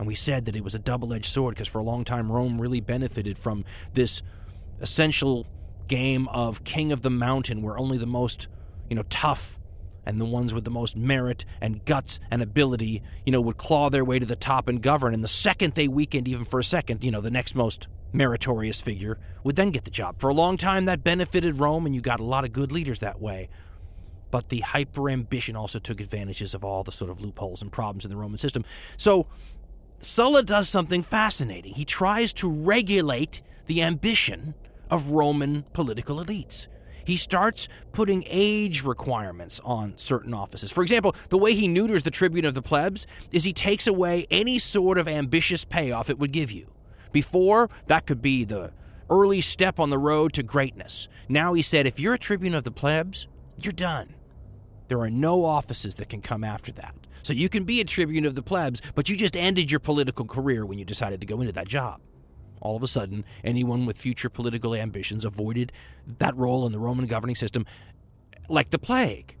And 0.00 0.08
we 0.08 0.16
said 0.16 0.46
that 0.46 0.56
it 0.56 0.64
was 0.64 0.74
a 0.74 0.80
double 0.80 1.14
edged 1.14 1.26
sword 1.26 1.54
because 1.54 1.68
for 1.68 1.78
a 1.78 1.84
long 1.84 2.02
time 2.02 2.32
Rome 2.32 2.60
really 2.60 2.80
benefited 2.80 3.38
from 3.38 3.64
this 3.92 4.20
essential 4.80 5.46
game 5.86 6.26
of 6.26 6.64
king 6.64 6.90
of 6.90 7.02
the 7.02 7.10
mountain 7.10 7.62
where 7.62 7.78
only 7.78 7.98
the 7.98 8.06
most, 8.06 8.48
you 8.90 8.96
know, 8.96 9.04
tough 9.10 9.60
and 10.04 10.20
the 10.20 10.24
ones 10.24 10.52
with 10.52 10.64
the 10.64 10.72
most 10.72 10.96
merit 10.96 11.44
and 11.60 11.84
guts 11.84 12.18
and 12.32 12.42
ability, 12.42 13.00
you 13.24 13.30
know, 13.30 13.40
would 13.40 13.58
claw 13.58 13.90
their 13.90 14.04
way 14.04 14.18
to 14.18 14.26
the 14.26 14.34
top 14.34 14.66
and 14.66 14.82
govern. 14.82 15.14
And 15.14 15.22
the 15.22 15.28
second 15.28 15.74
they 15.74 15.86
weakened, 15.86 16.26
even 16.26 16.44
for 16.44 16.58
a 16.58 16.64
second, 16.64 17.04
you 17.04 17.12
know, 17.12 17.20
the 17.20 17.30
next 17.30 17.54
most 17.54 17.86
meritorious 18.14 18.80
figure 18.80 19.18
would 19.42 19.56
then 19.56 19.70
get 19.70 19.84
the 19.84 19.90
job. 19.90 20.20
For 20.20 20.30
a 20.30 20.34
long 20.34 20.56
time, 20.56 20.86
that 20.86 21.04
benefited 21.04 21.60
Rome, 21.60 21.84
and 21.84 21.94
you 21.94 22.00
got 22.00 22.20
a 22.20 22.24
lot 22.24 22.44
of 22.44 22.52
good 22.52 22.72
leaders 22.72 23.00
that 23.00 23.20
way. 23.20 23.48
But 24.30 24.48
the 24.48 24.60
hyper 24.60 25.10
ambition 25.10 25.56
also 25.56 25.78
took 25.78 26.00
advantages 26.00 26.54
of 26.54 26.64
all 26.64 26.82
the 26.82 26.92
sort 26.92 27.10
of 27.10 27.20
loopholes 27.20 27.60
and 27.60 27.70
problems 27.70 28.04
in 28.04 28.10
the 28.10 28.16
Roman 28.16 28.38
system. 28.38 28.64
So 28.96 29.26
Sulla 29.98 30.42
does 30.42 30.68
something 30.68 31.02
fascinating. 31.02 31.74
He 31.74 31.84
tries 31.84 32.32
to 32.34 32.50
regulate 32.50 33.42
the 33.66 33.82
ambition 33.82 34.54
of 34.90 35.12
Roman 35.12 35.64
political 35.72 36.24
elites. 36.24 36.66
He 37.04 37.16
starts 37.16 37.68
putting 37.92 38.24
age 38.26 38.82
requirements 38.82 39.60
on 39.62 39.96
certain 39.96 40.32
offices. 40.32 40.70
For 40.70 40.82
example, 40.82 41.14
the 41.28 41.38
way 41.38 41.54
he 41.54 41.68
neuters 41.68 42.02
the 42.02 42.10
tribune 42.10 42.44
of 42.44 42.54
the 42.54 42.62
plebs 42.62 43.06
is 43.30 43.44
he 43.44 43.52
takes 43.52 43.86
away 43.86 44.26
any 44.30 44.58
sort 44.58 44.98
of 44.98 45.06
ambitious 45.06 45.64
payoff 45.64 46.08
it 46.08 46.18
would 46.18 46.32
give 46.32 46.50
you. 46.50 46.73
Before, 47.14 47.70
that 47.86 48.06
could 48.06 48.20
be 48.20 48.42
the 48.42 48.72
early 49.08 49.40
step 49.40 49.78
on 49.78 49.88
the 49.88 49.98
road 49.98 50.32
to 50.32 50.42
greatness. 50.42 51.06
Now 51.28 51.54
he 51.54 51.62
said, 51.62 51.86
if 51.86 52.00
you're 52.00 52.14
a 52.14 52.18
tribune 52.18 52.56
of 52.56 52.64
the 52.64 52.72
plebs, 52.72 53.28
you're 53.56 53.72
done. 53.72 54.16
There 54.88 54.98
are 54.98 55.10
no 55.10 55.44
offices 55.44 55.94
that 55.94 56.08
can 56.08 56.20
come 56.20 56.42
after 56.42 56.72
that. 56.72 56.92
So 57.22 57.32
you 57.32 57.48
can 57.48 57.62
be 57.62 57.80
a 57.80 57.84
tribune 57.84 58.26
of 58.26 58.34
the 58.34 58.42
plebs, 58.42 58.82
but 58.96 59.08
you 59.08 59.16
just 59.16 59.36
ended 59.36 59.70
your 59.70 59.78
political 59.78 60.24
career 60.24 60.66
when 60.66 60.80
you 60.80 60.84
decided 60.84 61.20
to 61.20 61.26
go 61.26 61.40
into 61.40 61.52
that 61.52 61.68
job. 61.68 62.00
All 62.60 62.74
of 62.74 62.82
a 62.82 62.88
sudden, 62.88 63.24
anyone 63.44 63.86
with 63.86 63.96
future 63.96 64.28
political 64.28 64.74
ambitions 64.74 65.24
avoided 65.24 65.70
that 66.18 66.36
role 66.36 66.66
in 66.66 66.72
the 66.72 66.80
Roman 66.80 67.06
governing 67.06 67.36
system 67.36 67.64
like 68.48 68.70
the 68.70 68.78
plague. 68.78 69.36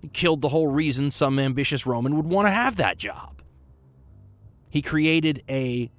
He 0.00 0.08
killed 0.08 0.40
the 0.40 0.48
whole 0.48 0.68
reason 0.68 1.10
some 1.10 1.38
ambitious 1.38 1.84
Roman 1.84 2.16
would 2.16 2.26
want 2.26 2.48
to 2.48 2.52
have 2.52 2.76
that 2.76 2.96
job. 2.96 3.42
He 4.70 4.80
created 4.80 5.42
a 5.46 5.90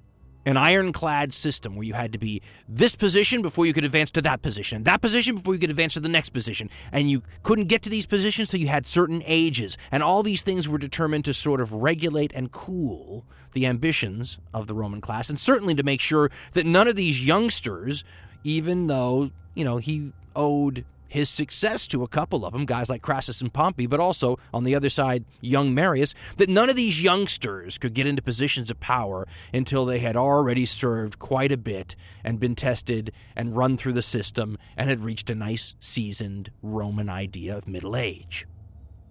an 0.48 0.56
ironclad 0.56 1.32
system 1.32 1.76
where 1.76 1.84
you 1.84 1.92
had 1.92 2.12
to 2.12 2.18
be 2.18 2.42
this 2.68 2.96
position 2.96 3.42
before 3.42 3.66
you 3.66 3.72
could 3.72 3.84
advance 3.84 4.10
to 4.12 4.22
that 4.22 4.40
position, 4.40 4.84
that 4.84 5.02
position 5.02 5.36
before 5.36 5.54
you 5.54 5.60
could 5.60 5.70
advance 5.70 5.94
to 5.94 6.00
the 6.00 6.08
next 6.08 6.30
position. 6.30 6.70
And 6.90 7.10
you 7.10 7.22
couldn't 7.42 7.66
get 7.66 7.82
to 7.82 7.90
these 7.90 8.06
positions, 8.06 8.50
so 8.50 8.56
you 8.56 8.68
had 8.68 8.86
certain 8.86 9.22
ages. 9.26 9.76
And 9.90 10.02
all 10.02 10.22
these 10.22 10.42
things 10.42 10.68
were 10.68 10.78
determined 10.78 11.26
to 11.26 11.34
sort 11.34 11.60
of 11.60 11.72
regulate 11.72 12.32
and 12.34 12.50
cool 12.50 13.24
the 13.52 13.66
ambitions 13.66 14.38
of 14.54 14.66
the 14.66 14.74
Roman 14.74 15.00
class, 15.00 15.28
and 15.28 15.38
certainly 15.38 15.74
to 15.74 15.82
make 15.82 16.00
sure 16.00 16.30
that 16.52 16.66
none 16.66 16.88
of 16.88 16.96
these 16.96 17.24
youngsters, 17.24 18.04
even 18.44 18.86
though, 18.86 19.30
you 19.54 19.64
know, 19.64 19.78
he 19.78 20.12
owed 20.36 20.84
his 21.08 21.28
success 21.28 21.86
to 21.88 22.02
a 22.02 22.08
couple 22.08 22.44
of 22.44 22.52
them, 22.52 22.66
guys 22.66 22.88
like 22.88 23.02
Crassus 23.02 23.40
and 23.40 23.52
Pompey, 23.52 23.86
but 23.86 23.98
also 23.98 24.38
on 24.52 24.64
the 24.64 24.74
other 24.74 24.90
side, 24.90 25.24
young 25.40 25.74
Marius, 25.74 26.14
that 26.36 26.48
none 26.48 26.70
of 26.70 26.76
these 26.76 27.02
youngsters 27.02 27.78
could 27.78 27.94
get 27.94 28.06
into 28.06 28.22
positions 28.22 28.70
of 28.70 28.78
power 28.78 29.26
until 29.52 29.84
they 29.84 29.98
had 29.98 30.16
already 30.16 30.66
served 30.66 31.18
quite 31.18 31.50
a 31.50 31.56
bit 31.56 31.96
and 32.22 32.38
been 32.38 32.54
tested 32.54 33.10
and 33.34 33.56
run 33.56 33.76
through 33.76 33.94
the 33.94 34.02
system 34.02 34.58
and 34.76 34.90
had 34.90 35.00
reached 35.00 35.30
a 35.30 35.34
nice, 35.34 35.74
seasoned 35.80 36.50
Roman 36.62 37.08
idea 37.08 37.56
of 37.56 37.66
middle 37.66 37.96
age. 37.96 38.46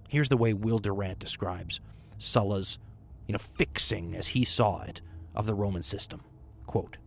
Here's 0.09 0.29
the 0.29 0.37
way 0.37 0.53
Will 0.53 0.79
Durant 0.79 1.19
describes 1.19 1.81
Sulla's, 2.17 2.77
you 3.27 3.33
know, 3.33 3.39
fixing 3.39 4.15
as 4.15 4.27
he 4.27 4.45
saw 4.45 4.83
it 4.83 5.01
of 5.35 5.45
the 5.45 5.53
Roman 5.53 5.83
system. 5.83 6.21
Quote, 6.65 6.97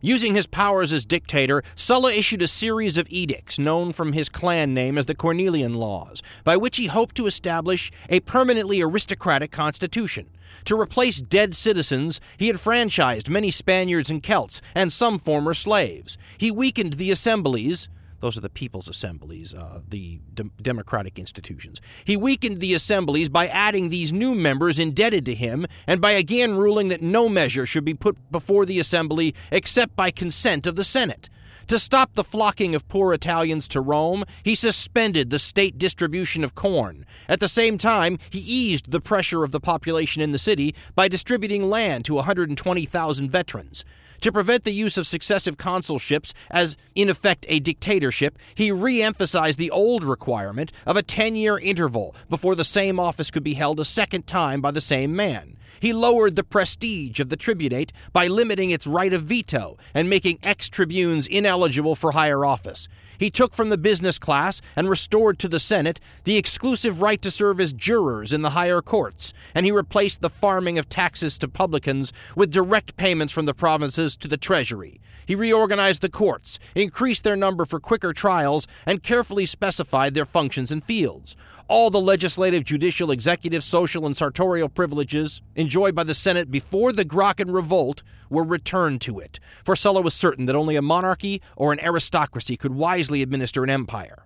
Using 0.00 0.36
his 0.36 0.46
powers 0.46 0.92
as 0.92 1.04
dictator, 1.04 1.64
Sulla 1.74 2.12
issued 2.12 2.40
a 2.40 2.46
series 2.46 2.96
of 2.96 3.08
edicts 3.10 3.58
known 3.58 3.92
from 3.92 4.12
his 4.12 4.28
clan 4.28 4.72
name 4.72 4.96
as 4.96 5.06
the 5.06 5.14
Cornelian 5.14 5.74
Laws, 5.74 6.22
by 6.44 6.56
which 6.56 6.76
he 6.76 6.86
hoped 6.86 7.16
to 7.16 7.26
establish 7.26 7.90
a 8.08 8.20
permanently 8.20 8.80
aristocratic 8.80 9.50
constitution. 9.50 10.28
To 10.66 10.80
replace 10.80 11.20
dead 11.20 11.52
citizens, 11.52 12.20
he 12.36 12.46
had 12.46 12.56
franchised 12.58 13.28
many 13.28 13.50
Spaniards 13.50 14.08
and 14.08 14.22
Celts 14.22 14.62
and 14.72 14.92
some 14.92 15.18
former 15.18 15.52
slaves. 15.52 16.16
He 16.38 16.52
weakened 16.52 16.92
the 16.92 17.10
assemblies, 17.10 17.88
those 18.20 18.36
are 18.36 18.40
the 18.40 18.50
people's 18.50 18.88
assemblies, 18.88 19.54
uh, 19.54 19.80
the 19.88 20.20
de- 20.34 20.50
democratic 20.60 21.18
institutions. 21.18 21.80
He 22.04 22.16
weakened 22.16 22.60
the 22.60 22.74
assemblies 22.74 23.28
by 23.28 23.48
adding 23.48 23.88
these 23.88 24.12
new 24.12 24.34
members 24.34 24.78
indebted 24.78 25.24
to 25.26 25.34
him, 25.34 25.66
and 25.86 26.00
by 26.00 26.12
again 26.12 26.54
ruling 26.54 26.88
that 26.88 27.02
no 27.02 27.28
measure 27.28 27.66
should 27.66 27.84
be 27.84 27.94
put 27.94 28.16
before 28.30 28.66
the 28.66 28.80
assembly 28.80 29.34
except 29.50 29.94
by 29.94 30.10
consent 30.10 30.66
of 30.66 30.76
the 30.76 30.84
Senate. 30.84 31.28
To 31.68 31.78
stop 31.78 32.14
the 32.14 32.24
flocking 32.24 32.74
of 32.74 32.88
poor 32.88 33.12
Italians 33.12 33.68
to 33.68 33.82
Rome, 33.82 34.24
he 34.42 34.54
suspended 34.54 35.28
the 35.28 35.38
state 35.38 35.76
distribution 35.76 36.42
of 36.42 36.54
corn. 36.54 37.04
At 37.28 37.40
the 37.40 37.48
same 37.48 37.76
time, 37.76 38.18
he 38.30 38.38
eased 38.38 38.90
the 38.90 39.02
pressure 39.02 39.44
of 39.44 39.52
the 39.52 39.60
population 39.60 40.22
in 40.22 40.32
the 40.32 40.38
city 40.38 40.74
by 40.94 41.08
distributing 41.08 41.68
land 41.68 42.06
to 42.06 42.14
120,000 42.14 43.30
veterans. 43.30 43.84
To 44.22 44.32
prevent 44.32 44.64
the 44.64 44.72
use 44.72 44.96
of 44.96 45.06
successive 45.06 45.56
consulships 45.56 46.32
as, 46.50 46.76
in 46.94 47.08
effect, 47.08 47.46
a 47.48 47.60
dictatorship, 47.60 48.38
he 48.54 48.72
re 48.72 49.00
emphasized 49.00 49.58
the 49.58 49.70
old 49.70 50.02
requirement 50.02 50.72
of 50.86 50.96
a 50.96 51.02
10 51.02 51.36
year 51.36 51.58
interval 51.58 52.14
before 52.28 52.54
the 52.54 52.64
same 52.64 52.98
office 52.98 53.30
could 53.30 53.44
be 53.44 53.54
held 53.54 53.78
a 53.78 53.84
second 53.84 54.26
time 54.26 54.60
by 54.60 54.72
the 54.72 54.80
same 54.80 55.14
man. 55.14 55.56
He 55.80 55.92
lowered 55.92 56.34
the 56.34 56.42
prestige 56.42 57.20
of 57.20 57.28
the 57.28 57.36
tribunate 57.36 57.92
by 58.12 58.26
limiting 58.26 58.70
its 58.70 58.86
right 58.86 59.12
of 59.12 59.22
veto 59.22 59.78
and 59.94 60.10
making 60.10 60.38
ex 60.42 60.68
tribunes 60.68 61.26
ineligible 61.26 61.94
for 61.94 62.12
higher 62.12 62.44
office. 62.44 62.88
He 63.18 63.30
took 63.30 63.52
from 63.52 63.68
the 63.68 63.76
business 63.76 64.18
class 64.18 64.60
and 64.76 64.88
restored 64.88 65.38
to 65.40 65.48
the 65.48 65.60
Senate 65.60 65.98
the 66.24 66.36
exclusive 66.36 67.02
right 67.02 67.20
to 67.20 67.30
serve 67.30 67.60
as 67.60 67.72
jurors 67.72 68.32
in 68.32 68.42
the 68.42 68.50
higher 68.50 68.80
courts, 68.80 69.34
and 69.54 69.66
he 69.66 69.72
replaced 69.72 70.20
the 70.20 70.30
farming 70.30 70.78
of 70.78 70.88
taxes 70.88 71.36
to 71.38 71.48
publicans 71.48 72.12
with 72.36 72.52
direct 72.52 72.96
payments 72.96 73.32
from 73.32 73.46
the 73.46 73.54
provinces 73.54 74.16
to 74.16 74.28
the 74.28 74.36
treasury. 74.36 75.00
He 75.28 75.34
reorganized 75.34 76.00
the 76.00 76.08
courts, 76.08 76.58
increased 76.74 77.22
their 77.22 77.36
number 77.36 77.66
for 77.66 77.78
quicker 77.78 78.14
trials, 78.14 78.66
and 78.86 79.02
carefully 79.02 79.44
specified 79.44 80.14
their 80.14 80.24
functions 80.24 80.72
and 80.72 80.82
fields 80.82 81.36
all 81.68 81.90
the 81.90 82.00
legislative, 82.00 82.64
judicial, 82.64 83.10
executive, 83.10 83.62
social, 83.62 84.06
and 84.06 84.16
sartorial 84.16 84.70
privileges 84.70 85.42
enjoyed 85.54 85.94
by 85.94 86.02
the 86.02 86.14
Senate 86.14 86.50
before 86.50 86.94
the 86.94 87.04
Gracchan 87.04 87.50
Revolt 87.50 88.02
were 88.30 88.42
returned 88.42 89.02
to 89.02 89.18
it, 89.18 89.38
for 89.64 89.76
Sulla 89.76 90.00
was 90.00 90.14
certain 90.14 90.46
that 90.46 90.56
only 90.56 90.76
a 90.76 90.82
monarchy 90.82 91.42
or 91.56 91.74
an 91.74 91.80
aristocracy 91.80 92.56
could 92.56 92.72
wisely 92.72 93.20
administer 93.20 93.64
an 93.64 93.68
empire. 93.68 94.24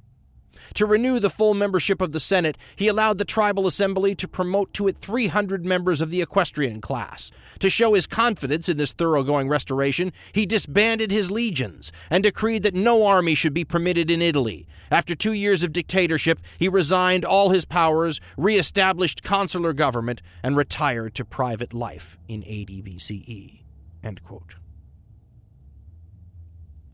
To 0.75 0.87
renew 0.87 1.19
the 1.19 1.31
full 1.31 1.55
membership 1.55 2.01
of 2.01 2.13
the 2.13 2.21
Senate, 2.21 2.57
he 2.77 2.89
allowed 2.89 3.19
the 3.19 3.25
tribal 3.25 3.67
assembly 3.67 4.15
to 4.15 4.29
promote 4.29 4.73
to 4.75 4.89
it 4.89 4.99
300 4.99 5.65
members 5.65 6.01
of 6.01 6.11
the 6.11 6.23
equestrian 6.23 6.81
class. 6.81 7.31
To 7.59 7.69
show 7.69 7.95
his 7.95 8.07
confidence 8.07 8.69
in 8.69 8.79
this 8.79 8.93
thoroughgoing 8.93 9.49
restoration, 9.49 10.13
he 10.33 10.47
disbanded 10.47 11.11
his 11.11 11.31
legions 11.31 11.93
and 12.11 12.23
decreed 12.23 12.63
that 12.63 12.75
no 12.75 13.07
army 13.07 13.35
should 13.35 13.55
be 13.55 13.65
permitted 13.65 14.11
in 14.11 14.23
Italy. 14.23 14.67
After 14.91 15.15
two 15.15 15.33
years 15.33 15.63
of 15.63 15.73
dictatorship, 15.73 16.41
he 16.59 16.69
resigned 16.69 17.25
all 17.25 17.51
his 17.51 17.65
powers, 17.65 18.21
re-established 18.37 19.23
consular 19.23 19.73
government, 19.73 20.23
and 20.43 20.57
retired 20.57 21.15
to 21.17 21.25
private 21.25 21.73
life 21.73 22.19
in 22.29 22.43
80 22.47 22.83
BCE. 22.83 23.63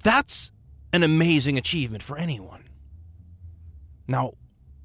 That's 0.03 0.53
an 0.93 1.03
amazing 1.03 1.59
achievement 1.59 2.03
for 2.03 2.19
anyone. 2.19 2.68
Now, 4.09 4.33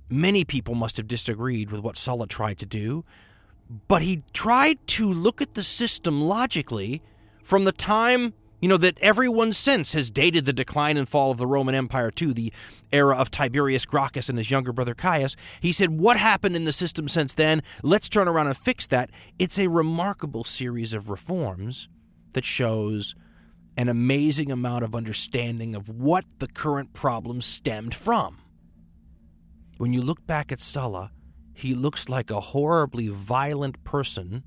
many 0.09 0.43
people 0.43 0.75
must 0.75 0.97
have 0.97 1.07
disagreed 1.07 1.71
with 1.71 1.81
what 1.81 1.97
Sulla 1.97 2.27
tried 2.27 2.59
to 2.59 2.65
do, 2.65 3.05
but 3.87 4.01
he 4.01 4.21
tried 4.33 4.85
to 4.87 5.11
look 5.11 5.41
at 5.41 5.55
the 5.55 5.63
system 5.63 6.21
logically 6.21 7.01
from 7.41 7.63
the 7.63 7.71
time 7.71 8.33
you 8.63 8.69
know 8.69 8.77
that 8.77 8.97
everyone 9.01 9.51
since 9.51 9.91
has 9.91 10.09
dated 10.09 10.45
the 10.45 10.53
decline 10.53 10.95
and 10.95 11.09
fall 11.09 11.31
of 11.31 11.37
the 11.37 11.45
Roman 11.45 11.75
Empire 11.75 12.09
to 12.11 12.33
the 12.33 12.53
era 12.93 13.13
of 13.13 13.29
Tiberius 13.29 13.83
Gracchus 13.83 14.29
and 14.29 14.37
his 14.37 14.49
younger 14.49 14.71
brother 14.71 14.93
Caius. 14.93 15.35
He 15.59 15.73
said, 15.73 15.99
What 15.99 16.15
happened 16.15 16.55
in 16.55 16.63
the 16.63 16.71
system 16.71 17.09
since 17.09 17.33
then? 17.33 17.61
Let's 17.83 18.07
turn 18.07 18.29
around 18.29 18.47
and 18.47 18.55
fix 18.55 18.87
that. 18.87 19.09
It's 19.37 19.59
a 19.59 19.67
remarkable 19.67 20.45
series 20.45 20.93
of 20.93 21.09
reforms 21.09 21.89
that 22.31 22.45
shows 22.45 23.15
an 23.75 23.89
amazing 23.89 24.49
amount 24.49 24.85
of 24.85 24.95
understanding 24.95 25.75
of 25.75 25.89
what 25.89 26.23
the 26.39 26.47
current 26.47 26.93
problem 26.93 27.41
stemmed 27.41 27.93
from. 27.93 28.42
When 29.77 29.93
you 29.93 30.01
look 30.01 30.25
back 30.25 30.51
at 30.51 30.59
Sulla, 30.59 31.11
he 31.53 31.73
looks 31.73 32.09
like 32.09 32.31
a 32.31 32.39
horribly 32.39 33.07
violent 33.07 33.83
person. 33.83 34.43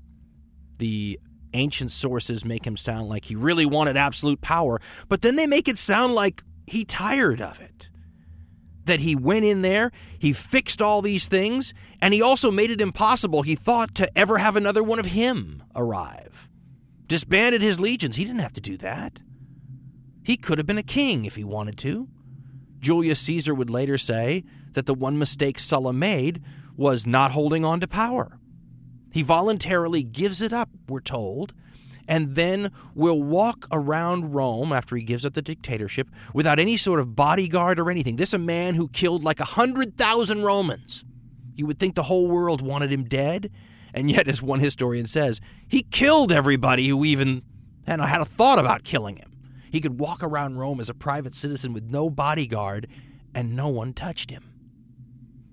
The 0.79 1.19
ancient 1.53 1.91
sources 1.91 2.45
make 2.45 2.65
him 2.65 2.77
sound 2.77 3.09
like 3.09 3.25
he 3.25 3.35
really 3.35 3.65
wanted 3.65 3.97
absolute 3.97 4.41
power, 4.41 4.79
but 5.07 5.21
then 5.21 5.35
they 5.35 5.47
make 5.47 5.67
it 5.67 5.77
sound 5.77 6.13
like 6.13 6.43
he 6.65 6.83
tired 6.83 7.41
of 7.41 7.59
it. 7.61 7.89
That 8.85 8.99
he 9.01 9.15
went 9.15 9.45
in 9.45 9.63
there, 9.63 9.91
he 10.19 10.33
fixed 10.33 10.81
all 10.81 11.01
these 11.01 11.27
things, 11.27 11.73
and 12.01 12.13
he 12.13 12.21
also 12.21 12.51
made 12.51 12.71
it 12.71 12.81
impossible, 12.81 13.41
he 13.41 13.55
thought, 13.55 13.95
to 13.95 14.17
ever 14.17 14.37
have 14.37 14.55
another 14.55 14.83
one 14.83 14.99
of 14.99 15.07
him 15.07 15.63
arrive. 15.75 16.49
Disbanded 17.07 17.61
his 17.61 17.79
legions. 17.79 18.15
He 18.15 18.23
didn't 18.23 18.39
have 18.39 18.53
to 18.53 18.61
do 18.61 18.77
that. 18.77 19.19
He 20.23 20.37
could 20.37 20.57
have 20.57 20.67
been 20.67 20.77
a 20.77 20.83
king 20.83 21.25
if 21.25 21.35
he 21.35 21.43
wanted 21.43 21.77
to. 21.79 22.07
Julius 22.79 23.19
Caesar 23.21 23.55
would 23.55 23.69
later 23.69 23.97
say 23.97 24.43
that 24.77 24.85
the 24.85 24.93
one 24.93 25.17
mistake 25.17 25.57
Sulla 25.57 25.91
made 25.91 26.39
was 26.75 27.07
not 27.07 27.31
holding 27.31 27.65
on 27.65 27.79
to 27.79 27.87
power. 27.87 28.39
He 29.11 29.23
voluntarily 29.23 30.03
gives 30.03 30.39
it 30.39 30.53
up, 30.53 30.69
we're 30.87 30.99
told, 30.99 31.55
and 32.07 32.35
then 32.35 32.71
will 32.93 33.21
walk 33.21 33.67
around 33.71 34.35
Rome 34.35 34.71
after 34.71 34.95
he 34.95 35.03
gives 35.03 35.25
up 35.25 35.33
the 35.33 35.41
dictatorship 35.41 36.09
without 36.31 36.59
any 36.59 36.77
sort 36.77 36.99
of 36.99 37.15
bodyguard 37.15 37.79
or 37.79 37.89
anything. 37.89 38.17
This 38.17 38.33
a 38.33 38.37
man 38.37 38.75
who 38.75 38.87
killed 38.89 39.23
like 39.23 39.39
a 39.39 39.45
hundred 39.45 39.97
thousand 39.97 40.43
Romans. 40.43 41.03
You 41.55 41.65
would 41.65 41.79
think 41.79 41.95
the 41.95 42.03
whole 42.03 42.27
world 42.27 42.61
wanted 42.61 42.91
him 42.91 43.03
dead, 43.03 43.49
and 43.95 44.11
yet, 44.11 44.27
as 44.27 44.43
one 44.43 44.59
historian 44.59 45.07
says, 45.07 45.41
he 45.67 45.81
killed 45.81 46.31
everybody 46.31 46.87
who 46.87 47.03
even 47.03 47.41
had 47.87 47.99
a 47.99 48.25
thought 48.25 48.59
about 48.59 48.83
killing 48.83 49.15
him. 49.15 49.31
He 49.71 49.81
could 49.81 49.99
walk 49.99 50.21
around 50.21 50.57
Rome 50.57 50.79
as 50.79 50.89
a 50.89 50.93
private 50.93 51.33
citizen 51.33 51.73
with 51.73 51.85
no 51.85 52.11
bodyguard, 52.11 52.87
and 53.33 53.55
no 53.55 53.69
one 53.69 53.93
touched 53.93 54.29
him. 54.29 54.46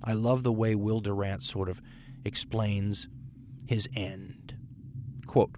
I 0.04 0.12
love 0.12 0.42
the 0.42 0.52
way 0.52 0.74
Will 0.74 1.00
Durant 1.00 1.42
sort 1.42 1.68
of 1.68 1.80
explains 2.24 3.08
his 3.66 3.88
end. 3.96 4.54
Quote, 5.26 5.54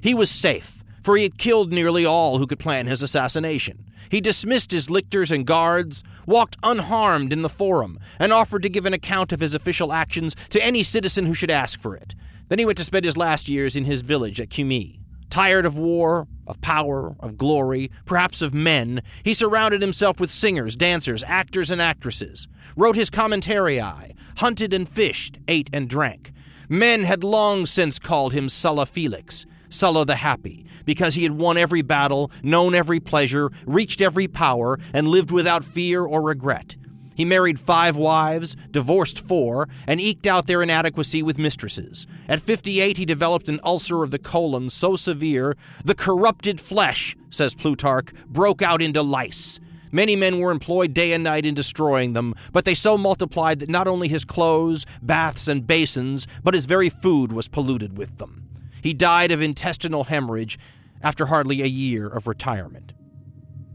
he 0.00 0.14
was 0.14 0.30
safe, 0.30 0.82
for 1.02 1.16
he 1.16 1.22
had 1.22 1.38
killed 1.38 1.72
nearly 1.72 2.04
all 2.04 2.38
who 2.38 2.46
could 2.46 2.58
plan 2.58 2.86
his 2.86 3.02
assassination. 3.02 3.84
He 4.10 4.20
dismissed 4.20 4.70
his 4.70 4.88
lictors 4.88 5.30
and 5.30 5.46
guards, 5.46 6.02
walked 6.26 6.56
unharmed 6.62 7.32
in 7.32 7.42
the 7.42 7.48
forum, 7.48 7.98
and 8.18 8.32
offered 8.32 8.62
to 8.62 8.68
give 8.68 8.86
an 8.86 8.94
account 8.94 9.32
of 9.32 9.40
his 9.40 9.54
official 9.54 9.92
actions 9.92 10.34
to 10.50 10.64
any 10.64 10.82
citizen 10.82 11.26
who 11.26 11.34
should 11.34 11.50
ask 11.50 11.80
for 11.80 11.94
it. 11.94 12.14
Then 12.48 12.58
he 12.58 12.64
went 12.64 12.78
to 12.78 12.84
spend 12.84 13.04
his 13.04 13.16
last 13.16 13.48
years 13.48 13.76
in 13.76 13.84
his 13.84 14.00
village 14.00 14.40
at 14.40 14.48
Cumae. 14.48 14.98
Tired 15.30 15.66
of 15.66 15.76
war, 15.76 16.26
of 16.48 16.60
power, 16.60 17.14
of 17.20 17.36
glory, 17.36 17.90
perhaps 18.06 18.42
of 18.42 18.54
men, 18.54 19.02
he 19.22 19.34
surrounded 19.34 19.80
himself 19.80 20.18
with 20.18 20.30
singers, 20.30 20.74
dancers, 20.74 21.22
actors, 21.26 21.70
and 21.70 21.80
actresses, 21.80 22.48
wrote 22.76 22.96
his 22.96 23.10
commentarii, 23.10 24.12
hunted 24.38 24.72
and 24.72 24.88
fished, 24.88 25.38
ate 25.46 25.70
and 25.72 25.88
drank. 25.88 26.32
Men 26.68 27.04
had 27.04 27.22
long 27.22 27.66
since 27.66 27.98
called 27.98 28.32
him 28.32 28.48
Sulla 28.48 28.86
Felix, 28.86 29.46
Sulla 29.68 30.04
the 30.04 30.16
Happy, 30.16 30.66
because 30.84 31.14
he 31.14 31.22
had 31.22 31.32
won 31.32 31.58
every 31.58 31.82
battle, 31.82 32.30
known 32.42 32.74
every 32.74 33.00
pleasure, 33.00 33.50
reached 33.66 34.00
every 34.00 34.26
power, 34.26 34.78
and 34.92 35.08
lived 35.08 35.30
without 35.30 35.64
fear 35.64 36.02
or 36.02 36.22
regret. 36.22 36.76
He 37.18 37.24
married 37.24 37.58
five 37.58 37.96
wives, 37.96 38.54
divorced 38.70 39.18
four, 39.18 39.68
and 39.88 40.00
eked 40.00 40.24
out 40.24 40.46
their 40.46 40.62
inadequacy 40.62 41.20
with 41.20 41.36
mistresses. 41.36 42.06
At 42.28 42.40
58, 42.40 42.96
he 42.96 43.04
developed 43.04 43.48
an 43.48 43.58
ulcer 43.64 44.04
of 44.04 44.12
the 44.12 44.20
colon 44.20 44.70
so 44.70 44.94
severe, 44.94 45.56
the 45.84 45.96
corrupted 45.96 46.60
flesh, 46.60 47.16
says 47.28 47.56
Plutarch, 47.56 48.12
broke 48.28 48.62
out 48.62 48.80
into 48.80 49.02
lice. 49.02 49.58
Many 49.90 50.14
men 50.14 50.38
were 50.38 50.52
employed 50.52 50.94
day 50.94 51.12
and 51.12 51.24
night 51.24 51.44
in 51.44 51.54
destroying 51.54 52.12
them, 52.12 52.36
but 52.52 52.64
they 52.64 52.74
so 52.76 52.96
multiplied 52.96 53.58
that 53.58 53.68
not 53.68 53.88
only 53.88 54.06
his 54.06 54.24
clothes, 54.24 54.86
baths, 55.02 55.48
and 55.48 55.66
basins, 55.66 56.28
but 56.44 56.54
his 56.54 56.66
very 56.66 56.88
food 56.88 57.32
was 57.32 57.48
polluted 57.48 57.98
with 57.98 58.18
them. 58.18 58.48
He 58.80 58.94
died 58.94 59.32
of 59.32 59.42
intestinal 59.42 60.04
hemorrhage 60.04 60.56
after 61.02 61.26
hardly 61.26 61.62
a 61.62 61.66
year 61.66 62.06
of 62.06 62.28
retirement. 62.28 62.92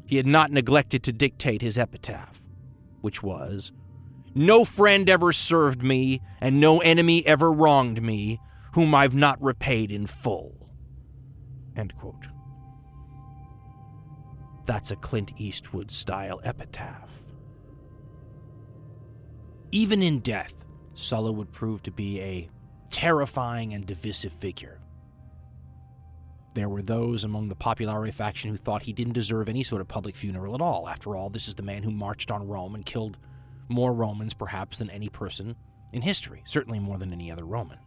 He 0.06 0.15
had 0.15 0.28
not 0.28 0.49
neglected 0.49 1.03
to 1.03 1.11
dictate 1.11 1.61
his 1.61 1.78
epitaph 1.78 2.40
which 3.04 3.22
was 3.22 3.72
No 4.34 4.64
friend 4.66 5.10
ever 5.10 5.32
served 5.34 5.84
me, 5.84 6.22
and 6.42 6.60
no 6.60 6.80
enemy 6.80 7.26
ever 7.28 7.52
wronged 7.52 8.02
me, 8.02 8.40
whom 8.74 8.96
I've 8.96 9.14
not 9.14 9.44
repaid 9.44 9.92
in 9.92 10.08
full. 10.08 10.70
That's 14.66 14.92
a 14.92 14.96
Clint 14.96 15.34
Eastwood 15.38 15.92
style 15.92 16.40
epitaph. 16.44 17.32
Even 19.72 20.02
in 20.02 20.20
death, 20.20 20.66
Sulla 20.96 21.32
would 21.32 21.52
prove 21.52 21.84
to 21.84 21.92
be 21.92 22.22
a 22.22 22.50
terrifying 22.90 23.74
and 23.74 23.86
divisive 23.86 24.34
figure. 24.34 24.80
There 26.54 26.70
were 26.70 26.84
those 26.84 27.24
among 27.24 27.48
the 27.48 27.56
Populari 27.56 28.14
faction 28.14 28.52
who 28.52 28.58
thought 28.58 28.84
he 28.84 28.94
didn't 28.94 29.14
deserve 29.14 29.50
any 29.50 29.64
sort 29.64 29.82
of 29.82 29.88
public 29.88 30.16
funeral 30.16 30.54
at 30.54 30.62
all. 30.62 30.88
After 30.88 31.16
all, 31.16 31.30
this 31.30 31.48
is 31.48 31.56
the 31.56 31.64
man 31.64 31.84
who 31.84 31.92
marched 31.92 32.30
on 32.30 32.48
Rome 32.48 32.76
and 32.76 32.86
killed 32.86 33.18
more 33.70 33.94
Romans, 33.94 34.34
perhaps, 34.34 34.78
than 34.78 34.90
any 34.90 35.10
person 35.10 35.56
in 35.92 36.02
history, 36.02 36.44
certainly 36.46 36.80
more 36.80 36.98
than 36.98 37.12
any 37.12 37.32
other 37.32 37.46
Roman. 37.46 37.80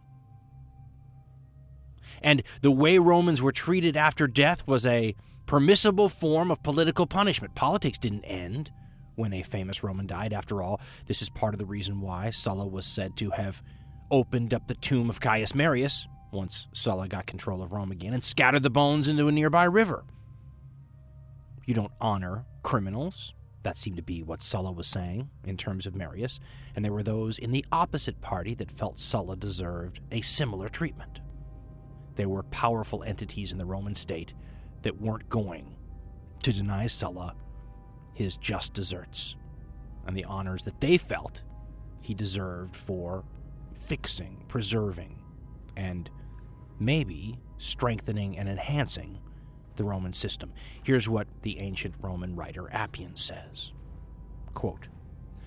And 2.21 2.43
the 2.61 2.71
way 2.71 2.97
Romans 2.97 3.41
were 3.41 3.51
treated 3.51 3.95
after 3.95 4.27
death 4.27 4.67
was 4.67 4.85
a 4.85 5.15
permissible 5.45 6.09
form 6.09 6.51
of 6.51 6.63
political 6.63 7.07
punishment. 7.07 7.55
Politics 7.55 7.97
didn't 7.97 8.25
end 8.25 8.71
when 9.15 9.33
a 9.33 9.43
famous 9.43 9.83
Roman 9.83 10.07
died. 10.07 10.33
After 10.33 10.61
all, 10.61 10.81
this 11.05 11.21
is 11.21 11.29
part 11.29 11.53
of 11.53 11.57
the 11.57 11.65
reason 11.65 12.01
why 12.01 12.29
Sulla 12.31 12.65
was 12.65 12.85
said 12.85 13.15
to 13.17 13.29
have 13.31 13.63
opened 14.11 14.53
up 14.53 14.67
the 14.67 14.75
tomb 14.75 15.09
of 15.09 15.19
Caius 15.19 15.55
Marius 15.55 16.07
once 16.31 16.67
Sulla 16.73 17.07
got 17.07 17.25
control 17.25 17.61
of 17.61 17.71
Rome 17.71 17.91
again 17.91 18.13
and 18.13 18.23
scattered 18.23 18.63
the 18.63 18.69
bones 18.69 19.07
into 19.07 19.27
a 19.27 19.31
nearby 19.31 19.65
river. 19.65 20.03
You 21.65 21.73
don't 21.73 21.91
honor 21.99 22.45
criminals. 22.63 23.33
That 23.63 23.77
seemed 23.77 23.97
to 23.97 24.03
be 24.03 24.23
what 24.23 24.41
Sulla 24.41 24.71
was 24.71 24.87
saying 24.87 25.29
in 25.43 25.57
terms 25.57 25.85
of 25.85 25.95
Marius, 25.95 26.39
and 26.75 26.85
there 26.85 26.93
were 26.93 27.03
those 27.03 27.37
in 27.37 27.51
the 27.51 27.65
opposite 27.71 28.21
party 28.21 28.53
that 28.55 28.71
felt 28.71 28.99
Sulla 28.99 29.35
deserved 29.35 29.99
a 30.11 30.21
similar 30.21 30.69
treatment. 30.69 31.19
There 32.15 32.29
were 32.29 32.43
powerful 32.43 33.03
entities 33.03 33.51
in 33.51 33.57
the 33.57 33.65
Roman 33.65 33.95
state 33.95 34.33
that 34.83 35.01
weren't 35.01 35.27
going 35.27 35.75
to 36.43 36.53
deny 36.53 36.87
Sulla 36.87 37.35
his 38.13 38.37
just 38.37 38.73
deserts 38.73 39.35
and 40.07 40.15
the 40.15 40.25
honors 40.25 40.63
that 40.63 40.79
they 40.79 40.97
felt 40.97 41.43
he 42.01 42.13
deserved 42.13 42.75
for 42.75 43.25
fixing, 43.79 44.43
preserving, 44.47 45.19
and 45.75 46.09
maybe 46.79 47.39
strengthening 47.57 48.37
and 48.37 48.47
enhancing 48.47 49.19
the 49.75 49.83
Roman 49.83 50.13
system. 50.13 50.51
Here's 50.83 51.07
what 51.07 51.27
the 51.41 51.59
ancient 51.59 51.95
Roman 52.01 52.35
writer 52.35 52.71
Appian 52.71 53.15
says 53.15 53.73
Quote, 54.53 54.87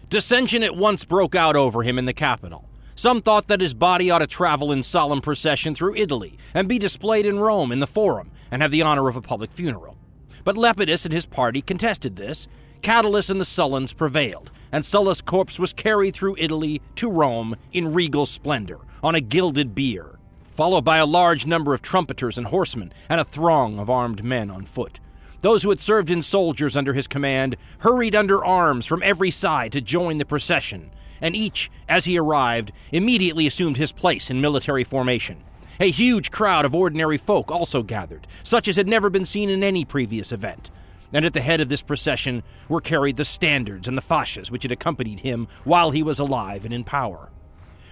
Dissension 0.08 0.62
at 0.62 0.76
once 0.76 1.04
broke 1.04 1.34
out 1.34 1.56
over 1.56 1.82
him 1.82 1.98
in 1.98 2.04
the 2.04 2.12
capital. 2.12 2.68
Some 2.94 3.22
thought 3.22 3.48
that 3.48 3.60
his 3.60 3.74
body 3.74 4.10
ought 4.10 4.18
to 4.18 4.26
travel 4.26 4.72
in 4.72 4.82
solemn 4.82 5.20
procession 5.20 5.74
through 5.74 5.96
Italy 5.96 6.38
and 6.52 6.68
be 6.68 6.78
displayed 6.78 7.26
in 7.26 7.38
Rome 7.38 7.72
in 7.72 7.80
the 7.80 7.86
Forum 7.86 8.30
and 8.50 8.60
have 8.60 8.70
the 8.70 8.82
honor 8.82 9.08
of 9.08 9.16
a 9.16 9.22
public 9.22 9.52
funeral. 9.52 9.96
But 10.44 10.56
Lepidus 10.56 11.04
and 11.04 11.14
his 11.14 11.26
party 11.26 11.62
contested 11.62 12.16
this. 12.16 12.46
Catulus 12.82 13.30
and 13.30 13.40
the 13.40 13.44
Sullans 13.44 13.96
prevailed, 13.96 14.50
and 14.72 14.84
Sulla's 14.84 15.20
corpse 15.20 15.58
was 15.58 15.72
carried 15.72 16.14
through 16.14 16.36
Italy 16.38 16.80
to 16.96 17.10
Rome 17.10 17.56
in 17.72 17.92
regal 17.92 18.26
splendor 18.26 18.78
on 19.02 19.14
a 19.14 19.20
gilded 19.20 19.74
bier 19.74 20.19
followed 20.54 20.82
by 20.82 20.98
a 20.98 21.06
large 21.06 21.46
number 21.46 21.74
of 21.74 21.82
trumpeters 21.82 22.38
and 22.38 22.48
horsemen, 22.48 22.92
and 23.08 23.20
a 23.20 23.24
throng 23.24 23.78
of 23.78 23.90
armed 23.90 24.24
men 24.24 24.50
on 24.50 24.64
foot. 24.64 25.00
Those 25.42 25.62
who 25.62 25.70
had 25.70 25.80
served 25.80 26.10
in 26.10 26.22
soldiers 26.22 26.76
under 26.76 26.92
his 26.92 27.06
command 27.06 27.56
hurried 27.78 28.14
under 28.14 28.44
arms 28.44 28.84
from 28.84 29.02
every 29.02 29.30
side 29.30 29.72
to 29.72 29.80
join 29.80 30.18
the 30.18 30.24
procession, 30.24 30.90
and 31.20 31.34
each, 31.34 31.70
as 31.88 32.04
he 32.04 32.18
arrived, 32.18 32.72
immediately 32.92 33.46
assumed 33.46 33.76
his 33.76 33.92
place 33.92 34.30
in 34.30 34.40
military 34.40 34.84
formation. 34.84 35.42
A 35.78 35.90
huge 35.90 36.30
crowd 36.30 36.66
of 36.66 36.74
ordinary 36.74 37.16
folk 37.16 37.50
also 37.50 37.82
gathered, 37.82 38.26
such 38.42 38.68
as 38.68 38.76
had 38.76 38.86
never 38.86 39.08
been 39.08 39.24
seen 39.24 39.48
in 39.48 39.64
any 39.64 39.84
previous 39.86 40.30
event. 40.30 40.70
And 41.10 41.24
at 41.24 41.32
the 41.32 41.40
head 41.40 41.60
of 41.60 41.70
this 41.70 41.82
procession 41.82 42.42
were 42.68 42.82
carried 42.82 43.16
the 43.16 43.24
standards 43.24 43.88
and 43.88 43.96
the 43.96 44.02
fasces 44.02 44.50
which 44.50 44.62
had 44.62 44.72
accompanied 44.72 45.20
him 45.20 45.48
while 45.64 45.90
he 45.90 46.02
was 46.02 46.18
alive 46.18 46.66
and 46.66 46.74
in 46.74 46.84
power. 46.84 47.30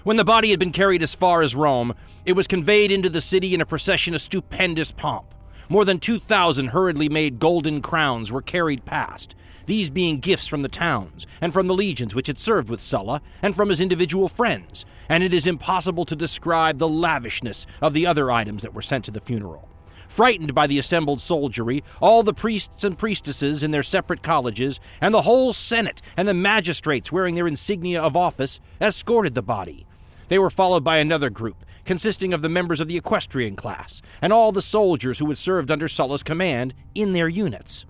When 0.08 0.16
the 0.16 0.24
body 0.24 0.48
had 0.48 0.58
been 0.58 0.72
carried 0.72 1.02
as 1.02 1.14
far 1.14 1.42
as 1.42 1.54
Rome, 1.54 1.94
it 2.24 2.32
was 2.32 2.46
conveyed 2.46 2.90
into 2.90 3.10
the 3.10 3.20
city 3.20 3.52
in 3.52 3.60
a 3.60 3.66
procession 3.66 4.14
of 4.14 4.22
stupendous 4.22 4.90
pomp. 4.90 5.34
More 5.68 5.84
than 5.84 5.98
2,000 5.98 6.68
hurriedly 6.68 7.10
made 7.10 7.38
golden 7.38 7.82
crowns 7.82 8.32
were 8.32 8.40
carried 8.40 8.86
past, 8.86 9.34
these 9.66 9.90
being 9.90 10.18
gifts 10.18 10.46
from 10.46 10.62
the 10.62 10.68
towns, 10.70 11.26
and 11.42 11.52
from 11.52 11.66
the 11.66 11.74
legions 11.74 12.14
which 12.14 12.26
had 12.26 12.38
served 12.38 12.70
with 12.70 12.80
Sulla, 12.80 13.20
and 13.42 13.54
from 13.54 13.68
his 13.68 13.80
individual 13.80 14.30
friends, 14.30 14.86
and 15.10 15.22
it 15.22 15.34
is 15.34 15.46
impossible 15.46 16.06
to 16.06 16.16
describe 16.16 16.78
the 16.78 16.88
lavishness 16.88 17.66
of 17.82 17.92
the 17.92 18.06
other 18.06 18.30
items 18.30 18.62
that 18.62 18.72
were 18.72 18.80
sent 18.80 19.04
to 19.04 19.10
the 19.10 19.20
funeral. 19.20 19.68
Frightened 20.08 20.54
by 20.54 20.66
the 20.66 20.78
assembled 20.78 21.20
soldiery, 21.20 21.84
all 22.00 22.22
the 22.22 22.32
priests 22.32 22.82
and 22.82 22.96
priestesses 22.96 23.62
in 23.62 23.72
their 23.72 23.82
separate 23.82 24.22
colleges, 24.22 24.80
and 25.02 25.12
the 25.12 25.20
whole 25.20 25.52
Senate 25.52 26.00
and 26.16 26.26
the 26.26 26.32
magistrates 26.32 27.12
wearing 27.12 27.34
their 27.34 27.46
insignia 27.46 28.00
of 28.00 28.16
office, 28.16 28.58
escorted 28.80 29.34
the 29.34 29.42
body, 29.42 29.84
they 30.28 30.38
were 30.38 30.50
followed 30.50 30.84
by 30.84 30.98
another 30.98 31.30
group, 31.30 31.64
consisting 31.84 32.32
of 32.32 32.42
the 32.42 32.48
members 32.48 32.80
of 32.80 32.88
the 32.88 32.96
equestrian 32.96 33.56
class, 33.56 34.02
and 34.22 34.32
all 34.32 34.52
the 34.52 34.62
soldiers 34.62 35.18
who 35.18 35.26
had 35.28 35.38
served 35.38 35.70
under 35.70 35.88
Sulla's 35.88 36.22
command 36.22 36.74
in 36.94 37.12
their 37.12 37.28
units. 37.28 37.84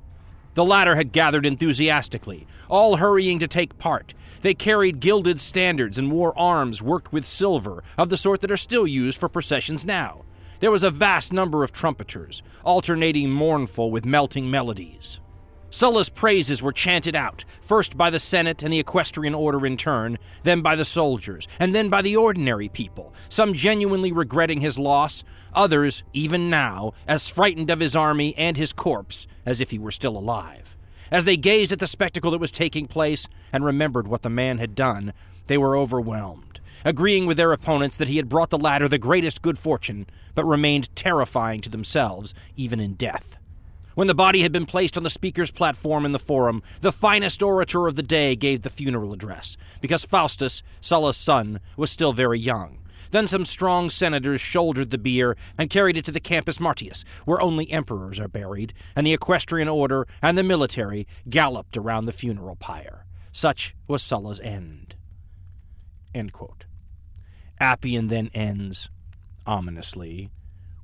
The 0.55 0.65
latter 0.65 0.97
had 0.97 1.13
gathered 1.13 1.47
enthusiastically, 1.47 2.47
all 2.69 2.97
hurrying 2.97 3.39
to 3.41 3.47
take 3.47 3.79
part. 3.79 4.15
They 4.43 4.55
carried 4.55 5.01
gilded 5.01 5.41
standards 5.41 5.99
and 5.99 6.11
wore 6.11 6.37
arms 6.39 6.83
worked 6.83 7.13
with 7.13 7.25
silver, 7.25 7.83
of 7.97 8.09
the 8.09 8.17
sort 8.17 8.41
that 8.41 8.51
are 8.51 8.57
still 8.57 8.87
used 8.87 9.19
for 9.19 9.29
processions 9.29 9.85
now. 9.85 10.25
There 10.61 10.71
was 10.73 10.83
a 10.83 10.91
vast 10.91 11.33
number 11.33 11.63
of 11.63 11.73
trumpeters, 11.73 12.43
alternating 12.65 13.31
mournful 13.31 13.91
with 13.91 14.05
melting 14.05 14.51
melodies. 14.51 15.21
Sulla's 15.71 16.09
praises 16.09 16.63
were 16.63 16.73
chanted 16.73 17.15
out, 17.15 17.45
first 17.61 17.97
by 17.97 18.09
the 18.09 18.19
Senate 18.19 18.63
and 18.63 18.73
the 18.73 18.79
equestrian 18.79 19.35
order 19.35 19.67
in 19.67 19.77
turn, 19.77 20.19
then 20.43 20.63
by 20.63 20.75
the 20.75 20.85
soldiers, 20.85 21.47
and 21.61 21.75
then 21.75 21.91
by 21.91 22.01
the 22.01 22.17
ordinary 22.17 22.69
people, 22.69 23.13
some 23.29 23.53
genuinely 23.53 24.11
regretting 24.11 24.61
his 24.61 24.79
loss, 24.79 25.25
others, 25.53 26.03
even 26.15 26.49
now, 26.49 26.95
as 27.07 27.29
frightened 27.29 27.71
of 27.71 27.81
his 27.81 27.95
army 27.95 28.35
and 28.37 28.57
his 28.57 28.73
corpse 28.73 29.27
as 29.45 29.61
if 29.61 29.71
he 29.71 29.79
were 29.79 29.91
still 29.91 30.17
alive. 30.17 30.77
As 31.11 31.25
they 31.25 31.37
gazed 31.37 31.73
at 31.73 31.79
the 31.79 31.87
spectacle 31.87 32.31
that 32.31 32.41
was 32.41 32.53
taking 32.53 32.87
place 32.87 33.29
and 33.53 33.65
remembered 33.65 34.09
what 34.09 34.23
the 34.23 34.31
man 34.31 34.59
had 34.59 34.75
done, 34.75 35.13
they 35.47 35.57
were 35.57 35.77
overwhelmed, 35.77 36.61
agreeing 36.85 37.27
with 37.27 37.39
their 37.39 37.53
opponents 37.53 37.97
that 37.97 38.09
he 38.09 38.19
had 38.19 38.29
brought 38.29 38.51
the 38.51 38.59
latter 38.59 38.89
the 38.89 38.99
greatest 38.99 39.41
good 39.41 39.59
fortune, 39.59 40.07
but 40.35 40.45
remained 40.45 40.95
terrifying 40.95 41.61
to 41.63 41.71
themselves 41.71 42.35
even 42.57 42.79
in 42.79 42.95
death. 42.95 43.38
When 43.99 44.07
the 44.07 44.15
body 44.15 44.43
had 44.43 44.53
been 44.53 44.65
placed 44.65 44.97
on 44.97 45.03
the 45.03 45.11
speaker's 45.11 45.51
platform 45.51 46.05
in 46.05 46.13
the 46.13 46.21
forum, 46.21 46.63
the 46.83 46.93
finest 46.93 47.43
orator 47.43 47.89
of 47.89 47.97
the 47.97 48.03
day 48.05 48.37
gave 48.37 48.63
the 48.63 48.71
funeral 48.71 49.13
address, 49.13 49.57
because 49.81 50.05
Faustus, 50.05 50.63
Sulla's 50.81 51.17
son, 51.17 51.59
was 51.77 51.91
still 51.91 52.13
very 52.13 52.39
young. 52.39 52.79
Then 53.11 53.27
some 53.27 53.45
strong 53.45 53.91
senators 53.91 54.41
shouldered 54.41 54.93
the 54.93 54.99
bier 54.99 55.37
and 55.59 55.69
carried 55.69 55.97
it 55.97 56.05
to 56.05 56.13
the 56.13 56.21
Campus 56.21 56.61
Martius, 56.61 57.05
where 57.25 57.41
only 57.41 57.69
emperors 57.73 58.21
are 58.21 58.29
buried, 58.29 58.73
and 58.95 59.05
the 59.05 59.15
equestrian 59.15 59.67
order 59.67 60.07
and 60.23 60.39
the 60.39 60.45
military 60.45 61.09
galloped 61.29 61.77
around 61.77 62.07
the 62.07 62.13
funeral 62.13 62.55
pyre. 62.55 63.05
Such 63.33 63.75
was 63.89 64.01
Sulla's 64.01 64.39
end. 64.39 64.95
end 66.15 66.33
Appian 67.59 68.07
then 68.07 68.31
ends, 68.33 68.91
ominously, 69.45 70.31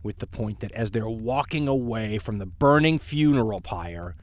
with 0.04 0.18
the 0.18 0.26
point 0.26 0.60
that 0.60 0.70
as 0.72 0.92
they're 0.92 1.08
walking 1.08 1.66
away 1.66 2.18
from 2.18 2.38
the 2.38 2.46
burning 2.46 3.00
funeral 3.00 3.60
pyre, 3.60 4.14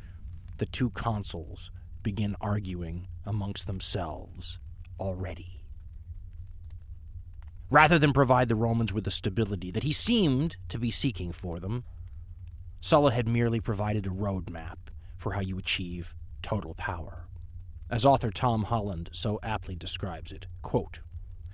the 0.58 0.66
two 0.68 0.92
consuls 0.92 1.72
begin 2.04 2.36
arguing 2.40 3.08
amongst 3.26 3.68
themselves 3.68 4.60
already. 5.00 5.64
Rather 7.70 7.98
than 7.98 8.14
provide 8.14 8.48
the 8.48 8.56
Romans 8.56 8.94
with 8.94 9.06
the 9.06 9.12
stability 9.12 9.72
that 9.72 9.84
he 9.84 9.92
seemed 9.92 10.56
to 10.70 10.78
be 10.78 10.92
seeking 10.92 11.32
for 11.32 11.60
them, 11.60 11.84
Sulla 12.80 13.12
had 13.12 13.28
merely 13.28 13.60
provided 13.60 14.06
a 14.06 14.10
roadmap 14.10 14.78
for 15.18 15.34
how 15.34 15.42
you 15.42 15.58
achieve 15.58 16.14
total 16.42 16.76
power. 16.76 17.26
As 17.90 18.06
author 18.06 18.30
Tom 18.30 18.64
Holland 18.64 19.10
so 19.14 19.40
aptly 19.42 19.76
describes 19.76 20.32
it, 20.32 20.48
quote, 20.62 21.00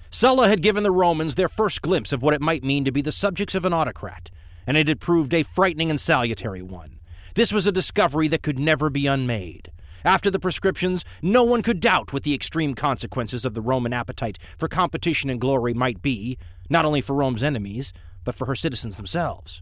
Sulla 0.09 0.47
had 0.47 0.61
given 0.61 0.83
the 0.83 0.91
Romans 0.91 1.35
their 1.35 1.49
first 1.49 1.81
glimpse 1.81 2.11
of 2.11 2.21
what 2.21 2.33
it 2.33 2.41
might 2.41 2.63
mean 2.63 2.85
to 2.85 2.91
be 2.91 3.01
the 3.01 3.11
subjects 3.11 3.55
of 3.55 3.65
an 3.65 3.73
autocrat, 3.73 4.29
and 4.65 4.77
it 4.77 4.87
had 4.87 4.99
proved 4.99 5.33
a 5.33 5.43
frightening 5.43 5.89
and 5.89 5.99
salutary 5.99 6.61
one. 6.61 6.99
This 7.35 7.51
was 7.51 7.67
a 7.67 7.71
discovery 7.71 8.27
that 8.29 8.41
could 8.41 8.57
never 8.57 8.89
be 8.89 9.05
unmade. 9.05 9.71
After 10.05 10.29
the 10.31 10.39
proscriptions, 10.39 11.03
no 11.21 11.43
one 11.43 11.61
could 11.61 11.79
doubt 11.79 12.13
what 12.13 12.23
the 12.23 12.33
extreme 12.33 12.73
consequences 12.73 13.43
of 13.43 13.53
the 13.53 13.61
Roman 13.61 13.93
appetite 13.93 14.37
for 14.57 14.67
competition 14.67 15.29
and 15.29 15.41
glory 15.41 15.73
might 15.73 16.01
be, 16.01 16.37
not 16.69 16.85
only 16.85 17.01
for 17.01 17.13
Rome's 17.13 17.43
enemies, 17.43 17.91
but 18.23 18.35
for 18.35 18.45
her 18.45 18.55
citizens 18.55 18.95
themselves. 18.95 19.61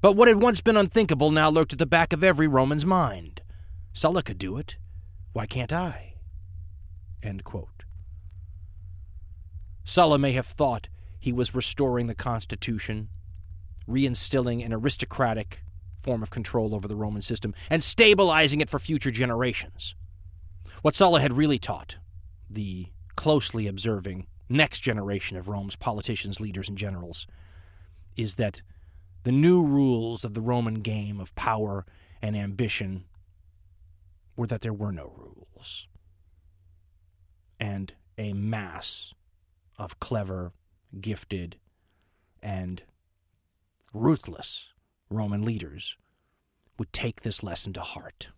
But 0.00 0.12
what 0.12 0.28
had 0.28 0.40
once 0.40 0.60
been 0.60 0.76
unthinkable 0.76 1.30
now 1.30 1.50
lurked 1.50 1.72
at 1.72 1.78
the 1.78 1.86
back 1.86 2.12
of 2.12 2.24
every 2.24 2.48
Roman's 2.48 2.86
mind. 2.86 3.42
Sulla 3.92 4.22
could 4.22 4.38
do 4.38 4.56
it. 4.56 4.76
Why 5.32 5.46
can't 5.46 5.72
I? 5.72 6.14
Sulla 9.84 10.18
may 10.18 10.32
have 10.32 10.46
thought 10.46 10.88
he 11.18 11.32
was 11.32 11.54
restoring 11.54 12.06
the 12.06 12.14
Constitution, 12.14 13.08
reinstilling 13.88 14.64
an 14.64 14.72
aristocratic 14.72 15.62
form 16.02 16.22
of 16.22 16.30
control 16.30 16.74
over 16.74 16.88
the 16.88 16.96
Roman 16.96 17.22
system, 17.22 17.54
and 17.68 17.82
stabilizing 17.82 18.60
it 18.60 18.70
for 18.70 18.78
future 18.78 19.10
generations. 19.10 19.94
What 20.82 20.94
Sulla 20.94 21.20
had 21.20 21.34
really 21.34 21.58
taught 21.58 21.96
the 22.48 22.86
closely 23.16 23.66
observing 23.66 24.26
next 24.48 24.80
generation 24.80 25.36
of 25.36 25.48
Rome's 25.48 25.76
politicians, 25.76 26.40
leaders, 26.40 26.68
and 26.68 26.78
generals 26.78 27.26
is 28.16 28.36
that 28.36 28.62
the 29.22 29.32
new 29.32 29.62
rules 29.62 30.24
of 30.24 30.34
the 30.34 30.40
Roman 30.40 30.76
game 30.76 31.20
of 31.20 31.34
power 31.34 31.84
and 32.22 32.34
ambition 32.36 33.04
were 34.36 34.46
that 34.46 34.62
there 34.62 34.72
were 34.72 34.92
no 34.92 35.12
rules. 35.16 35.86
And 37.58 37.92
a 38.16 38.32
mass 38.32 39.12
of 39.80 39.98
clever, 39.98 40.52
gifted, 41.00 41.56
and 42.42 42.82
ruthless 43.94 44.68
Roman 45.08 45.42
leaders 45.42 45.96
would 46.78 46.92
take 46.92 47.22
this 47.22 47.42
lesson 47.42 47.72
to 47.72 47.80
heart. 47.80 48.28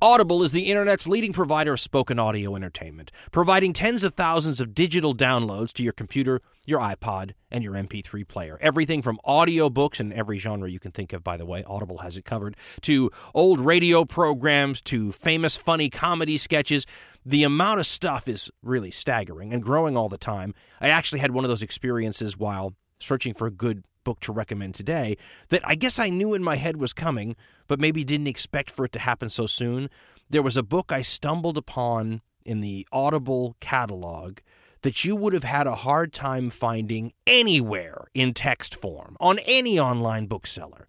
Audible 0.00 0.44
is 0.44 0.52
the 0.52 0.70
internet's 0.70 1.08
leading 1.08 1.32
provider 1.32 1.72
of 1.72 1.80
spoken 1.80 2.20
audio 2.20 2.54
entertainment, 2.54 3.10
providing 3.32 3.72
tens 3.72 4.04
of 4.04 4.14
thousands 4.14 4.60
of 4.60 4.72
digital 4.72 5.12
downloads 5.12 5.72
to 5.72 5.82
your 5.82 5.92
computer, 5.92 6.40
your 6.64 6.78
iPod, 6.78 7.32
and 7.50 7.64
your 7.64 7.72
MP3 7.72 8.28
player. 8.28 8.58
Everything 8.60 9.02
from 9.02 9.18
audiobooks 9.26 9.98
and 9.98 10.12
every 10.12 10.38
genre 10.38 10.70
you 10.70 10.78
can 10.78 10.92
think 10.92 11.12
of, 11.12 11.24
by 11.24 11.36
the 11.36 11.44
way, 11.44 11.64
Audible 11.64 11.98
has 11.98 12.16
it 12.16 12.24
covered, 12.24 12.56
to 12.82 13.10
old 13.34 13.58
radio 13.58 14.04
programs, 14.04 14.80
to 14.82 15.10
famous 15.10 15.56
funny 15.56 15.90
comedy 15.90 16.38
sketches. 16.38 16.86
The 17.26 17.42
amount 17.42 17.80
of 17.80 17.86
stuff 17.86 18.28
is 18.28 18.52
really 18.62 18.92
staggering 18.92 19.52
and 19.52 19.60
growing 19.60 19.96
all 19.96 20.08
the 20.08 20.16
time. 20.16 20.54
I 20.80 20.90
actually 20.90 21.18
had 21.18 21.32
one 21.32 21.44
of 21.44 21.48
those 21.48 21.62
experiences 21.62 22.38
while 22.38 22.72
searching 23.00 23.34
for 23.34 23.48
a 23.48 23.50
good 23.50 23.84
book 24.08 24.20
to 24.20 24.32
recommend 24.32 24.74
today 24.74 25.18
that 25.50 25.60
I 25.64 25.74
guess 25.74 25.98
I 25.98 26.08
knew 26.08 26.32
in 26.32 26.42
my 26.42 26.56
head 26.56 26.78
was 26.78 26.94
coming, 26.94 27.36
but 27.66 27.78
maybe 27.78 28.04
didn't 28.04 28.26
expect 28.26 28.70
for 28.70 28.86
it 28.86 28.92
to 28.92 28.98
happen 28.98 29.28
so 29.28 29.46
soon. 29.46 29.90
There 30.30 30.40
was 30.40 30.56
a 30.56 30.62
book 30.62 30.90
I 30.90 31.02
stumbled 31.02 31.58
upon 31.58 32.22
in 32.42 32.62
the 32.62 32.88
Audible 32.90 33.54
catalog 33.60 34.38
that 34.80 35.04
you 35.04 35.14
would 35.14 35.34
have 35.34 35.44
had 35.44 35.66
a 35.66 35.74
hard 35.74 36.14
time 36.14 36.48
finding 36.48 37.12
anywhere 37.26 38.06
in 38.14 38.32
text 38.32 38.74
form 38.74 39.14
on 39.20 39.40
any 39.40 39.78
online 39.78 40.24
bookseller. 40.24 40.88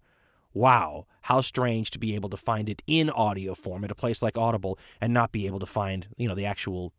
Wow, 0.54 1.04
how 1.20 1.42
strange 1.42 1.90
to 1.90 1.98
be 1.98 2.14
able 2.14 2.30
to 2.30 2.38
find 2.38 2.70
it 2.70 2.80
in 2.86 3.10
audio 3.10 3.54
form 3.54 3.84
at 3.84 3.90
a 3.90 3.94
place 3.94 4.22
like 4.22 4.38
Audible 4.38 4.78
and 4.98 5.12
not 5.12 5.30
be 5.30 5.46
able 5.46 5.58
to 5.58 5.66
find, 5.66 6.06
you 6.16 6.26
know, 6.26 6.34
the 6.34 6.46
actual 6.46 6.94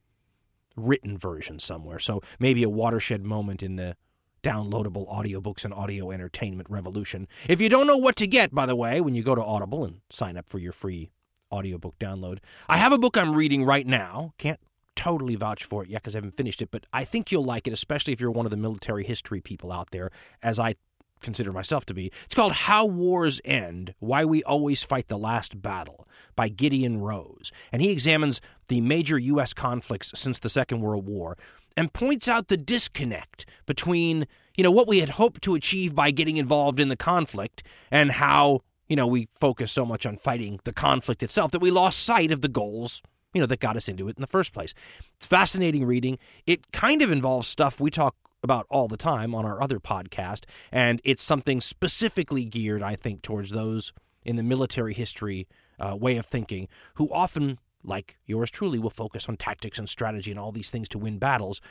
written 0.77 1.17
version 1.17 1.57
somewhere. 1.57 1.97
So 1.97 2.21
maybe 2.37 2.61
a 2.61 2.69
watershed 2.69 3.23
moment 3.23 3.63
in 3.63 3.75
the 3.75 3.95
downloadable 4.43 5.11
audiobooks 5.11 5.65
and 5.65 5.73
audio 5.73 6.11
entertainment 6.11 6.69
revolution. 6.69 7.27
If 7.47 7.61
you 7.61 7.69
don't 7.69 7.87
know 7.87 7.97
what 7.97 8.15
to 8.17 8.27
get, 8.27 8.53
by 8.53 8.65
the 8.65 8.75
way, 8.75 9.01
when 9.01 9.15
you 9.15 9.23
go 9.23 9.35
to 9.35 9.43
Audible 9.43 9.83
and 9.83 10.01
sign 10.09 10.37
up 10.37 10.49
for 10.49 10.59
your 10.59 10.71
free 10.71 11.11
audiobook 11.51 11.97
download, 11.99 12.39
I 12.67 12.77
have 12.77 12.91
a 12.91 12.97
book 12.97 13.17
I'm 13.17 13.35
reading 13.35 13.63
right 13.63 13.85
now. 13.85 14.31
Can't 14.37 14.59
totally 14.95 15.35
vouch 15.35 15.63
for 15.63 15.83
it 15.83 15.89
yet 15.89 16.01
because 16.01 16.15
I 16.15 16.17
haven't 16.17 16.35
finished 16.35 16.61
it, 16.61 16.71
but 16.71 16.85
I 16.93 17.03
think 17.03 17.31
you'll 17.31 17.45
like 17.45 17.67
it, 17.67 17.73
especially 17.73 18.13
if 18.13 18.19
you're 18.19 18.31
one 18.31 18.45
of 18.45 18.51
the 18.51 18.57
military 18.57 19.03
history 19.03 19.41
people 19.41 19.71
out 19.71 19.91
there, 19.91 20.11
as 20.41 20.59
I 20.59 20.75
consider 21.21 21.53
myself 21.53 21.85
to 21.85 21.93
be. 21.93 22.11
It's 22.25 22.35
called 22.35 22.51
How 22.51 22.85
Wars 22.85 23.39
End 23.45 23.93
Why 23.99 24.25
We 24.25 24.43
Always 24.43 24.83
Fight 24.83 25.07
the 25.07 25.17
Last 25.17 25.61
Battle 25.61 26.07
by 26.35 26.49
Gideon 26.49 26.99
Rose. 26.99 27.51
And 27.71 27.81
he 27.81 27.91
examines 27.91 28.41
the 28.67 28.81
major 28.81 29.17
U.S. 29.17 29.53
conflicts 29.53 30.11
since 30.15 30.39
the 30.39 30.49
Second 30.49 30.81
World 30.81 31.07
War 31.07 31.37
and 31.77 31.93
points 31.93 32.27
out 32.27 32.47
the 32.47 32.57
disconnect 32.57 33.45
between, 33.65 34.27
you 34.55 34.63
know, 34.63 34.71
what 34.71 34.87
we 34.87 34.99
had 34.99 35.09
hoped 35.09 35.41
to 35.43 35.55
achieve 35.55 35.95
by 35.95 36.11
getting 36.11 36.37
involved 36.37 36.79
in 36.79 36.89
the 36.89 36.95
conflict 36.95 37.63
and 37.89 38.11
how, 38.11 38.61
you 38.87 38.95
know, 38.95 39.07
we 39.07 39.27
focus 39.39 39.71
so 39.71 39.85
much 39.85 40.05
on 40.05 40.17
fighting 40.17 40.59
the 40.63 40.73
conflict 40.73 41.23
itself 41.23 41.51
that 41.51 41.61
we 41.61 41.71
lost 41.71 42.03
sight 42.03 42.31
of 42.31 42.41
the 42.41 42.47
goals, 42.47 43.01
you 43.33 43.41
know, 43.41 43.47
that 43.47 43.59
got 43.59 43.77
us 43.77 43.87
into 43.87 44.07
it 44.07 44.17
in 44.17 44.21
the 44.21 44.27
first 44.27 44.53
place. 44.53 44.73
It's 45.15 45.25
fascinating 45.25 45.85
reading. 45.85 46.17
It 46.45 46.71
kind 46.71 47.01
of 47.01 47.11
involves 47.11 47.47
stuff 47.47 47.79
we 47.79 47.91
talk 47.91 48.15
about 48.43 48.65
all 48.69 48.87
the 48.87 48.97
time 48.97 49.35
on 49.35 49.45
our 49.45 49.61
other 49.61 49.79
podcast, 49.79 50.45
and 50.71 50.99
it's 51.03 51.23
something 51.23 51.61
specifically 51.61 52.43
geared, 52.43 52.81
I 52.81 52.95
think, 52.95 53.21
towards 53.21 53.51
those 53.51 53.93
in 54.23 54.35
the 54.35 54.43
military 54.43 54.93
history 54.93 55.47
uh, 55.79 55.95
way 55.95 56.17
of 56.17 56.25
thinking 56.25 56.67
who 56.95 57.11
often 57.13 57.59
like 57.83 58.17
yours 58.25 58.51
truly, 58.51 58.79
will 58.79 58.89
focus 58.89 59.27
on 59.27 59.37
tactics 59.37 59.79
and 59.79 59.87
strategy 59.87 60.31
and 60.31 60.39
all 60.39 60.51
these 60.51 60.69
things 60.69 60.89
to 60.89 60.97
win 60.97 61.17
battles. 61.17 61.61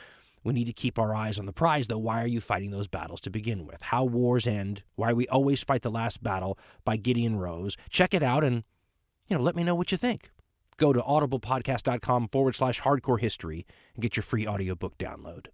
We 0.43 0.53
need 0.53 0.65
to 0.65 0.73
keep 0.73 0.97
our 0.97 1.13
eyes 1.13 1.37
on 1.37 1.45
the 1.45 1.53
prize, 1.53 1.87
though. 1.87 1.99
Why 1.99 2.23
are 2.23 2.27
you 2.27 2.41
fighting 2.41 2.71
those 2.71 2.87
battles 2.87 3.21
to 3.21 3.29
begin 3.29 3.65
with? 3.67 3.81
How 3.81 4.03
Wars 4.03 4.47
End, 4.47 4.83
Why 4.95 5.13
We 5.13 5.27
Always 5.27 5.61
Fight 5.61 5.83
the 5.83 5.91
Last 5.91 6.23
Battle 6.23 6.57
by 6.83 6.97
Gideon 6.97 7.35
Rose. 7.35 7.77
Check 7.89 8.13
it 8.13 8.23
out 8.23 8.43
and, 8.43 8.63
you 9.27 9.37
know, 9.37 9.43
let 9.43 9.55
me 9.55 9.63
know 9.63 9.75
what 9.75 9.91
you 9.91 9.97
think. 9.97 10.31
Go 10.77 10.93
to 10.93 11.01
audiblepodcast.com 11.01 12.29
forward 12.29 12.55
slash 12.55 12.81
hardcore 12.81 13.19
history 13.19 13.67
and 13.93 14.01
get 14.01 14.15
your 14.15 14.23
free 14.23 14.47
audiobook 14.47 14.97
download. 14.97 15.47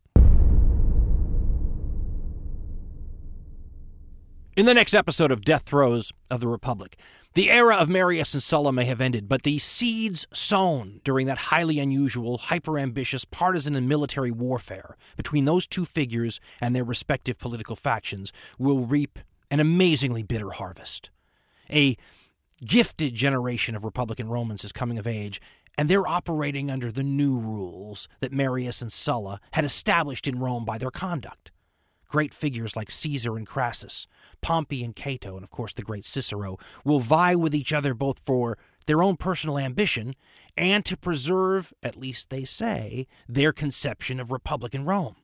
In 4.56 4.66
the 4.66 4.74
next 4.74 4.96
episode 4.96 5.32
of 5.32 5.46
Death 5.46 5.64
Throes 5.64 6.12
of 6.32 6.40
the 6.40 6.48
Republic, 6.48 6.98
the 7.38 7.51
era 7.51 7.76
of 7.76 7.88
Marius 7.88 8.34
and 8.34 8.41
Sulla 8.41 8.73
may 8.73 8.85
have 8.85 8.99
ended, 8.99 9.30
but 9.30 9.43
the 9.43 9.59
seeds 9.59 10.26
sown 10.34 11.01
during 11.03 11.27
that 11.27 11.38
highly 11.38 11.77
unusual, 11.77 12.39
hyper 12.39 12.80
ambitious 12.80 13.26
partisan 13.26 13.76
and 13.76 13.88
military 13.88 14.31
warfare 14.31 14.97
between 15.15 15.45
those 15.45 15.68
two 15.68 15.85
figures 15.85 16.39
and 16.59 16.76
their 16.76 16.84
respective 16.84 17.38
political 17.38 17.76
factions 17.76 18.34
will 18.57 18.88
reap 18.88 19.19
an 19.51 19.59
amazingly 19.59 20.23
bitter 20.23 20.49
harvest. 20.49 21.11
A 21.69 21.95
gifted 22.65 23.14
generation 23.14 23.76
of 23.76 23.84
Republican 23.84 24.30
Romans 24.30 24.64
is 24.64 24.72
coming 24.72 24.97
of 24.97 25.05
age, 25.05 25.39
and 25.77 25.88
they're 25.88 26.07
operating 26.07 26.72
under 26.72 26.91
the 26.91 27.03
new 27.03 27.38
rules 27.38 28.07
that 28.19 28.34
Marius 28.34 28.81
and 28.81 28.91
Sulla 28.91 29.39
had 29.51 29.64
established 29.64 30.27
in 30.27 30.39
Rome 30.39 30.65
by 30.65 30.80
their 30.80 30.89
conduct. 30.89 31.51
Great 32.08 32.34
figures 32.34 32.76
like 32.76 32.90
Caesar 32.90 33.36
and 33.36 33.46
Crassus, 33.46 34.08
Pompey 34.42 34.84
and 34.84 34.96
Cato, 34.96 35.36
and 35.36 35.44
of 35.44 35.52
course 35.52 35.74
the 35.74 35.82
great 35.82 36.06
Cicero, 36.06 36.58
will 36.86 37.00
vie 37.00 37.36
with 37.36 37.54
each 37.54 37.74
other 37.74 37.94
both 37.94 38.20
for 38.20 38.58
their 38.86 39.04
own 39.04 39.18
personal 39.18 39.58
ambition 39.58 40.16
and 40.56 40.86
to 40.86 40.96
preserve, 40.96 41.74
at 41.84 41.98
least 41.98 42.30
they 42.30 42.46
say, 42.46 43.08
their 43.28 43.52
conception 43.52 44.20
of 44.20 44.32
Republican 44.32 44.86
Rome. 44.86 45.18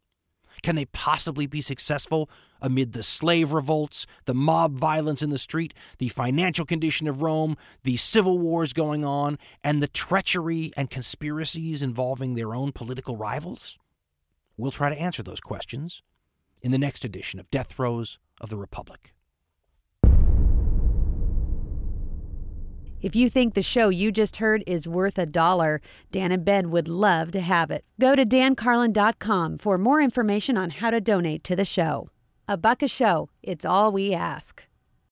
Can 0.62 0.76
they 0.76 0.86
possibly 0.86 1.48
be 1.48 1.62
successful 1.62 2.30
amid 2.62 2.92
the 2.92 3.02
slave 3.02 3.54
revolts, 3.54 4.06
the 4.26 4.36
mob 4.36 4.78
violence 4.78 5.22
in 5.22 5.30
the 5.30 5.38
street, 5.38 5.74
the 5.98 6.10
financial 6.10 6.66
condition 6.66 7.08
of 7.08 7.22
Rome, 7.22 7.58
the 7.84 7.98
civil 7.98 8.38
wars 8.38 8.72
going 8.72 9.04
on, 9.04 9.40
and 9.64 9.82
the 9.82 9.88
treachery 9.88 10.72
and 10.78 10.90
conspiracies 10.90 11.82
involving 11.82 12.36
their 12.36 12.54
own 12.54 12.72
political 12.72 13.18
rivals? 13.18 13.80
We'll 14.58 14.72
try 14.72 14.90
to 14.90 15.00
answer 15.00 15.24
those 15.24 15.40
questions 15.40 16.04
in 16.64 16.72
the 16.72 16.78
next 16.80 17.06
edition 17.06 17.40
of 17.40 17.52
Death 17.52 17.74
Throes 17.74 18.18
of 18.42 18.50
the 18.50 18.58
Republic. 18.58 19.14
If 23.02 23.18
you 23.18 23.30
think 23.30 23.54
the 23.54 23.62
show 23.62 23.90
you 23.90 24.14
just 24.14 24.38
heard 24.38 24.64
is 24.66 24.88
worth 24.88 25.18
a 25.18 25.26
dollar, 25.26 25.82
Dan 26.10 26.32
and 26.32 26.46
Ben 26.46 26.72
would 26.72 26.88
love 26.88 27.32
to 27.32 27.42
have 27.42 27.70
it. 27.70 27.84
Go 28.00 28.16
to 28.16 28.26
dancarlin.com 28.26 29.58
for 29.58 29.78
more 29.78 30.00
information 30.00 30.58
on 30.58 30.70
how 30.70 30.90
to 30.90 31.02
donate 31.02 31.44
to 31.44 31.56
the 31.58 31.66
show. 31.66 32.08
A 32.48 32.56
buck 32.56 32.82
a 32.82 32.88
show, 32.88 33.30
it's 33.42 33.66
all 33.66 33.92
we 33.92 34.14
ask. 34.14 34.66